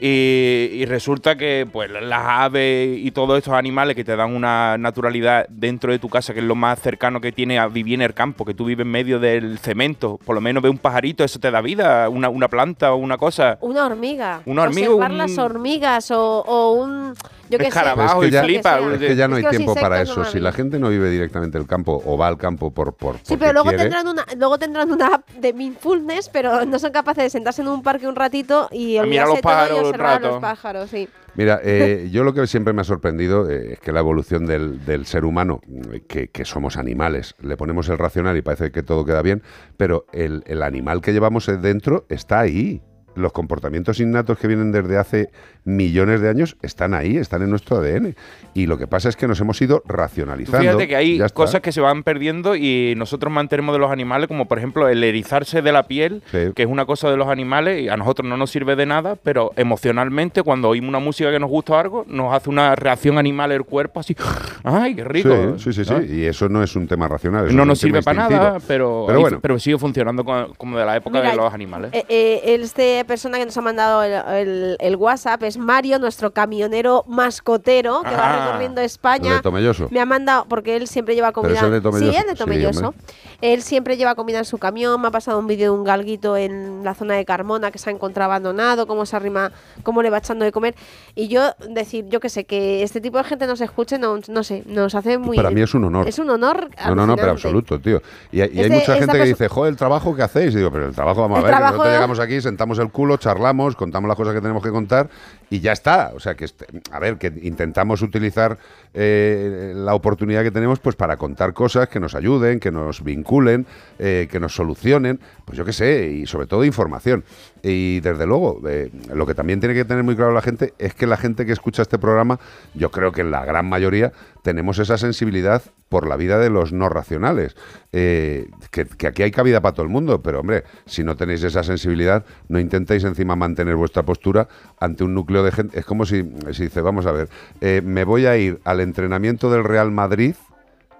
Y, 0.00 0.70
y 0.72 0.84
resulta 0.86 1.36
que 1.36 1.66
pues 1.70 1.90
las 1.90 2.22
aves 2.26 2.98
y 2.98 3.10
todos 3.10 3.38
estos 3.38 3.54
animales 3.54 3.96
que 3.96 4.04
te 4.04 4.16
dan 4.16 4.34
una 4.34 4.76
naturalidad 4.78 5.46
dentro 5.48 5.92
de 5.92 5.98
tu 5.98 6.08
casa, 6.08 6.34
que 6.34 6.40
es 6.40 6.44
lo 6.46 6.54
más 6.54 6.80
cercano 6.80 7.20
que 7.20 7.32
tiene 7.32 7.58
a 7.58 7.66
vivir 7.68 7.94
en 7.94 8.02
el 8.02 8.14
campo, 8.14 8.44
que 8.44 8.54
tú 8.54 8.64
vives 8.66 8.84
en 8.84 8.90
medio 8.90 9.18
del 9.18 9.58
cemento, 9.58 10.18
por 10.24 10.34
lo 10.34 10.40
menos 10.40 10.62
ve 10.62 10.68
un 10.68 10.78
pajarito, 10.78 11.24
eso 11.24 11.38
te 11.38 11.50
da 11.50 11.60
vida, 11.60 12.08
una, 12.08 12.28
una 12.28 12.48
planta 12.48 12.92
o 12.92 12.96
una 12.96 13.16
cosa. 13.18 13.58
Una 13.60 13.86
hormiga. 13.86 14.40
Una 14.46 14.62
hormiga, 14.64 14.88
Observar 14.90 15.10
un- 15.12 15.18
las 15.18 15.38
hormigas 15.38 16.10
o, 16.10 16.40
o 16.40 16.72
un. 16.72 17.14
Yo. 17.50 17.58
Escarabajo 17.58 18.20
Pero 18.20 18.22
es 18.22 18.22
que 18.22 18.28
y 18.28 18.30
ya, 18.32 18.42
flipa. 18.42 18.78
es 18.94 18.98
que 18.98 19.16
ya 19.16 19.28
no 19.28 19.36
hay 19.36 19.44
tiempo 19.44 19.74
para 19.74 20.00
eso. 20.02 20.24
Si 20.34 20.40
la 20.40 20.52
gente 20.52 20.78
no 20.78 20.88
vive 20.88 21.10
directamente 21.10 21.58
el 21.58 21.66
campo 21.66 22.02
o 22.04 22.18
va 22.18 22.28
al 22.28 22.36
campo 22.36 22.72
por, 22.72 22.94
por 22.94 23.16
Sí, 23.22 23.36
pero 23.36 23.52
luego 23.52 23.68
quiere, 23.68 23.84
tendrán, 23.84 24.06
una, 24.08 24.26
luego 24.36 24.58
tendrán 24.58 24.92
una 24.92 25.06
app 25.14 25.30
de 25.30 25.52
mindfulness, 25.52 26.28
pero 26.28 26.64
no 26.66 26.78
son 26.78 26.92
capaces 26.92 27.24
de 27.24 27.30
sentarse 27.30 27.62
en 27.62 27.68
un 27.68 27.82
parque 27.82 28.06
un 28.06 28.16
ratito 28.16 28.68
y 28.70 28.98
A 28.98 29.04
mirar 29.04 29.28
los 29.28 29.38
y 29.38 29.42
pájaros 29.42 29.78
a 29.78 29.82
los 29.82 29.92
rato. 29.96 30.40
pájaros, 30.40 30.90
sí. 30.90 31.08
Mira, 31.36 31.60
eh, 31.64 32.08
yo 32.12 32.22
lo 32.24 32.32
que 32.34 32.46
siempre 32.46 32.72
me 32.72 32.82
ha 32.82 32.84
sorprendido 32.84 33.50
eh, 33.50 33.72
es 33.72 33.80
que 33.80 33.92
la 33.92 34.00
evolución 34.00 34.46
del, 34.46 34.84
del 34.84 35.06
ser 35.06 35.24
humano, 35.24 35.60
eh, 35.92 36.02
que, 36.06 36.28
que 36.28 36.44
somos 36.44 36.76
animales, 36.76 37.34
le 37.40 37.56
ponemos 37.56 37.88
el 37.88 37.98
racional 37.98 38.36
y 38.36 38.42
parece 38.42 38.70
que 38.70 38.82
todo 38.82 39.04
queda 39.04 39.22
bien, 39.22 39.42
pero 39.76 40.06
el, 40.12 40.42
el 40.46 40.62
animal 40.62 41.00
que 41.00 41.12
llevamos 41.12 41.46
dentro 41.60 42.06
está 42.08 42.40
ahí. 42.40 42.82
Los 43.16 43.32
comportamientos 43.32 44.00
innatos 44.00 44.38
que 44.38 44.46
vienen 44.48 44.72
desde 44.72 44.96
hace 44.98 45.30
millones 45.64 46.20
de 46.20 46.28
años 46.28 46.56
están 46.62 46.94
ahí, 46.94 47.16
están 47.16 47.42
en 47.42 47.50
nuestro 47.50 47.76
ADN. 47.78 48.14
Y 48.54 48.66
lo 48.66 48.78
que 48.78 48.86
pasa 48.86 49.08
es 49.08 49.16
que 49.16 49.26
nos 49.26 49.40
hemos 49.40 49.60
ido 49.62 49.82
racionalizando. 49.86 50.60
Fíjate 50.60 50.88
que 50.88 50.96
hay 50.96 51.18
cosas 51.32 51.60
que 51.60 51.72
se 51.72 51.80
van 51.80 52.02
perdiendo 52.02 52.54
y 52.56 52.94
nosotros 52.96 53.32
mantenemos 53.32 53.72
de 53.74 53.78
los 53.78 53.90
animales, 53.90 54.28
como 54.28 54.46
por 54.46 54.58
ejemplo 54.58 54.88
el 54.88 55.02
erizarse 55.02 55.62
de 55.62 55.72
la 55.72 55.84
piel, 55.84 56.22
Sí. 56.30 56.52
que 56.54 56.62
es 56.62 56.68
una 56.68 56.84
cosa 56.86 57.10
de 57.10 57.16
los 57.16 57.28
animales 57.28 57.82
y 57.82 57.88
a 57.88 57.96
nosotros 57.96 58.28
no 58.28 58.36
nos 58.36 58.50
sirve 58.50 58.76
de 58.76 58.86
nada, 58.86 59.16
pero 59.16 59.52
emocionalmente 59.56 60.42
cuando 60.42 60.68
oímos 60.68 60.88
una 60.90 60.98
música 61.00 61.30
que 61.30 61.40
nos 61.40 61.50
gusta 61.50 61.72
o 61.72 61.76
algo, 61.78 62.04
nos 62.08 62.32
hace 62.34 62.50
una 62.50 62.74
reacción 62.76 63.18
animal 63.18 63.50
el 63.52 63.64
cuerpo 63.64 64.00
así, 64.00 64.14
¡ay, 64.64 64.94
qué 64.94 65.04
rico! 65.04 65.58
Sí, 65.58 65.72
sí, 65.72 65.84
sí. 65.84 65.94
Y 66.10 66.24
eso 66.24 66.48
no 66.48 66.62
es 66.62 66.76
un 66.76 66.86
tema 66.86 67.08
racional. 67.08 67.46
eso 67.46 67.56
No 67.56 67.64
nos 67.64 67.78
sirve 67.78 68.02
para 68.02 68.22
instintivo. 68.22 68.44
nada, 68.44 68.60
pero, 68.66 69.04
Pero 69.06 69.20
bueno. 69.20 69.38
pero 69.40 69.58
sigue 69.58 69.78
funcionando 69.78 70.24
co- 70.24 70.52
como 70.56 70.78
de 70.78 70.84
la 70.84 70.96
época 70.96 71.18
Mira, 71.18 71.30
de 71.30 71.36
los 71.36 71.52
animales. 71.52 71.90
Eh, 71.94 72.04
eh, 72.08 72.40
este 72.60 73.03
persona 73.04 73.38
que 73.38 73.44
nos 73.46 73.56
ha 73.56 73.60
mandado 73.60 74.02
el, 74.02 74.12
el- 74.12 74.76
el 74.80 74.96
WhatsApp 74.96 75.42
es 75.44 75.56
Mario, 75.58 75.98
nuestro 75.98 76.32
camionero 76.32 77.04
mascotero 77.06 78.02
que 78.02 78.14
va 78.16 78.46
recorriendo 78.46 78.80
el 78.80 78.86
España. 78.86 79.34
de 79.36 79.40
Tomelloso. 79.42 79.88
Me 79.90 80.00
ha 80.00 80.06
mandado, 80.06 80.46
porque 80.48 80.76
él 80.76 80.86
siempre 80.86 81.14
lleva 81.14 81.32
comida. 81.32 81.54
es 81.56 81.62
el 81.62 81.70
de 81.70 81.80
Tomelloso. 81.80 82.12
Sí, 82.12 82.16
el 82.18 82.24
de 82.26 82.30
Sí, 82.32 82.36
Tomelloso. 82.38 82.88
hombre. 82.88 83.04
él 83.40 83.62
siempre 83.62 83.96
lleva 83.96 84.14
comida 84.14 84.38
en 84.38 84.44
su 84.44 84.58
camión. 84.58 85.00
Me 85.00 85.08
ha 85.08 85.10
pasado 85.10 85.38
un 85.38 85.46
vídeo 85.46 85.72
de 85.72 85.78
un 85.78 85.84
galguito 85.84 86.36
en 86.36 86.82
la 86.84 86.94
zona 86.94 87.14
de 87.14 87.24
Carmona 87.24 87.70
que 87.70 87.78
se 87.78 87.90
ha 87.90 87.92
encontrado 87.92 88.30
abandonado, 88.30 88.86
cómo 88.86 89.04
se 89.06 89.16
arrima, 89.16 89.52
cómo 89.82 90.02
le 90.02 90.10
va 90.10 90.18
echando 90.18 90.44
de 90.44 90.52
comer. 90.52 90.74
Y 91.14 91.28
yo 91.28 91.42
decir, 91.68 92.06
yo 92.08 92.20
que 92.20 92.28
sé, 92.28 92.44
que 92.44 92.82
este 92.82 93.00
tipo 93.00 93.18
de 93.18 93.24
gente 93.24 93.46
nos 93.46 93.60
escuche, 93.60 93.98
no, 93.98 94.18
no 94.28 94.42
sé, 94.44 94.62
nos 94.66 94.94
hace 94.94 95.18
muy. 95.18 95.36
Para 95.36 95.50
mí 95.50 95.60
es 95.62 95.74
un 95.74 95.84
honor. 95.84 96.08
Es 96.08 96.18
un 96.18 96.30
honor. 96.30 96.68
No, 96.86 96.94
no, 96.94 97.06
no, 97.06 97.16
pero 97.16 97.30
alucinante. 97.30 97.30
absoluto, 97.30 97.80
tío. 97.80 98.00
Y, 98.32 98.40
hay- 98.40 98.50
y 98.52 98.58
hay 98.58 98.64
Este- 98.64 98.68
mucha 98.74 98.92
esta 98.94 98.96
gente 99.06 99.18
que 99.18 99.24
dice, 99.28 99.48
joder, 99.48 99.70
el 99.72 99.76
trabajo 99.76 100.14
que 100.16 100.22
hacéis. 100.22 100.54
Y 100.54 100.58
digo, 100.58 100.70
pero 100.70 100.86
el 100.86 100.94
trabajo, 100.94 101.20
vamos 101.22 101.38
El 101.40 101.44
a 101.44 101.48
ver, 101.48 101.60
nosotros 101.60 101.86
llegamos 101.92 102.20
aquí, 102.20 102.40
sentamos 102.40 102.78
el 102.78 102.90
culo, 102.94 103.18
charlamos, 103.18 103.76
contamos 103.76 104.08
las 104.08 104.16
cosas 104.16 104.32
que 104.32 104.40
tenemos 104.40 104.62
que 104.62 104.70
contar 104.70 105.10
y 105.50 105.60
ya 105.60 105.72
está. 105.72 106.12
O 106.14 106.20
sea, 106.20 106.34
que, 106.34 106.44
este- 106.44 106.66
a 106.90 106.98
ver, 106.98 107.18
que 107.18 107.32
intentamos 107.42 108.02
utilizar 108.02 108.58
eh, 108.92 109.72
la 109.74 109.94
oportunidad 109.94 110.42
que 110.42 110.50
tenemos 110.50 110.78
pues 110.78 110.96
para 110.96 111.16
contar 111.16 111.52
cosas 111.52 111.88
que 111.88 112.00
nos 112.00 112.14
ayuden, 112.14 112.60
que 112.60 112.70
nos 112.70 113.02
vinculen, 113.02 113.66
eh, 113.98 114.28
que 114.30 114.38
nos 114.40 114.54
solucionen, 114.54 115.18
pues 115.44 115.58
yo 115.58 115.64
qué 115.64 115.72
sé, 115.72 116.06
y 116.10 116.26
sobre 116.26 116.46
todo 116.46 116.64
información. 116.64 117.24
Y 117.62 118.00
desde 118.00 118.26
luego, 118.26 118.60
eh, 118.68 118.90
lo 119.12 119.26
que 119.26 119.34
también 119.34 119.58
tiene 119.60 119.74
que 119.74 119.84
tener 119.84 120.04
muy 120.04 120.14
claro 120.16 120.32
la 120.32 120.42
gente 120.42 120.74
es 120.78 120.94
que 120.94 121.06
la 121.06 121.16
gente 121.16 121.46
que 121.46 121.52
escucha 121.52 121.82
este 121.82 121.98
programa, 121.98 122.38
yo 122.74 122.90
creo 122.90 123.10
que 123.12 123.22
en 123.22 123.30
la 123.30 123.44
gran 123.44 123.66
mayoría 123.68 124.12
tenemos 124.42 124.78
esa 124.78 124.98
sensibilidad 124.98 125.62
por 125.88 126.06
la 126.06 126.16
vida 126.16 126.38
de 126.38 126.50
los 126.50 126.72
no 126.72 126.88
racionales. 126.88 127.56
Eh, 127.92 128.48
que, 128.70 128.84
que 128.86 129.06
aquí 129.06 129.22
hay 129.22 129.30
cabida 129.30 129.60
para 129.60 129.74
todo 129.74 129.84
el 129.84 129.92
mundo, 129.92 130.22
pero 130.22 130.40
hombre, 130.40 130.64
si 130.86 131.02
no 131.04 131.16
tenéis 131.16 131.42
esa 131.42 131.62
sensibilidad, 131.62 132.24
no 132.48 132.58
intentéis 132.58 133.04
encima 133.04 133.36
mantener 133.36 133.76
vuestra 133.76 134.02
postura 134.02 134.46
ante 134.78 135.04
un 135.04 135.14
núcleo 135.14 135.33
de 135.42 135.52
gente. 135.52 135.78
Es 135.78 135.84
como 135.84 136.04
si, 136.06 136.22
si 136.52 136.64
dice, 136.64 136.80
vamos 136.80 137.06
a 137.06 137.12
ver, 137.12 137.28
eh, 137.60 137.80
me 137.84 138.04
voy 138.04 138.26
a 138.26 138.36
ir 138.36 138.60
al 138.64 138.80
entrenamiento 138.80 139.50
del 139.50 139.64
Real 139.64 139.90
Madrid 139.90 140.34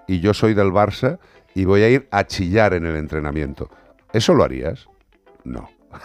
y 0.07 0.19
yo 0.19 0.33
soy 0.33 0.53
del 0.53 0.67
Barça 0.71 1.19
y 1.53 1.65
voy 1.65 1.81
a 1.83 1.89
ir 1.89 2.07
a 2.11 2.25
chillar 2.25 2.73
en 2.73 2.85
el 2.85 2.95
entrenamiento. 2.95 3.69
¿Eso 4.13 4.33
lo 4.33 4.43
harías? 4.43 4.87
No. 5.43 5.69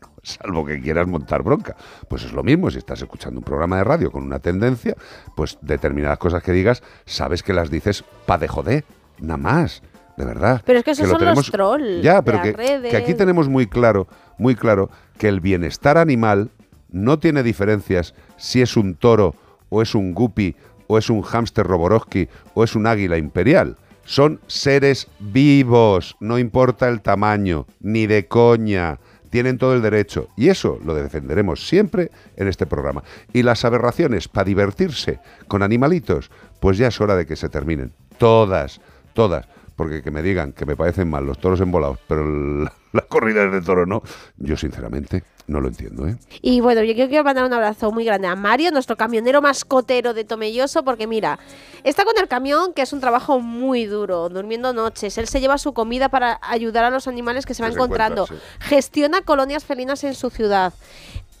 No, 0.00 0.08
Salvo 0.22 0.64
que 0.64 0.80
quieras 0.80 1.06
montar 1.06 1.42
bronca. 1.42 1.74
Pues 2.08 2.22
es 2.24 2.32
lo 2.32 2.42
mismo, 2.42 2.70
si 2.70 2.78
estás 2.78 3.00
escuchando 3.02 3.40
un 3.40 3.44
programa 3.44 3.78
de 3.78 3.84
radio 3.84 4.10
con 4.12 4.22
una 4.24 4.38
tendencia, 4.38 4.94
pues 5.36 5.58
determinadas 5.62 6.18
cosas 6.18 6.42
que 6.42 6.52
digas, 6.52 6.82
sabes 7.06 7.42
que 7.42 7.52
las 7.52 7.70
dices 7.70 8.04
pa' 8.26 8.38
de 8.38 8.46
joder, 8.48 8.84
nada 9.20 9.38
más, 9.38 9.82
de 10.16 10.24
verdad. 10.24 10.62
Pero 10.66 10.80
es 10.80 10.84
que 10.84 10.90
esos 10.92 11.08
lo 11.08 11.18
son 11.18 11.34
los 11.34 11.50
trolls 11.50 12.02
Ya, 12.02 12.16
de 12.16 12.22
pero 12.22 12.36
las 12.38 12.46
que, 12.46 12.52
redes. 12.52 12.90
que 12.90 12.96
aquí 12.96 13.14
tenemos 13.14 13.48
muy 13.48 13.66
claro, 13.66 14.06
muy 14.38 14.54
claro, 14.54 14.90
que 15.16 15.28
el 15.28 15.40
bienestar 15.40 15.96
animal 15.98 16.50
no 16.90 17.18
tiene 17.18 17.42
diferencias 17.42 18.14
si 18.36 18.62
es 18.62 18.76
un 18.76 18.94
toro 18.94 19.34
o 19.68 19.82
es 19.82 19.94
un 19.94 20.14
guppy 20.14 20.56
o 20.86 20.98
es 20.98 21.10
un 21.10 21.22
hámster 21.22 21.66
Roborowski 21.66 22.28
o 22.54 22.64
es 22.64 22.74
un 22.74 22.86
águila 22.86 23.18
imperial. 23.18 23.76
Son 24.04 24.40
seres 24.46 25.08
vivos, 25.18 26.16
no 26.18 26.38
importa 26.38 26.88
el 26.88 27.02
tamaño, 27.02 27.66
ni 27.80 28.06
de 28.06 28.26
coña. 28.26 28.98
Tienen 29.28 29.58
todo 29.58 29.74
el 29.74 29.82
derecho. 29.82 30.28
Y 30.34 30.48
eso 30.48 30.80
lo 30.82 30.94
defenderemos 30.94 31.68
siempre 31.68 32.10
en 32.36 32.48
este 32.48 32.64
programa. 32.64 33.04
Y 33.34 33.42
las 33.42 33.66
aberraciones 33.66 34.26
para 34.26 34.46
divertirse 34.46 35.20
con 35.46 35.62
animalitos, 35.62 36.30
pues 36.60 36.78
ya 36.78 36.88
es 36.88 36.98
hora 37.02 37.16
de 37.16 37.26
que 37.26 37.36
se 37.36 37.50
terminen. 37.50 37.92
Todas, 38.16 38.80
todas. 39.12 39.46
Porque 39.76 40.02
que 40.02 40.10
me 40.10 40.22
digan 40.22 40.52
que 40.52 40.64
me 40.64 40.74
parecen 40.74 41.10
mal 41.10 41.26
los 41.26 41.38
toros 41.38 41.60
embolados, 41.60 41.98
pero 42.08 42.24
la, 42.64 42.72
la 42.92 43.50
de 43.50 43.60
toro 43.60 43.84
no, 43.84 44.02
yo 44.38 44.56
sinceramente 44.56 45.22
no 45.48 45.60
lo 45.60 45.68
entiendo, 45.68 46.06
¿eh? 46.06 46.16
Y 46.42 46.60
bueno, 46.60 46.82
yo 46.82 46.94
quiero 46.94 47.24
mandar 47.24 47.44
un 47.44 47.52
abrazo 47.52 47.90
muy 47.90 48.04
grande 48.04 48.28
a 48.28 48.36
Mario, 48.36 48.70
nuestro 48.70 48.96
camionero 48.96 49.40
mascotero 49.40 50.12
de 50.12 50.24
Tomelloso, 50.24 50.84
porque 50.84 51.06
mira, 51.06 51.38
está 51.84 52.04
con 52.04 52.16
el 52.18 52.28
camión, 52.28 52.74
que 52.74 52.82
es 52.82 52.92
un 52.92 53.00
trabajo 53.00 53.40
muy 53.40 53.86
duro, 53.86 54.28
durmiendo 54.28 54.74
noches. 54.74 55.16
Él 55.16 55.26
se 55.26 55.40
lleva 55.40 55.56
su 55.56 55.72
comida 55.72 56.10
para 56.10 56.38
ayudar 56.42 56.84
a 56.84 56.90
los 56.90 57.08
animales 57.08 57.46
que 57.46 57.54
se 57.54 57.62
va 57.62 57.68
Que 57.68 57.74
se 57.74 57.78
encontrando. 57.78 58.28
Gestiona 58.60 59.22
colonias 59.22 59.64
felinas 59.64 60.04
en 60.04 60.14
su 60.14 60.28
ciudad. 60.28 60.74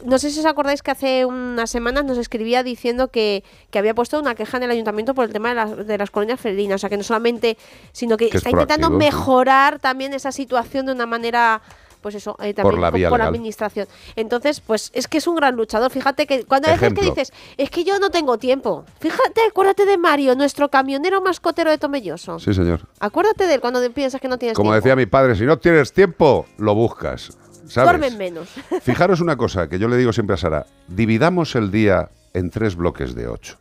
No 0.04 0.18
sé 0.18 0.30
si 0.30 0.40
os 0.40 0.46
acordáis 0.46 0.80
que 0.80 0.92
hace 0.92 1.24
unas 1.26 1.70
semanas 1.70 2.04
nos 2.04 2.18
escribía 2.18 2.62
diciendo 2.62 3.08
que, 3.08 3.42
que 3.70 3.78
había 3.78 3.94
puesto 3.94 4.18
una 4.18 4.34
queja 4.34 4.56
en 4.56 4.62
el 4.62 4.70
ayuntamiento 4.70 5.12
por 5.12 5.26
el 5.26 5.32
tema 5.32 5.50
de 5.50 5.54
las, 5.56 5.86
de 5.86 5.98
las 5.98 6.10
colonias 6.10 6.40
felinas. 6.40 6.76
O 6.76 6.78
sea, 6.78 6.88
que 6.88 6.96
no 6.96 7.02
solamente, 7.02 7.58
sino 7.92 8.16
que, 8.16 8.30
Que 8.30 8.38
es 8.38 8.46
está 8.46 8.50
intentando 8.50 8.90
mejorar 8.90 9.80
también 9.80 10.14
esa 10.14 10.32
situación 10.32 10.86
de 10.86 10.92
una 10.92 11.04
manera, 11.04 11.60
pues 12.00 12.14
eso, 12.14 12.36
eh, 12.40 12.54
también 12.54 12.80
la 12.80 12.90
con- 12.90 12.98
vía 12.98 13.08
por 13.10 13.18
la 13.18 13.26
administración. 13.26 13.86
Entonces, 14.16 14.60
pues 14.60 14.90
es 14.94 15.08
que 15.08 15.18
es 15.18 15.26
un 15.26 15.36
gran 15.36 15.56
luchador. 15.56 15.90
Fíjate 15.90 16.26
que 16.26 16.44
cuando 16.44 16.68
a 16.68 16.72
veces 16.72 16.92
que 16.94 17.02
dices, 17.02 17.32
es 17.56 17.70
que 17.70 17.84
yo 17.84 17.98
no 17.98 18.10
tengo 18.10 18.38
tiempo. 18.38 18.84
Fíjate, 19.00 19.40
acuérdate 19.48 19.84
de 19.86 19.98
Mario, 19.98 20.34
nuestro 20.34 20.68
camionero 20.70 21.20
mascotero 21.20 21.70
de 21.70 21.78
Tomelloso. 21.78 22.38
Sí, 22.38 22.54
señor. 22.54 22.80
Acuérdate 23.00 23.46
de 23.46 23.54
él 23.54 23.60
cuando 23.60 23.80
piensas 23.92 24.20
que 24.20 24.28
no 24.28 24.38
tienes 24.38 24.56
Como 24.56 24.70
tiempo. 24.70 24.84
decía 24.84 24.96
mi 24.96 25.06
padre, 25.06 25.34
si 25.36 25.44
no 25.44 25.58
tienes 25.58 25.92
tiempo, 25.92 26.46
lo 26.58 26.74
buscas. 26.74 27.36
¿Sabes? 27.66 27.90
Duermen 27.90 28.16
menos. 28.16 28.48
Fijaros 28.82 29.20
una 29.20 29.36
cosa 29.36 29.68
que 29.68 29.78
yo 29.78 29.88
le 29.88 29.96
digo 29.96 30.12
siempre 30.12 30.34
a 30.34 30.36
Sara. 30.38 30.66
Dividamos 30.86 31.54
el 31.54 31.70
día 31.70 32.08
en 32.32 32.50
tres 32.50 32.76
bloques 32.76 33.14
de 33.14 33.28
ocho. 33.28 33.56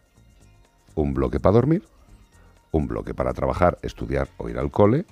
Un 0.95 1.13
bloque 1.13 1.39
para 1.39 1.53
dormir, 1.53 1.83
un 2.71 2.87
bloque 2.87 3.13
para 3.13 3.33
trabajar, 3.33 3.77
estudiar 3.81 4.29
o 4.37 4.49
ir 4.49 4.57
al 4.57 4.71
cole 4.71 5.05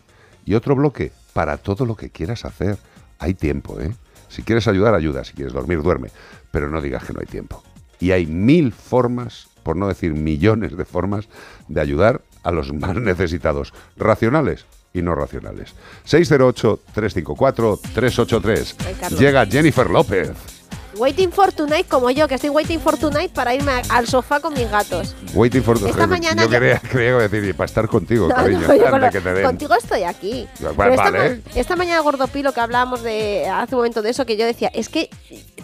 y 0.45 0.53
otro 0.55 0.75
bloque 0.75 1.11
para 1.33 1.57
todo 1.57 1.85
lo 1.85 1.95
que 1.95 2.09
quieras 2.09 2.45
hacer. 2.45 2.77
Hay 3.19 3.33
tiempo, 3.33 3.79
¿eh? 3.79 3.93
Si 4.29 4.43
quieres 4.43 4.67
ayudar, 4.67 4.93
ayuda. 4.95 5.23
Si 5.23 5.33
quieres 5.33 5.53
dormir, 5.53 5.81
duerme. 5.81 6.09
Pero 6.51 6.69
no 6.69 6.81
digas 6.81 7.05
que 7.05 7.13
no 7.13 7.21
hay 7.21 7.25
tiempo. 7.25 7.63
Y 7.99 8.11
hay 8.11 8.25
mil 8.25 8.73
formas, 8.73 9.47
por 9.63 9.77
no 9.77 9.87
decir 9.87 10.13
millones 10.13 10.75
de 10.75 10.83
formas, 10.85 11.27
de 11.67 11.81
ayudar 11.81 12.21
a 12.43 12.51
los 12.51 12.73
más 12.73 12.95
necesitados, 12.97 13.73
racionales 13.97 14.65
y 14.93 15.01
no 15.01 15.15
racionales. 15.15 15.73
608-354-383. 16.07 18.75
Ay, 18.85 18.95
Carlos. 18.99 19.19
Llega 19.19 19.45
Jennifer 19.45 19.89
López. 19.89 20.31
Waiting 20.97 21.29
for 21.31 21.51
tonight, 21.51 21.87
como 21.89 22.09
yo, 22.09 22.27
que 22.27 22.35
estoy 22.35 22.49
waiting 22.49 22.79
for 22.79 22.97
tonight 22.97 23.31
para 23.31 23.53
irme 23.53 23.71
a- 23.73 23.81
al 23.97 24.07
sofá 24.07 24.39
con 24.39 24.53
mis 24.53 24.69
gatos. 24.71 25.13
Waiting 25.33 25.61
for 25.61 25.75
Esta 25.75 25.89
yo 26.03 26.07
mañana 26.07 26.43
Yo 26.43 26.49
yo- 26.49 26.59
quería, 26.59 26.79
quería 26.79 27.17
decir, 27.17 27.53
para 27.55 27.65
estar 27.65 27.87
contigo, 27.89 28.27
No, 28.29 28.35
cariño. 28.35 28.61
no, 28.61 28.73
yo 28.75 28.83
con 28.85 28.93
anda 28.95 29.07
lo- 29.07 29.11
que 29.11 29.19
te 29.21 29.33
den. 29.33 29.43
contigo 29.45 29.75
estoy 29.75 30.03
aquí. 30.03 30.47
Bueno, 30.59 30.73
Pero 30.77 30.89
esta, 30.91 31.03
vale. 31.03 31.29
ma- 31.35 31.51
esta 31.59 31.75
mañana 31.75 31.99
Gordopilo 32.01 32.53
que 32.53 32.61
hablábamos 32.61 33.03
de 33.03 33.45
hace 33.47 33.75
un 33.75 33.79
momento 33.79 34.01
de 34.01 34.09
eso 34.11 34.25
que 34.25 34.37
yo 34.37 34.45
decía, 34.45 34.69
es 34.73 34.87
que 34.87 35.09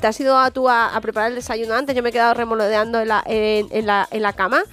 te 0.01 0.07
has 0.07 0.19
ido 0.19 0.37
a, 0.37 0.51
tú 0.51 0.67
a, 0.67 0.95
a 0.95 0.99
preparar 1.01 1.29
el 1.29 1.35
desayuno 1.35 1.75
antes, 1.75 1.95
yo 1.95 2.03
me 2.03 2.09
he 2.09 2.11
quedado 2.11 2.33
remolodeando 2.33 2.99
en 2.99 3.07
la, 3.07 3.23
en, 3.25 3.67
en 3.71 3.85
la, 3.85 4.07
en 4.11 4.21
la 4.23 4.33
cama 4.33 4.63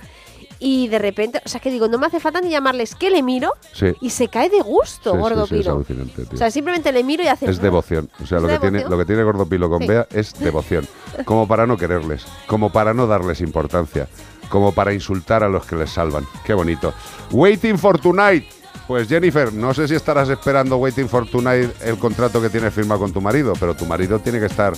y 0.61 0.89
de 0.89 0.99
repente, 0.99 1.41
o 1.45 1.49
sea 1.49 1.61
que 1.61 1.71
digo, 1.71 1.89
no 1.89 1.99
me 1.99 2.07
hace 2.07 2.19
falta 2.21 2.41
ni 2.41 2.51
llamarles 2.51 2.95
que 2.95 3.11
le 3.11 3.23
miro 3.23 3.53
Sí. 3.73 3.93
y 4.01 4.11
se 4.11 4.29
cae 4.29 4.49
de 4.51 4.61
gusto 4.61 5.11
Sí, 5.13 5.17
sí, 5.17 5.21
Gordo 5.23 5.47
Pilo. 5.47 5.85
o 6.33 6.37
sea, 6.37 6.51
simplemente 6.51 6.91
le 6.93 7.05
miro 7.05 7.23
y 7.23 7.29
hace 7.29 7.49
Es 7.49 7.61
devoción. 7.61 8.11
O 8.23 8.27
sea, 8.27 8.39
¿Es 8.39 8.43
lo 8.43 8.49
que, 8.49 8.59
tiene, 8.59 8.85
lo 8.89 8.99
que 8.99 9.05
tiene 9.05 9.23
Gordopilo 9.23 9.69
con 9.71 9.83
Sí. 9.83 9.89
Bea 9.89 10.07
es 10.11 10.35
devoción. 10.39 10.87
Como 11.25 11.47
para 11.47 11.67
no 11.67 11.77
quererles, 11.77 12.25
como 12.47 12.71
para 12.71 12.93
no 12.95 13.07
darles 13.07 13.41
importancia, 13.41 14.09
como 14.49 14.73
para 14.73 14.93
insultar 14.93 15.43
a 15.45 15.49
los 15.49 15.65
que 15.67 15.77
les 15.77 15.91
salvan. 15.91 16.25
Qué 16.45 16.55
bonito. 16.55 16.93
Waiting 17.31 17.79
for 17.79 17.99
Tonight. 18.01 18.45
Pues 18.87 19.07
Jennifer, 19.07 19.53
no 19.53 19.75
sé 19.75 19.87
si 19.87 19.95
estarás 19.95 20.29
esperando 20.31 20.77
Waiting 20.79 21.09
for 21.11 21.29
Tonight 21.29 21.71
el 21.83 21.99
contrato 21.99 22.41
que 22.41 22.49
tienes 22.49 22.73
firmado 22.73 23.01
con 23.03 23.13
tu 23.13 23.21
marido, 23.21 23.53
pero 23.61 23.75
tu 23.77 23.85
marido 23.85 24.19
tiene 24.19 24.39
que 24.41 24.47
estar 24.47 24.73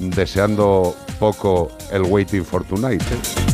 deseando 0.00 0.94
poco 1.20 1.70
el 1.92 2.02
Waiting 2.02 2.44
for 2.44 2.64
Tonight. 2.64 3.00
¿eh? 3.02 3.53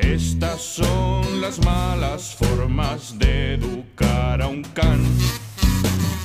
Estas 0.00 0.60
son 0.60 1.40
las 1.40 1.64
malas 1.64 2.34
formas 2.34 3.18
de 3.18 3.54
educar 3.54 4.42
a 4.42 4.48
un 4.48 4.62
can. 4.74 5.00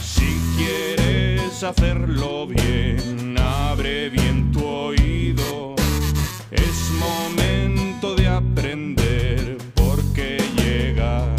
Si 0.01 0.39
quieres 0.57 1.63
hacerlo 1.63 2.47
bien, 2.47 3.35
abre 3.37 4.09
bien 4.09 4.51
tu 4.51 4.65
oído. 4.65 5.75
Es 6.51 6.91
momento 6.99 8.15
de 8.15 8.27
aprender 8.27 9.57
porque 9.75 10.39
llega. 10.57 11.35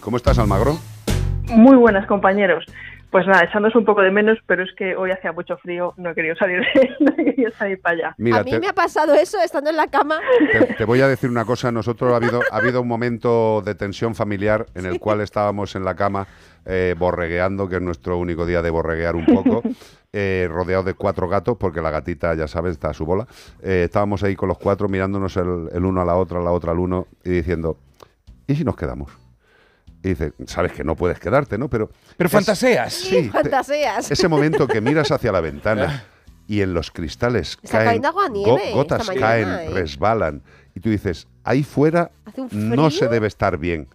¿Cómo 0.00 0.16
estás, 0.18 0.38
Almagro? 0.38 0.78
Muy 1.48 1.76
buenas, 1.76 2.06
compañeros. 2.06 2.64
Pues 3.10 3.26
nada, 3.26 3.44
echándose 3.44 3.78
un 3.78 3.84
poco 3.84 4.02
de 4.02 4.10
menos, 4.10 4.38
pero 4.46 4.62
es 4.64 4.70
que 4.76 4.96
hoy 4.96 5.10
hacía 5.10 5.32
mucho 5.32 5.56
frío, 5.58 5.94
no 5.96 6.10
he 6.10 6.14
querido 6.14 6.34
salir, 6.36 6.60
no 7.00 7.12
he 7.16 7.24
querido 7.24 7.50
salir 7.52 7.80
para 7.80 7.94
allá. 7.94 8.14
Mira, 8.18 8.38
a 8.38 8.42
mí 8.44 8.50
te- 8.50 8.60
me 8.60 8.68
ha 8.68 8.72
pasado 8.74 9.14
eso 9.14 9.38
estando 9.42 9.70
en 9.70 9.76
la 9.76 9.86
cama. 9.86 10.18
Te, 10.52 10.74
te 10.74 10.84
voy 10.84 11.00
a 11.00 11.08
decir 11.08 11.30
una 11.30 11.44
cosa, 11.44 11.70
nosotros 11.72 12.12
ha 12.12 12.16
habido, 12.16 12.40
ha 12.50 12.56
habido 12.56 12.80
un 12.82 12.88
momento 12.88 13.62
de 13.64 13.74
tensión 13.74 14.14
familiar 14.14 14.66
en 14.74 14.86
el 14.86 14.98
cual 15.00 15.20
estábamos 15.20 15.74
en 15.76 15.84
la 15.84 15.94
cama 15.94 16.26
eh, 16.66 16.94
borregueando, 16.98 17.68
que 17.68 17.76
es 17.76 17.82
nuestro 17.82 18.18
único 18.18 18.44
día 18.44 18.60
de 18.60 18.70
borreguear 18.70 19.14
un 19.16 19.24
poco, 19.26 19.62
eh, 20.12 20.48
rodeado 20.50 20.82
de 20.82 20.94
cuatro 20.94 21.28
gatos, 21.28 21.56
porque 21.58 21.80
la 21.80 21.90
gatita, 21.90 22.34
ya 22.34 22.48
sabes, 22.48 22.72
está 22.72 22.90
a 22.90 22.94
su 22.94 23.06
bola. 23.06 23.26
Eh, 23.62 23.82
estábamos 23.84 24.22
ahí 24.24 24.34
con 24.34 24.48
los 24.48 24.58
cuatro 24.58 24.88
mirándonos 24.88 25.36
el, 25.36 25.68
el 25.72 25.84
uno 25.84 26.00
a 26.00 26.04
la 26.04 26.16
otra, 26.16 26.40
la 26.40 26.50
otra 26.50 26.72
al 26.72 26.78
uno, 26.80 27.06
y 27.24 27.30
diciendo, 27.30 27.78
¿y 28.46 28.56
si 28.56 28.64
nos 28.64 28.76
quedamos? 28.76 29.12
Y 30.06 30.10
dice, 30.10 30.32
sabes 30.46 30.70
que 30.72 30.84
no 30.84 30.94
puedes 30.94 31.18
quedarte, 31.18 31.58
¿no? 31.58 31.68
Pero, 31.68 31.90
Pero 32.16 32.28
es- 32.28 32.32
fantaseas. 32.32 32.92
Sí, 32.94 33.22
te- 33.24 33.30
Fantaseas. 33.30 34.08
ese 34.10 34.28
momento 34.28 34.68
que 34.68 34.80
miras 34.80 35.10
hacia 35.10 35.32
la 35.32 35.40
ventana 35.40 36.04
y 36.46 36.60
en 36.60 36.74
los 36.74 36.92
cristales 36.92 37.58
Está 37.60 37.78
caen 37.78 37.86
cayendo 37.88 38.08
aguanieve 38.08 38.62
esta 38.66 38.74
gotas, 38.76 39.06
mañana, 39.08 39.26
caen, 39.26 39.48
¿eh? 39.48 39.70
resbalan 39.70 40.42
y 40.76 40.80
tú 40.80 40.90
dices, 40.90 41.26
ahí 41.42 41.64
fuera 41.64 42.12
no 42.52 42.90
se 42.92 43.08
debe 43.08 43.26
estar 43.26 43.58
bien. 43.58 43.88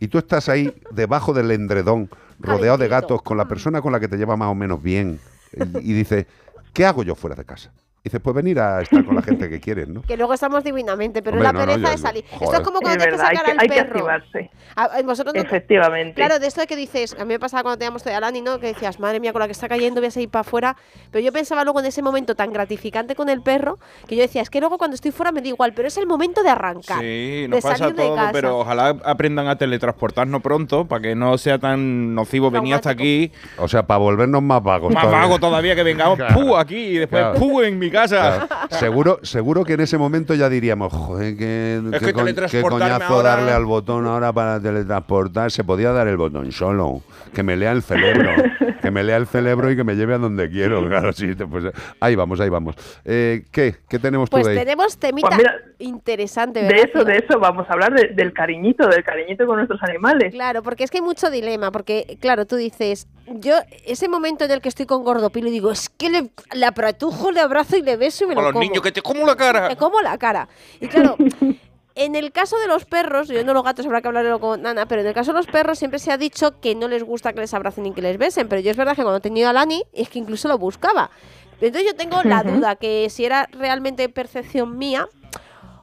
Y 0.00 0.08
tú 0.08 0.16
estás 0.18 0.48
ahí 0.48 0.72
debajo 0.90 1.34
del 1.34 1.50
endredón, 1.50 2.08
rodeado 2.38 2.78
de 2.78 2.88
gatos, 2.88 3.20
con 3.20 3.36
la 3.36 3.46
persona 3.46 3.82
con 3.82 3.92
la 3.92 4.00
que 4.00 4.08
te 4.08 4.16
lleva 4.16 4.36
más 4.36 4.48
o 4.48 4.54
menos 4.54 4.82
bien 4.82 5.20
y, 5.52 5.90
y 5.90 5.92
dices, 5.92 6.24
¿qué 6.72 6.86
hago 6.86 7.02
yo 7.02 7.14
fuera 7.14 7.36
de 7.36 7.44
casa? 7.44 7.72
Dices, 8.08 8.20
pues 8.22 8.34
venir 8.34 8.58
a 8.58 8.80
estar 8.80 9.04
con 9.04 9.14
la 9.14 9.20
gente 9.22 9.50
que 9.50 9.60
quieres, 9.60 9.86
¿no? 9.86 10.00
Que 10.02 10.16
luego 10.16 10.32
estamos 10.32 10.64
divinamente, 10.64 11.22
pero 11.22 11.36
Hombre, 11.36 11.44
la 11.46 11.52
no, 11.52 11.58
no, 11.60 11.66
pereza 11.66 11.86
yo- 11.88 11.90
de 11.92 11.98
salir. 11.98 12.24
Esto 12.24 12.38
joder. 12.46 12.60
es 12.60 12.66
como 12.66 12.78
Es 12.78 12.82
cuando 12.82 13.04
tienes 13.04 13.04
que 13.04 13.10
verdad, 13.10 13.26
hay 13.28 13.36
sacar 13.36 13.44
que- 13.44 13.52
al 13.52 13.58
hay 13.60 13.68
que 13.68 13.80
activarse. 13.80 14.50
A- 14.76 15.02
vosotros 15.02 15.34
no- 15.34 15.40
Efectivamente. 15.42 16.14
Claro, 16.14 16.38
de 16.38 16.46
esto 16.46 16.60
de 16.62 16.66
que 16.66 16.76
dices, 16.76 17.14
a 17.18 17.24
mí 17.24 17.34
me 17.34 17.38
pasaba 17.38 17.62
cuando 17.62 17.78
teníamos 17.78 18.02
todavía 18.02 18.18
a 18.18 18.20
Lani, 18.22 18.40
¿no? 18.40 18.58
Que 18.58 18.68
decías, 18.68 18.98
madre 18.98 19.20
mía, 19.20 19.32
con 19.32 19.40
la 19.40 19.46
que 19.46 19.52
está 19.52 19.68
cayendo 19.68 20.00
voy 20.00 20.08
a 20.08 20.10
salir 20.10 20.28
para 20.30 20.40
afuera. 20.40 20.76
Pero 21.10 21.24
yo 21.24 21.32
pensaba 21.32 21.64
luego 21.64 21.80
en 21.80 21.86
ese 21.86 22.00
momento 22.02 22.34
tan 22.34 22.52
gratificante 22.52 23.14
con 23.14 23.28
el 23.28 23.42
perro, 23.42 23.78
que 24.06 24.16
yo 24.16 24.22
decía, 24.22 24.40
es 24.42 24.50
que 24.50 24.60
luego 24.60 24.78
cuando 24.78 24.94
estoy 24.94 25.10
fuera 25.10 25.32
me 25.32 25.42
da 25.42 25.48
igual, 25.48 25.72
pero 25.74 25.88
es 25.88 25.96
el 25.98 26.06
momento 26.06 26.42
de 26.42 26.48
arrancar. 26.50 27.00
Sí, 27.00 27.42
de 27.42 27.48
nos 27.48 27.60
pasa 27.62 27.76
salir 27.76 27.94
de 27.96 28.02
todo, 28.04 28.14
casa. 28.16 28.32
pero 28.32 28.58
ojalá 28.58 28.96
aprendan 29.04 29.48
a 29.48 29.56
teletransportarnos 29.56 30.40
pronto 30.42 30.86
para 30.86 31.02
que 31.02 31.14
no 31.14 31.36
sea 31.38 31.58
tan 31.58 32.14
nocivo 32.14 32.50
venir 32.50 32.74
hasta 32.74 32.90
aquí. 32.90 33.32
O 33.58 33.68
sea, 33.68 33.86
para 33.86 33.98
volvernos 33.98 34.42
más 34.42 34.62
vagos. 34.62 34.92
Más 34.94 35.02
todavía. 35.02 35.22
vago 35.26 35.38
todavía 35.38 35.74
que 35.74 35.82
vengamos 35.82 36.16
Claro. 36.18 36.34
¡pu! 36.34 36.56
aquí 36.56 36.76
y 36.76 36.98
después 36.98 37.22
Claro. 37.22 37.38
¡pu! 37.38 37.60
en 37.62 37.78
mi 37.78 37.90
casa. 37.90 37.97
Claro. 38.06 38.46
Seguro, 38.70 39.18
seguro 39.22 39.64
que 39.64 39.72
en 39.74 39.80
ese 39.80 39.98
momento 39.98 40.34
ya 40.34 40.48
diríamos, 40.48 40.92
joder, 40.92 41.36
qué, 41.36 41.80
Es 41.92 42.00
qué 42.00 42.06
que 42.06 42.12
co- 42.12 42.24
qué 42.50 42.62
coñazo 42.62 43.04
ahora- 43.14 43.30
darle 43.36 43.52
al 43.52 43.64
botón 43.64 44.06
ahora 44.06 44.32
para 44.32 44.60
teletransportar. 44.60 45.50
Se 45.50 45.64
podía 45.64 45.90
dar 45.92 46.06
el 46.08 46.16
botón 46.16 46.50
solo, 46.52 47.02
que 47.32 47.42
me 47.42 47.56
lea 47.56 47.72
el 47.72 47.82
cerebro, 47.82 48.30
que 48.80 48.90
me 48.90 49.02
lea 49.04 49.16
el 49.16 49.26
cerebro 49.26 49.70
y 49.70 49.76
que 49.76 49.84
me 49.84 49.94
lleve 49.94 50.14
a 50.14 50.18
donde 50.18 50.48
quiero. 50.50 50.86
Claro, 50.88 51.12
sí, 51.12 51.34
te- 51.34 51.46
pues 51.46 51.64
ahí 52.00 52.14
vamos, 52.14 52.40
ahí 52.40 52.48
vamos. 52.48 52.74
Eh, 53.04 53.44
¿Qué? 53.52 53.76
¿Qué 53.88 53.98
tenemos 53.98 54.30
Pues 54.30 54.42
tú 54.44 54.48
de 54.50 54.58
ahí? 54.58 54.64
tenemos 54.64 54.98
temita 54.98 55.28
Pues 55.28 55.38
mira, 55.38 55.54
interesante, 55.78 56.60
De 56.62 56.68
¿verdad? 56.68 56.88
eso, 56.92 57.04
de 57.04 57.16
eso, 57.18 57.38
vamos 57.38 57.66
a 57.68 57.72
hablar 57.72 57.92
de- 57.94 58.08
del 58.14 58.32
cariñito, 58.32 58.86
del 58.88 59.04
cariñito 59.04 59.46
con 59.46 59.56
nuestros 59.56 59.82
animales. 59.82 60.32
Claro, 60.32 60.62
porque 60.62 60.84
es 60.84 60.90
que 60.90 60.98
hay 60.98 61.02
mucho 61.02 61.30
dilema, 61.30 61.70
porque 61.70 62.16
claro, 62.20 62.46
tú 62.46 62.56
dices, 62.56 63.06
yo 63.26 63.54
ese 63.86 64.08
momento 64.08 64.44
en 64.44 64.50
el 64.52 64.60
que 64.60 64.68
estoy 64.68 64.86
con 64.86 65.04
Gordopilo 65.04 65.48
y 65.48 65.52
digo, 65.52 65.70
es 65.70 65.88
que 65.88 66.10
le, 66.10 66.30
le 66.54 66.66
apretujo, 66.66 67.30
le 67.30 67.40
abrazo 67.40 67.76
y 67.76 67.82
le 67.82 67.96
beso 67.96 68.24
y 68.24 68.28
me 68.28 68.32
A 68.32 68.36
lo 68.36 68.42
los 68.42 68.52
como. 68.52 68.62
niños 68.64 68.82
que 68.82 68.92
te 68.92 69.02
como 69.02 69.26
la 69.26 69.36
cara. 69.36 69.68
Me 69.68 69.76
como 69.76 70.00
la 70.00 70.16
cara. 70.18 70.48
Y 70.80 70.86
claro, 70.88 71.16
en 71.98 72.14
el 72.14 72.30
caso 72.30 72.58
de 72.60 72.68
los 72.68 72.84
perros, 72.84 73.28
yo 73.28 73.44
no 73.44 73.52
los 73.52 73.64
gatos 73.64 73.84
habrá 73.84 74.00
que 74.00 74.08
hablarlo 74.08 74.38
con 74.38 74.62
Nana, 74.62 74.86
pero 74.86 75.00
en 75.00 75.08
el 75.08 75.14
caso 75.14 75.32
de 75.32 75.38
los 75.38 75.46
perros 75.48 75.78
siempre 75.78 75.98
se 75.98 76.12
ha 76.12 76.16
dicho 76.16 76.60
que 76.60 76.76
no 76.76 76.86
les 76.86 77.02
gusta 77.02 77.32
que 77.32 77.40
les 77.40 77.52
abracen 77.54 77.84
ni 77.84 77.92
que 77.92 78.02
les 78.02 78.18
besen, 78.18 78.48
pero 78.48 78.62
yo 78.62 78.70
es 78.70 78.76
verdad 78.76 78.94
que 78.94 79.02
cuando 79.02 79.18
he 79.18 79.20
tenido 79.20 79.48
a 79.48 79.52
Lani 79.52 79.82
es 79.92 80.08
que 80.08 80.20
incluso 80.20 80.46
lo 80.46 80.58
buscaba. 80.58 81.10
Entonces 81.60 81.84
yo 81.84 81.96
tengo 81.96 82.22
la 82.22 82.44
duda 82.44 82.76
que 82.76 83.10
si 83.10 83.24
era 83.24 83.48
realmente 83.52 84.08
percepción 84.08 84.78
mía 84.78 85.08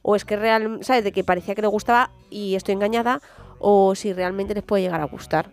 o 0.02 0.16
es 0.16 0.24
que 0.24 0.38
real, 0.38 0.80
¿sabes? 0.82 1.04
De 1.04 1.12
que 1.12 1.26
parecía 1.26 1.54
que 1.54 1.62
le 1.62 1.68
gustaba 1.68 2.12
y 2.30 2.56
estoy 2.56 2.76
engañada 2.76 3.20
o 3.60 3.94
si 3.94 4.14
realmente 4.14 4.54
les 4.54 4.64
puede 4.64 4.84
llegar 4.84 5.02
a 5.02 5.06
gustar. 5.06 5.48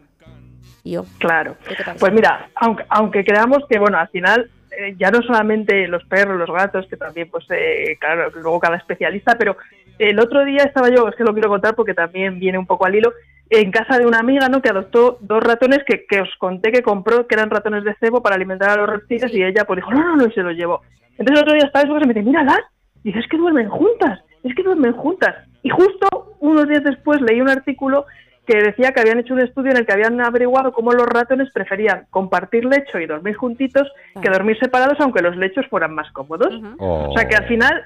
Y 0.85 0.93
yo. 0.93 1.05
Claro. 1.19 1.57
Pues 1.99 2.13
mira, 2.13 2.51
aunque, 2.55 2.85
aunque 2.89 3.25
creamos 3.25 3.65
que, 3.69 3.81
bueno, 3.81 3.99
al 3.99 4.09
final 4.09 4.49
eh, 4.71 4.95
ya 4.97 5.11
no 5.11 5.23
solamente 5.23 5.89
los 5.89 6.05
perros, 6.05 6.39
los 6.39 6.51
gatos, 6.51 6.87
que 6.87 6.97
también, 6.97 7.29
pues, 7.31 7.45
eh, 7.51 7.97
claro, 7.99 8.31
luego 8.31 8.61
cada 8.61 8.77
especialista, 8.77 9.37
pero 9.37 9.57
el 9.99 10.21
otro 10.21 10.45
día 10.45 10.65
estaba 10.65 10.89
yo, 10.89 11.09
es 11.09 11.17
que 11.17 11.25
lo 11.25 11.33
quiero 11.33 11.49
contar 11.49 11.75
porque 11.75 11.95
también 11.95 12.39
viene 12.39 12.59
un 12.59 12.67
poco 12.67 12.87
al 12.87 12.95
hilo, 12.95 13.13
en 13.51 13.71
casa 13.71 13.99
de 13.99 14.07
una 14.07 14.19
amiga, 14.19 14.49
¿no? 14.49 14.63
Que 14.63 14.71
adoptó 14.71 15.19
dos 15.21 15.43
ratones 15.43 15.81
que, 15.87 16.07
que 16.07 16.21
os 16.21 16.31
conté 16.39 16.73
que 16.73 16.83
compró, 16.83 17.27
que 17.27 17.35
eran 17.35 17.51
ratones 17.51 17.85
de 17.85 17.95
cebo 18.01 18.23
para 18.23 18.37
alimentar 18.37 18.71
a 18.71 18.77
los 18.77 18.89
reptiles 18.89 19.33
y 19.35 19.43
ella 19.43 19.65
pues 19.67 19.77
dijo, 19.77 19.91
no, 19.93 20.03
no, 20.03 20.17
no, 20.17 20.27
y 20.27 20.33
se 20.33 20.43
los 20.43 20.57
llevó. 20.57 20.81
Entonces 21.19 21.37
el 21.37 21.43
otro 21.43 21.55
día 21.55 21.67
estaba 21.67 21.87
su 21.87 21.93
casa 21.93 22.05
y 22.05 22.09
me 22.09 22.15
dice, 22.15 22.27
míralas, 22.27 22.61
y 23.05 23.09
dice, 23.09 23.19
es 23.19 23.29
que 23.29 23.37
duermen 23.37 23.69
juntas, 23.69 24.21
es 24.43 24.55
que 24.55 24.63
duermen 24.63 24.93
juntas. 24.93 25.37
Y 25.63 25.69
justo 25.69 26.37
unos 26.41 26.67
días 26.67 26.83
después 26.83 27.21
leí 27.21 27.41
un 27.41 27.51
artículo 27.51 28.07
que 28.47 28.57
decía 28.59 28.93
que 28.93 29.01
habían 29.01 29.21
hecho 29.21 29.35
un 29.35 29.41
estudio 29.41 29.71
en 29.71 29.79
el 29.79 29.87
que 29.87 29.93
habían 29.93 30.21
averiguado 30.21 30.73
cómo 30.73 30.93
los 30.93 31.07
ratones 31.07 31.51
preferían 31.53 32.07
compartir 32.11 32.65
lecho 32.65 32.99
y 32.99 33.07
dormir 33.07 33.37
juntitos 33.37 33.89
que 34.21 34.31
dormir 34.31 34.59
separados 34.59 34.99
aunque 35.01 35.23
los 35.23 35.37
lechos 35.37 35.67
fueran 35.69 35.95
más 35.95 36.11
cómodos. 36.13 36.53
O 36.79 37.13
sea 37.17 37.29
que 37.29 37.37
al 37.37 37.47
final, 37.47 37.85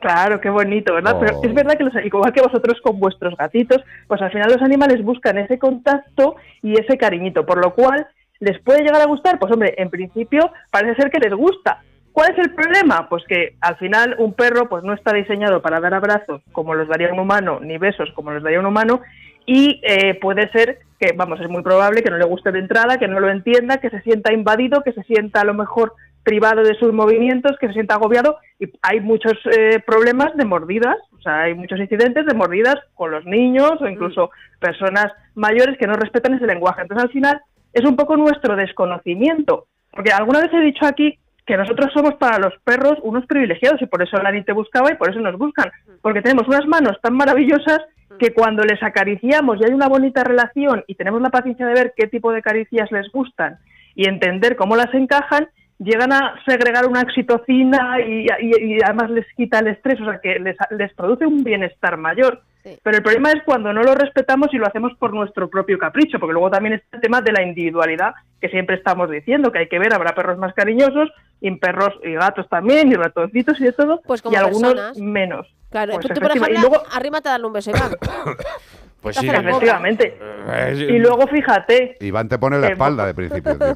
claro, 0.00 0.40
qué 0.40 0.50
bonito, 0.50 0.94
¿verdad? 0.94 1.16
Pero 1.20 1.40
es 1.42 1.54
verdad 1.54 1.76
que 1.76 1.84
los, 1.84 1.94
igual 2.04 2.32
que 2.32 2.42
vosotros 2.42 2.80
con 2.82 2.98
vuestros 2.98 3.36
gatitos, 3.36 3.82
pues 4.06 4.20
al 4.22 4.30
final 4.30 4.52
los 4.52 4.62
animales 4.62 5.02
buscan 5.02 5.38
ese 5.38 5.58
contacto 5.58 6.36
y 6.62 6.78
ese 6.78 6.98
cariñito, 6.98 7.44
por 7.46 7.58
lo 7.58 7.74
cual 7.74 8.06
les 8.40 8.58
puede 8.60 8.82
llegar 8.82 9.00
a 9.00 9.06
gustar, 9.06 9.38
pues 9.38 9.52
hombre, 9.52 9.74
en 9.78 9.90
principio 9.90 10.52
parece 10.70 11.00
ser 11.00 11.10
que 11.10 11.20
les 11.20 11.34
gusta. 11.34 11.82
¿Cuál 12.12 12.32
es 12.32 12.38
el 12.38 12.54
problema? 12.54 13.08
Pues 13.08 13.24
que 13.26 13.56
al 13.60 13.76
final 13.76 14.14
un 14.18 14.34
perro 14.34 14.68
pues 14.68 14.84
no 14.84 14.92
está 14.92 15.12
diseñado 15.12 15.60
para 15.62 15.80
dar 15.80 15.94
abrazos 15.94 16.42
como 16.52 16.74
los 16.74 16.86
daría 16.88 17.12
un 17.12 17.18
humano, 17.18 17.58
ni 17.60 17.76
besos 17.76 18.10
como 18.14 18.30
los 18.30 18.42
daría 18.42 18.60
un 18.60 18.66
humano, 18.66 19.00
y 19.46 19.80
eh, 19.82 20.14
puede 20.20 20.48
ser 20.52 20.78
que, 20.98 21.12
vamos, 21.12 21.40
es 21.40 21.48
muy 21.48 21.62
probable 21.62 22.02
que 22.02 22.10
no 22.10 22.16
le 22.16 22.24
guste 22.24 22.52
de 22.52 22.60
entrada, 22.60 22.98
que 22.98 23.08
no 23.08 23.20
lo 23.20 23.28
entienda, 23.30 23.78
que 23.78 23.90
se 23.90 24.00
sienta 24.02 24.32
invadido, 24.32 24.82
que 24.82 24.92
se 24.92 25.02
sienta 25.02 25.40
a 25.40 25.44
lo 25.44 25.54
mejor 25.54 25.92
privado 26.24 26.62
de 26.62 26.74
sus 26.74 26.92
movimientos, 26.92 27.56
que 27.60 27.68
se 27.68 27.74
sienta 27.74 27.94
agobiado 27.94 28.38
y 28.58 28.72
hay 28.82 29.00
muchos 29.00 29.34
eh, 29.56 29.78
problemas 29.86 30.34
de 30.36 30.44
mordidas, 30.44 30.96
o 31.12 31.20
sea, 31.20 31.42
hay 31.42 31.54
muchos 31.54 31.78
incidentes 31.78 32.26
de 32.26 32.34
mordidas 32.34 32.76
con 32.94 33.10
los 33.10 33.24
niños 33.26 33.72
o 33.80 33.86
incluso 33.86 34.30
personas 34.58 35.12
mayores 35.34 35.78
que 35.78 35.86
no 35.86 35.94
respetan 35.94 36.34
ese 36.34 36.46
lenguaje. 36.46 36.82
Entonces, 36.82 37.04
al 37.04 37.12
final, 37.12 37.40
es 37.72 37.84
un 37.84 37.94
poco 37.94 38.16
nuestro 38.16 38.56
desconocimiento, 38.56 39.66
porque 39.90 40.12
alguna 40.12 40.40
vez 40.40 40.52
he 40.52 40.60
dicho 40.60 40.86
aquí 40.86 41.18
que 41.46 41.56
nosotros 41.56 41.92
somos 41.92 42.14
para 42.14 42.38
los 42.38 42.54
perros 42.64 42.94
unos 43.02 43.26
privilegiados 43.26 43.82
y 43.82 43.86
por 43.86 44.02
eso 44.02 44.16
la 44.16 44.32
te 44.44 44.52
buscaba 44.52 44.90
y 44.90 44.96
por 44.96 45.10
eso 45.10 45.20
nos 45.20 45.36
buscan, 45.36 45.70
porque 46.00 46.22
tenemos 46.22 46.48
unas 46.48 46.66
manos 46.66 46.98
tan 47.02 47.14
maravillosas 47.14 47.80
que 48.18 48.32
cuando 48.32 48.62
les 48.62 48.82
acariciamos 48.82 49.58
y 49.60 49.64
hay 49.64 49.74
una 49.74 49.88
bonita 49.88 50.24
relación 50.24 50.84
y 50.86 50.94
tenemos 50.94 51.20
la 51.20 51.30
paciencia 51.30 51.66
de 51.66 51.74
ver 51.74 51.92
qué 51.96 52.06
tipo 52.06 52.32
de 52.32 52.42
caricias 52.42 52.90
les 52.92 53.10
gustan 53.10 53.58
y 53.94 54.08
entender 54.08 54.56
cómo 54.56 54.76
las 54.76 54.92
encajan, 54.94 55.48
llegan 55.84 56.12
a 56.12 56.34
segregar 56.46 56.86
una 56.86 57.02
oxitocina 57.02 58.00
y, 58.00 58.26
y- 58.40 58.74
y 58.76 58.82
además 58.82 59.10
les 59.10 59.26
quita 59.36 59.58
el 59.60 59.68
estrés, 59.68 60.00
o 60.00 60.04
sea 60.04 60.18
que 60.20 60.38
les, 60.38 60.56
les 60.70 60.92
produce 60.94 61.26
un 61.26 61.44
bienestar 61.44 61.96
mayor. 61.96 62.42
Pero 62.82 62.96
el 62.96 63.02
problema 63.02 63.30
es 63.30 63.42
cuando 63.44 63.74
no 63.74 63.82
lo 63.82 63.94
respetamos 63.94 64.48
y 64.54 64.56
lo 64.56 64.66
hacemos 64.66 64.92
por 64.98 65.12
nuestro 65.12 65.50
propio 65.50 65.78
capricho, 65.78 66.18
porque 66.18 66.32
luego 66.32 66.50
también 66.50 66.72
está 66.76 66.96
el 66.96 67.02
tema 67.02 67.20
de 67.20 67.30
la 67.30 67.42
individualidad 67.42 68.14
que 68.40 68.48
siempre 68.48 68.76
estamos 68.76 69.10
diciendo, 69.10 69.52
que 69.52 69.58
hay 69.58 69.68
que 69.68 69.78
ver, 69.78 69.92
habrá 69.92 70.14
perros 70.14 70.38
más 70.38 70.54
cariñosos 70.54 71.10
y 71.42 71.50
perros 71.56 71.90
y 72.02 72.14
gatos 72.14 72.48
también, 72.48 72.90
y 72.90 72.94
ratoncitos 72.94 73.60
y 73.60 73.64
de 73.64 73.72
todo, 73.72 74.00
Pues 74.06 74.22
como 74.22 74.34
y 74.34 74.38
algunos 74.38 74.72
personas. 74.72 74.98
menos. 74.98 75.46
Claro, 75.68 75.92
Pues 75.94 76.06
tú, 76.06 76.14
tú, 76.14 76.20
por 76.22 76.30
ejemplo, 76.30 76.54
y 76.54 76.58
luego, 76.58 76.82
arrímate 76.90 77.28
a 77.28 77.32
darle 77.32 77.46
un 77.48 77.52
beso, 77.52 77.68
Iván. 77.70 77.92
Pues 79.04 79.16
sí. 79.16 79.28
efectivamente. 79.28 80.18
Eh, 80.48 80.86
Y 80.90 80.98
luego 80.98 81.26
fíjate, 81.28 81.96
Iván 82.00 82.26
te 82.28 82.38
pone 82.38 82.58
la 82.58 82.68
espalda 82.68 83.04
de 83.06 83.12
principio. 83.20 83.54
tío. 83.56 83.74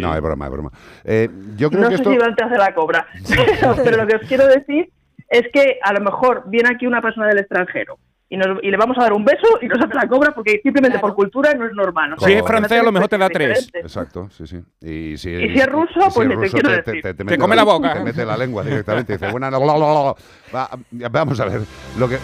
No, 0.00 0.14
es 0.14 0.20
broma, 0.22 0.46
es 0.46 0.50
broma. 0.50 0.70
Eh, 1.04 1.28
yo 1.56 1.68
creo 1.68 1.82
no 1.82 1.88
que 1.90 1.96
sé 1.96 2.02
esto... 2.02 2.10
si 2.10 2.16
Iván 2.16 2.34
te 2.34 2.42
hace 2.44 2.56
la 2.56 2.72
cobra, 2.74 3.06
pero, 3.28 3.76
pero 3.84 3.96
lo 3.98 4.06
que 4.06 4.16
os 4.16 4.22
quiero 4.22 4.46
decir 4.46 4.88
es 5.28 5.42
que 5.52 5.78
a 5.82 5.92
lo 5.92 6.00
mejor 6.00 6.44
viene 6.46 6.70
aquí 6.74 6.86
una 6.86 7.02
persona 7.02 7.28
del 7.28 7.38
extranjero 7.40 7.98
y, 8.32 8.36
nos- 8.38 8.58
y 8.62 8.70
le 8.70 8.76
vamos 8.78 8.96
a 8.98 9.02
dar 9.02 9.12
un 9.12 9.24
beso 9.24 9.46
y 9.60 9.66
nos 9.68 9.78
hace 9.78 9.94
la 9.94 10.08
cobra 10.08 10.32
porque 10.34 10.60
simplemente 10.62 10.98
por 10.98 11.14
cultura 11.14 11.52
no 11.54 11.66
es 11.66 11.72
normal. 11.74 12.14
O 12.14 12.18
sea, 12.18 12.28
Si 12.28 12.34
es 12.34 12.42
francés, 12.46 12.80
a 12.80 12.82
lo 12.82 12.90
mejor 12.92 13.08
te 13.08 13.18
da 13.18 13.28
tres. 13.28 13.68
Exacto, 13.74 14.28
sí, 14.30 14.46
sí. 14.46 14.56
Y 14.80 15.16
si, 15.18 15.30
Y 15.30 15.50
si 15.50 15.58
es 15.58 15.66
ruso, 15.66 16.00
pues 16.14 16.28
te 16.52 16.82
decir. 16.82 17.02
Te 17.14 17.24
mete 17.24 17.36
come 17.38 17.54
la 17.56 17.64
boca. 17.64 17.92
Te 17.94 18.00
mete 18.00 18.24
la 18.24 18.36
lengua 18.36 18.62
directamente. 18.64 19.12
y 19.12 19.16
Dice, 19.16 19.30
buena, 19.30 19.50
no, 19.50 19.60
bla, 19.60 19.74
bla, 19.74 19.86
bla, 19.86 20.02
bla". 20.02 20.14
Va, 20.54 21.08
vamos 21.10 21.38
a 21.40 21.44
ver. 21.44 21.60
Lo 21.98 22.08
que, 22.08 22.16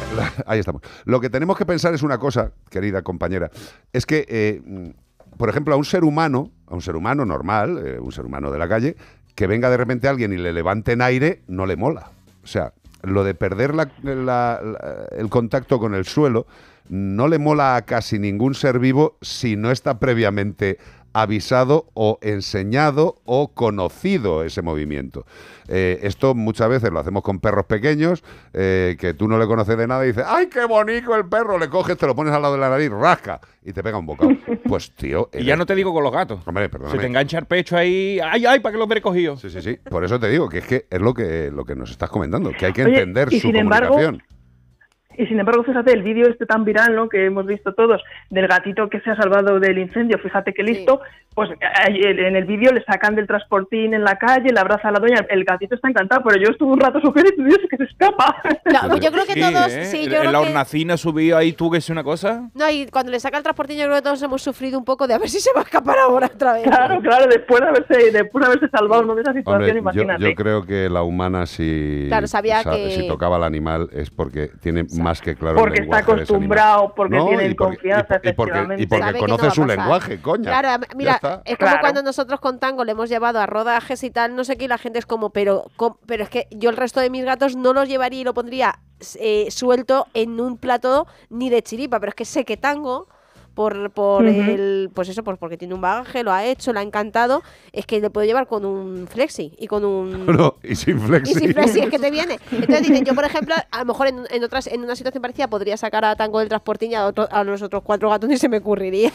ahí 0.46 0.58
estamos. 0.60 0.80
Lo 1.04 1.20
que 1.20 1.28
tenemos 1.28 1.58
que 1.58 1.66
pensar 1.66 1.92
es 1.92 2.02
una 2.02 2.16
cosa, 2.18 2.52
querida 2.70 3.02
compañera. 3.02 3.50
Es 3.92 4.06
que, 4.06 4.24
eh, 4.28 4.62
por 5.36 5.50
ejemplo, 5.50 5.74
a 5.74 5.76
un 5.76 5.84
ser 5.84 6.04
humano, 6.04 6.50
a 6.66 6.74
un 6.74 6.80
ser 6.80 6.96
humano 6.96 7.24
normal, 7.26 7.82
eh, 7.84 7.98
un 8.00 8.12
ser 8.12 8.24
humano 8.24 8.50
de 8.50 8.58
la 8.58 8.68
calle, 8.68 8.96
que 9.34 9.46
venga 9.46 9.68
de 9.70 9.76
repente 9.76 10.08
alguien 10.08 10.32
y 10.32 10.38
le 10.38 10.52
levante 10.52 10.92
en 10.92 11.02
aire, 11.02 11.42
no 11.48 11.66
le 11.66 11.76
mola. 11.76 12.10
O 12.42 12.46
sea, 12.46 12.72
lo 13.02 13.24
de 13.24 13.34
perder 13.34 13.74
la- 13.74 13.88
el 15.12 15.28
contacto 15.28 15.78
con 15.78 15.94
el 15.94 16.04
suelo 16.04 16.46
no 16.88 17.28
le 17.28 17.38
mola 17.38 17.76
a 17.76 17.82
casi 17.82 18.18
ningún 18.18 18.54
ser 18.54 18.78
vivo 18.78 19.18
si 19.20 19.56
no 19.56 19.70
está 19.70 19.98
previamente 19.98 20.78
avisado 21.22 21.86
o 21.94 22.18
enseñado 22.22 23.16
o 23.24 23.48
conocido 23.48 24.44
ese 24.44 24.62
movimiento. 24.62 25.26
Eh, 25.66 25.98
esto 26.02 26.34
muchas 26.34 26.68
veces 26.68 26.90
lo 26.90 27.00
hacemos 27.00 27.22
con 27.22 27.40
perros 27.40 27.66
pequeños 27.66 28.22
eh, 28.54 28.96
que 28.98 29.14
tú 29.14 29.28
no 29.28 29.36
le 29.38 29.46
conoces 29.46 29.76
de 29.76 29.86
nada 29.86 30.04
y 30.04 30.08
dices, 30.08 30.24
¡ay, 30.26 30.46
qué 30.46 30.64
bonito 30.64 31.14
el 31.14 31.28
perro! 31.28 31.58
Le 31.58 31.68
coges, 31.68 31.96
te 31.98 32.06
lo 32.06 32.14
pones 32.14 32.32
al 32.32 32.40
lado 32.40 32.54
de 32.54 32.60
la 32.60 32.70
nariz, 32.70 32.90
rasca 32.90 33.40
y 33.64 33.72
te 33.72 33.82
pega 33.82 33.98
un 33.98 34.06
bocado. 34.06 34.30
Pues 34.68 34.90
tío... 34.92 35.30
Y 35.32 35.44
ya 35.44 35.56
no 35.56 35.64
te 35.64 35.74
digo 35.74 35.94
con 35.94 36.04
los 36.04 36.12
gatos. 36.12 36.40
Hombre, 36.46 36.68
perdóname. 36.68 36.96
Se 36.96 37.00
te 37.00 37.06
engancha 37.06 37.38
el 37.38 37.46
pecho 37.46 37.74
ahí. 37.74 38.20
¡Ay, 38.22 38.44
ay! 38.44 38.60
¿Para 38.60 38.72
que 38.74 38.78
lo 38.78 38.84
hubiera 38.84 39.00
cogido? 39.00 39.38
Sí, 39.38 39.48
sí, 39.48 39.62
sí. 39.62 39.78
Por 39.88 40.04
eso 40.04 40.20
te 40.20 40.28
digo 40.28 40.46
que 40.48 40.58
es 40.58 40.66
que 40.66 40.86
es 40.90 41.00
lo 41.00 41.14
que, 41.14 41.50
lo 41.50 41.64
que 41.64 41.74
nos 41.74 41.90
estás 41.90 42.10
comentando, 42.10 42.50
que 42.52 42.66
hay 42.66 42.74
que 42.74 42.84
Oye, 42.84 42.98
entender 42.98 43.28
y 43.32 43.40
su 43.40 43.46
sin 43.46 43.56
embargo. 43.56 43.96
Y 45.18 45.26
sin 45.26 45.40
embargo, 45.40 45.64
fíjate, 45.64 45.92
el 45.92 46.04
vídeo 46.04 46.28
este 46.28 46.46
tan 46.46 46.64
viral, 46.64 46.94
¿no? 46.94 47.08
Que 47.08 47.26
hemos 47.26 47.44
visto 47.44 47.74
todos, 47.74 48.00
del 48.30 48.46
gatito 48.46 48.88
que 48.88 49.00
se 49.00 49.10
ha 49.10 49.16
salvado 49.16 49.58
del 49.58 49.78
incendio, 49.78 50.16
fíjate 50.20 50.54
que 50.54 50.62
listo, 50.62 51.00
pues 51.38 51.50
en 51.60 52.34
el 52.34 52.44
vídeo 52.46 52.72
le 52.72 52.82
sacan 52.82 53.14
del 53.14 53.28
transportín 53.28 53.94
en 53.94 54.02
la 54.02 54.18
calle, 54.18 54.50
le 54.52 54.58
abraza 54.58 54.88
a 54.88 54.90
la 54.90 54.98
doña, 54.98 55.24
el 55.30 55.44
gatito 55.44 55.76
está 55.76 55.88
encantado, 55.88 56.22
pero 56.26 56.36
yo 56.42 56.50
estuve 56.50 56.72
un 56.72 56.80
rato 56.80 57.00
sufriendo 57.00 57.30
y 57.36 57.44
Dios, 57.44 57.58
que 57.70 57.76
se 57.76 57.84
escapa. 57.84 58.42
No, 58.88 58.96
yo 58.96 59.12
creo 59.12 59.24
que 59.24 59.34
Sí, 59.34 59.40
todos, 59.40 59.72
¿eh? 59.72 59.84
sí, 59.84 59.96
En- 60.04 60.10
yo 60.10 60.16
en 60.16 60.20
creo 60.22 60.32
la 60.32 60.40
que... 60.40 60.46
hornacina 60.48 60.96
subido 60.96 61.36
ahí 61.38 61.52
tú 61.52 61.70
que 61.70 61.78
es 61.78 61.88
una 61.90 62.02
cosa. 62.02 62.50
No, 62.54 62.68
y 62.68 62.86
cuando 62.88 63.12
le 63.12 63.20
saca 63.20 63.36
el 63.36 63.44
transportillo, 63.44 63.82
yo 63.82 63.86
creo 63.86 63.96
que 63.98 64.02
todos 64.02 64.20
hemos 64.22 64.42
sufrido 64.42 64.78
un 64.80 64.84
poco 64.84 65.06
de 65.06 65.14
a 65.14 65.18
ver 65.18 65.28
si 65.28 65.38
se 65.38 65.50
va 65.54 65.60
a 65.60 65.62
escapar 65.62 65.96
ahora 65.98 66.26
otra 66.26 66.54
vez. 66.54 66.64
Claro, 66.64 67.00
claro, 67.00 67.26
después 67.28 67.60
de 67.60 67.68
haberse, 67.68 68.10
después 68.10 68.42
de 68.44 68.46
haberse 68.52 68.68
salvado 68.76 69.04
¿no? 69.04 69.14
de 69.14 69.22
esa 69.22 69.32
situación, 69.32 69.62
Hombre, 69.62 69.72
yo, 69.74 69.78
imagínate. 69.78 70.24
yo 70.24 70.34
creo 70.34 70.66
que 70.66 70.88
la 70.90 71.02
humana 71.02 71.46
si, 71.46 72.06
Claro, 72.08 72.26
sabía 72.26 72.62
sa- 72.64 72.72
que- 72.72 72.90
si 72.90 73.06
tocaba 73.06 73.36
al 73.36 73.44
animal 73.44 73.88
es 73.92 74.10
porque 74.10 74.50
tiene 74.60 74.84
más 74.98 75.20
que 75.20 75.36
claro 75.36 75.56
Porque 75.56 75.78
el 75.78 75.84
está 75.84 75.98
acostumbrado, 75.98 76.92
porque 76.96 77.16
No, 77.16 77.26
tiene 77.28 77.44
y 77.48 77.54
porque- 77.54 77.76
confianza, 77.76 78.20
y, 78.24 78.28
y 78.28 78.32
porque, 78.32 78.50
y 78.50 78.54
efectivamente. 78.54 78.86
porque 78.88 79.04
Sabe 79.04 79.14
que 79.20 79.26
no 79.26 79.36
conoce 79.36 79.54
su 79.54 79.64
lenguaje, 79.66 80.20
coña. 80.20 80.60
Claro, 80.60 80.84
mira, 80.96 81.20
es 81.44 81.56
como 81.56 81.70
Claro. 81.70 81.78
cuando 81.80 82.02
nosotros 82.02 82.40
con 82.40 82.58
Tango 82.58 82.84
le 82.84 82.92
hemos 82.92 83.08
llevado 83.08 83.40
a 83.40 83.46
rodajes 83.46 84.02
y 84.04 84.10
tal, 84.10 84.34
no 84.36 84.44
sé 84.44 84.56
qué, 84.56 84.64
y 84.64 84.68
la 84.68 84.78
gente 84.78 84.98
es 84.98 85.06
como, 85.06 85.30
pero, 85.30 85.70
com- 85.76 85.96
pero 86.06 86.22
es 86.24 86.30
que 86.30 86.46
yo 86.50 86.70
el 86.70 86.76
resto 86.76 87.00
de 87.00 87.10
mis 87.10 87.24
gatos 87.24 87.56
no 87.56 87.72
los 87.72 87.88
llevaría 87.88 88.20
y 88.20 88.24
lo 88.24 88.34
pondría 88.34 88.78
eh, 89.20 89.48
suelto 89.50 90.06
en 90.14 90.40
un 90.40 90.56
plato 90.56 91.06
ni 91.30 91.50
de 91.50 91.62
chiripa, 91.62 92.00
pero 92.00 92.10
es 92.10 92.14
que 92.16 92.24
sé 92.24 92.44
que 92.44 92.56
Tango, 92.56 93.08
por, 93.54 93.90
por 93.90 94.24
el, 94.24 94.88
pues 94.94 95.08
eso, 95.08 95.24
pues 95.24 95.36
porque 95.36 95.56
tiene 95.56 95.74
un 95.74 95.80
bagaje, 95.80 96.22
lo 96.22 96.30
ha 96.32 96.44
hecho, 96.44 96.72
lo 96.72 96.78
ha 96.78 96.82
encantado, 96.84 97.42
es 97.72 97.86
que 97.86 98.00
le 98.00 98.08
puedo 98.08 98.24
llevar 98.24 98.46
con 98.46 98.64
un 98.64 99.08
flexi 99.08 99.52
y 99.58 99.66
con 99.66 99.84
un... 99.84 100.26
No, 100.38 100.54
y 100.62 100.76
sin 100.76 101.00
flexi. 101.00 101.32
Y 101.32 101.34
sin 101.34 101.52
flexi, 101.54 101.80
es 101.80 101.90
que 101.90 101.98
te 101.98 102.08
viene. 102.12 102.38
Entonces 102.52 102.86
dicen, 102.86 103.04
yo 103.04 103.16
por 103.16 103.24
ejemplo, 103.24 103.56
a 103.68 103.78
lo 103.80 103.84
mejor 103.86 104.06
en, 104.06 104.26
en 104.30 104.44
otras, 104.44 104.68
en 104.68 104.84
una 104.84 104.94
situación 104.94 105.20
parecida 105.22 105.48
podría 105.48 105.76
sacar 105.76 106.04
a 106.04 106.14
Tango 106.14 106.38
del 106.38 106.48
transportín 106.48 106.92
y 106.92 106.94
a, 106.94 107.06
otro- 107.06 107.26
a 107.32 107.42
los 107.42 107.60
otros 107.62 107.82
cuatro 107.82 108.08
gatos 108.10 108.28
ni 108.28 108.36
se 108.36 108.48
me 108.48 108.58
ocurriría. 108.58 109.10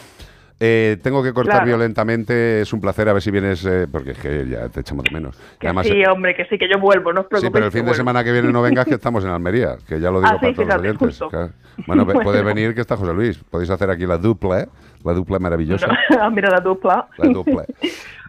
Eh, 0.65 0.97
tengo 1.03 1.21
que 1.21 1.33
cortar 1.33 1.55
Claro. 1.55 1.65
violentamente, 1.65 2.61
es 2.61 2.71
un 2.71 2.79
placer 2.79 3.09
a 3.09 3.13
ver 3.13 3.21
si 3.21 3.31
vienes, 3.31 3.65
eh, 3.65 3.85
porque 3.91 4.11
es 4.11 4.17
que 4.17 4.47
ya 4.47 4.69
te 4.69 4.79
echamos 4.79 5.03
de 5.03 5.11
menos. 5.11 5.37
Que 5.59 5.67
además, 5.67 5.85
sí, 5.87 5.91
eh, 6.01 6.07
hombre, 6.07 6.33
que 6.35 6.45
sí, 6.45 6.57
que 6.57 6.69
yo 6.69 6.79
vuelvo, 6.79 7.11
no 7.11 7.19
os 7.19 7.25
sí, 7.25 7.29
preocupéis. 7.31 7.51
pero 7.51 7.65
el 7.65 7.71
fin 7.73 7.79
de 7.81 7.83
vuelvo. 7.87 7.95
semana 7.97 8.23
que 8.23 8.31
viene 8.31 8.49
no 8.49 8.61
vengas, 8.61 8.85
que 8.85 8.93
estamos 8.95 9.25
en 9.25 9.31
Almería, 9.31 9.75
que 9.85 9.99
ya 9.99 10.09
lo 10.09 10.21
digo 10.21 10.31
Ah, 10.33 10.39
para 10.39 10.47
sí, 10.47 10.55
todos 10.55 10.67
los 10.67 10.75
fíjate, 10.75 10.87
oyentes. 10.87 11.07
justo. 11.07 11.29
claro. 11.29 11.49
Bueno, 11.85 12.05
puedes 12.07 12.45
venir, 12.45 12.73
que 12.73 12.79
está 12.79 12.95
José 12.95 13.13
Luis. 13.13 13.37
Podéis 13.49 13.69
hacer 13.71 13.89
aquí 13.89 14.05
la 14.05 14.17
dupla, 14.17 14.65
la 15.03 15.13
dupla 15.13 15.37
maravillosa. 15.39 15.87
Ah, 16.17 16.29
Mira 16.29 16.49
la 16.49 16.61
dupla. 16.61 17.07
La 17.17 17.29
dupla. 17.29 17.65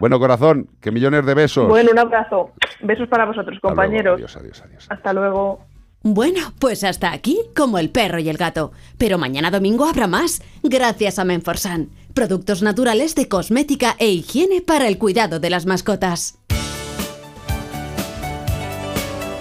Bueno, 0.00 0.18
corazón, 0.18 0.66
que 0.80 0.90
millones 0.90 1.24
de 1.24 1.34
besos. 1.34 1.68
Bueno, 1.68 1.90
un 1.92 1.98
abrazo. 2.00 2.50
Besos 2.80 3.06
para 3.08 3.26
vosotros, 3.26 3.54
Hasta 3.56 3.68
luego, 3.68 3.76
compañeros. 3.82 4.14
adiós, 4.16 4.36
adiós, 4.36 4.62
adiós. 4.66 4.86
Hasta 4.90 5.12
luego. 5.12 5.60
Bueno, 6.06 6.52
pues 6.58 6.84
hasta 6.84 7.12
aquí, 7.14 7.40
como 7.56 7.78
el 7.78 7.88
perro 7.88 8.18
y 8.18 8.28
el 8.28 8.36
gato. 8.36 8.72
Pero 8.98 9.16
mañana 9.16 9.50
domingo 9.50 9.86
habrá 9.86 10.06
más, 10.06 10.42
gracias 10.62 11.18
a 11.18 11.24
Menforsan. 11.24 11.88
Productos 12.12 12.60
naturales 12.60 13.14
de 13.14 13.26
cosmética 13.26 13.96
e 13.98 14.08
higiene 14.10 14.60
para 14.60 14.86
el 14.86 14.98
cuidado 14.98 15.40
de 15.40 15.48
las 15.48 15.64
mascotas. 15.64 16.36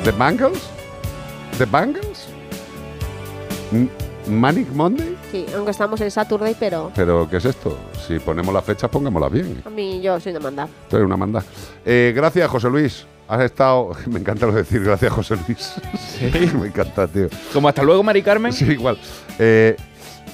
¿The 0.05 0.11
Bangles? 0.11 0.61
¿The 1.57 1.65
Bangles? 1.65 2.27
¿Manic 4.29 4.69
Monday? 4.69 5.17
Sí, 5.33 5.45
aunque 5.53 5.71
estamos 5.71 5.99
en 5.99 6.11
Saturday, 6.11 6.55
pero 6.57 6.93
¿Pero 6.95 7.29
qué 7.29 7.37
es 7.37 7.45
esto? 7.45 7.77
Si 8.07 8.19
ponemos 8.19 8.53
las 8.53 8.63
fechas, 8.63 8.89
pongámoslas 8.89 9.31
bien. 9.33 9.61
a 9.65 9.69
mí 9.69 9.99
yo 10.01 10.17
soy 10.21 10.31
de 10.31 10.39
mandar. 10.39 10.69
Tú 10.89 10.95
eres 10.95 11.05
una 11.05 11.17
manda. 11.17 11.43
Eh, 11.85 12.13
gracias, 12.15 12.49
José 12.49 12.69
Luis. 12.69 13.05
Has 13.27 13.41
estado... 13.41 13.91
Me 14.07 14.19
encanta 14.19 14.45
lo 14.45 14.51
de 14.51 14.59
decir 14.63 14.83
gracias, 14.83 15.11
José 15.11 15.35
Luis. 15.47 15.73
Me 16.59 16.67
encanta, 16.67 17.07
tío. 17.07 17.27
Como 17.51 17.67
hasta 17.67 17.83
luego, 17.83 18.03
Mari 18.03 18.21
Carmen. 18.21 18.53
Sí, 18.53 18.65
igual. 18.65 18.97
Eh, 19.39 19.75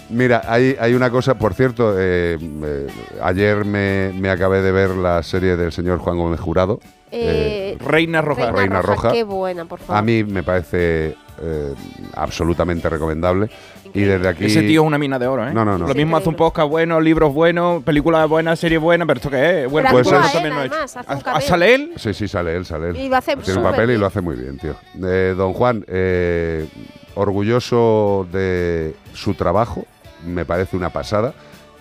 mira, 0.09 0.41
hay, 0.45 0.75
hay 0.79 0.93
una 0.93 1.09
cosa, 1.09 1.35
por 1.37 1.53
cierto, 1.53 1.95
eh, 1.97 2.37
eh, 2.39 2.87
ayer 3.21 3.65
me, 3.65 4.11
me 4.15 4.29
acabé 4.29 4.61
de 4.61 4.71
ver 4.71 4.91
la 4.91 5.21
serie 5.23 5.55
del 5.55 5.71
señor 5.71 5.99
Juan 5.99 6.17
Gómez 6.17 6.39
Jurado. 6.39 6.79
Eh, 7.11 7.77
Reina 7.79 8.21
Roja. 8.21 8.51
Reina 8.51 8.81
Roja. 8.81 9.11
Qué 9.11 9.23
buena, 9.23 9.65
por 9.65 9.79
favor. 9.79 9.97
A 9.97 10.01
mí 10.01 10.23
me 10.23 10.43
parece 10.43 11.15
eh, 11.41 11.73
absolutamente 12.15 12.89
recomendable. 12.89 13.49
Y 13.93 14.01
desde 14.01 14.27
aquí... 14.27 14.45
Ese 14.45 14.61
tío 14.61 14.81
es 14.81 14.87
una 14.87 14.97
mina 14.97 15.19
de 15.19 15.27
oro, 15.27 15.47
¿eh? 15.47 15.53
No, 15.53 15.65
no, 15.65 15.77
no. 15.77 15.87
Lo 15.87 15.93
mismo 15.93 16.17
hace 16.17 16.29
un 16.29 16.35
podcast 16.35 16.69
bueno, 16.69 16.99
libros 16.99 17.33
buenos, 17.33 17.83
películas 17.83 18.27
buenas, 18.27 18.59
series 18.59 18.81
buenas, 18.81 19.07
pero 19.07 19.17
¿esto 19.17 19.29
qué 19.29 19.63
es? 19.63 19.71
Bueno, 19.71 19.89
pues 19.91 20.07
eso 20.07 20.19
también 20.31 20.55
lo 20.55 20.63
hecho. 20.63 20.75
¿Ah. 21.07 21.41
¿Sale 21.41 21.75
él? 21.75 21.93
Sí, 21.97 22.13
sí, 22.13 22.27
sale 22.27 22.55
él, 22.55 22.65
sale 22.65 22.89
él. 22.89 22.97
Y 22.97 23.09
lo 23.09 23.17
hace 23.17 23.35
Tiene 23.37 23.59
un 23.59 23.65
papel 23.65 23.91
y 23.91 23.97
lo 23.97 24.05
hace 24.05 24.21
muy 24.21 24.35
bien, 24.35 24.57
tío. 24.57 24.75
Eh, 25.03 25.33
don 25.35 25.53
Juan, 25.53 25.83
eh, 25.87 26.67
orgulloso 27.15 28.27
de 28.31 28.95
su 29.13 29.33
trabajo, 29.33 29.85
me 30.25 30.45
parece 30.45 30.77
una 30.77 30.89
pasada. 30.89 31.33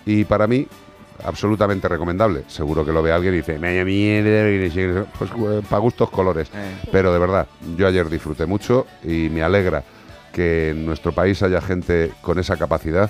Y 0.05 0.23
para 0.23 0.47
mí, 0.47 0.67
absolutamente 1.23 1.87
recomendable. 1.87 2.43
Seguro 2.47 2.85
que 2.85 2.91
lo 2.91 3.01
ve 3.01 3.11
alguien 3.11 3.33
y 3.33 3.37
dice, 3.37 3.59
me 3.59 3.83
mierda, 3.83 5.05
pues 5.17 5.31
para 5.69 5.79
gustos 5.79 6.09
colores. 6.09 6.49
Eh. 6.53 6.75
Pero 6.91 7.13
de 7.13 7.19
verdad, 7.19 7.47
yo 7.77 7.87
ayer 7.87 8.09
disfruté 8.09 8.45
mucho 8.45 8.85
y 9.03 9.29
me 9.29 9.43
alegra 9.43 9.83
que 10.31 10.69
en 10.71 10.85
nuestro 10.85 11.11
país 11.11 11.41
haya 11.43 11.61
gente 11.61 12.11
con 12.21 12.39
esa 12.39 12.57
capacidad 12.57 13.09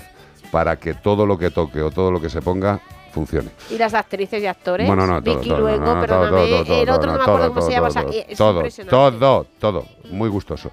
para 0.52 0.78
que 0.78 0.94
todo 0.94 1.26
lo 1.26 1.38
que 1.38 1.52
toque 1.52 1.82
o 1.82 1.92
todo 1.92 2.12
lo 2.12 2.22
que 2.22 2.30
se 2.30 2.42
ponga 2.42 2.80
funcione. 3.12 3.50
Y 3.70 3.78
las 3.78 3.94
actrices 3.94 4.42
y 4.42 4.48
actores. 4.48 4.88
Bueno, 4.88 5.06
no, 5.06 5.22
todo, 5.22 5.36
Vicky 5.36 5.50
todo, 5.50 5.60
Luengo, 5.62 5.86
no, 5.86 5.96
no, 5.96 6.02
perdóname. 6.02 6.30
todo, 6.30 6.48
todo, 6.48 6.66
todo, 6.66 6.82
el 6.82 6.90
otro 6.90 7.12
no, 7.12 7.18
me 7.18 7.22
acuerdo 7.24 7.40
todo, 7.40 7.50
cómo 7.50 7.62
se 7.62 7.68
todo, 7.68 7.76
llama. 7.76 7.88
o 7.88 7.92
sea, 7.92 8.02
todo, 8.04 8.14
es 8.28 8.38
todo, 8.38 8.60
impresionante. 8.60 9.20
todo, 9.20 9.48
todo, 9.60 9.86
muy 10.12 10.30
gustoso. 10.30 10.72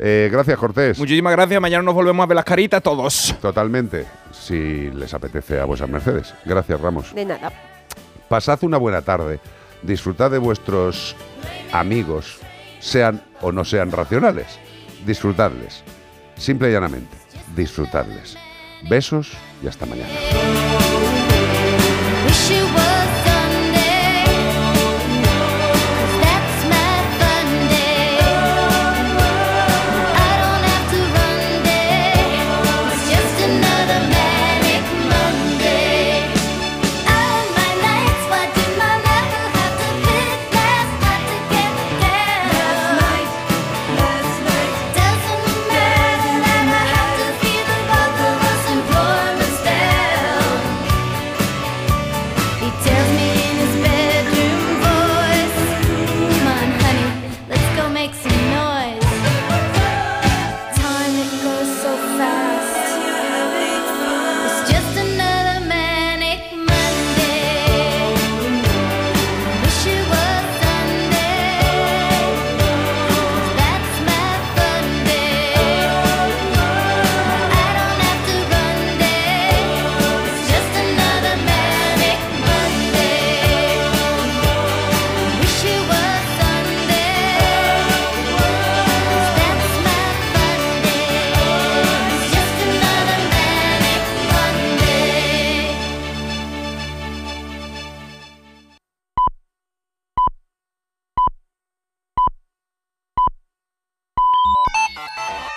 Eh, 0.00 0.28
gracias, 0.30 0.56
Cortés. 0.58 0.98
Muchísimas 0.98 1.32
gracias. 1.32 1.60
Mañana 1.60 1.82
nos 1.82 1.94
volvemos 1.94 2.22
a 2.22 2.26
ver 2.26 2.36
las 2.36 2.44
caritas 2.44 2.82
todos. 2.82 3.34
Totalmente, 3.40 4.06
si 4.30 4.90
les 4.90 5.12
apetece 5.12 5.58
a 5.58 5.64
vuestras 5.64 5.90
mercedes. 5.90 6.34
Gracias, 6.44 6.80
Ramos. 6.80 7.14
De 7.14 7.24
nada. 7.24 7.52
Pasad 8.28 8.62
una 8.62 8.76
buena 8.76 9.02
tarde. 9.02 9.40
Disfrutad 9.82 10.30
de 10.30 10.38
vuestros 10.38 11.16
amigos, 11.72 12.38
sean 12.78 13.22
o 13.40 13.50
no 13.50 13.64
sean 13.64 13.90
racionales. 13.90 14.58
Disfrutadles. 15.06 15.82
Simple 16.36 16.68
y 16.68 16.72
llanamente, 16.72 17.16
disfrutadles. 17.56 18.36
Besos 18.88 19.32
y 19.62 19.66
hasta 19.66 19.86
mañana. 19.86 21.07